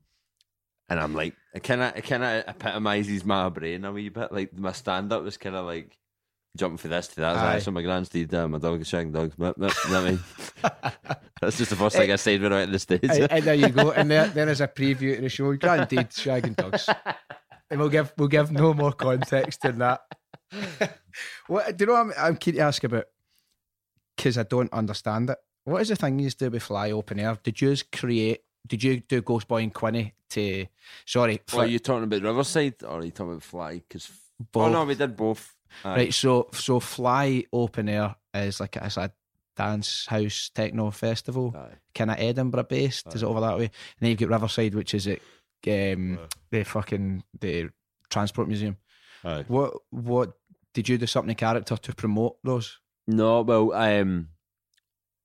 and 0.89 1.01
I'm 1.01 1.15
like, 1.15 1.35
it 1.55 1.63
kind 1.63 1.83
of 1.83 1.97
it 1.97 2.03
kind 2.03 2.25
of 2.25 2.45
epitomises 2.49 3.25
my 3.25 3.49
brain 3.49 3.85
a 3.85 3.93
wee 3.93 4.09
bit. 4.09 4.33
Like 4.33 4.57
my 4.59 4.73
stand 4.73 5.13
up 5.13 5.23
was 5.23 5.37
kind 5.37 5.55
of 5.55 5.67
like 5.67 5.97
jumping 6.57 6.79
for 6.79 6.89
this 6.89 7.09
to 7.09 7.17
that. 7.17 7.37
Aye. 7.37 7.55
Aye. 7.55 7.59
So 7.61 7.71
my 7.71 7.83
grand's 7.83 8.09
deed, 8.09 8.35
uh, 8.35 8.49
my 8.49 8.59
dog 8.59 8.81
is 8.81 8.89
shagging 8.89 9.13
dogs. 9.13 9.39
Mip, 9.39 9.57
mip, 9.57 9.73
you 9.85 9.93
know 9.93 10.03
what 10.03 10.09
I 10.09 10.11
mean? 10.11 11.23
That's 11.41 11.59
just 11.59 11.71
the 11.71 11.77
first 11.77 11.97
thing 11.97 12.11
I 12.11 12.17
said 12.17 12.43
when 12.43 12.53
I 12.53 12.57
went 12.57 12.69
to 12.69 12.73
the 12.73 12.79
States. 12.79 13.19
and, 13.19 13.31
and 13.31 13.45
there 13.45 13.55
you 13.55 13.69
go. 13.69 13.93
And 13.93 14.11
there, 14.11 14.27
there 14.29 14.49
is 14.49 14.61
a 14.61 14.69
preview 14.69 15.15
to 15.17 15.23
the 15.23 15.29
show. 15.29 15.55
Granted, 15.55 16.11
shagging 16.11 16.57
dogs. 16.57 16.89
And 17.69 17.81
we'll 17.81 17.89
give 17.89 18.13
we'll 18.17 18.29
give 18.29 18.53
no 18.53 18.73
more 18.75 18.93
context 18.93 19.63
than 19.63 19.79
that. 19.79 20.03
what 21.47 21.77
do 21.77 21.85
you 21.85 21.87
know? 21.87 21.97
I'm 21.97 22.13
I'm 22.19 22.37
keen 22.37 22.55
to 22.55 22.61
ask 22.61 22.83
about 22.85 23.05
because 24.17 24.39
I 24.39 24.45
don't 24.45 24.73
understand 24.73 25.31
it. 25.31 25.39
What 25.65 25.83
is 25.83 25.89
the 25.89 25.97
thing 25.97 26.19
you 26.19 26.31
do 26.31 26.51
with 26.51 26.63
Fly 26.63 26.93
Open 26.93 27.19
Air? 27.19 27.39
Did 27.43 27.61
you 27.61 27.75
create? 27.93 28.41
Did 28.67 28.83
you 28.83 29.01
do 29.01 29.21
Ghost 29.23 29.49
Boy 29.49 29.63
and 29.63 29.75
Quinny 29.75 30.15
to? 30.31 30.67
Sorry, 31.05 31.41
Well, 31.53 31.63
are 31.63 31.67
you 31.67 31.79
talking 31.79 32.05
about 32.05 32.23
Riverside 32.23 32.83
or 32.83 33.01
are 33.01 33.05
you 33.05 33.11
talking 33.11 33.33
about 33.33 33.43
Fly? 33.43 33.75
Because 33.75 34.11
oh 34.55 34.69
no, 34.69 34.85
we 34.85 34.95
did 34.95 35.17
both. 35.17 35.55
Aye. 35.85 35.97
right. 35.97 36.15
So 36.15 36.49
so 36.53 36.81
Fly 36.81 37.45
Open 37.53 37.89
Air 37.89 38.15
is 38.35 38.61
like 38.61 38.77
it's 38.77 38.97
a 38.97 39.13
dance 39.57 40.07
house 40.07 40.51
techno 40.55 40.91
festival. 40.91 41.55
Aye. 41.57 41.75
kind 41.95 42.11
of 42.11 42.19
Edinburgh 42.19 42.65
based. 42.65 43.15
Is 43.15 43.23
it 43.23 43.27
over 43.27 43.41
that 43.41 43.59
way? 43.59 43.65
And 43.65 43.73
then 44.01 44.11
you've 44.11 44.21
got 44.21 44.29
Riverside, 44.31 44.75
which 44.75 44.95
is 44.95 45.09
at 45.09 45.21
um, 45.69 46.19
the 46.51 46.63
fucking 46.65 47.25
the 47.41 47.71
Transport 48.11 48.49
Museum. 48.49 48.77
Aye. 49.27 49.45
What 49.49 49.75
what 49.91 50.33
did 50.73 50.89
you 50.89 50.99
do 50.99 51.07
something 51.07 51.31
in 51.31 51.37
character 51.37 51.77
to 51.77 51.95
promote 51.95 52.37
those? 52.45 52.79
No, 53.09 53.43
well, 53.43 53.73
um, 53.73 54.29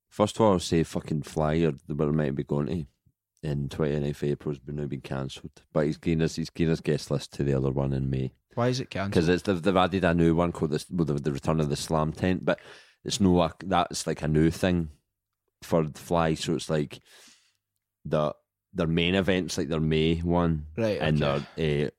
first 0.08 0.36
of 0.36 0.40
all, 0.42 0.52
I'll 0.52 0.58
say 0.58 0.82
fucking 0.82 1.22
flyer 1.22 1.72
the 1.86 1.94
where 1.94 2.08
it 2.08 2.12
might 2.12 2.34
be 2.34 2.42
going 2.42 2.66
to 2.66 2.86
in 3.42 3.68
29th 3.68 4.28
April's 4.30 4.58
been 4.58 4.76
now 4.76 4.86
been 4.86 5.00
cancelled. 5.00 5.62
But 5.72 5.86
he's 5.86 5.98
given 5.98 6.22
us 6.22 6.36
he's 6.36 6.50
given 6.50 6.72
us 6.72 6.80
guest 6.80 7.10
list 7.10 7.32
to 7.34 7.44
the 7.44 7.54
other 7.54 7.70
one 7.70 7.92
in 7.92 8.10
May. 8.10 8.32
Why 8.54 8.68
is 8.68 8.80
it 8.80 8.90
because 8.90 9.26
cancelled? 9.26 9.30
it's 9.30 9.42
they've, 9.44 9.62
they've 9.62 9.76
added 9.76 10.04
a 10.04 10.14
new 10.14 10.34
one 10.34 10.52
called 10.52 10.72
this, 10.72 10.86
well, 10.90 11.04
the, 11.04 11.14
the 11.14 11.32
return 11.32 11.60
of 11.60 11.68
the 11.68 11.76
slam 11.76 12.12
tent, 12.12 12.44
but 12.44 12.60
it's 13.04 13.20
no 13.20 13.40
a, 13.40 13.52
that's 13.64 14.06
like 14.06 14.22
a 14.22 14.28
new 14.28 14.50
thing 14.50 14.90
for 15.62 15.84
the 15.84 15.98
fly. 15.98 16.34
So 16.34 16.54
it's 16.54 16.70
like 16.70 17.00
the 18.04 18.34
their 18.74 18.86
main 18.86 19.14
events, 19.14 19.58
like 19.58 19.68
their 19.68 19.80
May 19.80 20.16
one 20.16 20.66
Right, 20.76 21.00
and 21.00 21.22
okay. 21.22 21.44
their 21.56 21.86
uh, 21.86 21.90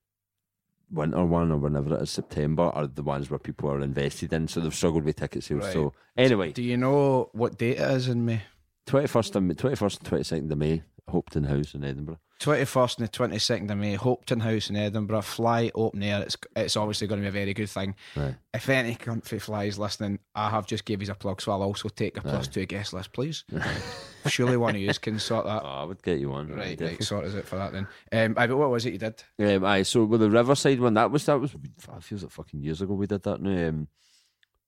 winter 0.94 1.26
one 1.26 1.52
or 1.52 1.58
whenever 1.58 1.96
it 1.96 2.02
is 2.04 2.10
September 2.12 2.64
are 2.64 2.88
the 2.88 3.04
ones 3.04 3.30
where 3.30 3.40
people 3.40 3.70
are 3.70 3.82
invested 3.82 4.32
in. 4.32 4.48
So 4.48 4.60
they've 4.60 4.74
struggled 4.74 5.04
with 5.04 5.16
ticket 5.18 5.44
sales. 5.44 5.64
Right. 5.64 5.74
So 5.74 5.94
anyway, 6.16 6.52
Do 6.54 6.62
you 6.64 6.78
know 6.78 7.30
what 7.34 7.58
date 7.58 7.78
it 7.80 7.92
is 7.92 8.08
in 8.08 8.26
May? 8.26 8.44
twenty 8.86 9.08
first, 9.08 9.34
twenty 9.34 9.76
first, 9.76 10.00
and 10.00 10.08
twenty 10.08 10.24
second 10.24 10.52
of 10.52 10.58
May, 10.58 10.84
Hopetoun 11.10 11.48
House 11.48 11.74
in 11.74 11.84
Edinburgh. 11.84 12.20
Twenty 12.40 12.66
first 12.66 13.00
and 13.00 13.08
the 13.08 13.12
twenty 13.12 13.40
second 13.40 13.72
of 13.72 13.78
May, 13.78 13.96
Hopetoun 13.96 14.42
House 14.42 14.70
in 14.70 14.76
Edinburgh. 14.76 15.22
Fly 15.22 15.72
open 15.76 16.04
air. 16.04 16.22
It's 16.24 16.36
it's 16.56 16.76
obviously 16.76 17.08
going 17.08 17.22
to 17.22 17.24
be 17.24 17.30
a 17.30 17.32
very 17.32 17.54
good 17.54 17.70
thing. 17.70 17.96
Right. 18.18 18.36
If 18.54 18.68
any 18.68 18.96
country 18.96 19.40
flies 19.40 19.80
listening, 19.80 20.20
I 20.36 20.50
have 20.50 20.68
just 20.68 20.84
gave 20.84 21.02
you 21.02 21.10
a 21.10 21.16
plug, 21.16 21.42
so 21.42 21.54
I'll 21.54 21.64
also 21.64 21.88
take 21.88 22.18
a 22.18 22.22
plus 22.22 22.48
two 22.50 22.66
guest 22.66 22.92
list, 22.92 23.14
please. 23.14 23.46
Surely 24.28 24.58
one 24.58 24.76
of 24.76 24.82
you 24.82 24.92
can 24.96 25.20
sort 25.20 25.46
that. 25.46 25.62
Oh, 25.64 25.68
I 25.68 25.84
would 25.86 26.04
get 26.04 26.20
you 26.20 26.32
one. 26.32 26.50
Right, 26.50 26.58
right, 26.58 26.78
definitely. 26.78 27.06
sort 27.06 27.26
us 27.26 27.36
out 27.36 27.46
for 27.46 27.56
that 27.58 27.72
then. 27.72 27.88
Um, 28.12 28.34
aye, 28.38 28.48
but 28.48 28.58
what 28.58 28.70
was 28.72 28.86
it 28.86 28.94
you 28.94 29.00
did? 29.00 29.24
Um, 29.40 29.64
aye, 29.64 29.84
so 29.84 30.04
with 30.04 30.20
the 30.20 30.30
Riverside 30.30 30.80
one, 30.82 30.96
that 30.96 31.12
was 31.12 31.26
that 31.28 31.40
was 31.40 31.54
it 31.54 32.04
feels 32.04 32.24
like 32.24 32.32
fucking 32.32 32.62
years 32.62 32.82
ago 32.82 32.94
we 32.94 33.08
did 33.08 33.24
that 33.24 33.42
now. 33.42 33.70
Um, 33.70 33.88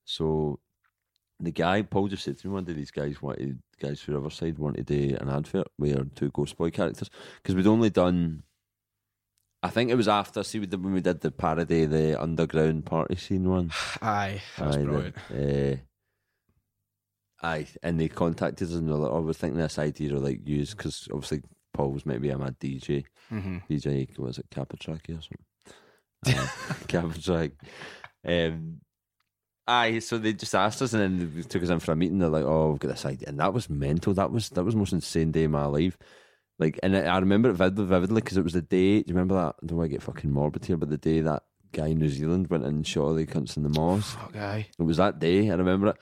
so 0.05 0.59
the 1.39 1.51
guy 1.51 1.81
Paul 1.81 2.07
just 2.07 2.23
said 2.23 2.37
to 2.37 2.47
me 2.47 2.53
one 2.53 2.63
day 2.63 2.73
these 2.73 2.91
guys 2.91 3.21
wanted 3.21 3.59
guys 3.81 3.99
for 4.01 4.13
Riverside 4.13 4.57
wanted 4.57 4.87
to 4.87 5.09
do 5.09 5.17
an 5.19 5.29
advert 5.29 5.67
our 5.97 6.05
two 6.15 6.29
Ghost 6.31 6.57
Boy 6.57 6.71
characters 6.71 7.09
because 7.37 7.55
we'd 7.55 7.67
only 7.67 7.89
done. 7.89 8.43
I 9.63 9.69
think 9.69 9.89
it 9.89 9.95
was 9.95 10.07
after 10.07 10.43
see 10.43 10.59
we 10.59 10.67
did, 10.67 10.83
when 10.83 10.93
we 10.93 11.01
did 11.01 11.21
the 11.21 11.31
parody 11.31 11.85
the 11.85 12.21
underground 12.21 12.85
party 12.85 13.15
scene 13.15 13.49
one. 13.49 13.71
Aye, 14.01 14.41
that's 14.57 14.77
Aye, 14.77 14.81
the- 14.83 15.81
uh, 17.43 17.45
aye, 17.47 17.67
and 17.83 17.99
they 17.99 18.07
contacted 18.07 18.67
us 18.67 18.73
and 18.75 18.87
they're 18.87 18.95
like, 18.95 19.11
"Oh, 19.11 19.21
we're 19.21 19.33
thinking 19.33 19.59
this 19.59 19.79
idea 19.79 20.15
of 20.15 20.23
like 20.23 20.47
use 20.47 20.73
because 20.73 21.07
obviously 21.11 21.41
Paul 21.73 21.91
was 21.91 22.05
maybe 22.05 22.29
I'm 22.29 22.41
a 22.41 22.51
DJ." 22.51 23.05
hmm 23.29 23.57
DJ 23.69 24.17
was 24.19 24.37
it 24.37 24.49
Capatraki 24.51 25.17
or 25.17 25.21
something? 25.21 25.45
Uh, 26.27 26.47
Capatrack. 26.87 27.51
Um, 28.25 28.81
aye, 29.67 29.99
so 29.99 30.17
they 30.17 30.33
just 30.33 30.55
asked 30.55 30.81
us, 30.81 30.93
and 30.93 31.01
then 31.01 31.33
they 31.35 31.41
took 31.41 31.63
us 31.63 31.69
in 31.69 31.79
for 31.79 31.91
a 31.91 31.95
meeting. 31.95 32.19
They're 32.19 32.29
like, 32.29 32.45
"Oh, 32.45 32.71
we've 32.71 32.79
got 32.79 32.89
this 32.89 33.05
idea," 33.05 33.29
and 33.29 33.39
that 33.39 33.53
was 33.53 33.69
mental. 33.69 34.13
That 34.13 34.31
was 34.31 34.49
that 34.49 34.63
was 34.63 34.73
the 34.73 34.79
most 34.79 34.93
insane 34.93 35.31
day 35.31 35.45
of 35.45 35.51
my 35.51 35.65
life. 35.65 35.97
Like, 36.57 36.79
and 36.83 36.95
I 36.95 37.17
remember 37.17 37.49
it 37.49 37.53
vividly, 37.55 37.85
vividly 37.85 38.21
because 38.21 38.37
it 38.37 38.43
was 38.43 38.53
the 38.53 38.61
day. 38.61 39.01
Do 39.01 39.05
you 39.07 39.15
remember 39.15 39.35
that? 39.35 39.55
I 39.61 39.65
don't 39.65 39.77
want 39.77 39.89
to 39.89 39.93
get 39.93 40.03
fucking 40.03 40.31
morbid 40.31 40.65
here, 40.65 40.77
but 40.77 40.89
the 40.89 40.97
day 40.97 41.21
that 41.21 41.43
guy 41.73 41.87
in 41.87 41.99
New 41.99 42.09
Zealand 42.09 42.47
went 42.49 42.63
and 42.63 42.87
shot 42.87 43.03
all 43.03 43.13
the 43.13 43.25
cunts 43.25 43.57
in 43.57 43.63
the 43.63 43.69
mosque. 43.69 44.17
Fuck, 44.17 44.35
aye. 44.37 44.67
It 44.79 44.83
was 44.83 44.97
that 44.97 45.19
day. 45.19 45.49
I 45.49 45.55
remember 45.55 45.87
it, 45.87 45.97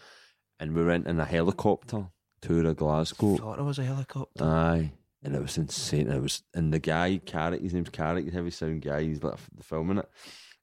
and 0.59 0.75
we 0.75 0.85
went 0.85 1.07
in 1.07 1.19
a 1.19 1.25
helicopter 1.25 2.07
tour 2.41 2.67
of 2.67 2.77
Glasgow. 2.77 3.37
Thought 3.37 3.59
it 3.59 3.63
was 3.63 3.79
a 3.79 3.83
helicopter. 3.83 4.43
Aye. 4.43 4.91
And 5.23 5.35
it 5.35 5.41
was 5.41 5.57
insane. 5.57 6.11
It 6.11 6.21
was 6.21 6.43
and 6.53 6.73
the 6.73 6.79
guy, 6.79 7.19
Carrick, 7.25 7.61
his 7.61 7.73
name's 7.73 7.89
Carrick, 7.89 8.31
heavy 8.31 8.51
sound 8.51 8.81
guy, 8.81 9.03
he's 9.03 9.23
like 9.23 9.37
filming 9.61 9.99
it. 9.99 10.09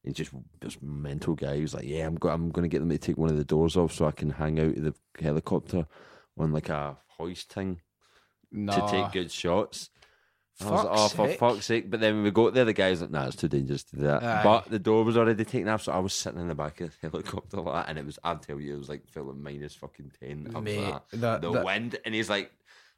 He's 0.03 0.15
just 0.15 0.31
this 0.61 0.79
mental 0.81 1.35
guy. 1.35 1.57
He 1.57 1.63
was 1.63 1.75
like, 1.75 1.85
Yeah, 1.87 2.07
I'm 2.07 2.15
go- 2.15 2.31
I'm 2.31 2.51
gonna 2.51 2.69
get 2.69 2.79
them 2.81 2.89
to 2.91 2.99
take 2.99 3.19
one 3.19 3.31
of 3.31 3.37
the 3.37 3.45
doors 3.45 3.77
off 3.77 3.93
so 3.93 4.07
I 4.07 4.13
can 4.13 4.31
hang 4.31 4.59
out 4.59 4.77
of 4.79 4.83
the 4.83 4.95
helicopter 5.21 5.87
on 6.39 6.53
like 6.53 6.69
a 6.71 6.97
hoist 7.19 7.53
thing 7.53 7.81
no. 8.51 8.73
to 8.75 8.87
take 8.91 9.13
good 9.13 9.31
shots. 9.31 9.91
I 10.63 10.71
was 10.71 10.85
like, 10.85 10.93
oh, 10.93 10.97
Fuck's 11.09 11.15
for 11.15 11.29
sake. 11.29 11.39
fuck's 11.39 11.65
sake. 11.67 11.91
But 11.91 12.01
then 12.01 12.17
when 12.17 12.25
we 12.25 12.31
got 12.31 12.53
there, 12.53 12.67
the 12.67 12.75
guy's 12.75 13.01
like, 13.01 13.11
nah, 13.11 13.27
it's 13.27 13.37
too 13.37 13.49
dangerous 13.49 13.83
to 13.85 13.97
do 13.97 14.03
that. 14.03 14.23
Aye. 14.23 14.43
But 14.43 14.69
the 14.71 14.79
door 14.79 15.05
was 15.05 15.17
already 15.17 15.43
taken 15.45 15.69
off, 15.69 15.83
so 15.85 15.93
I 15.93 15.99
was 16.01 16.13
sitting 16.13 16.39
in 16.41 16.49
the 16.49 16.55
back 16.55 16.83
of 16.83 16.91
the 17.01 17.09
helicopter 17.11 17.59
like 17.63 17.87
that, 17.87 17.89
and 17.89 17.99
it 17.99 18.05
was, 18.05 18.19
I'll 18.25 18.37
tell 18.37 18.61
you, 18.61 18.75
it 18.75 18.79
was 18.79 18.91
like 18.91 19.09
feeling 19.09 19.43
minus 19.43 19.75
fucking 19.75 20.13
10. 20.21 20.63
Mate, 20.63 20.95
that. 21.15 21.41
the 21.41 21.51
that- 21.53 21.65
wind, 21.65 21.99
and 22.05 22.15
he's 22.15 22.29
like, 22.29 22.53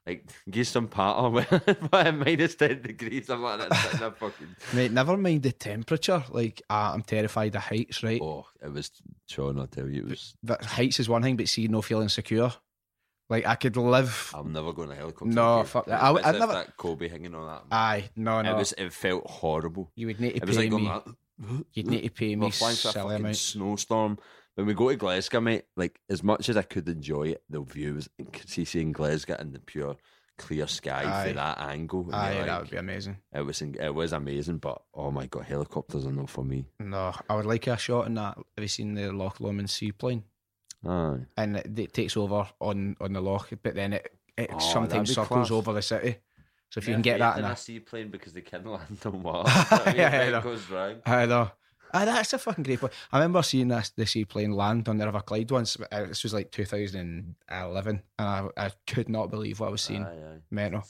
like, 0.07 0.25
give 0.51 0.67
some 0.67 0.89
patter 0.89 1.41
at 1.67 2.13
minus 2.15 2.55
10 2.57 2.83
degrees. 2.83 3.29
I'm 3.31 3.43
like, 3.43 3.61
that's 3.61 3.81
sitting 3.83 4.01
there 4.01 4.11
fucking. 4.13 4.57
Mate, 4.75 4.93
never 4.93 5.17
mind 5.17 5.43
the 5.43 5.53
temperature. 5.53 6.25
Like, 6.31 6.63
ah, 6.71 6.93
I'm 6.93 7.03
terrified 7.03 7.55
of 7.55 7.63
heights, 7.63 8.03
right? 8.03 8.21
Oh, 8.23 8.47
it 8.63 8.73
was, 8.73 8.91
Sean, 9.29 9.59
I'll 9.59 9.67
tell 9.67 9.89
you, 9.89 10.03
it 10.03 10.09
was, 10.11 10.35
That 10.43 10.65
heights 10.65 10.99
is 11.01 11.09
one 11.09 11.23
thing, 11.23 11.37
but 11.37 11.49
see, 11.49 11.69
no 11.69 11.83
feeling 11.83 12.09
secure. 12.09 12.53
Like, 13.31 13.47
I 13.47 13.55
could 13.55 13.77
live. 13.77 14.31
I'm 14.35 14.53
never 14.53 14.73
going 14.73 14.89
to 14.89 14.95
a 14.95 14.99
helicopter. 14.99 15.33
No, 15.33 15.63
fuck 15.65 15.87
that. 15.87 16.03
I- 16.03 16.11
Especially 16.11 16.29
I've 16.29 16.39
never- 16.41 16.53
that 16.53 16.77
Kobe 16.77 17.09
hanging 17.09 17.35
on 17.35 17.47
that. 17.47 17.63
Aye, 17.75 18.11
no, 18.17 18.43
no 18.43 18.51
it 18.51 18.57
was, 18.59 18.73
it 18.73 18.93
felt 18.93 19.27
horrible. 19.31 19.91
you 19.95 20.09
would 20.09 20.21
need 20.21 20.31
to 20.33 20.37
It 20.37 20.47
was 20.47 20.57
pay 20.57 20.69
like 20.69 20.81
me. 20.83 20.89
like, 20.89 21.05
You'd 21.73 21.87
need 21.87 22.03
to 22.03 22.11
pay 22.11 22.37
me 22.37 22.47
We're 22.47 22.51
flying 22.53 22.77
through 22.77 22.91
a 22.91 23.09
fucking 23.19 23.35
snowstorm. 23.35 24.19
When 24.55 24.67
we 24.67 24.75
go 24.75 24.91
to 24.91 24.97
Glasgow, 24.97 25.41
mate, 25.41 25.65
like 25.77 25.99
as 26.11 26.23
much 26.23 26.49
as 26.49 26.57
I 26.57 26.63
could 26.63 26.89
enjoy 26.89 27.29
it, 27.29 27.43
the 27.49 27.61
view 27.63 27.95
was 27.95 28.11
see 28.47 28.65
seeing 28.65 28.93
Glasgow 28.93 29.37
and 29.39 29.53
the 29.55 29.61
pure 29.61 29.97
clear 30.39 30.67
sky 30.67 31.05
Aye. 31.07 31.25
through 31.25 31.35
that 31.35 31.59
angle. 31.61 32.09
Aye, 32.13 32.35
you're 32.37 32.47
that 32.47 32.61
would 32.63 32.71
be 32.71 32.77
amazing. 32.77 33.17
It 33.33 33.43
was 33.47 33.63
it 33.63 33.95
was 33.95 34.13
amazing, 34.13 34.59
but 34.59 34.83
oh 34.95 35.11
my 35.11 35.27
god, 35.27 35.45
helicopters 35.45 36.05
are 36.07 36.13
not 36.13 36.29
for 36.31 36.45
me. 36.45 36.67
No, 36.81 37.13
I 37.31 37.35
would 37.37 37.47
like 37.47 37.67
a 37.67 37.77
shot 37.79 38.07
in 38.07 38.15
that. 38.15 38.37
Have 38.37 38.45
you 38.63 38.69
seen 38.69 38.95
the 38.95 39.11
Loch 39.13 39.41
Lomond 39.41 39.71
seaplane? 39.71 40.25
Aye. 40.87 41.21
And 41.37 41.57
it, 41.57 41.79
it 41.79 41.93
takes 41.95 42.17
over 42.17 42.47
on, 42.61 42.97
on 43.01 43.13
the 43.13 43.21
loch, 43.21 43.51
but 43.63 43.75
then 43.77 43.93
it, 43.93 44.19
it 44.37 44.51
Oh, 44.53 44.59
sometimes 44.59 45.11
circles 45.15 45.29
class. 45.49 45.51
over 45.53 45.73
the 45.73 45.81
city. 45.83 46.17
So 46.71 46.79
if 46.79 46.89
you 46.89 46.95
can 46.95 47.03
get 47.03 47.21
that 47.21 47.39
in 47.39 47.45
a. 47.45 47.55
seaplane 47.57 48.11
because 48.11 48.33
they 48.33 48.41
can 48.41 48.65
land 48.71 48.99
on 49.05 49.23
water. 49.23 49.49
Yeah, 49.97 50.23
I 50.27 50.31
know. 50.31 50.41
goes 50.41 50.69
wrong. 50.69 50.97
I 51.07 51.27
know. 51.27 51.51
Ah, 51.95 52.05
that's 52.07 52.33
a 52.33 52.39
fucking 52.39 52.65
great 52.65 52.81
point. 52.81 52.93
I 53.13 53.19
remember 53.19 53.43
seeing 53.43 53.69
this 53.69 53.91
the 53.91 54.07
seaplane 54.07 54.53
land 54.53 54.89
on 54.89 54.97
the 54.99 55.07
River 55.07 55.21
Clyde 55.21 55.51
once. 55.51 55.77
Uh, 55.91 56.07
This 56.07 56.23
was 56.23 56.33
like 56.33 56.51
2011, 56.51 57.35
and 57.91 58.03
I, 58.19 58.49
I 58.57 58.71
could 58.87 59.09
not 59.09 59.31
believe 59.31 59.61
what 59.61 59.69
I 59.69 59.73
was 59.73 59.83
seeing. 59.83 60.05
Aye, 60.05 60.09
aye. 60.35 60.39
Mental. 60.51 60.83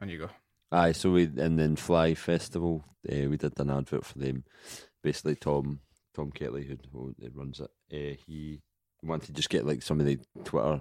On 0.00 0.08
you 0.08 0.18
go. 0.18 0.28
Aye, 0.72 0.92
so 0.92 1.10
we 1.10 1.24
and 1.24 1.58
then 1.58 1.76
Fly 1.76 2.14
Festival, 2.14 2.84
uh, 3.10 3.28
we 3.28 3.36
did 3.36 3.58
an 3.58 3.70
advert 3.70 4.04
for 4.04 4.18
them. 4.18 4.44
Basically, 5.02 5.36
Tom 5.36 5.80
Tom 6.14 6.30
Kelly, 6.30 6.64
who, 6.64 6.76
who 6.92 7.14
runs 7.34 7.60
it, 7.60 7.70
uh, 7.92 8.16
he 8.26 8.60
wanted 9.02 9.26
to 9.26 9.32
just 9.32 9.50
get 9.50 9.66
like 9.66 9.82
some 9.82 10.00
of 10.00 10.06
the 10.06 10.18
Twitter 10.44 10.80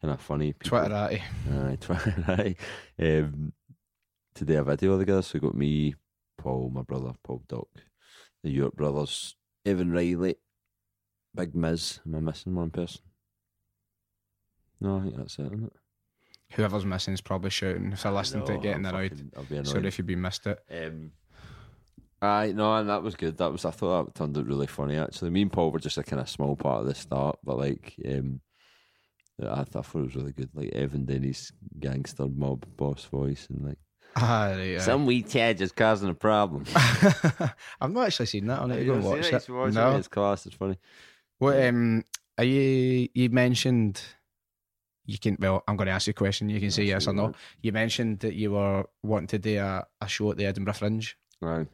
kind 0.00 0.12
of 0.14 0.20
funny 0.20 0.52
people. 0.52 0.78
Twitter 0.78 0.94
at 0.94 1.12
Aye, 1.12 1.76
Twitter, 1.80 2.24
aye. 2.28 2.56
Um, 2.98 3.52
to 4.34 4.44
do 4.44 4.58
a 4.58 4.64
video 4.64 4.98
together. 4.98 5.22
So 5.22 5.32
we 5.34 5.40
got 5.40 5.54
me, 5.54 5.94
Paul, 6.38 6.70
my 6.70 6.82
brother, 6.82 7.12
Paul 7.24 7.42
Doc, 7.48 7.68
the 8.42 8.50
York 8.50 8.74
brothers, 8.74 9.36
Evan 9.64 9.90
Riley, 9.92 10.36
Big 11.34 11.54
Miz. 11.54 12.00
Am 12.06 12.14
I 12.14 12.20
missing 12.20 12.54
one 12.54 12.70
person? 12.70 13.00
No, 14.80 14.98
I 14.98 15.02
think 15.02 15.16
that's 15.16 15.38
it, 15.38 15.46
isn't 15.46 15.64
it? 15.64 15.72
Whoever's 16.52 16.84
missing 16.84 17.14
is 17.14 17.20
probably 17.20 17.50
shouting 17.50 17.92
if 17.92 18.02
they're 18.02 18.12
listening 18.12 18.46
to 18.46 18.54
it, 18.54 18.62
getting 18.62 18.86
I'll 18.86 18.94
annoyed. 18.94 19.10
fucking- 19.12 19.32
I'll 19.36 19.44
be 19.44 19.56
annoyed. 19.56 19.66
Sorry 19.68 19.88
if 19.88 19.98
you've 19.98 20.06
been 20.06 20.20
missed 20.20 20.46
it. 20.46 20.58
Um, 20.70 21.10
aye, 22.22 22.52
no, 22.54 22.76
and 22.76 22.88
that 22.88 23.02
was 23.02 23.16
good. 23.16 23.36
That 23.38 23.50
was 23.50 23.64
I 23.64 23.70
thought 23.72 24.06
that 24.06 24.14
turned 24.14 24.38
out 24.38 24.46
really 24.46 24.66
funny. 24.68 24.96
Actually, 24.96 25.30
me 25.30 25.42
and 25.42 25.52
Paul 25.52 25.72
were 25.72 25.80
just 25.80 25.98
a 25.98 26.04
kind 26.04 26.20
of 26.20 26.28
small 26.28 26.54
part 26.54 26.82
of 26.82 26.86
the 26.86 26.94
start, 26.94 27.38
but 27.42 27.58
like, 27.58 27.94
um, 28.08 28.40
I, 29.42 29.60
I 29.60 29.64
thought 29.64 29.94
it 29.94 30.04
was 30.04 30.14
really 30.14 30.32
good. 30.32 30.50
Like 30.54 30.68
Evan 30.72 31.04
Denny's 31.04 31.50
gangster 31.80 32.28
mob 32.28 32.64
boss 32.76 33.04
voice, 33.06 33.48
and 33.50 33.64
like 33.64 33.78
Ah, 34.18 34.46
right, 34.56 34.76
aye. 34.76 34.78
Some 34.78 35.04
wee 35.04 35.22
Chad 35.22 35.58
just 35.58 35.76
causing 35.76 36.08
a 36.08 36.14
problem. 36.14 36.64
I've 37.80 37.92
not 37.92 38.06
actually 38.06 38.26
seen 38.26 38.46
that. 38.46 38.60
I 38.60 38.66
need 38.66 38.76
to 38.76 38.84
go 38.86 38.94
and 38.94 39.04
watch 39.04 39.26
it. 39.32 39.48
No. 39.74 39.96
It's 39.96 40.08
class. 40.08 40.46
It's 40.46 40.56
funny. 40.56 40.78
What 41.38 41.62
um 41.66 42.02
are 42.38 42.44
you 42.44 43.08
you 43.12 43.28
mentioned 43.30 44.00
you 45.04 45.18
can 45.18 45.36
well, 45.38 45.62
I'm 45.68 45.76
gonna 45.76 45.90
ask 45.90 46.06
you 46.06 46.12
a 46.12 46.14
question, 46.14 46.48
you 46.48 46.60
can 46.60 46.70
say 46.70 46.84
yes 46.84 47.06
or 47.06 47.12
no. 47.12 47.32
You 47.60 47.72
mentioned 47.72 48.20
that 48.20 48.34
you 48.34 48.52
were 48.52 48.84
wanting 49.02 49.28
to 49.28 49.38
do 49.38 49.58
a, 49.58 49.86
a 50.00 50.08
show 50.08 50.30
at 50.30 50.36
the 50.38 50.46
Edinburgh 50.46 50.74
Fringe. 50.74 51.16
Right. 51.40 51.66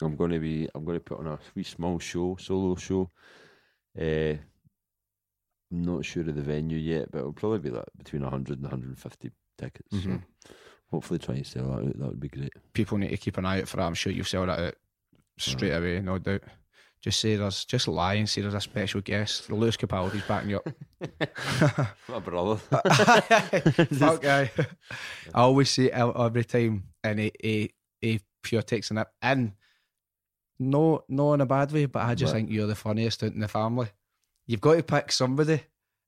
I'm 0.00 0.14
going 0.14 0.30
to 0.30 0.38
be. 0.38 0.68
I'm 0.74 0.84
going 0.84 0.96
to 0.96 1.02
put 1.04 1.18
on 1.18 1.26
a 1.26 1.38
wee 1.56 1.64
small 1.64 1.98
show, 1.98 2.36
solo 2.40 2.76
show. 2.76 3.10
Uh, 4.00 4.36
I'm 5.70 5.82
not 5.82 6.04
sure 6.04 6.22
of 6.22 6.34
the 6.36 6.40
venue 6.40 6.78
yet, 6.78 7.10
but 7.10 7.18
it'll 7.18 7.32
probably 7.32 7.58
be 7.58 7.70
like 7.70 7.84
between 7.96 8.22
100 8.22 8.58
and 8.58 8.62
150 8.62 9.30
tickets. 9.58 9.92
Mhm. 9.92 10.22
So 10.46 10.50
hopefully, 10.90 11.18
try 11.18 11.36
and 11.36 11.46
sell 11.46 11.64
that 11.64 11.72
out. 11.86 11.98
That 11.98 12.08
would 12.08 12.20
be 12.20 12.28
great. 12.28 12.52
People 12.72 12.98
need 12.98 13.10
to 13.10 13.16
keep 13.16 13.38
an 13.38 13.46
eye 13.46 13.60
out 13.60 13.68
for 13.68 13.76
that. 13.78 13.84
I'm 13.84 13.94
sure 13.94 14.12
you'll 14.12 14.24
sell 14.24 14.46
that 14.46 14.58
out 14.58 14.74
straight 15.38 15.72
away, 15.72 16.00
no 16.00 16.18
doubt. 16.18 16.42
Just 17.00 17.20
say 17.20 17.36
there's 17.36 17.64
just 17.64 17.86
lie 17.86 18.14
and 18.14 18.28
say 18.28 18.40
there's 18.40 18.54
a 18.54 18.60
special 18.60 19.00
guest. 19.00 19.52
Lewis 19.52 19.76
Capaldi's 19.76 20.22
backing 20.26 20.50
you 20.50 20.56
up. 20.56 21.88
My 22.08 22.18
brother. 22.18 22.56
Fuck 23.98 24.22
guy. 24.22 24.50
I 25.32 25.40
always 25.42 25.70
say 25.70 25.90
every 25.90 26.44
time, 26.44 26.84
and 27.04 27.20
he, 27.20 27.32
he, 27.40 27.70
he 28.00 28.20
pure 28.42 28.62
takes 28.62 28.90
it. 28.90 29.06
And 29.22 29.52
no, 30.58 31.04
no 31.08 31.34
in 31.34 31.40
a 31.40 31.46
bad 31.46 31.70
way, 31.72 31.86
but 31.86 32.02
I 32.02 32.14
just 32.16 32.32
Right. 32.32 32.40
think 32.40 32.50
you're 32.50 32.66
the 32.66 32.74
funniest 32.74 33.22
out 33.22 33.32
in 33.32 33.40
the 33.40 33.48
family. 33.48 33.88
You've 34.46 34.60
got 34.60 34.74
to 34.74 34.82
pick 34.82 35.12
somebody. 35.12 35.52
And 35.52 35.60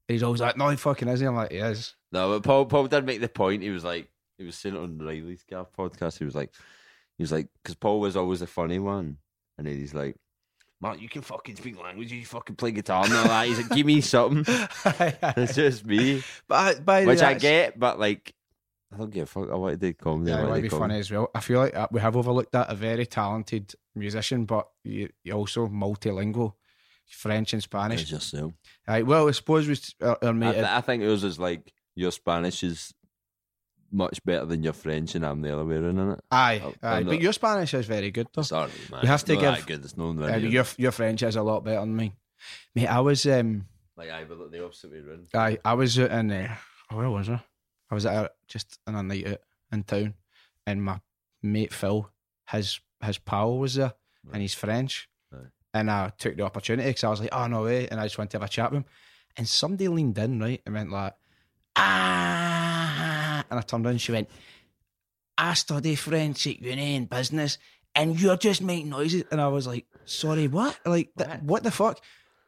he's 0.09 0.23
always 0.25 0.41
like, 0.41 0.57
no, 0.57 0.69
he 0.71 0.77
fucking 0.77 1.07
isn't. 1.09 1.27
I'm 1.27 1.37
like, 1.37 1.53
he 1.53 1.59
is. 1.59 1.95
No, 2.11 2.31
but 2.31 2.43
Paul 2.43 2.67
Paul 2.67 2.87
did 2.89 3.07
make 3.07 3.21
the 3.21 3.29
point. 3.29 3.63
He 3.63 3.71
was 3.71 3.85
like, 3.85 4.09
he 4.41 4.47
was 4.47 4.57
saying 4.57 4.75
it 4.75 4.79
on 4.79 4.99
Riley's 4.99 5.45
Gaff 5.45 5.67
podcast. 5.77 6.19
He 6.19 6.25
was 6.25 6.35
like, 6.35 6.51
he 7.17 7.23
was 7.23 7.31
like, 7.31 7.49
because 7.63 7.75
Paul 7.75 8.01
was 8.01 8.17
always 8.17 8.41
the 8.41 8.47
funny 8.47 8.79
one, 8.79 9.19
and 9.59 9.67
then 9.67 9.77
he's 9.77 9.95
like, 9.95 10.17
Mark, 10.81 11.01
you 11.01 11.11
can 11.11 11.21
fucking 11.21 11.57
speak 11.57 11.81
language, 11.81 12.11
you 12.11 12.25
fucking 12.25 12.57
play 12.57 12.71
guitar 12.71 13.05
and 13.05 13.13
all 13.13 13.25
that. 13.25 13.47
He's 13.47 13.59
like, 13.59 13.69
give 13.69 13.87
me 13.87 14.01
something. 14.01 14.45
It's 15.37 15.55
just 15.55 15.85
me, 15.85 16.23
but 16.49 16.55
I, 16.55 16.81
by 16.81 17.05
which 17.05 17.21
I 17.21 17.35
get, 17.35 17.79
but 17.79 18.01
like, 18.01 18.35
I 18.93 18.97
don't 18.97 19.11
give 19.11 19.25
a 19.25 19.27
fuck. 19.27 19.51
I 19.51 19.57
want 19.57 19.79
to 19.79 19.87
do 19.87 19.93
comedy. 19.93 20.31
Yeah, 20.31 20.39
I 20.39 20.41
it 20.41 20.43
want 20.45 20.53
might 20.53 20.57
to 20.57 20.63
be 20.63 20.69
funny 20.71 20.99
as 20.99 21.11
well. 21.11 21.31
I 21.35 21.41
feel 21.41 21.61
like 21.61 21.77
uh, 21.77 21.87
we 21.93 22.01
have 22.01 22.17
overlooked 22.17 22.53
that. 22.53 22.73
A 22.73 22.75
very 22.75 23.07
talented 23.07 23.75
musician, 23.95 24.47
but 24.47 24.69
you, 24.83 25.11
you 25.23 25.33
also 25.35 25.69
multilingual, 25.69 26.55
French 27.07 27.53
and 27.53 27.63
Spanish. 27.63 28.01
It's 28.01 28.11
just 28.11 28.31
so. 28.31 28.55
Right, 28.89 29.07
well, 29.07 29.29
I 29.29 29.33
suppose 29.33 29.69
we 29.69 29.77
our, 30.05 30.19
our 30.23 30.35
I, 30.35 30.53
th- 30.53 30.65
I 30.65 30.81
think 30.81 31.03
yours 31.03 31.23
is 31.25 31.39
like 31.39 31.73
your 31.95 32.11
Spanish 32.11 32.65
is 32.65 32.95
much 33.93 34.23
better 34.25 34.45
than 34.47 34.63
your 34.63 34.73
French, 34.73 35.15
and 35.15 35.25
I'm 35.27 35.43
the 35.43 35.53
other 35.53 35.65
way 35.65 35.77
around 35.77 35.99
in 35.99 36.11
it. 36.13 36.21
aye, 36.31 36.63
I'm 36.65 36.75
aye, 36.83 37.03
but 37.03 37.21
your 37.21 37.33
Spanish 37.33 37.75
is 37.75 37.87
very 37.87 38.11
good 38.11 38.29
though. 38.33 38.43
Sorry, 38.43 38.71
man. 38.91 39.01
You 39.03 39.09
have 39.09 39.25
to 39.25 39.35
not 39.35 39.41
give- 39.41 39.55
that 39.57 39.67
good. 39.67 39.85
It's 39.85 39.97
no 39.97 40.11
Uh, 40.11 40.37
your 40.37 40.65
your 40.77 40.93
French 40.93 41.23
is 41.23 41.37
a 41.37 41.43
lot 41.43 41.65
better 41.65 41.81
than 41.81 41.97
mine. 41.97 42.13
Mate, 42.75 42.87
I 42.87 43.01
was 43.01 43.27
um, 43.27 43.67
like 43.97 44.11
I, 44.11 44.25
but 44.25 44.51
the 44.51 44.65
opposite 44.65 44.93
way 44.93 44.99
around. 44.99 45.29
I 45.35 45.59
I 45.65 45.75
was 45.75 45.99
out 45.99 46.11
in 46.11 46.31
uh, 46.31 46.57
where 46.93 47.11
was 47.11 47.29
I? 47.29 47.43
I 47.91 47.95
was 47.95 48.07
at 48.07 48.33
just 48.49 48.79
on 48.87 48.95
a 48.95 49.03
night 49.03 49.27
out 49.27 49.41
in 49.73 49.83
town, 49.83 50.15
and 50.67 50.83
my 50.83 51.01
mate 51.43 51.73
Phil, 51.73 52.11
his 52.51 52.81
his 53.03 53.19
pal 53.19 53.59
was 53.59 53.75
there, 53.75 53.93
and 54.33 54.41
he's 54.43 54.55
French, 54.55 55.09
Right. 55.33 55.47
and 55.75 55.91
I 55.91 56.13
took 56.19 56.37
the 56.37 56.45
opportunity 56.45 56.89
because 56.91 57.05
I 57.05 57.09
was 57.11 57.21
like, 57.21 57.31
oh 57.33 57.47
no 57.49 57.65
way, 57.65 57.89
and 57.89 57.99
I 58.01 58.05
just 58.05 58.19
went 58.19 58.31
to 58.31 58.37
have 58.39 58.45
a 58.45 58.49
chat 58.49 58.71
with 58.71 58.79
him, 58.79 58.85
and 59.37 59.49
somebody 59.49 59.89
leaned 59.89 60.17
in 60.19 60.39
right 60.41 60.63
and 60.65 60.75
went 60.75 60.91
like, 60.93 61.15
ah, 61.77 62.50
and 63.51 63.59
I 63.59 63.63
turned 63.63 63.85
around, 63.85 63.93
and 63.93 64.01
she 64.01 64.13
went, 64.13 64.29
I 65.39 65.55
study 65.55 65.95
French 65.97 66.47
at 66.47 66.61
uni 66.61 66.97
and 66.97 67.09
business, 67.09 67.59
and 67.95 68.19
you're 68.21 68.37
just 68.37 68.63
making 68.63 68.91
noises, 68.91 69.25
and 69.31 69.41
I 69.41 69.49
was 69.49 69.67
like, 69.67 69.87
sorry, 70.05 70.49
what? 70.49 70.79
Like, 70.85 71.11
th- 71.17 71.29
What? 71.29 71.43
what 71.43 71.63
the 71.63 71.71
fuck? 71.71 72.01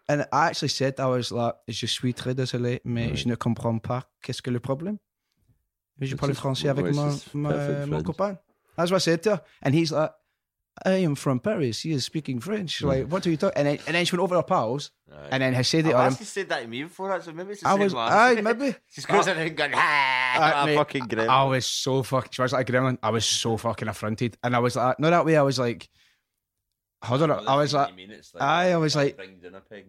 And 0.09 0.27
I 0.33 0.49
actually 0.49 0.69
said, 0.69 0.99
I 1.01 1.07
was 1.07 1.31
like, 1.33 1.55
je 1.69 1.87
suis 1.87 2.13
très 2.13 2.35
désolé, 2.35 2.81
mais 2.85 3.07
Right. 3.09 3.17
je 3.17 3.29
ne 3.29 3.35
comprends 3.37 3.79
pas 3.79 4.05
qu'est-ce 4.23 4.43
que 4.43 4.51
le 4.51 4.61
problème. 4.61 4.99
Je 6.01 6.13
It's 6.13 6.21
parle 6.21 6.33
just- 6.33 6.41
français 6.41 6.69
avec 6.69 6.85
well, 6.85 6.95
mon, 6.95 7.07
it's 7.11 7.23
just 7.25 7.35
mon, 7.35 7.51
perfect 7.51 7.87
mon 7.87 8.03
French. 8.03 8.05
copain. 8.07 8.39
That's 8.77 8.91
what 8.91 8.97
I 8.97 9.01
said 9.01 9.23
to 9.23 9.31
her. 9.37 9.43
And 9.63 9.75
he's 9.75 9.93
like, 9.93 10.11
I 10.85 11.05
am 11.05 11.15
from 11.15 11.39
Paris. 11.39 11.83
He 11.83 11.93
is 11.93 12.05
speaking 12.05 12.41
French. 12.41 12.83
Like, 12.83 13.07
what 13.07 13.27
are 13.27 13.31
you 13.31 13.37
talking? 13.37 13.57
And 13.59 13.67
then, 13.69 13.79
and 13.87 13.95
then 13.95 14.05
she 14.07 14.17
went 14.17 14.23
over 14.25 14.37
her 14.37 14.43
pals, 14.43 14.91
Right. 15.07 15.29
and 15.31 15.43
then 15.43 15.53
has 15.55 15.69
said 15.69 15.87
it 15.87 15.95
I've 15.95 16.13
actually 16.13 16.27
said 16.27 16.49
that 16.49 16.63
to 16.63 16.67
me 16.69 16.83
before, 16.83 17.09
that, 17.11 17.23
so 17.23 17.33
maybe 17.33 17.53
it's 17.53 17.61
the 17.63 17.69
I 17.69 17.73
same 17.73 17.81
was, 17.83 17.95
lad. 17.95 18.39
aye, 18.39 18.41
maybe. 18.43 18.75
She's 18.91 19.07
goes 19.07 19.27
in 19.29 19.37
and 19.37 19.57
going, 19.57 19.73
ah, 19.75 19.79
Like 20.39 20.55
a 20.55 20.67
mate, 20.67 20.77
fucking 20.77 21.05
gremlin. 21.09 21.29
I 21.29 21.45
was 21.45 21.67
so 21.67 22.03
fucking. 22.03 22.31
She 22.33 22.43
was 22.43 22.53
like 22.53 22.69
a 22.69 22.73
gremlin. 22.73 22.99
I 23.03 23.11
was 23.11 23.25
so 23.25 23.57
fucking 23.57 23.89
affronted, 23.89 24.37
and 24.43 24.55
I 24.57 24.59
was 24.61 24.77
like, 24.77 24.99
no, 25.01 25.11
that 25.11 25.25
way. 25.25 25.37
I 25.37 25.43
was 25.43 25.59
like, 25.59 25.89
hold 27.03 27.23
on. 27.23 27.31
I 27.49 27.57
was 27.57 27.73
like, 27.75 27.89
aye, 28.41 28.73
I 28.73 28.77
was 28.77 28.95
like- 28.97 29.17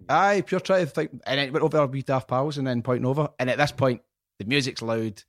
aye, 0.10 0.42
pure 0.46 0.60
try 0.60 0.80
to 0.82 0.86
think, 0.86 1.12
and 1.26 1.40
then 1.40 1.48
it 1.48 1.54
went 1.54 1.64
over 1.64 1.78
our 1.80 1.88
wee 1.88 2.02
daft 2.02 2.28
pals, 2.28 2.58
and 2.58 2.66
then 2.68 2.82
pointing 2.82 3.06
over, 3.06 3.30
and 3.40 3.50
at 3.50 3.58
this 3.58 3.72
point, 3.72 4.02
the 4.40 4.46
music's 4.46 4.82
loud. 4.82 5.22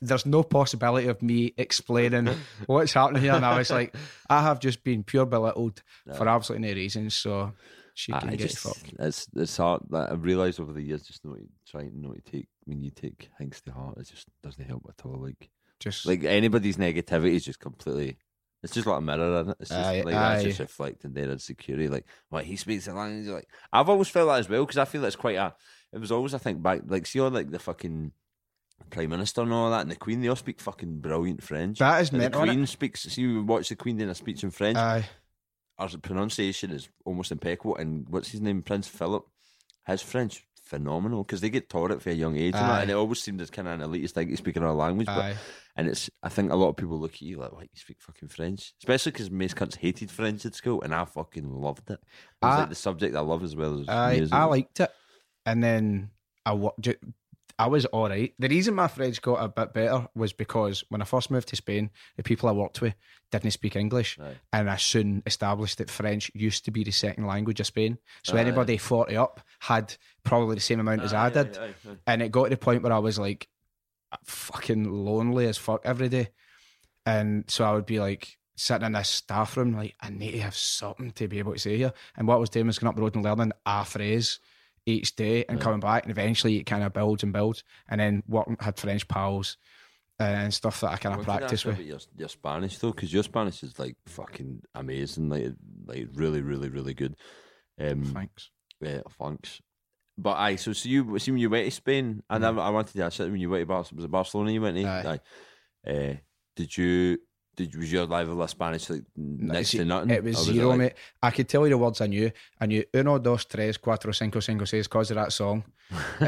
There's 0.00 0.26
no 0.26 0.42
possibility 0.42 1.06
of 1.08 1.22
me 1.22 1.54
explaining 1.56 2.28
what's 2.66 2.92
happening 2.92 3.22
here, 3.22 3.34
and 3.34 3.44
I 3.46 3.56
was 3.58 3.70
like, 3.70 3.94
I 4.28 4.42
have 4.42 4.58
just 4.60 4.82
been 4.82 5.04
pure 5.04 5.26
belittled 5.26 5.82
for 6.16 6.28
absolutely 6.28 6.68
no 6.68 6.74
reason. 6.74 7.10
So 7.10 7.52
she 7.94 8.12
uh, 8.12 8.20
can 8.20 8.30
I 8.30 8.36
get 8.36 8.50
just, 8.50 8.58
fucked. 8.58 8.94
it's 8.98 9.26
it's 9.34 9.56
hard. 9.56 9.82
Like, 9.88 10.10
I've 10.10 10.22
realised 10.22 10.60
over 10.60 10.72
the 10.72 10.82
years, 10.82 11.02
just 11.02 11.24
not 11.24 11.36
to 11.36 11.44
try 11.70 11.90
not 11.92 12.14
to 12.14 12.30
take 12.30 12.48
when 12.64 12.82
you 12.82 12.90
take 12.90 13.28
things 13.38 13.60
to 13.62 13.72
heart. 13.72 13.98
It 13.98 14.08
just 14.08 14.28
doesn't 14.42 14.64
help 14.64 14.84
at 14.88 15.04
all. 15.04 15.22
Like 15.22 15.50
Just 15.78 16.06
like 16.06 16.24
anybody's 16.24 16.76
negativity 16.76 17.34
is 17.34 17.44
just 17.44 17.60
completely. 17.60 18.16
It's 18.62 18.74
just 18.74 18.86
like 18.86 18.98
a 18.98 19.00
mirror, 19.00 19.40
is 19.40 19.48
it? 19.48 19.56
It's 19.60 19.70
just 19.70 19.80
Aye, 19.80 20.02
like 20.02 20.14
that's 20.14 20.44
just 20.44 20.60
reflecting 20.60 21.12
their 21.12 21.30
insecurity. 21.30 21.88
Like, 21.88 22.06
what 22.28 22.44
he 22.44 22.56
speaks 22.56 22.84
the 22.84 22.94
language. 22.94 23.26
Like, 23.26 23.48
I've 23.72 23.88
always 23.88 24.08
felt 24.08 24.28
that 24.28 24.38
as 24.38 24.48
well 24.48 24.64
because 24.64 24.78
I 24.78 24.84
feel 24.84 25.04
it's 25.04 25.16
quite 25.16 25.36
a. 25.36 25.54
It 25.92 25.98
was 25.98 26.12
always 26.12 26.32
I 26.32 26.38
think 26.38 26.62
back 26.62 26.82
like 26.86 27.06
see 27.06 27.20
all 27.20 27.30
like 27.30 27.50
the 27.50 27.58
fucking 27.58 28.12
prime 28.90 29.10
minister 29.10 29.42
and 29.42 29.52
all 29.52 29.70
that, 29.70 29.82
and 29.82 29.90
the 29.90 29.96
queen. 29.96 30.20
They 30.20 30.28
all 30.28 30.36
speak 30.36 30.60
fucking 30.60 31.00
brilliant 31.00 31.42
French. 31.42 31.78
that 31.78 32.00
is 32.00 32.12
meant 32.12 32.32
the 32.32 32.38
queen 32.38 32.66
speaks. 32.66 33.02
See, 33.02 33.22
you 33.22 33.42
watch 33.42 33.68
the 33.68 33.76
queen 33.76 33.96
doing 33.96 34.10
a 34.10 34.14
speech 34.14 34.44
in 34.44 34.50
French. 34.50 34.78
Aye, 34.78 35.04
Her 35.90 35.98
pronunciation 35.98 36.70
is 36.70 36.88
almost 37.04 37.32
impeccable. 37.32 37.76
And 37.76 38.08
what's 38.08 38.30
his 38.30 38.40
name, 38.40 38.62
Prince 38.62 38.86
Philip? 38.88 39.24
His 39.86 40.00
French 40.02 40.46
phenomenal 40.62 41.22
because 41.24 41.40
they 41.40 41.50
get 41.50 41.68
taught 41.68 41.90
it 41.90 42.00
for 42.00 42.10
a 42.10 42.14
young 42.14 42.36
age, 42.36 42.54
and, 42.54 42.64
and 42.82 42.90
it 42.90 42.94
always 42.94 43.20
seemed 43.20 43.40
as 43.40 43.50
kind 43.50 43.68
of 43.68 43.78
an 43.80 43.90
elitist 43.90 44.12
thing 44.12 44.30
to 44.30 44.36
speak 44.36 44.56
another 44.56 44.72
language. 44.72 45.06
But 45.06 45.36
and 45.76 45.88
it's, 45.88 46.08
I 46.22 46.28
think 46.28 46.52
a 46.52 46.56
lot 46.56 46.68
of 46.68 46.76
people 46.76 46.98
look 47.00 47.14
at 47.14 47.22
you 47.22 47.38
like, 47.38 47.52
"What 47.52 47.62
you 47.64 47.68
speak 47.74 47.96
fucking 48.00 48.28
French?" 48.28 48.72
Especially 48.80 49.12
because 49.12 49.30
most 49.30 49.56
cunts 49.56 49.76
hated 49.76 50.10
French 50.10 50.46
at 50.46 50.54
school, 50.54 50.80
and 50.82 50.94
I 50.94 51.04
fucking 51.04 51.50
loved 51.50 51.90
it. 51.90 51.94
It 51.94 51.98
was 52.46 52.54
I- 52.54 52.58
like 52.60 52.68
the 52.68 52.74
subject 52.76 53.16
I 53.16 53.20
love 53.20 53.42
as 53.42 53.56
well 53.56 53.80
as 53.80 53.88
I 53.88 54.16
music. 54.16 54.34
I 54.34 54.44
liked 54.44 54.80
it, 54.80 54.90
and 55.44 55.62
then 55.62 56.10
I 56.46 56.70
ju- 56.80 56.94
I 57.58 57.66
was 57.68 57.84
all 57.86 58.08
right. 58.08 58.32
The 58.38 58.48
reason 58.48 58.74
my 58.74 58.88
French 58.88 59.20
got 59.22 59.42
a 59.42 59.48
bit 59.48 59.72
better 59.72 60.08
was 60.14 60.32
because 60.32 60.84
when 60.88 61.02
I 61.02 61.04
first 61.04 61.30
moved 61.30 61.48
to 61.48 61.56
Spain, 61.56 61.90
the 62.16 62.22
people 62.22 62.48
I 62.48 62.52
worked 62.52 62.80
with 62.80 62.94
didn't 63.30 63.50
speak 63.52 63.76
English, 63.76 64.18
Right. 64.18 64.36
and 64.52 64.68
I 64.70 64.76
soon 64.76 65.22
established 65.26 65.78
that 65.78 65.90
French 65.90 66.30
used 66.34 66.64
to 66.66 66.70
be 66.70 66.84
the 66.84 66.90
second 66.90 67.26
language 67.26 67.60
of 67.60 67.66
Spain. 67.66 67.98
So 68.22 68.36
anybody 68.36 68.76
forty 68.78 69.16
up 69.16 69.40
had 69.60 69.96
probably 70.24 70.54
the 70.56 70.60
same 70.60 70.80
amount 70.80 71.02
as 71.02 71.12
I 71.14 71.30
did, 71.30 71.58
and 72.06 72.22
it 72.22 72.30
got 72.32 72.44
to 72.44 72.50
the 72.50 72.56
point 72.56 72.82
where 72.82 72.92
I 72.92 72.98
was 72.98 73.18
like 73.18 73.48
fucking 74.24 74.84
lonely 74.90 75.46
as 75.46 75.56
fuck 75.58 75.82
every 75.84 76.08
day, 76.08 76.28
and 77.06 77.44
so 77.48 77.64
I 77.64 77.72
would 77.72 77.86
be 77.86 78.00
like 78.00 78.36
sitting 78.54 78.84
in 78.86 78.92
this 78.92 79.08
staff 79.08 79.56
room, 79.56 79.74
like 79.74 79.94
I 80.00 80.10
need 80.10 80.32
to 80.32 80.40
have 80.40 80.54
something 80.54 81.10
to 81.12 81.26
be 81.28 81.38
able 81.38 81.54
to 81.54 81.58
say 81.58 81.76
here. 81.78 81.92
And 82.16 82.28
what 82.28 82.34
I 82.34 82.38
was 82.38 82.50
doing 82.50 82.66
was 82.66 82.78
going 82.78 82.88
up 82.88 82.96
the 82.96 83.02
road 83.02 83.14
and 83.14 83.24
learning 83.24 83.52
a 83.64 83.84
phrase 83.84 84.38
each 84.86 85.14
day 85.16 85.44
and 85.48 85.60
coming 85.60 85.80
back, 85.80 86.04
and 86.04 86.10
eventually 86.10 86.58
it 86.58 86.64
kind 86.64 86.82
of 86.82 86.92
builds 86.92 87.22
and 87.22 87.32
builds. 87.32 87.64
And 87.88 88.00
then 88.00 88.22
working 88.26 88.56
had 88.60 88.78
French 88.78 89.06
pals 89.08 89.56
uh, 90.20 90.24
and 90.24 90.54
stuff 90.54 90.80
that 90.80 90.92
I 90.92 90.96
kind 90.96 91.14
of 91.14 91.18
One 91.18 91.26
thing 91.26 91.34
I 91.34 91.38
practice 91.38 91.64
with. 91.64 91.78
your, 91.80 91.98
your 92.16 92.28
Spanish 92.28 92.78
though, 92.78 92.92
because 92.92 93.12
your 93.12 93.22
Spanish 93.22 93.62
is 93.62 93.78
like 93.78 93.96
fucking 94.06 94.62
amazing, 94.74 95.28
like 95.28 95.52
like 95.86 96.08
really, 96.14 96.42
really, 96.42 96.68
really 96.68 96.94
good. 96.94 97.16
Um, 97.80 98.04
Thanks. 98.04 98.50
Yeah, 98.80 99.00
thanks. 99.18 99.60
But 100.18 100.36
I 100.36 100.56
so 100.56 100.72
so 100.72 100.88
you 100.88 101.18
see 101.18 101.30
when 101.30 101.40
you 101.40 101.48
went 101.50 101.64
to 101.64 101.70
Spain, 101.70 102.22
and 102.28 102.44
I, 102.44 102.50
I 102.50 102.70
wanted 102.70 102.94
to 102.94 103.04
ask 103.04 103.18
you 103.18 103.26
when 103.26 103.40
you 103.40 103.48
went 103.48 103.62
to 103.62 103.66
Bar- 103.66 103.84
was 103.94 104.04
it 104.04 104.10
Barcelona 104.10 104.52
you 104.52 104.60
went 104.60 104.76
to? 104.76 104.82
Mm-hmm. 104.82 105.08
Aye. 105.08 105.90
Uh, 105.90 106.14
did 106.54 106.76
you 106.76 107.18
did 107.56 107.76
was 107.76 107.92
your 107.92 108.06
level 108.06 108.40
of 108.42 108.48
Spanish 108.50 108.88
like 108.88 109.02
next 109.16 109.72
to 109.72 109.84
nothing? 109.84 110.10
It 110.10 110.24
was 110.24 110.48
Or 110.48 110.52
zero, 110.52 110.68
like- 110.70 110.78
mate. 110.78 110.92
I 111.22 111.30
could 111.30 111.48
tell 111.48 111.64
you 111.66 111.70
the 111.70 111.78
words 111.78 112.00
I 112.00 112.06
knew. 112.06 112.30
I 112.60 112.66
knew 112.66 112.84
uno, 112.94 113.18
dos, 113.18 113.44
tres, 113.44 113.76
cuatro, 113.78 114.14
cinco, 114.14 114.40
cinco, 114.40 114.64
seis 114.64 114.86
because 114.88 115.10
of 115.10 115.16
that 115.16 115.32
song. 115.32 115.64
Um, 116.20 116.26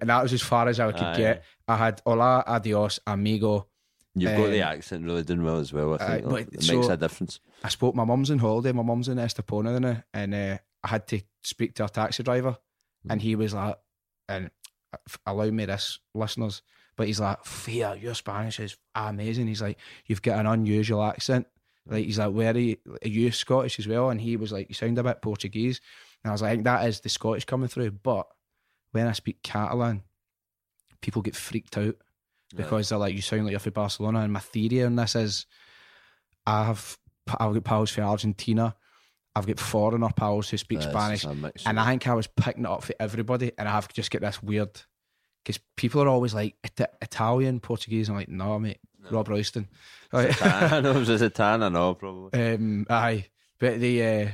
and 0.00 0.10
that 0.10 0.22
was 0.22 0.32
as 0.32 0.42
far 0.42 0.66
as 0.68 0.80
I 0.80 0.90
could 0.90 1.00
Aye. 1.02 1.16
get. 1.16 1.44
I 1.68 1.76
had 1.76 2.02
hola, 2.04 2.42
adios, 2.46 2.98
amigo. 3.06 3.68
You've 4.16 4.36
got 4.36 4.48
the 4.50 4.62
um, 4.62 4.68
accent 4.74 5.04
really 5.04 5.22
doing 5.22 5.44
well 5.44 5.58
as 5.58 5.72
well. 5.72 5.94
I 5.94 5.98
think 6.18 6.28
but 6.28 6.40
it 6.40 6.52
makes 6.52 6.66
so- 6.86 6.90
a 6.90 6.96
difference. 6.96 7.38
I 7.62 7.68
spoke. 7.68 7.94
My 7.94 8.04
mum's 8.04 8.30
in 8.30 8.38
holiday. 8.38 8.72
My 8.72 8.82
mum's 8.82 9.08
in 9.08 9.18
Estepona 9.18 9.80
now, 9.80 10.02
and 10.12 10.34
uh, 10.34 10.58
I 10.82 10.88
had 10.88 11.06
to 11.08 11.20
speak 11.42 11.74
to 11.76 11.84
a 11.84 11.88
taxi 11.88 12.22
driver, 12.24 12.58
and 13.08 13.22
he 13.22 13.36
was 13.36 13.54
like, 13.54 13.76
and 14.28 14.50
uh, 14.92 14.96
allow 15.26 15.50
me 15.50 15.64
this, 15.66 16.00
listeners, 16.14 16.62
But 16.96 17.06
he's 17.06 17.20
like, 17.20 17.44
Fear, 17.44 17.96
your 18.00 18.14
Spanish 18.14 18.60
is 18.60 18.76
amazing. 18.94 19.46
He's 19.46 19.62
like, 19.62 19.78
You've 20.06 20.22
got 20.22 20.38
an 20.38 20.46
unusual 20.46 21.02
accent. 21.02 21.46
Like 21.86 22.04
he's 22.04 22.18
like, 22.18 22.32
Where 22.32 22.54
are 22.54 22.58
you? 22.58 22.76
Are 23.04 23.08
you 23.08 23.30
Scottish 23.32 23.78
as 23.78 23.88
well? 23.88 24.10
And 24.10 24.20
he 24.20 24.36
was 24.36 24.52
like, 24.52 24.68
You 24.68 24.74
sound 24.74 24.98
a 24.98 25.02
bit 25.02 25.22
Portuguese. 25.22 25.80
And 26.22 26.30
I 26.30 26.32
was 26.32 26.42
like, 26.42 26.52
think 26.52 26.64
that 26.64 26.88
is 26.88 27.00
the 27.00 27.08
Scottish 27.08 27.44
coming 27.44 27.68
through. 27.68 27.90
But 27.90 28.26
when 28.92 29.06
I 29.06 29.12
speak 29.12 29.42
Catalan, 29.42 30.02
people 31.02 31.20
get 31.20 31.36
freaked 31.36 31.76
out 31.76 31.96
because 32.56 32.88
they're 32.88 32.98
like, 32.98 33.14
You 33.14 33.22
sound 33.22 33.44
like 33.44 33.50
you're 33.50 33.60
from 33.60 33.72
Barcelona. 33.72 34.20
And 34.20 34.32
my 34.32 34.40
theory 34.40 34.82
on 34.84 34.96
this 34.96 35.14
is 35.16 35.46
I 36.46 36.64
have 36.66 36.96
I've 37.38 37.54
got 37.54 37.64
pals 37.64 37.90
from 37.90 38.04
Argentina. 38.04 38.76
I've 39.36 39.46
got 39.46 39.58
foreigner 39.58 40.10
pals 40.14 40.48
who 40.50 40.56
speak 40.56 40.80
Spanish. 40.90 41.24
And 41.66 41.80
I 41.80 41.86
think 41.90 42.06
I 42.06 42.14
was 42.14 42.28
picking 42.28 42.64
it 42.64 42.70
up 42.70 42.84
for 42.84 42.94
everybody, 43.00 43.50
and 43.58 43.68
I've 43.68 43.92
just 43.92 44.10
got 44.12 44.20
this 44.22 44.40
weird 44.42 44.80
because 45.44 45.60
people 45.76 46.02
are 46.02 46.08
always 46.08 46.32
like 46.34 46.56
"It- 46.64 46.90
Italian, 47.02 47.60
Portuguese. 47.60 48.08
I'm 48.08 48.16
like, 48.16 48.28
no, 48.28 48.58
mate, 48.58 48.78
Robroyston. 49.10 49.66
Like, 50.12 50.42
I 50.72 50.80
know 50.80 50.92
it 50.92 50.96
was 51.08 51.20
a 51.22 51.30
tan, 51.30 51.62
I 51.62 51.68
know, 51.68 51.94
probably. 51.94 52.54
um, 52.54 52.86
aye, 52.88 53.26
but 53.58 53.78
the 53.80 54.02
uh, 54.04 54.28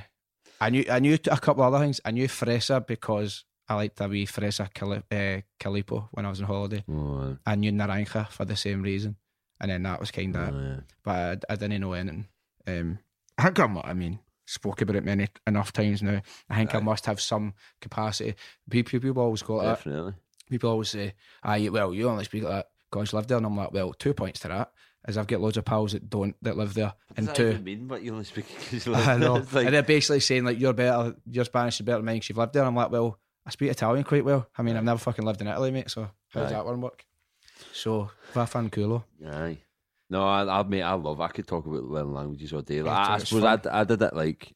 I 0.61 0.70
knew 0.70 0.84
I 0.90 0.98
knew 1.00 1.14
a 1.30 1.38
couple 1.38 1.62
other 1.64 1.78
things. 1.78 2.00
I 2.04 2.11
knew 2.12 2.28
Fresa 2.28 2.86
because 2.86 3.44
I 3.68 3.74
liked 3.74 4.00
a 4.00 4.08
wee 4.08 4.26
Fresa 4.26 4.72
Cali- 4.72 5.02
uh, 5.11 5.40
Calipo 5.58 6.08
when 6.12 6.26
I 6.26 6.30
was 6.30 6.40
on 6.40 6.46
holiday. 6.46 6.84
Oh, 6.88 7.36
I 7.46 7.54
knew 7.56 7.72
Naranja 7.72 8.28
for 8.28 8.44
the 8.44 8.56
same 8.56 8.82
reason, 8.82 9.16
and 9.61 9.70
then 9.70 9.82
that 9.84 10.00
was 10.00 10.11
kind 10.11 10.36
of. 10.36 10.54
oh, 10.54 10.61
yeah. 10.61 10.80
But 11.02 11.44
I, 11.48 11.52
I 11.52 11.56
didn't 11.56 11.80
know 11.80 11.92
anything. 11.94 12.26
Um, 12.66 12.98
I 13.38 13.44
think 13.44 13.58
I'm. 13.61 13.78
I 13.78 13.94
mean, 13.94 14.18
spoke 14.44 14.82
about 14.82 14.96
it 14.96 15.04
many 15.04 15.28
enough 15.46 15.72
times 15.72 16.02
now. 16.02 16.20
I 16.50 16.56
think 16.56 16.74
I 16.74 16.78
must 16.80 17.06
have 17.06 17.20
some 17.20 17.54
capacity. 17.80 18.34
People, 18.68 19.00
people 19.00 19.22
always 19.22 19.42
go 19.42 19.56
like. 19.56 19.66
Definitely. 19.78 20.14
People 20.51 20.70
always 20.70 20.90
say, 20.90 21.14
"Aye, 21.42 21.68
well, 21.70 21.94
you 21.94 22.09
only 22.09 22.24
speak 22.24 22.42
like 22.42 22.53
that 22.53 22.66
because 22.90 23.12
you 23.12 23.16
live 23.18 23.26
there." 23.28 23.38
And 23.38 23.46
I'm 23.46 23.57
like, 23.57 23.72
"Well, 23.72 23.92
two 23.94 24.12
points 24.12 24.40
to 24.40 24.48
that 24.48 24.72
is 25.09 25.16
I've 25.16 25.26
got 25.26 25.40
loads 25.40 25.57
of 25.57 25.64
pals 25.64 25.92
that 25.92 26.11
don't 26.11 26.34
that 26.42 26.57
live 26.59 26.74
there, 26.74 26.92
and 27.16 27.26
Does 27.28 27.36
two." 27.36 27.48
even 27.51 27.64
mean 27.64 27.88
what 27.88 28.03
you 28.03 28.12
only 28.12 28.24
speak 28.24 28.46
because 28.59 28.86
you 28.86 28.94
I 28.94 29.16
know? 29.16 29.34
Like, 29.53 29.66
and 29.66 29.74
they're 29.74 29.82
basically 29.82 30.20
saying 30.20 30.44
like 30.44 30.61
you're 30.61 30.72
better, 30.74 31.14
your 31.30 31.44
Spanish 31.44 31.80
is 31.80 31.86
better 31.86 31.98
than 31.98 32.05
mine 32.07 32.20
'cause 32.20 32.28
you've 32.28 32.38
lived 32.38 32.53
there. 32.53 32.64
I'm 32.64 32.74
like, 32.76 32.90
well, 32.90 33.18
I 33.46 33.51
speak 33.51 33.70
Italian 33.70 34.05
quite 34.05 34.24
well. 34.24 34.46
I 34.59 34.62
mean, 34.62 34.76
I've 34.76 34.84
never 34.84 34.98
fucking 34.98 35.24
lived 35.24 35.40
in 35.40 35.46
Italy, 35.46 35.70
mate. 35.70 35.90
So 35.90 36.03
how 36.03 36.40
does 36.40 36.51
that 36.51 36.64
one 36.66 36.80
work? 36.80 37.05
So 37.72 38.11
vaffanculo. 38.34 39.05
Aye. 39.26 39.59
No, 40.11 40.24
I, 40.26 40.61
I 40.61 40.62
mate, 40.64 40.82
I 40.82 40.92
love. 40.94 41.20
I 41.20 41.28
could 41.28 41.46
talk 41.46 41.64
about 41.66 41.84
learning 41.84 42.12
languages 42.14 42.53
all 42.53 42.62
day. 42.62 42.82
Like, 42.82 42.90
Yeah, 42.92 43.12
I, 43.12 43.14
I 43.14 43.18
suppose 43.18 43.44
I. 43.44 43.80
I 43.80 43.84
did 43.84 44.03
it 44.03 44.14
like 44.14 44.53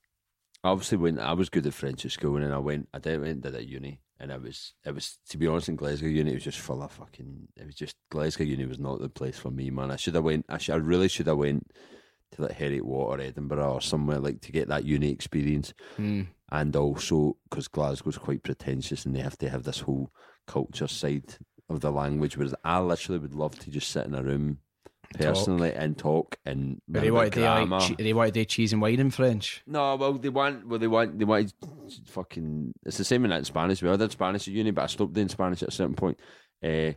obviously 0.64 0.98
when 0.98 1.18
I 1.20 1.32
was 1.34 1.48
good 1.48 1.66
at 1.66 1.74
French 1.74 2.04
at 2.04 2.10
school, 2.12 2.36
and 2.36 2.44
then 2.44 2.52
I 2.52 2.58
went, 2.58 2.88
I 2.92 2.98
did 2.98 3.20
went 3.20 3.42
did 3.42 3.54
it 3.54 3.58
at 3.58 3.66
uni, 3.68 4.00
and 4.24 4.32
it 4.32 4.42
was, 4.42 4.72
it 4.84 4.94
was 4.94 5.18
to 5.28 5.36
be 5.38 5.46
honest, 5.46 5.68
in 5.68 5.76
Glasgow 5.76 6.06
uni, 6.08 6.30
it 6.30 6.34
was 6.34 6.44
just 6.44 6.58
full 6.58 6.82
of 6.82 6.90
fucking. 6.92 7.48
It 7.56 7.66
was 7.66 7.74
just 7.74 7.94
Glasgow 8.10 8.44
uni 8.44 8.64
was 8.64 8.78
not 8.78 9.00
the 9.00 9.08
place 9.08 9.38
for 9.38 9.50
me, 9.50 9.70
man. 9.70 9.90
I 9.90 9.96
should 9.96 10.14
have 10.14 10.24
went. 10.24 10.46
I 10.48 10.58
should. 10.58 10.74
I 10.74 10.78
really 10.78 11.08
should 11.08 11.26
have 11.26 11.36
went 11.36 11.70
to 12.32 12.42
like 12.42 12.52
Heriot-Watt, 12.52 13.20
Edinburgh, 13.20 13.74
or 13.74 13.80
somewhere 13.80 14.18
like 14.18 14.40
to 14.40 14.52
get 14.52 14.68
that 14.68 14.84
uni 14.84 15.10
experience 15.12 15.74
Hmm. 15.96 16.22
and 16.50 16.74
also 16.74 17.36
because 17.48 17.68
Glasgow's 17.68 18.18
quite 18.18 18.42
pretentious 18.42 19.04
and 19.04 19.14
they 19.14 19.20
have 19.20 19.38
to 19.38 19.48
have 19.48 19.64
this 19.64 19.80
whole 19.80 20.10
culture 20.46 20.88
side 20.88 21.36
of 21.68 21.80
the 21.80 21.92
language. 21.92 22.36
Whereas 22.36 22.54
I 22.64 22.80
literally 22.80 23.18
would 23.20 23.34
love 23.34 23.58
to 23.60 23.70
just 23.70 23.90
sit 23.90 24.06
in 24.06 24.14
a 24.14 24.22
room 24.22 24.58
personally 25.16 25.72
and 25.72 25.96
talk 25.96 26.36
and 26.44 26.80
But 26.88 27.02
they 27.02 27.10
want 27.10 27.32
to 27.32 27.38
do 27.40 27.44
like 27.46 27.80
che- 27.82 27.94
they 28.02 28.12
want 28.12 28.32
to 28.34 28.40
do 28.40 28.44
cheese 28.44 28.72
and 28.72 28.82
wine 28.82 29.00
in 29.00 29.10
French. 29.10 29.62
no, 29.66 29.96
well 29.96 30.14
they 30.14 30.28
want 30.28 30.66
well 30.66 30.78
they 30.78 30.86
want 30.88 31.18
they 31.18 31.24
want 31.24 31.52
fucking 32.06 32.72
it's 32.84 32.98
the 32.98 33.04
same 33.04 33.24
in 33.24 33.30
that 33.30 33.46
Spanish. 33.46 33.82
Well, 33.82 33.94
I 33.94 33.96
did 33.96 34.12
Spanish 34.12 34.48
at 34.48 34.54
uni, 34.54 34.70
but 34.70 34.82
I 34.82 34.86
stopped 34.86 35.12
doing 35.12 35.28
Spanish 35.28 35.62
at 35.62 35.68
a 35.68 35.72
certain 35.72 35.94
point. 35.94 36.18
Uh, 36.62 36.92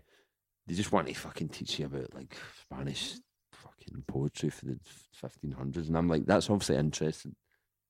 they 0.66 0.74
just 0.74 0.92
want 0.92 1.08
to 1.08 1.14
fucking 1.14 1.50
teach 1.50 1.80
you 1.80 1.86
about 1.86 2.14
like 2.14 2.36
Spanish 2.62 3.16
fucking 3.54 4.04
poetry 4.08 4.50
for 4.50 4.66
the 4.66 4.80
fifteen 5.14 5.52
hundreds, 5.52 5.88
and 5.88 5.98
I'm 5.98 6.08
like, 6.08 6.26
that's 6.26 6.50
obviously 6.50 6.76
interesting 6.78 7.36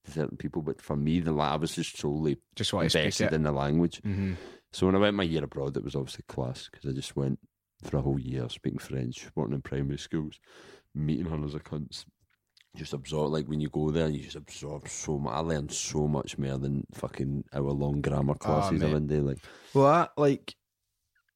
to 0.06 0.12
certain 0.12 0.38
people, 0.38 0.62
but 0.62 0.82
for 0.82 0.96
me, 0.96 1.20
the 1.20 1.34
I 1.36 1.56
was 1.56 1.76
just 1.76 1.98
solely 1.98 2.38
Just 2.56 2.74
want 2.74 2.86
to 2.86 2.90
speak 2.90 3.04
invested 3.06 3.26
it. 3.28 3.34
in 3.34 3.44
the 3.44 3.52
language. 3.52 4.00
hmm 4.04 4.34
So 4.72 4.86
when 4.86 4.96
I 4.96 5.00
went 5.00 5.16
my 5.18 5.24
year 5.24 5.44
abroad, 5.44 5.76
it 5.78 5.84
was 5.84 5.96
obviously 5.96 6.24
class 6.28 6.70
because 6.72 6.90
I 6.90 6.94
just 6.94 7.16
went 7.16 7.40
for 7.84 7.98
a 7.98 8.02
whole 8.02 8.20
year 8.20 8.48
speaking 8.50 8.80
French, 8.80 9.28
working 9.36 9.56
in 9.56 9.62
primary 9.62 9.98
schools, 9.98 10.40
meeting 10.94 11.26
hundreds 11.26 11.54
of 11.54 11.64
cunts. 11.64 12.06
Just 12.76 12.94
absorb, 12.94 13.32
like 13.32 13.48
when 13.48 13.60
you 13.60 13.70
go 13.70 13.90
there, 13.90 14.08
you 14.08 14.20
just 14.20 14.36
absorb 14.36 14.88
so 14.88 15.18
much. 15.18 15.34
I 15.34 15.40
learned 15.40 15.72
so 15.72 16.08
much 16.08 16.38
more 16.38 16.58
than 16.58 16.86
fucking 16.94 17.44
hour 17.54 17.72
long 17.72 18.02
grammar 18.02 18.36
classes 18.36 18.80
mate. 18.80 18.88
every 18.88 19.00
day. 19.02 19.20
Like, 19.20 19.40
Well, 19.74 19.88
I, 19.88 20.08
like 20.16 20.56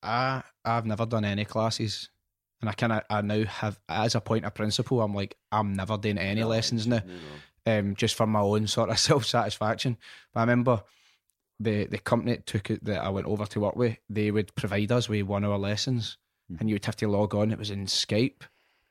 I 0.03 0.43
I've 0.63 0.85
never 0.85 1.05
done 1.05 1.25
any 1.25 1.45
classes, 1.45 2.09
and 2.59 2.69
I 2.69 2.73
kind 2.73 2.93
of 2.93 3.03
I 3.09 3.21
now 3.21 3.43
have 3.45 3.79
as 3.89 4.13
a 4.13 4.21
point 4.21 4.45
of 4.45 4.53
principle. 4.53 5.01
I'm 5.01 5.15
like 5.15 5.35
I'm 5.51 5.73
never 5.73 5.97
doing 5.97 6.19
any 6.19 6.43
lessons 6.43 6.85
now. 6.85 7.01
know. 7.65 7.79
um, 7.79 7.95
just 7.95 8.15
for 8.15 8.27
my 8.27 8.41
own 8.41 8.67
sort 8.67 8.89
of 8.89 8.99
self 8.99 9.25
satisfaction. 9.25 9.97
But 10.33 10.41
I 10.41 10.43
remember 10.43 10.83
the 11.59 11.85
the 11.87 11.97
company 11.97 12.33
that 12.33 12.45
took 12.45 12.69
it 12.69 12.83
that 12.85 13.03
I 13.03 13.09
went 13.09 13.27
over 13.27 13.45
to 13.45 13.59
work 13.59 13.75
with, 13.75 13.97
they 14.09 14.29
would 14.31 14.53
provide 14.55 14.91
us 14.91 15.09
with 15.09 15.23
one 15.23 15.45
hour 15.45 15.57
lessons. 15.57 16.17
And 16.59 16.69
you 16.69 16.75
would 16.75 16.85
have 16.85 16.95
to 16.97 17.07
log 17.07 17.33
on. 17.35 17.51
It 17.51 17.59
was 17.59 17.71
in 17.71 17.85
Skype, 17.85 18.41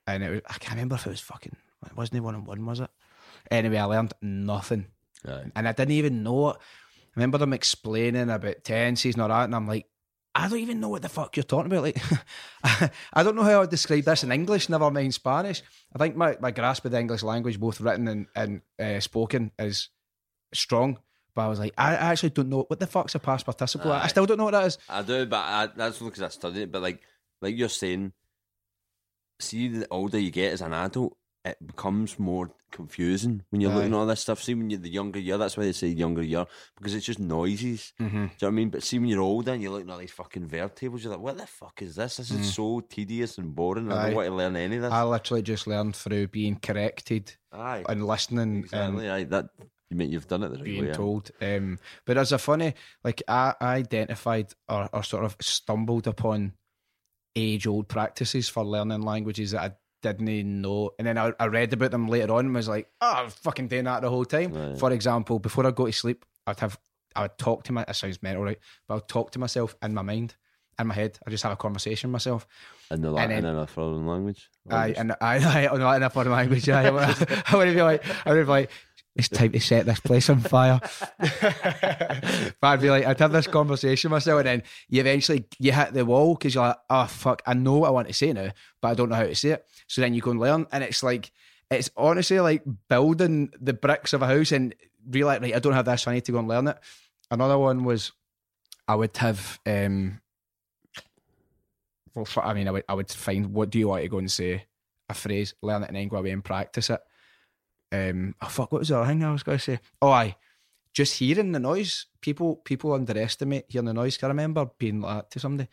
and 0.07 0.23
it 0.23 0.31
was, 0.31 0.41
I 0.49 0.55
can't 0.55 0.75
remember 0.75 0.97
if 0.97 1.07
it 1.07 1.11
was 1.11 1.21
fucking 1.21 1.57
it 1.87 1.97
wasn't 1.97 2.23
one 2.23 2.35
on 2.35 2.45
one, 2.45 2.65
was 2.67 2.81
it? 2.81 2.91
Anyway, 3.51 3.79
I 3.79 3.85
learned 3.85 4.13
nothing, 4.21 4.87
Aye. 5.27 5.51
and 5.57 5.69
I 5.69 5.73
didn't 5.73 5.93
even 5.93 6.23
know 6.23 6.51
it. 6.51 6.57
I 6.57 7.13
remember 7.17 7.39
them 7.39 7.53
explaining 7.53 8.31
about 8.31 8.63
tenses 8.65 9.15
and 9.15 9.23
all 9.23 9.29
that, 9.29 9.45
and 9.45 9.55
I'm 9.55 9.67
like. 9.67 9.87
I 10.33 10.49
don't 10.49 10.61
even 10.61 10.79
know 10.79 10.89
what 10.89 11.03
the 11.03 11.09
fuck 11.09 11.37
you're 11.37 11.43
talking 11.43 11.73
about. 11.73 11.83
Like, 11.83 12.01
I 13.13 13.25
don't 13.25 13.35
know 13.35 13.43
how 13.43 13.51
I 13.51 13.59
would 13.59 13.71
describe 13.71 14.05
this 14.05 14.23
in 14.23 14.31
English, 14.31 14.69
never 14.69 14.89
mind 14.89 15.13
Spanish. 15.13 15.61
I 15.93 15.99
think 15.99 16.15
my, 16.15 16.37
my 16.41 16.53
grasp 16.53 16.85
of 16.85 16.93
the 16.93 17.01
English 17.01 17.25
language, 17.25 17.59
both 17.59 17.81
written 17.81 18.07
and, 18.07 18.27
and 18.37 18.61
uh, 18.79 19.01
spoken, 19.01 19.51
is 19.59 19.89
strong. 20.55 21.01
But 21.35 21.43
I 21.43 21.49
was 21.49 21.59
like, 21.59 21.75
I 21.77 21.97
I 21.97 22.13
actually 22.13 22.31
don't 22.31 22.49
know 22.49 22.65
what 22.69 22.79
the 22.79 22.87
fuck's 22.87 23.17
a 23.17 23.19
past 23.19 23.45
participle. 23.45 23.91
I 23.91 24.07
still 24.07 24.25
don't 24.25 24.37
know 24.39 24.45
what 24.45 24.53
that 24.53 24.67
is. 24.67 24.79
I 24.89 25.03
do, 25.03 25.27
but 25.27 25.37
I, 25.39 25.69
that's 25.75 26.01
only 26.01 26.11
because 26.11 26.23
I 26.23 26.29
studied 26.29 26.63
it. 26.63 26.73
But 26.73 26.83
like, 26.83 27.01
like 27.41 27.57
you're 27.57 27.69
saying, 27.69 28.13
see, 29.39 29.69
the 29.69 29.87
older 29.91 30.19
you 30.19 30.31
get 30.31 30.53
as 30.53 30.61
an 30.61 30.73
adult, 30.73 31.17
it 31.45 31.57
becomes 31.67 32.19
more 32.19 32.51
confusing 32.71 33.43
when 33.49 33.61
you're 33.63 33.71
Aye. 33.73 33.77
looking 33.77 33.95
at 33.95 33.97
all 33.97 34.05
this 34.07 34.21
stuff. 34.21 34.43
See, 34.43 34.55
when 34.55 34.69
you're 34.69 34.79
the 34.79 34.91
younger 34.91 35.19
year, 35.19 35.39
that's 35.39 35.57
why 35.57 35.65
they 35.65 35.73
say 35.73 35.87
younger 35.89 36.23
year 36.23 36.45
because 36.77 36.95
it's 36.95 37.07
just 37.07 37.19
noises. 37.19 37.95
Mm-hmm. 37.99 38.11
Do 38.11 38.21
you 38.21 38.27
know 38.27 38.31
what 38.41 38.47
I 38.49 38.51
mean? 38.51 38.69
But 38.69 38.83
see, 38.83 38.99
when 38.99 39.09
you're 39.09 39.23
older 39.23 39.53
and 39.53 39.63
you're 39.63 39.73
looking 39.73 39.89
at 39.91 39.99
these 39.99 40.11
fucking 40.11 40.47
verb 40.49 40.75
tables, 40.75 41.03
you're 41.03 41.13
like, 41.15 41.23
what 41.23 41.39
the 41.39 41.47
fuck 41.47 41.81
is 41.81 41.97
this? 41.97 42.19
This 42.19 42.31
is 42.31 42.53
so 42.55 42.81
tedious 42.81 43.39
and 43.39 43.55
boring. 43.55 43.91
I 43.91 43.95
Mm. 43.95 43.99
Aye. 43.99 44.07
don't 44.09 44.15
want 44.17 44.29
to 44.29 44.35
learn 44.35 44.57
any 44.57 44.77
of 44.77 44.83
this. 44.83 44.93
I 44.93 45.03
literally 45.03 45.43
just 45.43 45.67
learned 45.67 45.97
through 45.97 46.29
being 46.29 46.57
corrected 46.57 47.35
Aye, 47.53 47.85
and 47.89 48.07
listening 48.07 48.59
exactly. 48.59 49.09
Aye, 49.09 49.25
that 49.25 49.47
you 49.89 49.97
mean 49.97 50.13
you've 50.13 50.29
done 50.29 50.43
it 50.43 50.49
the 50.51 50.55
and 50.57 50.63
right 50.63 50.65
being 50.71 50.87
way. 50.89 50.93
told. 50.93 51.31
Um, 51.41 51.79
but 52.05 52.19
as 52.19 52.33
a 52.33 52.39
funny, 52.39 52.75
like 53.03 53.23
I, 53.27 53.55
I 53.61 53.75
identified 53.77 54.53
or, 54.69 54.91
or 54.93 55.03
sort 55.03 55.25
of 55.25 55.37
stumbled 55.41 56.07
upon 56.07 56.53
age 57.37 57.67
old 57.67 57.89
practices 57.89 58.49
for 58.49 58.65
learning 58.65 59.03
languages 59.03 59.53
that 59.53 59.61
I 59.63 59.75
didn't 60.03 60.29
even 60.29 60.61
know. 60.63 60.91
And 60.99 61.07
then 61.07 61.19
I, 61.19 61.33
I 61.39 61.47
read 61.47 61.73
about 61.73 61.91
them 61.91 62.09
later 62.09 62.33
on 62.33 62.47
and 62.47 62.55
was 62.55 62.69
like, 62.69 62.89
oh, 63.01 63.13
I'm 63.25 63.31
fucking 63.31 63.69
doing 63.69 63.85
that 63.85 64.03
the 64.03 64.11
whole 64.11 64.25
time. 64.25 64.53
Right. 64.53 64.79
For 64.79 64.91
example, 64.93 65.39
before 65.39 65.67
I 65.67 65.71
go 65.71 65.87
to 65.87 65.93
sleep, 65.93 66.25
I'd 66.47 66.61
have, 66.61 66.79
I 67.15 67.23
would 67.23 67.39
talk 67.39 67.65
to 67.65 67.73
my, 67.73 67.85
it 67.87 67.95
sounds 67.95 68.23
mental, 68.23 68.43
right? 68.45 68.59
But 68.89 68.95
I 68.95 68.97
would 68.97 69.09
talk 69.09 69.31
to 69.33 69.39
myself 69.39 69.77
in 69.83 69.93
my 69.95 70.03
mind, 70.03 70.35
in 70.79 70.87
my 70.87 70.95
head. 70.95 71.19
I 71.27 71.31
just 71.31 71.43
have 71.43 71.53
a 71.53 71.57
conversation 71.57 72.09
with 72.09 72.13
myself. 72.15 72.47
In 72.91 73.03
the 73.03 73.15
And 73.15 73.31
then- 73.31 73.45
and 73.45 73.59
a 73.61 73.67
foreign 73.67 74.07
language. 74.07 74.49
Aye, 74.71 74.89
just- 74.89 75.01
and 75.01 75.13
I, 75.21 75.67
I, 75.69 75.77
not 75.77 75.97
in 75.97 76.03
a 76.03 76.11
foreign 76.11 76.31
language. 76.33 76.69
I, 76.69 76.91
would- 76.91 77.43
I 77.47 77.57
would 77.57 77.75
be 77.75 77.83
like, 77.83 78.05
I 78.27 78.33
would 78.33 78.47
be 78.47 78.51
like, 78.51 78.71
it's 79.17 79.29
time 79.29 79.53
to 79.53 79.61
set 79.61 79.87
this 79.87 80.01
place 80.01 80.31
on 80.31 80.41
fire. 80.41 80.81
but 81.19 82.55
I'd 82.63 82.81
be 82.81 82.91
like, 82.91 83.05
I'd 83.05 83.19
have 83.19 83.33
this 83.33 83.47
conversation 83.47 84.11
myself, 84.11 84.41
and 84.41 84.47
then 84.47 84.63
you 84.89 85.01
eventually 85.01 85.45
you 85.59 85.73
hit 85.73 85.93
the 85.93 86.05
wall 86.05 86.35
because 86.35 86.55
you're 86.55 86.67
like, 86.67 86.79
oh 86.89 87.07
fuck, 87.07 87.43
I 87.47 87.55
know 87.55 87.79
what 87.79 87.89
I 87.89 87.91
want 87.91 88.09
to 88.09 88.15
say 88.15 88.33
now, 88.33 88.51
but 88.81 88.89
I 88.89 88.95
don't 88.95 89.09
know 89.09 89.17
how 89.17 89.25
to 89.25 89.35
say 89.35 89.51
it. 89.51 89.67
So 89.89 90.01
then 90.01 90.15
you 90.15 90.21
go 90.21 90.31
and 90.31 90.41
learn, 90.41 90.67
and 90.73 90.85
it's 90.85 91.03
like, 91.03 91.33
it's 91.71 91.91
honestly 91.97 92.41
like 92.41 92.63
building 92.89 93.53
the 93.61 93.73
bricks 93.73 94.13
of 94.13 94.23
a 94.23 94.27
house, 94.27 94.53
and 94.53 94.75
realize, 95.09 95.41
right, 95.41 95.55
I 95.55 95.59
don't 95.59 95.73
have 95.73 95.87
this, 95.87 96.03
so 96.03 96.11
I 96.11 96.15
need 96.15 96.25
to 96.27 96.33
go 96.33 96.39
and 96.39 96.49
learn 96.49 96.69
it. 96.69 96.79
Another 97.31 97.59
one 97.59 97.85
was, 97.85 98.13
I 98.87 98.95
would 98.95 99.17
have. 99.17 99.59
um 99.67 100.21
well, 102.15 102.27
I 102.43 102.55
mean, 102.55 102.69
I 102.69 102.73
would, 102.73 102.85
I 102.89 102.95
would 102.95 103.11
find 103.11 103.53
what 103.53 103.71
do 103.71 103.79
you 103.79 103.89
want 103.89 104.03
to 104.03 104.09
go 104.09 104.19
and 104.19 104.31
say 104.31 104.65
a 105.09 105.15
phrase, 105.15 105.55
learn 105.63 105.83
it, 105.83 105.89
and 105.89 105.97
then 105.97 106.09
go 106.09 106.17
away 106.17 106.31
and 106.31 106.45
practice 106.45 106.91
it. 106.91 107.01
Um, 107.93 108.35
oh 108.41 108.47
fuck, 108.49 108.71
what 108.73 108.81
was 108.81 108.89
the 108.89 108.99
other 108.99 109.07
thing 109.09 109.25
I 109.25 109.33
was 109.33 109.43
going 109.43 109.59
to 109.59 109.65
say? 109.65 109.81
Oh, 110.01 110.11
I 110.11 110.37
just 110.95 111.19
hearing 111.19 111.53
the 111.53 111.59
noise. 111.61 112.07
People, 112.21 112.57
people 112.57 112.93
underestimate 112.93 113.65
hearing 113.69 113.87
the 113.87 113.95
noise. 113.95 114.19
I 114.23 114.27
remember 114.29 114.67
being 114.79 115.01
like 115.01 115.17
that 115.17 115.31
to 115.33 115.41
somebody. 115.41 115.69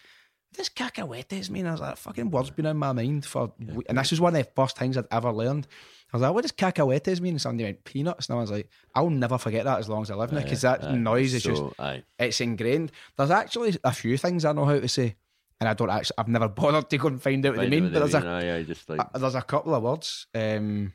This 0.53 0.69
cacahuetes 0.69 1.49
mean? 1.49 1.67
I 1.67 1.73
was 1.73 1.81
like, 1.81 1.97
fucking 1.97 2.31
words 2.31 2.49
been 2.49 2.65
in 2.65 2.77
my 2.77 2.91
mind 2.93 3.25
for, 3.25 3.51
we- 3.59 3.83
and 3.89 3.97
this 3.97 4.13
is 4.13 4.21
one 4.21 4.35
of 4.35 4.43
the 4.43 4.49
first 4.55 4.77
things 4.77 4.97
I'd 4.97 5.05
ever 5.11 5.31
learned. 5.31 5.67
I 6.13 6.17
was 6.17 6.21
like, 6.21 6.33
what 6.33 6.41
does 6.43 6.53
cacahuetes 6.53 7.19
mean? 7.19 7.33
And 7.33 7.41
somebody 7.41 7.65
went 7.65 7.83
peanuts, 7.83 8.29
and 8.29 8.37
I 8.37 8.41
was 8.41 8.49
like, 8.49 8.69
I'll 8.95 9.09
never 9.09 9.37
forget 9.37 9.65
that 9.65 9.79
as 9.79 9.89
long 9.89 10.03
as 10.03 10.09
I 10.09 10.15
live 10.15 10.31
now 10.31 10.41
because 10.41 10.61
that 10.61 10.83
Aye, 10.85 10.95
noise 10.95 11.33
is 11.33 11.43
just, 11.43 11.61
aye. 11.77 12.03
it's 12.17 12.39
ingrained. 12.39 12.93
There's 13.17 13.29
actually 13.29 13.77
a 13.83 13.91
few 13.91 14.17
things 14.17 14.45
I 14.45 14.53
know 14.53 14.63
how 14.65 14.79
to 14.79 14.87
say. 14.87 15.15
and 15.59 15.67
I 15.67 15.73
don't 15.73 15.89
actually. 15.89 16.15
I've 16.17 16.29
never 16.29 16.47
bothered 16.61 16.89
to 16.89 16.97
go 16.97 17.09
and 17.09 17.21
find 17.21 17.45
out 17.45 17.49
what 17.51 17.57
Find 17.63 17.73
they 17.73 17.81
mean. 17.81 17.91
But 17.91 17.99
there's 17.99 18.13
mean, 18.13 18.23
a 18.25 18.37
aye, 18.37 18.65
like 18.87 18.99
uh, 19.13 19.17
there's 19.19 19.35
a 19.35 19.41
couple 19.41 19.75
of 19.75 19.83
words. 19.83 20.27
Um, 20.33 20.93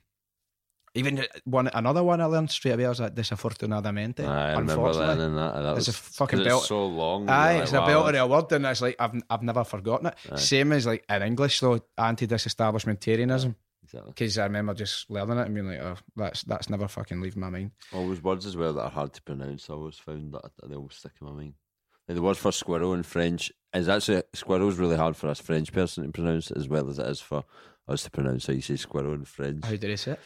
even 0.94 1.18
uh, 1.20 1.24
one 1.44 1.68
another 1.68 2.02
one 2.04 2.20
I 2.20 2.26
learned 2.26 2.50
straight 2.50 2.72
away 2.72 2.86
was 2.86 3.00
like 3.00 3.14
desafortunadamente. 3.14 4.24
Ah, 4.26 4.30
I 4.48 4.58
remember 4.58 4.92
that. 4.92 5.18
and 5.18 5.38
that 5.38 5.76
It's 5.78 5.86
was, 5.86 5.88
a 5.88 5.92
fucking 5.92 6.44
belt- 6.44 6.60
It's 6.62 6.68
so 6.68 6.86
long. 6.86 7.28
Aye, 7.28 7.54
you're 7.54 7.62
it's 7.62 7.72
like, 7.72 7.82
a 7.82 7.86
belt 7.86 8.14
of 8.14 8.14
a 8.14 8.26
word, 8.26 8.52
and 8.52 8.66
it's 8.66 8.80
like 8.82 8.96
I've 8.98 9.14
I've 9.30 9.42
never 9.42 9.64
forgotten 9.64 10.08
it. 10.08 10.14
Aye. 10.30 10.36
Same 10.36 10.72
as 10.72 10.86
like 10.86 11.04
in 11.08 11.22
English 11.22 11.60
though, 11.60 11.80
anti-disestablishmentarianism. 11.98 13.54
exactly. 13.82 14.10
Because 14.10 14.38
I 14.38 14.44
remember 14.44 14.74
just 14.74 15.10
learning 15.10 15.38
it 15.38 15.46
and 15.46 15.54
being 15.54 15.66
like, 15.66 15.80
oh, 15.80 15.96
that's 16.16 16.42
that's 16.44 16.68
never 16.70 16.88
fucking 16.88 17.20
leaving 17.20 17.40
my 17.40 17.50
mind. 17.50 17.70
Always 17.92 18.22
words 18.22 18.46
as 18.46 18.56
well 18.56 18.72
that 18.74 18.82
are 18.84 18.90
hard 18.90 19.12
to 19.14 19.22
pronounce. 19.22 19.68
I 19.70 19.74
always 19.74 19.96
found 19.98 20.32
that 20.34 20.50
they 20.68 20.74
always 20.74 20.94
stick 20.94 21.12
in 21.20 21.26
my 21.26 21.32
mind. 21.32 21.54
Like 22.08 22.16
the 22.16 22.22
word 22.22 22.36
for 22.36 22.52
squirrel 22.52 22.94
in 22.94 23.02
French 23.02 23.52
is 23.72 23.88
actually 23.88 24.22
squirrel's 24.34 24.76
really 24.76 24.96
hard 24.96 25.16
for 25.16 25.28
us 25.28 25.40
French 25.40 25.72
person 25.72 26.04
to 26.04 26.10
pronounce 26.12 26.50
as 26.50 26.68
well 26.68 26.88
as 26.90 26.98
it 26.98 27.06
is 27.06 27.20
for 27.20 27.44
us 27.88 28.02
to 28.04 28.10
pronounce 28.10 28.46
how 28.46 28.52
you 28.52 28.60
say 28.60 28.76
squirrel 28.76 29.14
in 29.14 29.24
French. 29.24 29.64
How 29.64 29.76
do 29.76 29.90
I 29.90 29.94
say 29.94 30.12
it? 30.12 30.20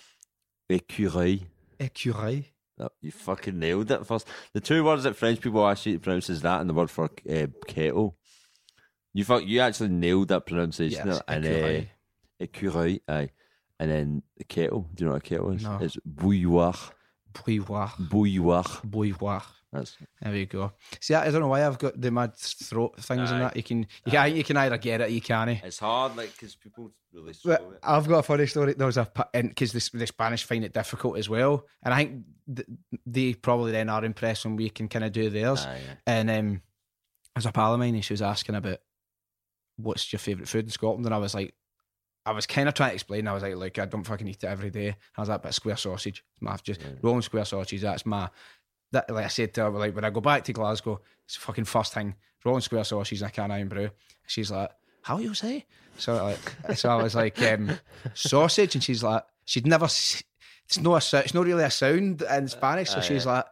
Écureuil. 0.69 1.47
Écureuil. 1.79 2.45
That- 2.79 2.93
You 3.01 3.11
fucking 3.11 3.59
nailed 3.59 3.91
it 3.91 4.07
first. 4.07 4.27
The 4.53 4.61
two 4.61 4.85
words 4.85 5.05
that 5.05 5.15
French 5.17 5.41
people 5.41 5.67
actually 5.67 5.99
pronounce 5.99 6.29
is 6.29 6.43
that 6.43 6.61
and 6.61 6.69
the 6.69 6.75
word 6.75 6.91
for 6.91 7.05
uh, 7.29 7.47
kettle. 7.67 8.17
You 9.15 9.25
fuck, 9.25 9.45
you 9.47 9.61
actually 9.61 9.89
nailed 9.91 10.29
that 10.29 10.45
pronunciation. 10.47 11.07
Yes, 11.07 11.23
there. 11.27 11.37
and 11.37 11.45
écureuil. 11.45 11.89
uh, 12.41 12.45
écureuil, 12.45 13.01
aye. 13.09 13.31
And 13.79 13.91
then 13.91 14.23
the 14.37 14.45
kettle. 14.45 14.87
Do 14.95 15.05
you 15.05 15.07
know 15.07 15.13
what 15.15 15.25
a 15.25 15.29
kettle 15.29 15.53
is? 15.53 15.63
No. 15.63 15.79
It's 15.81 15.97
bouilloire. 16.07 16.93
Bouilloire. 17.33 17.95
Bouilloire. 17.99 18.83
Bouilloire. 18.87 19.45
That's 19.73 19.97
There 20.23 20.33
we 20.33 20.47
go. 20.47 20.73
See, 21.01 21.15
I 21.15 21.31
don't 21.31 21.41
know 21.41 21.49
why 21.49 21.67
I've 21.67 21.79
got 21.79 22.01
the 22.01 22.11
mad 22.11 22.35
throat 22.37 22.99
things 23.01 23.31
and 23.31 23.43
that. 23.43 23.57
You 23.57 23.63
can, 23.63 23.87
you 24.07 24.13
can, 24.13 24.37
you 24.37 24.45
can 24.45 24.57
either 24.57 24.79
get 24.79 25.01
it, 25.01 25.05
or 25.05 25.09
you 25.09 25.21
can't. 25.21 25.51
it's 25.51 25.79
hard, 25.81 26.17
like 26.17 26.33
because 26.33 26.55
people 26.55 26.93
really 27.13 27.27
But 27.29 27.37
struggle 27.37 27.67
with 27.69 27.77
it. 27.77 27.81
I've 27.83 28.09
got 28.09 28.19
a 28.19 28.23
funny 28.23 28.47
story. 28.47 28.75
There 28.75 28.87
was 28.87 28.97
a 28.97 29.11
because 29.33 29.73
the, 29.73 29.99
the 29.99 30.07
Spanish 30.07 30.45
find 30.45 30.65
it 30.65 30.73
difficult 30.73 31.19
as 31.19 31.29
well, 31.29 31.67
and 31.83 31.93
I 31.93 31.97
think 32.05 32.25
th- 32.55 32.69
they 33.05 33.35
probably 33.35 33.73
then 33.73 33.89
are 33.89 34.05
impressed 34.05 34.45
when 34.45 34.57
we 34.57 34.71
can 34.71 34.89
kind 34.89 35.05
of 35.05 35.13
do 35.13 35.29
theirs. 35.31 35.67
Aye, 35.67 35.75
aye. 35.75 35.99
And 36.07 36.31
um, 36.31 36.63
as 37.35 37.45
a 37.45 37.53
pal 37.53 37.75
of 37.75 37.81
mine, 37.81 38.01
she 38.01 38.13
was 38.13 38.23
asking 38.23 38.55
about 38.55 38.79
what's 39.77 40.11
your 40.13 40.21
favourite 40.21 40.49
food 40.49 40.65
in 40.67 40.71
Scotland, 40.71 41.05
and 41.07 41.15
I 41.15 41.19
was 41.19 41.35
like, 41.35 41.55
I 42.25 42.33
was 42.33 42.47
kind 42.47 42.69
of 42.69 42.75
trying 42.75 42.91
to 42.91 42.95
explain. 42.95 43.29
I 43.29 43.33
was 43.35 43.43
like, 43.43 43.57
like 43.57 43.79
I 43.79 43.85
don't 43.87 44.05
fucking 44.05 44.29
eat 44.29 44.43
it 44.43 44.47
every 44.47 44.71
day. 44.71 44.97
I 45.17 45.21
was 45.21 45.29
like, 45.29 45.43
but 45.43 45.53
square 45.55 45.77
sausage, 45.77 46.25
my 46.41 46.57
just 46.57 46.81
Yeah. 46.81 46.89
rolling 47.03 47.23
square 47.23 47.45
sausage. 47.45 47.83
That's 47.83 48.07
my 48.07 48.31
that. 48.97 49.11
Like 49.11 49.27
I 49.27 49.29
said 49.29 49.55
to 49.55 49.65
her, 49.65 49.71
like 49.71 49.95
when 49.95 50.05
I 50.05 50.11
go 50.11 50.21
back 50.21 50.45
to 50.45 50.53
Glasgow, 50.53 51.01
it's 51.25 51.35
the 51.35 51.41
fucking 51.41 51.65
first 51.65 51.95
thing 51.95 52.15
rolling 52.45 52.63
square 52.63 52.85
sausage 52.85 53.21
and 53.21 53.29
a 53.29 53.33
can 53.33 53.51
of 53.51 53.59
Irn-Bru. 53.59 53.91
She's 54.27 54.51
like, 54.51 54.71
how 55.03 55.19
you 55.19 55.35
say? 55.35 55.67
So 55.99 56.15
like, 56.23 56.77
so 56.77 56.91
I 56.91 57.03
was 57.03 57.15
like, 57.15 57.41
um, 57.43 57.79
sausage, 58.15 58.75
and 58.75 58.85
she's 58.85 59.03
like, 59.03 59.25
she'd 59.45 59.67
never. 59.67 59.87
It's 59.87 60.81
no, 60.81 60.95
a, 60.95 60.97
it's 60.97 61.35
not 61.35 61.45
really 61.45 61.63
a 61.63 61.71
sound 61.71 62.23
in 62.23 62.49
Spanish, 62.49 62.91
so 62.91 62.99
Aye, 62.99 63.03
she's 63.03 63.27
aye. 63.27 63.37
like, 63.37 63.47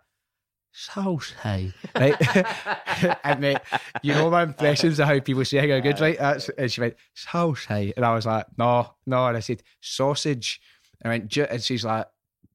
sausage, 0.73 1.73
right? 1.95 3.17
and 3.25 3.41
mate, 3.41 3.59
you 4.03 4.15
know 4.15 4.31
my 4.31 4.43
impressions 4.43 4.99
of 4.99 5.07
how 5.07 5.21
people 5.21 5.45
say 5.45 5.69
how 5.69 5.79
good, 5.81 6.01
right? 6.01 6.19
That's, 6.19 6.49
and 6.51 6.71
she 6.71 6.81
went 6.81 6.97
sausage, 7.15 7.93
and 7.97 8.05
I 8.05 8.15
was 8.15 8.27
like, 8.27 8.47
no, 8.59 8.95
no, 9.07 9.27
and 9.29 9.37
I 9.37 9.41
said 9.41 9.63
sausage, 9.81 10.61
and 11.01 11.13
I 11.13 11.19
went, 11.19 11.37
and 11.37 11.63
she's 11.63 11.85
like, 11.85 12.07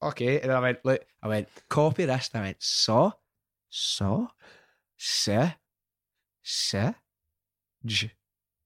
okay, 0.02 0.40
and 0.42 0.52
I 0.52 0.60
went, 0.60 0.80
look, 0.84 1.06
I 1.22 1.28
went, 1.28 1.48
copy 1.70 2.06
this, 2.06 2.30
and 2.34 2.42
I 2.42 2.46
went, 2.48 2.58
saw, 2.60 3.12
saw, 3.70 4.28
se, 4.98 5.56
se, 6.44 6.94
j, 7.86 8.12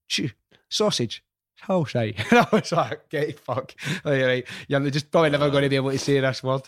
j, 0.08 0.32
sausage. 0.68 1.24
Sausage. 1.66 2.16
And 2.30 2.40
I 2.40 2.48
was 2.52 2.72
like, 2.72 3.08
get 3.08 3.38
fuck. 3.38 3.74
Like, 4.04 4.22
right, 4.22 4.46
you're 4.68 4.90
just 4.90 5.10
probably 5.10 5.30
never 5.30 5.50
going 5.50 5.62
to 5.62 5.68
be 5.70 5.76
able 5.76 5.92
to 5.92 5.98
say 5.98 6.20
this 6.20 6.42
word. 6.42 6.62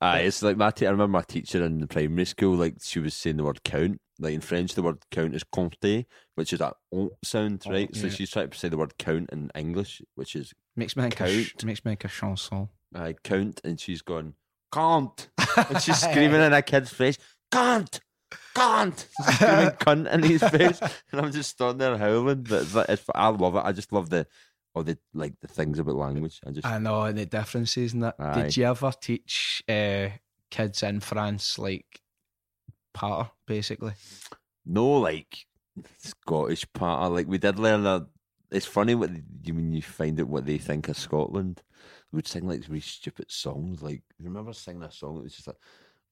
Aye, 0.00 0.20
it's 0.20 0.42
like 0.42 0.56
my 0.56 0.70
te- 0.70 0.86
I 0.86 0.90
remember 0.90 1.18
my 1.18 1.22
teacher 1.22 1.64
in 1.64 1.80
the 1.80 1.88
primary 1.88 2.24
school, 2.24 2.54
like 2.54 2.76
she 2.80 3.00
was 3.00 3.14
saying 3.14 3.36
the 3.36 3.44
word 3.44 3.64
count. 3.64 4.00
Like 4.20 4.34
in 4.34 4.40
French, 4.40 4.74
the 4.74 4.82
word 4.82 4.98
count 5.10 5.34
is 5.34 5.44
compter, 5.44 6.04
which 6.36 6.52
is 6.52 6.60
that 6.60 6.74
ont 6.92 7.12
sound, 7.24 7.64
right? 7.68 7.88
Oh, 7.92 7.98
so 7.98 8.06
yeah. 8.06 8.12
she's 8.12 8.30
trying 8.30 8.50
to 8.50 8.58
say 8.58 8.68
the 8.68 8.76
word 8.76 8.96
count 8.98 9.30
in 9.30 9.50
English, 9.56 10.02
which 10.14 10.36
is 10.36 10.52
Makes 10.76 10.96
me 10.96 11.02
think, 11.02 11.20
of, 11.20 11.30
sh- 11.30 11.54
makes 11.64 11.84
me 11.84 11.90
think 11.90 12.04
of 12.04 12.12
chanson. 12.12 12.68
I 12.94 13.14
count, 13.22 13.60
and 13.64 13.78
she's 13.78 14.02
gone 14.02 14.34
can't, 14.72 15.28
and 15.56 15.80
she's 15.82 15.98
screaming 15.98 16.40
in 16.42 16.52
a 16.52 16.62
kid's 16.62 16.90
face, 16.92 17.18
can't, 17.50 18.00
can't, 18.54 19.06
She's 19.16 19.34
screaming 19.36 19.70
cunt 19.70 20.12
in 20.12 20.22
his 20.22 20.42
face, 20.42 20.80
and 21.12 21.20
I'm 21.20 21.32
just 21.32 21.50
standing 21.50 21.78
there 21.78 21.98
howling. 21.98 22.42
But 22.42 22.72
like- 22.74 22.88
it's, 22.88 23.04
I 23.14 23.28
love 23.28 23.56
it. 23.56 23.62
I 23.64 23.72
just 23.72 23.92
love 23.92 24.10
the 24.10 24.26
all 24.74 24.82
the 24.82 24.98
like 25.14 25.34
the 25.40 25.48
things 25.48 25.78
about 25.78 25.96
language. 25.96 26.40
I 26.46 26.50
just 26.50 26.66
I 26.66 26.78
know, 26.78 27.02
and 27.02 27.18
the 27.18 27.26
differences 27.26 27.94
in 27.94 28.00
that. 28.00 28.16
Aye. 28.18 28.42
Did 28.42 28.56
you 28.56 28.64
ever 28.66 28.92
teach 29.00 29.62
uh, 29.68 30.08
kids 30.50 30.82
in 30.82 31.00
France 31.00 31.58
like 31.58 32.00
patter, 32.94 33.30
basically? 33.46 33.92
no 34.70 34.86
like 34.98 35.46
Scottish 35.96 36.70
part. 36.74 37.12
Like 37.12 37.26
we 37.26 37.38
did 37.38 37.58
learn 37.58 37.84
that. 37.84 38.06
It's 38.50 38.66
funny 38.66 38.94
what 38.94 39.10
you 39.44 39.54
mean. 39.54 39.72
You 39.72 39.82
find 39.82 40.20
out 40.20 40.28
what 40.28 40.46
they 40.46 40.58
think 40.58 40.88
of 40.88 40.98
Scotland. 40.98 41.62
We 42.12 42.16
would 42.16 42.26
sing 42.26 42.46
like 42.46 42.62
really 42.68 42.80
stupid 42.80 43.30
songs. 43.30 43.82
Like 43.82 44.02
you 44.18 44.26
remember 44.26 44.52
singing 44.52 44.82
a 44.82 44.90
song 44.90 45.16
that 45.16 45.24
was 45.24 45.34
just 45.34 45.46
like, 45.46 45.58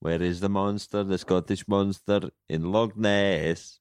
"Where 0.00 0.22
is 0.22 0.40
the 0.40 0.48
monster? 0.48 1.02
The 1.04 1.18
Scottish 1.18 1.66
monster 1.68 2.30
in 2.48 2.70
Loch 2.70 2.96
Ness." 2.96 3.80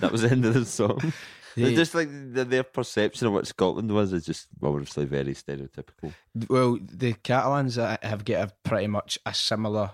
That 0.00 0.12
was 0.12 0.22
the 0.22 0.30
end 0.30 0.44
of 0.44 0.54
the 0.54 0.64
song. 0.64 1.12
It's 1.56 1.76
just 1.76 1.94
like 1.94 2.08
the, 2.10 2.44
their 2.44 2.62
perception 2.62 3.26
of 3.26 3.32
what 3.32 3.46
Scotland 3.46 3.90
was 3.90 4.12
is 4.12 4.24
just 4.24 4.46
obviously 4.62 5.04
very 5.04 5.34
stereotypical. 5.34 6.12
Well, 6.48 6.78
the 6.80 7.14
Catalans 7.14 7.76
uh, 7.76 7.96
have 8.02 8.24
got 8.24 8.48
a 8.48 8.52
pretty 8.62 8.86
much 8.86 9.18
a 9.26 9.34
similar 9.34 9.90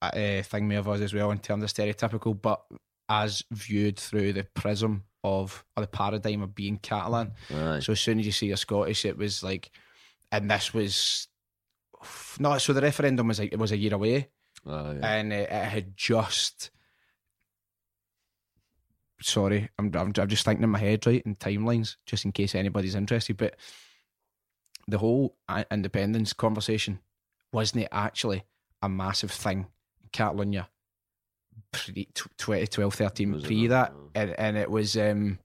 uh, 0.00 0.42
thing 0.42 0.68
with 0.68 0.86
us 0.86 1.00
as 1.00 1.14
well 1.14 1.30
in 1.30 1.38
terms 1.38 1.64
of 1.64 1.72
stereotypical, 1.72 2.40
but 2.40 2.62
as 3.08 3.42
viewed 3.50 3.98
through 3.98 4.32
the 4.32 4.44
prism 4.54 5.04
of 5.24 5.64
or 5.76 5.82
the 5.82 5.88
paradigm 5.88 6.42
of 6.42 6.54
being 6.54 6.78
Catalan. 6.78 7.32
Aye. 7.54 7.80
So 7.80 7.92
as 7.92 8.00
soon 8.00 8.18
as 8.18 8.26
you 8.26 8.32
see 8.32 8.50
a 8.50 8.56
Scottish, 8.56 9.04
it 9.04 9.16
was 9.16 9.42
like, 9.42 9.70
and 10.32 10.50
this 10.50 10.74
was 10.74 11.28
no. 12.40 12.58
So 12.58 12.72
the 12.72 12.80
referendum 12.80 13.28
was 13.28 13.38
like 13.38 13.52
it 13.52 13.58
was 13.58 13.70
a 13.70 13.76
year 13.76 13.94
away, 13.94 14.28
Aye, 14.66 14.98
and 15.02 15.32
it, 15.32 15.48
it 15.50 15.64
had 15.64 15.96
just. 15.96 16.70
Sorry, 19.20 19.70
I'm, 19.78 19.92
I'm 19.94 20.12
I'm 20.18 20.26
just 20.28 20.44
thinking 20.44 20.64
in 20.64 20.70
my 20.70 20.80
head 20.80 21.06
right 21.06 21.22
in 21.24 21.36
timelines, 21.36 21.96
just 22.06 22.24
in 22.24 22.32
case 22.32 22.56
anybody's 22.56 22.96
interested. 22.96 23.36
But 23.36 23.54
the 24.88 24.98
whole 24.98 25.36
uh, 25.48 25.62
independence 25.70 26.32
conversation 26.32 26.98
wasn't 27.52 27.84
it 27.84 27.88
actually 27.92 28.42
a 28.82 28.88
massive 28.88 29.30
thing 29.30 29.58
in 30.02 30.08
Catalonia 30.10 30.68
pre 31.70 32.08
2012 32.14 32.94
13 32.94 33.42
pre 33.42 33.66
that 33.68 33.92
Oh. 33.94 34.10
and, 34.16 34.34
and 34.40 34.56
it 34.56 34.68
was 34.70 34.96
um 34.96 35.38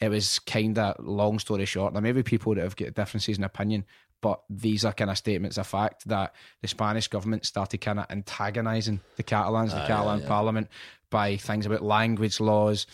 it 0.00 0.08
was 0.08 0.38
kind 0.40 0.78
of 0.78 0.94
long 1.04 1.38
story 1.38 1.64
short 1.64 1.92
there 1.92 2.02
may 2.02 2.12
be 2.12 2.22
people 2.22 2.54
that 2.54 2.62
have 2.62 2.76
got 2.76 2.94
differences 2.94 3.38
in 3.38 3.44
opinion 3.44 3.84
but 4.20 4.40
these 4.50 4.84
are 4.84 4.92
kind 4.92 5.10
of 5.10 5.18
statements 5.18 5.58
of 5.58 5.66
fact 5.66 6.06
that 6.08 6.34
the 6.60 6.68
Spanish 6.68 7.08
government 7.08 7.46
started 7.46 7.78
kind 7.78 8.00
of 8.00 8.06
antagonizing 8.10 9.00
the 9.16 9.22
Catalans, 9.22 9.72
the 9.72 9.78
ah, 9.78 9.84
Aye, 9.84 9.86
Catalan 9.86 10.20
aye, 10.20 10.24
aye. 10.24 10.28
parliament 10.28 10.68
by 11.10 11.36
things 11.36 11.66
about 11.66 11.82
language 11.82 12.40
laws 12.40 12.86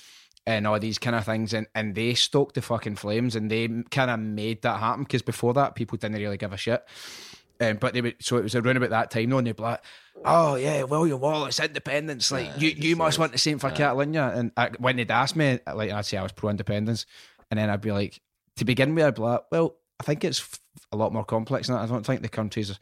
and 0.47 0.67
all 0.67 0.79
these 0.79 0.99
kind 0.99 1.17
of 1.17 1.25
things 1.25 1.55
and, 1.55 1.67
and 1.75 1.95
they 1.95 2.15
stoked 2.15 2.55
the 2.55 2.63
fucking 2.63 2.97
flames 2.97 3.35
and 3.35 3.51
they 3.51 3.67
kind 3.91 4.11
of 4.11 4.21
made 4.21 4.61
that 4.63 4.81
happen 4.81 5.05
because 5.05 5.23
before 5.23 5.55
that 5.55 5.75
people 5.75 5.97
didn't 5.97 6.21
really 6.21 6.37
give 6.37 6.53
a 6.53 6.57
shit 6.57 6.85
um, 7.71 7.77
but 7.77 7.95
they 7.95 8.01
would, 8.01 8.17
so 8.21 8.37
it 8.37 8.43
was 8.43 8.55
around 8.55 8.77
about 8.77 8.91
that 8.91 9.11
time 9.11 9.31
though 9.31 9.39
and 9.39 9.47
they'd 9.47 9.57
be 9.57 9.63
like 9.63 9.81
oh 10.25 10.55
yeah 10.57 10.83
William 10.85 11.21
Wallace 11.21 11.61
independence 11.61 12.31
like 12.31 12.51
you, 12.61 12.71
you 12.71 12.97
must 12.97 13.19
want 13.19 13.33
the 13.33 13.39
same 13.39 13.59
for 13.59 13.71
Catalonia 13.71 14.33
and 14.35 14.53
I, 14.57 14.71
when 14.79 14.97
they'd 14.97 15.11
ask 15.11 15.35
me 15.37 15.59
like 15.73 15.91
I'd 15.91 16.07
say 16.07 16.17
I 16.17 16.23
was 16.23 16.33
pro-independence 16.33 17.07
and 17.51 17.59
then 17.59 17.69
I'd 17.71 17.81
be 17.81 17.93
like 17.93 18.21
to 18.57 18.65
begin 18.65 18.95
with 18.95 19.05
I'd 19.05 19.15
be 19.17 19.23
like 19.23 19.43
well 19.51 19.77
I 20.01 20.05
think 20.05 20.25
it's 20.25 20.41
f- 20.41 20.61
a 20.93 20.97
lot 20.97 21.13
more 21.13 21.25
complex 21.25 21.67
than 21.69 21.77
that. 21.77 21.83
I 21.83 21.87
don't 21.87 22.05
think 22.05 22.23
the 22.23 22.29
countries 22.29 22.79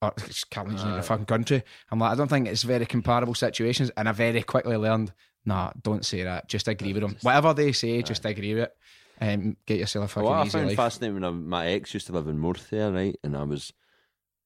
or 0.00 0.12
Catalonia's 0.50 0.84
not 0.84 0.98
a 0.98 1.02
fucking 1.02 1.26
country. 1.26 1.62
I'm 1.90 1.98
like 1.98 2.12
I 2.12 2.14
don't 2.14 2.28
think 2.28 2.46
it's 2.48 2.62
very 2.62 2.86
comparable 2.86 3.34
situations 3.34 3.90
and 3.96 4.08
I 4.08 4.12
very 4.12 4.42
quickly 4.42 4.76
learned 4.76 5.12
nah 5.44 5.72
don't 5.82 6.04
say 6.04 6.22
that. 6.24 6.48
Just 6.48 6.68
agree 6.68 6.92
with 6.92 7.02
them. 7.02 7.16
whatever 7.22 7.54
they 7.54 7.72
say 7.72 8.02
just 8.02 8.24
agree 8.24 8.54
with 8.54 8.64
it. 8.64 8.76
And 9.20 9.56
get 9.66 9.78
yourself 9.78 10.04
a 10.04 10.08
fucking 10.08 10.28
What 10.30 10.38
I 10.38 10.48
found 10.48 10.68
life. 10.68 10.76
fascinating 10.76 11.14
when 11.14 11.24
I, 11.24 11.30
my 11.30 11.66
ex 11.66 11.92
used 11.92 12.06
to 12.06 12.12
live 12.12 12.28
in 12.28 12.38
Murcia, 12.38 12.92
right, 12.92 13.18
and 13.24 13.36
I 13.36 13.42
was, 13.42 13.72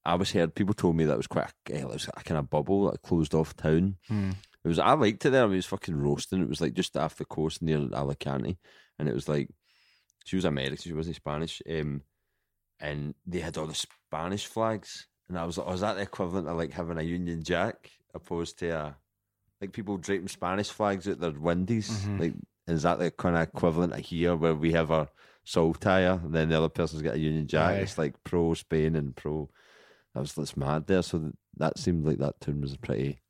I 0.04 0.14
was 0.16 0.32
heard 0.32 0.54
people 0.54 0.74
told 0.74 0.96
me 0.96 1.04
that 1.04 1.14
it 1.14 1.16
was 1.18 1.26
quite 1.28 1.46
a, 1.68 1.74
eh, 1.74 1.80
it 1.80 1.88
was 1.88 2.08
a 2.16 2.22
kind 2.24 2.38
of 2.38 2.50
bubble, 2.50 2.90
a 2.90 2.98
closed 2.98 3.34
off 3.34 3.56
town. 3.56 3.96
Hmm. 4.08 4.30
It 4.64 4.68
was 4.68 4.78
I 4.78 4.92
liked 4.94 5.24
it 5.24 5.30
there. 5.30 5.42
I 5.42 5.46
mean, 5.46 5.54
it 5.54 5.56
was 5.56 5.66
fucking 5.66 5.96
roasting. 5.96 6.40
It 6.42 6.48
was 6.48 6.60
like 6.60 6.74
just 6.74 6.96
off 6.96 7.16
the 7.16 7.24
coast 7.24 7.62
near 7.62 7.88
Alicante, 7.92 8.58
and 8.98 9.08
it 9.08 9.14
was 9.14 9.28
like 9.28 9.48
she 10.24 10.36
was 10.36 10.44
American, 10.44 10.76
she 10.76 10.92
wasn't 10.92 11.16
Spanish, 11.16 11.60
um, 11.68 12.02
and 12.80 13.14
they 13.26 13.40
had 13.40 13.56
all 13.58 13.66
the 13.66 13.74
Spanish 13.74 14.46
flags, 14.46 15.06
and 15.28 15.38
I 15.38 15.44
was 15.44 15.58
like, 15.58 15.66
oh, 15.68 15.72
is 15.72 15.80
that 15.80 15.94
the 15.94 16.02
equivalent 16.02 16.48
of 16.48 16.56
like 16.56 16.72
having 16.72 16.98
a 16.98 17.02
Union 17.02 17.42
Jack 17.42 17.90
opposed 18.14 18.58
to 18.60 18.68
a 18.70 18.96
like 19.60 19.72
people 19.72 19.96
draping 19.96 20.28
Spanish 20.28 20.70
flags 20.70 21.06
at 21.08 21.20
their 21.20 21.30
windies, 21.32 21.90
Mhm. 22.06 22.20
like 22.20 22.34
Is 22.68 22.82
that 22.82 22.98
the 23.00 23.10
kind 23.10 23.36
of 23.36 23.42
equivalent 23.42 23.92
of 23.92 23.98
here 24.00 24.36
where 24.36 24.54
we 24.54 24.72
have 24.72 24.90
our 24.92 25.08
saltire 25.44 26.20
and 26.22 26.32
then 26.32 26.48
the 26.48 26.56
other 26.58 26.68
person's 26.68 27.02
got 27.02 27.14
a 27.14 27.18
Union 27.18 27.46
Jack? 27.48 27.70
Aye. 27.72 27.78
It's 27.78 27.98
like 27.98 28.22
pro 28.24 28.54
Spain 28.54 28.94
and 28.96 29.14
pro. 29.16 29.48
That 30.14 30.20
was 30.20 30.34
that's 30.34 30.56
mad 30.56 30.86
there. 30.86 31.02
So 31.02 31.18
that, 31.18 31.34
that 31.56 31.78
seemed 31.78 32.04
like 32.04 32.18
that 32.18 32.40
tune 32.40 32.60
was 32.60 32.76
pretty. 32.76 33.20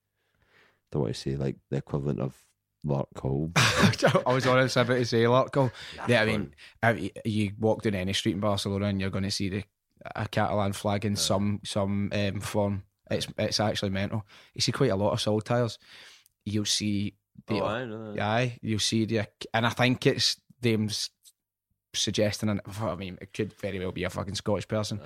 Don't 0.90 1.02
want 1.02 1.14
to 1.14 1.20
say 1.20 1.36
like 1.36 1.56
the 1.70 1.78
equivalent 1.78 2.20
of 2.20 2.36
Lark 2.84 3.08
Hall. 3.18 3.50
I 3.54 4.32
was 4.32 4.46
honest 4.46 4.76
about 4.76 4.94
to 4.94 5.04
say, 5.04 5.26
look, 5.26 5.52
go. 5.52 5.70
Yeah, 6.08 6.22
I 6.22 6.26
mean, 6.26 6.54
if 6.82 7.12
you 7.24 7.52
walk 7.58 7.82
down 7.82 7.94
any 7.94 8.12
street 8.12 8.34
in 8.34 8.40
Barcelona 8.40 8.86
and 8.86 9.00
you're 9.00 9.10
going 9.10 9.24
to 9.24 9.30
see 9.30 9.48
the 9.48 9.64
a 10.16 10.26
Catalan 10.26 10.72
flag 10.72 11.04
in 11.04 11.16
some 11.16 11.60
some 11.64 12.10
um, 12.12 12.40
form. 12.40 12.84
It's 13.10 13.28
it's 13.38 13.60
actually 13.60 13.90
mental. 13.90 14.26
You 14.54 14.60
see 14.60 14.72
quite 14.72 14.90
a 14.90 14.96
lot 14.96 15.12
of 15.12 15.20
saltires. 15.20 15.78
You'll 16.44 16.64
see 16.64 17.14
the 17.46 17.60
oh, 17.60 17.66
I 17.66 17.84
know. 17.84 18.16
Aye, 18.20 18.58
you'll 18.62 18.78
see 18.78 19.04
the, 19.04 19.26
and 19.54 19.66
I 19.66 19.70
think 19.70 20.06
it's 20.06 20.40
them 20.60 20.88
suggesting, 21.94 22.48
and 22.48 22.60
I 22.80 22.94
mean, 22.94 23.18
it 23.20 23.32
could 23.32 23.52
very 23.54 23.78
well 23.78 23.92
be 23.92 24.04
a 24.04 24.10
fucking 24.10 24.34
Scottish 24.34 24.68
person, 24.68 25.00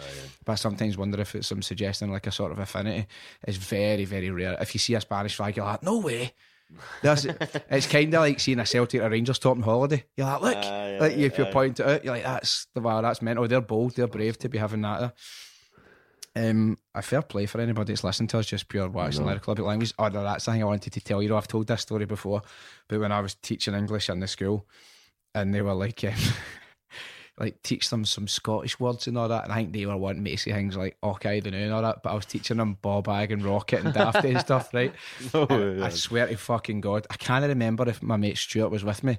but 0.45 0.53
I 0.53 0.55
sometimes 0.57 0.97
wonder 0.97 1.21
if 1.21 1.35
it's 1.35 1.49
some 1.49 1.63
suggesting 1.63 2.11
like 2.13 2.27
a 2.27 2.33
sort 2.33 2.53
of 2.53 2.59
affinity. 2.59 3.07
It's 3.43 3.57
very, 3.57 4.05
very 4.05 4.31
rare. 4.31 4.57
If 4.61 4.75
you 4.75 4.79
see 4.79 4.95
a 4.95 5.01
Spanish 5.01 5.35
flag, 5.37 5.57
you're 5.57 5.67
like, 5.67 5.83
no 5.83 5.99
way. 5.99 6.33
That's 7.03 7.25
it's 7.71 7.87
kind 7.87 8.13
of 8.15 8.21
like 8.21 8.41
seeing 8.41 8.59
a 8.59 8.67
Celtic 8.67 9.01
or 9.01 9.09
Rangers 9.09 9.39
top 9.39 9.57
on 9.57 9.63
holiday. 9.63 10.05
You're 10.17 10.27
like, 10.27 10.41
look, 10.43 10.57
Aye, 10.57 10.99
like 11.01 11.13
aye, 11.13 11.17
if 11.17 11.39
you 11.39 11.45
point 11.47 11.79
it 11.81 11.87
out, 11.87 12.05
you're 12.05 12.15
like, 12.15 12.25
that's 12.25 12.67
the 12.75 12.81
wow, 12.81 13.01
that's 13.01 13.23
mental. 13.23 13.47
They're 13.47 13.61
bold, 13.61 13.95
they're 13.97 14.07
brave 14.09 14.39
to 14.39 14.49
be 14.49 14.59
having 14.59 14.83
that. 14.83 15.01
There. 15.01 15.13
Um, 16.51 16.77
a 16.95 17.01
fair 17.01 17.23
play 17.23 17.47
for 17.47 17.61
anybody 17.63 17.93
that's 17.93 18.05
listening 18.05 18.27
to 18.29 18.39
us, 18.41 18.47
just 18.47 18.69
pure 18.69 18.89
wax 18.91 19.17
and 19.17 19.25
No. 19.25 19.31
lyrical 19.31 19.55
bit 19.55 19.65
language. 19.65 19.95
Oh, 19.99 20.09
no, 20.09 20.23
that's 20.23 20.45
the 20.45 20.53
thing 20.53 20.63
I 20.63 20.67
wanted 20.67 20.93
to 20.93 21.01
tell 21.01 21.23
you. 21.23 21.35
I've 21.35 21.49
told 21.49 21.67
this 21.67 21.81
story 21.81 22.05
before, 22.05 22.43
but 22.89 23.01
when 23.01 23.11
I 23.11 23.21
was 23.21 23.35
teaching 23.37 23.73
English 23.75 24.11
in 24.11 24.21
the 24.21 24.27
school, 24.27 24.67
and 25.35 25.55
they 25.55 25.63
were 25.63 25.73
like, 25.73 26.05
um, 26.05 26.13
like 27.39 27.63
teach 27.63 27.91
them 27.91 28.05
some 28.05 28.27
Scottish 28.27 28.81
words 28.81 29.07
and 29.07 29.19
all 29.19 29.29
that, 29.29 29.45
and 29.45 29.53
I 29.53 29.57
think 29.57 29.73
they 29.73 29.85
were 29.85 29.97
wanting 29.97 30.23
me 30.23 30.33
to 30.33 30.39
say 30.39 30.53
things 30.53 30.77
like 30.77 30.97
"okay, 31.03 31.41
the 31.41 31.55
and 31.55 31.73
all 31.73 31.83
that, 31.83 32.03
but 32.03 32.11
I 32.11 32.15
was 32.15 32.27
teaching 32.27 32.57
them 32.57 32.79
bob 32.81 33.05
bag 33.05 33.31
and 33.31 33.45
rocket 33.45 33.85
and 33.85 33.95
dafty 33.95 34.31
and 34.31 34.41
stuff, 34.41 34.73
right? 34.73 34.95
No, 35.35 35.47
oh, 35.51 35.55
And 35.55 35.85
I 35.85 35.91
swear 35.91 36.27
to 36.27 36.37
fucking 36.37 36.81
God, 36.81 37.07
I 37.11 37.17
can't 37.17 37.47
remember 37.47 37.89
if 37.89 38.03
my 38.03 38.17
mate 38.17 38.39
Stuart 38.39 38.71
was 38.71 38.85
with 38.85 39.05
me, 39.05 39.19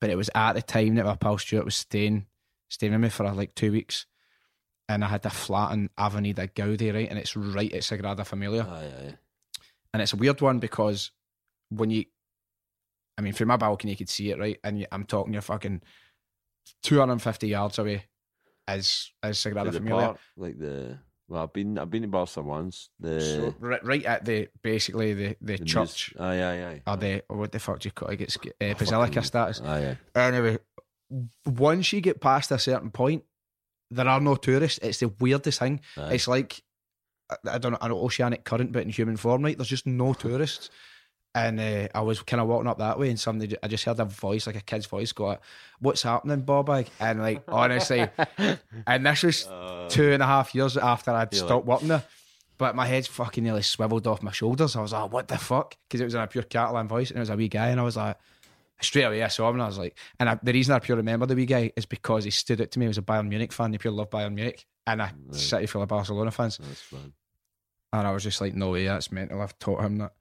but 0.00 0.10
it 0.10 0.16
was 0.16 0.30
at 0.34 0.52
the 0.52 0.62
time 0.62 0.94
that 0.94 1.04
my 1.04 1.16
pal 1.16 1.38
Stuart 1.38 1.64
was 1.64 1.76
staying 1.76 2.26
staying 2.68 2.92
with 2.92 3.00
me 3.00 3.08
for 3.08 3.30
like 3.32 3.54
two 3.54 3.72
weeks. 3.72 4.06
And 4.88 5.02
I 5.02 5.08
had 5.08 5.24
a 5.24 5.30
flat 5.30 5.72
in 5.72 5.88
Avenida 5.96 6.46
Gaudi, 6.46 6.92
right? 6.92 7.08
And 7.08 7.18
it's 7.18 7.36
right 7.36 7.72
at 7.72 7.82
Sagrada 7.82 8.26
Familia. 8.26 8.66
Aye, 8.68 9.06
aye. 9.08 9.14
And 9.94 10.02
it's 10.02 10.12
a 10.12 10.16
weird 10.16 10.42
one 10.42 10.58
because 10.58 11.10
when 11.70 11.88
you, 11.88 12.04
I 13.16 13.22
mean, 13.22 13.32
from 13.32 13.48
my 13.48 13.56
balcony, 13.56 13.92
you 13.92 13.96
could 13.96 14.10
see 14.10 14.30
it, 14.30 14.38
right? 14.38 14.58
And 14.62 14.86
I'm 14.92 15.04
talking, 15.04 15.32
you're 15.32 15.40
fucking 15.40 15.80
250 16.82 17.48
yards 17.48 17.78
away 17.78 18.04
is, 18.68 19.12
is 19.24 19.38
Sagrada 19.38 19.66
the 19.72 19.78
Familia. 19.80 20.06
park, 20.06 20.18
like 20.36 20.58
the. 20.58 20.98
Well, 21.26 21.42
I've 21.44 21.52
been 21.54 21.78
I've 21.78 21.88
been 21.90 22.02
to 22.02 22.08
Barca 22.08 22.42
once. 22.42 22.90
The, 23.00 23.20
So, 23.20 23.54
right, 23.58 23.82
right 23.82 24.04
at 24.04 24.26
the, 24.26 24.48
basically 24.62 25.14
the, 25.14 25.36
the, 25.40 25.56
the 25.56 25.64
church. 25.64 26.12
muse- 26.14 26.20
Aye, 26.20 26.42
aye, 26.42 26.64
aye. 26.66 26.82
Or 26.86 26.96
the, 26.98 27.22
or 27.30 27.36
what 27.38 27.52
the 27.52 27.58
fuck 27.58 27.80
do 27.80 27.86
you 27.86 27.92
call 27.92 28.08
it? 28.10 28.20
It's 28.20 28.36
uh, 28.36 28.74
Basilica 28.78 29.06
Fucking- 29.14 29.22
status. 29.22 29.60
Aye, 29.64 29.96
aye. 30.14 30.20
Anyway, 30.20 30.58
once 31.46 31.92
you 31.94 32.00
get 32.02 32.20
past 32.20 32.50
a 32.50 32.58
certain 32.58 32.90
point, 32.90 33.24
there 33.90 34.06
are 34.06 34.20
no 34.20 34.36
tourists. 34.36 34.78
It's 34.82 34.98
the 34.98 35.08
weirdest 35.20 35.60
thing. 35.60 35.80
Aye. 35.96 36.14
It's 36.14 36.28
like 36.28 36.62
I 37.50 37.56
don't 37.56 37.72
know 37.72 37.78
an 37.80 37.92
oceanic 37.92 38.44
current, 38.44 38.72
but 38.72 38.82
in 38.82 38.90
human 38.90 39.16
form. 39.16 39.42
Right? 39.42 39.56
There's 39.56 39.68
just 39.68 39.86
no 39.86 40.12
tourists. 40.12 40.68
And 41.36 41.58
uh, 41.58 41.88
I 41.94 42.00
was 42.02 42.22
kind 42.22 42.40
of 42.40 42.46
walking 42.46 42.68
up 42.68 42.78
that 42.78 42.98
way, 42.98 43.10
and 43.10 43.18
somebody 43.18 43.56
I 43.60 43.66
just 43.66 43.84
heard 43.84 43.98
a 43.98 44.04
voice, 44.04 44.46
like 44.46 44.54
a 44.54 44.60
kid's 44.60 44.86
voice, 44.86 45.10
go, 45.10 45.26
like, 45.26 45.40
"What's 45.80 46.02
happening, 46.02 46.42
Bobbag?" 46.42 46.86
And 47.00 47.20
like 47.20 47.42
honestly, 47.48 48.08
and 48.86 49.04
this 49.04 49.22
was 49.24 49.48
two 49.88 50.12
and 50.12 50.22
a 50.22 50.26
half 50.26 50.54
years 50.54 50.76
after 50.76 51.10
I'd 51.10 51.34
stopped 51.34 51.66
working 51.66 51.88
there. 51.88 52.04
But 52.56 52.76
my 52.76 52.86
head's 52.86 53.08
fucking 53.08 53.42
nearly 53.42 53.62
swiveled 53.62 54.06
off 54.06 54.22
my 54.22 54.30
shoulders. 54.30 54.76
I 54.76 54.80
was 54.80 54.92
like, 54.92 55.12
"What 55.12 55.26
the 55.26 55.36
fuck?" 55.36 55.76
Because 55.88 56.00
it 56.00 56.04
was 56.04 56.14
in 56.14 56.20
a 56.20 56.26
pure 56.28 56.44
Catalan 56.44 56.86
voice, 56.86 57.10
and 57.10 57.16
it 57.16 57.20
was 57.20 57.30
a 57.30 57.36
wee 57.36 57.48
guy, 57.48 57.70
and 57.70 57.80
I 57.80 57.82
was 57.82 57.96
like, 57.96 58.16
straight 58.80 59.04
away 59.04 59.22
I 59.22 59.28
saw 59.28 59.48
him, 59.48 59.56
and 59.56 59.62
I 59.62 59.66
was 59.66 59.78
like, 59.78 59.96
and 60.20 60.28
I, 60.28 60.38
the 60.40 60.52
reason 60.52 60.74
I 60.74 60.78
pure 60.78 60.96
remember 60.96 61.26
the 61.26 61.34
wee 61.34 61.46
guy 61.46 61.72
is 61.76 61.86
because 61.86 62.24
he 62.24 62.30
stood 62.30 62.60
out 62.60 62.70
to 62.70 62.78
me. 62.78 62.84
He 62.84 62.88
was 62.88 62.98
a 62.98 63.02
Bayern 63.02 63.28
Munich 63.28 63.52
fan. 63.52 63.72
He 63.72 63.78
pure 63.78 63.92
loved 63.92 64.12
Bayern 64.12 64.34
Munich, 64.34 64.66
and 64.86 65.00
a 65.02 65.12
city 65.32 65.66
full 65.66 65.82
of 65.82 65.88
Barcelona 65.88 66.30
fans. 66.30 66.58
That's 66.58 66.80
fun. 66.80 67.12
And 67.92 68.06
I 68.06 68.12
was 68.12 68.24
just 68.24 68.40
like, 68.40 68.54
no 68.54 68.70
way, 68.70 68.86
that's 68.86 69.12
mental. 69.12 69.40
I've 69.40 69.58
taught 69.58 69.82
him 69.82 69.98
that. 69.98 70.12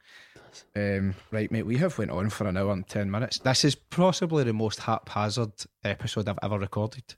Um, 0.76 1.16
right, 1.32 1.52
mate, 1.52 1.66
we 1.66 1.78
have 1.78 1.98
went 1.98 2.12
on 2.12 2.30
for 2.30 2.48
an 2.48 2.58
hour 2.58 2.72
and 2.72 2.88
ten 2.88 3.10
minutes. 3.10 3.40
This 3.40 3.66
is 3.66 3.76
possibly 3.76 4.44
the 4.44 4.54
most 4.54 4.80
haphazard 4.80 5.54
episode 5.84 6.28
I've 6.28 6.40
ever 6.42 6.60
recorded, 6.60 7.16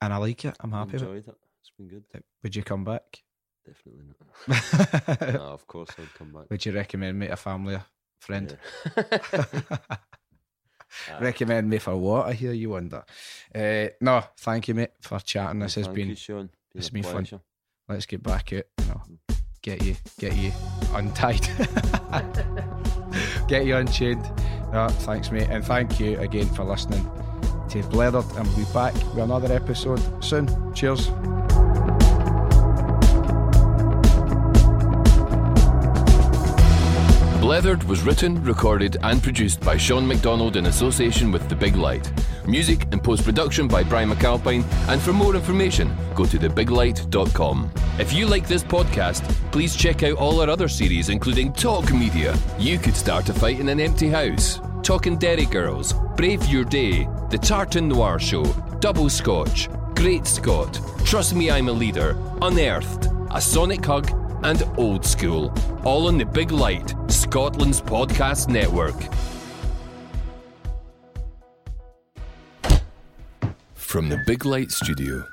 and 0.00 0.12
I 0.12 0.16
like 0.16 0.44
it. 0.44 0.56
I'm 0.60 0.72
happy 0.72 0.92
with 0.92 1.02
Enjoyed 1.02 1.28
it. 1.28 1.36
It's 1.60 1.72
been 1.76 1.88
good. 1.88 2.04
Would 2.42 2.56
you 2.56 2.62
come 2.62 2.84
back? 2.84 3.22
Definitely 3.64 4.02
not. 4.48 5.34
no, 5.34 5.40
of 5.40 5.66
course 5.66 5.90
I'd 5.98 6.12
come 6.14 6.32
back. 6.32 6.50
Would 6.50 6.66
you 6.66 6.72
recommend 6.72 7.18
me 7.18 7.28
to 7.28 7.34
a 7.34 7.36
family, 7.36 7.74
a 7.74 7.86
friend? 8.20 8.56
Yeah. 8.96 9.76
recommend 11.20 11.68
me 11.68 11.78
for 11.78 11.96
what? 11.96 12.26
I 12.26 12.32
hear 12.32 12.52
you 12.52 12.70
wonder. 12.70 13.04
Uh, 13.54 13.88
no, 14.00 14.24
thank 14.38 14.68
you, 14.68 14.74
mate, 14.74 14.90
for 15.00 15.18
chatting. 15.20 15.60
This 15.60 15.76
has 15.76 15.88
been. 15.88 16.08
you, 16.10 16.16
Sean. 16.16 16.50
it's 16.74 16.90
been 16.90 17.02
fun. 17.02 17.26
Let's 17.88 18.06
get 18.06 18.22
back 18.22 18.52
out. 18.52 18.64
You 18.78 18.86
know, 18.86 19.02
get 19.62 19.82
you, 19.84 19.94
get 20.18 20.36
you 20.36 20.52
untied, 20.92 21.40
get 23.48 23.64
you 23.64 23.76
unchained. 23.76 24.22
No, 24.72 24.88
thanks, 24.88 25.30
mate, 25.30 25.48
and 25.50 25.64
thank 25.64 26.00
you 26.00 26.18
again 26.18 26.46
for 26.46 26.64
listening 26.64 27.04
to 27.70 27.82
Blethered, 27.84 28.28
and 28.36 28.46
we'll 28.48 28.66
be 28.66 28.72
back 28.72 28.94
with 28.94 29.18
another 29.18 29.54
episode 29.54 30.00
soon. 30.22 30.48
Cheers. 30.74 31.08
Blethered 37.40 37.84
was 37.84 38.02
written, 38.02 38.42
recorded, 38.42 38.96
and 39.02 39.22
produced 39.22 39.60
by 39.60 39.76
Sean 39.76 40.06
McDonald 40.06 40.56
in 40.56 40.66
association 40.66 41.30
with 41.30 41.48
The 41.48 41.56
Big 41.56 41.76
Light. 41.76 42.10
Music 42.46 42.86
and 42.92 43.02
post 43.02 43.24
production 43.24 43.68
by 43.68 43.82
Brian 43.82 44.10
McAlpine. 44.10 44.64
And 44.88 45.00
for 45.00 45.12
more 45.12 45.34
information, 45.34 45.94
go 46.14 46.24
to 46.26 46.38
thebiglight.com. 46.38 47.70
If 47.98 48.12
you 48.12 48.26
like 48.26 48.48
this 48.48 48.64
podcast, 48.64 49.22
please 49.52 49.76
check 49.76 50.02
out 50.02 50.16
all 50.18 50.40
our 50.40 50.50
other 50.50 50.68
series, 50.68 51.08
including 51.08 51.52
Talk 51.52 51.92
Media. 51.92 52.36
You 52.58 52.78
could 52.78 52.96
start 52.96 53.28
a 53.28 53.34
fight 53.34 53.60
in 53.60 53.68
an 53.68 53.80
empty 53.80 54.08
house. 54.08 54.60
Talking 54.82 55.16
Derry 55.16 55.46
Girls, 55.46 55.94
Brave 56.16 56.44
Your 56.46 56.64
Day, 56.64 57.08
The 57.30 57.38
Tartan 57.38 57.88
Noir 57.88 58.18
Show, 58.18 58.44
Double 58.80 59.08
Scotch, 59.08 59.68
Great 59.94 60.26
Scott, 60.26 60.80
Trust 61.04 61.34
Me 61.36 61.50
I'm 61.50 61.68
a 61.68 61.72
Leader, 61.72 62.16
Unearthed, 62.42 63.08
A 63.30 63.40
Sonic 63.40 63.84
Hug, 63.84 64.10
and 64.42 64.64
Old 64.76 65.06
School. 65.06 65.54
All 65.84 66.08
on 66.08 66.18
The 66.18 66.24
Big 66.24 66.50
Light, 66.50 66.94
Scotland's 67.06 67.80
podcast 67.80 68.48
network. 68.48 68.96
From 73.92 74.08
the 74.08 74.16
Big 74.16 74.46
Light 74.46 74.72
Studio. 74.72 75.31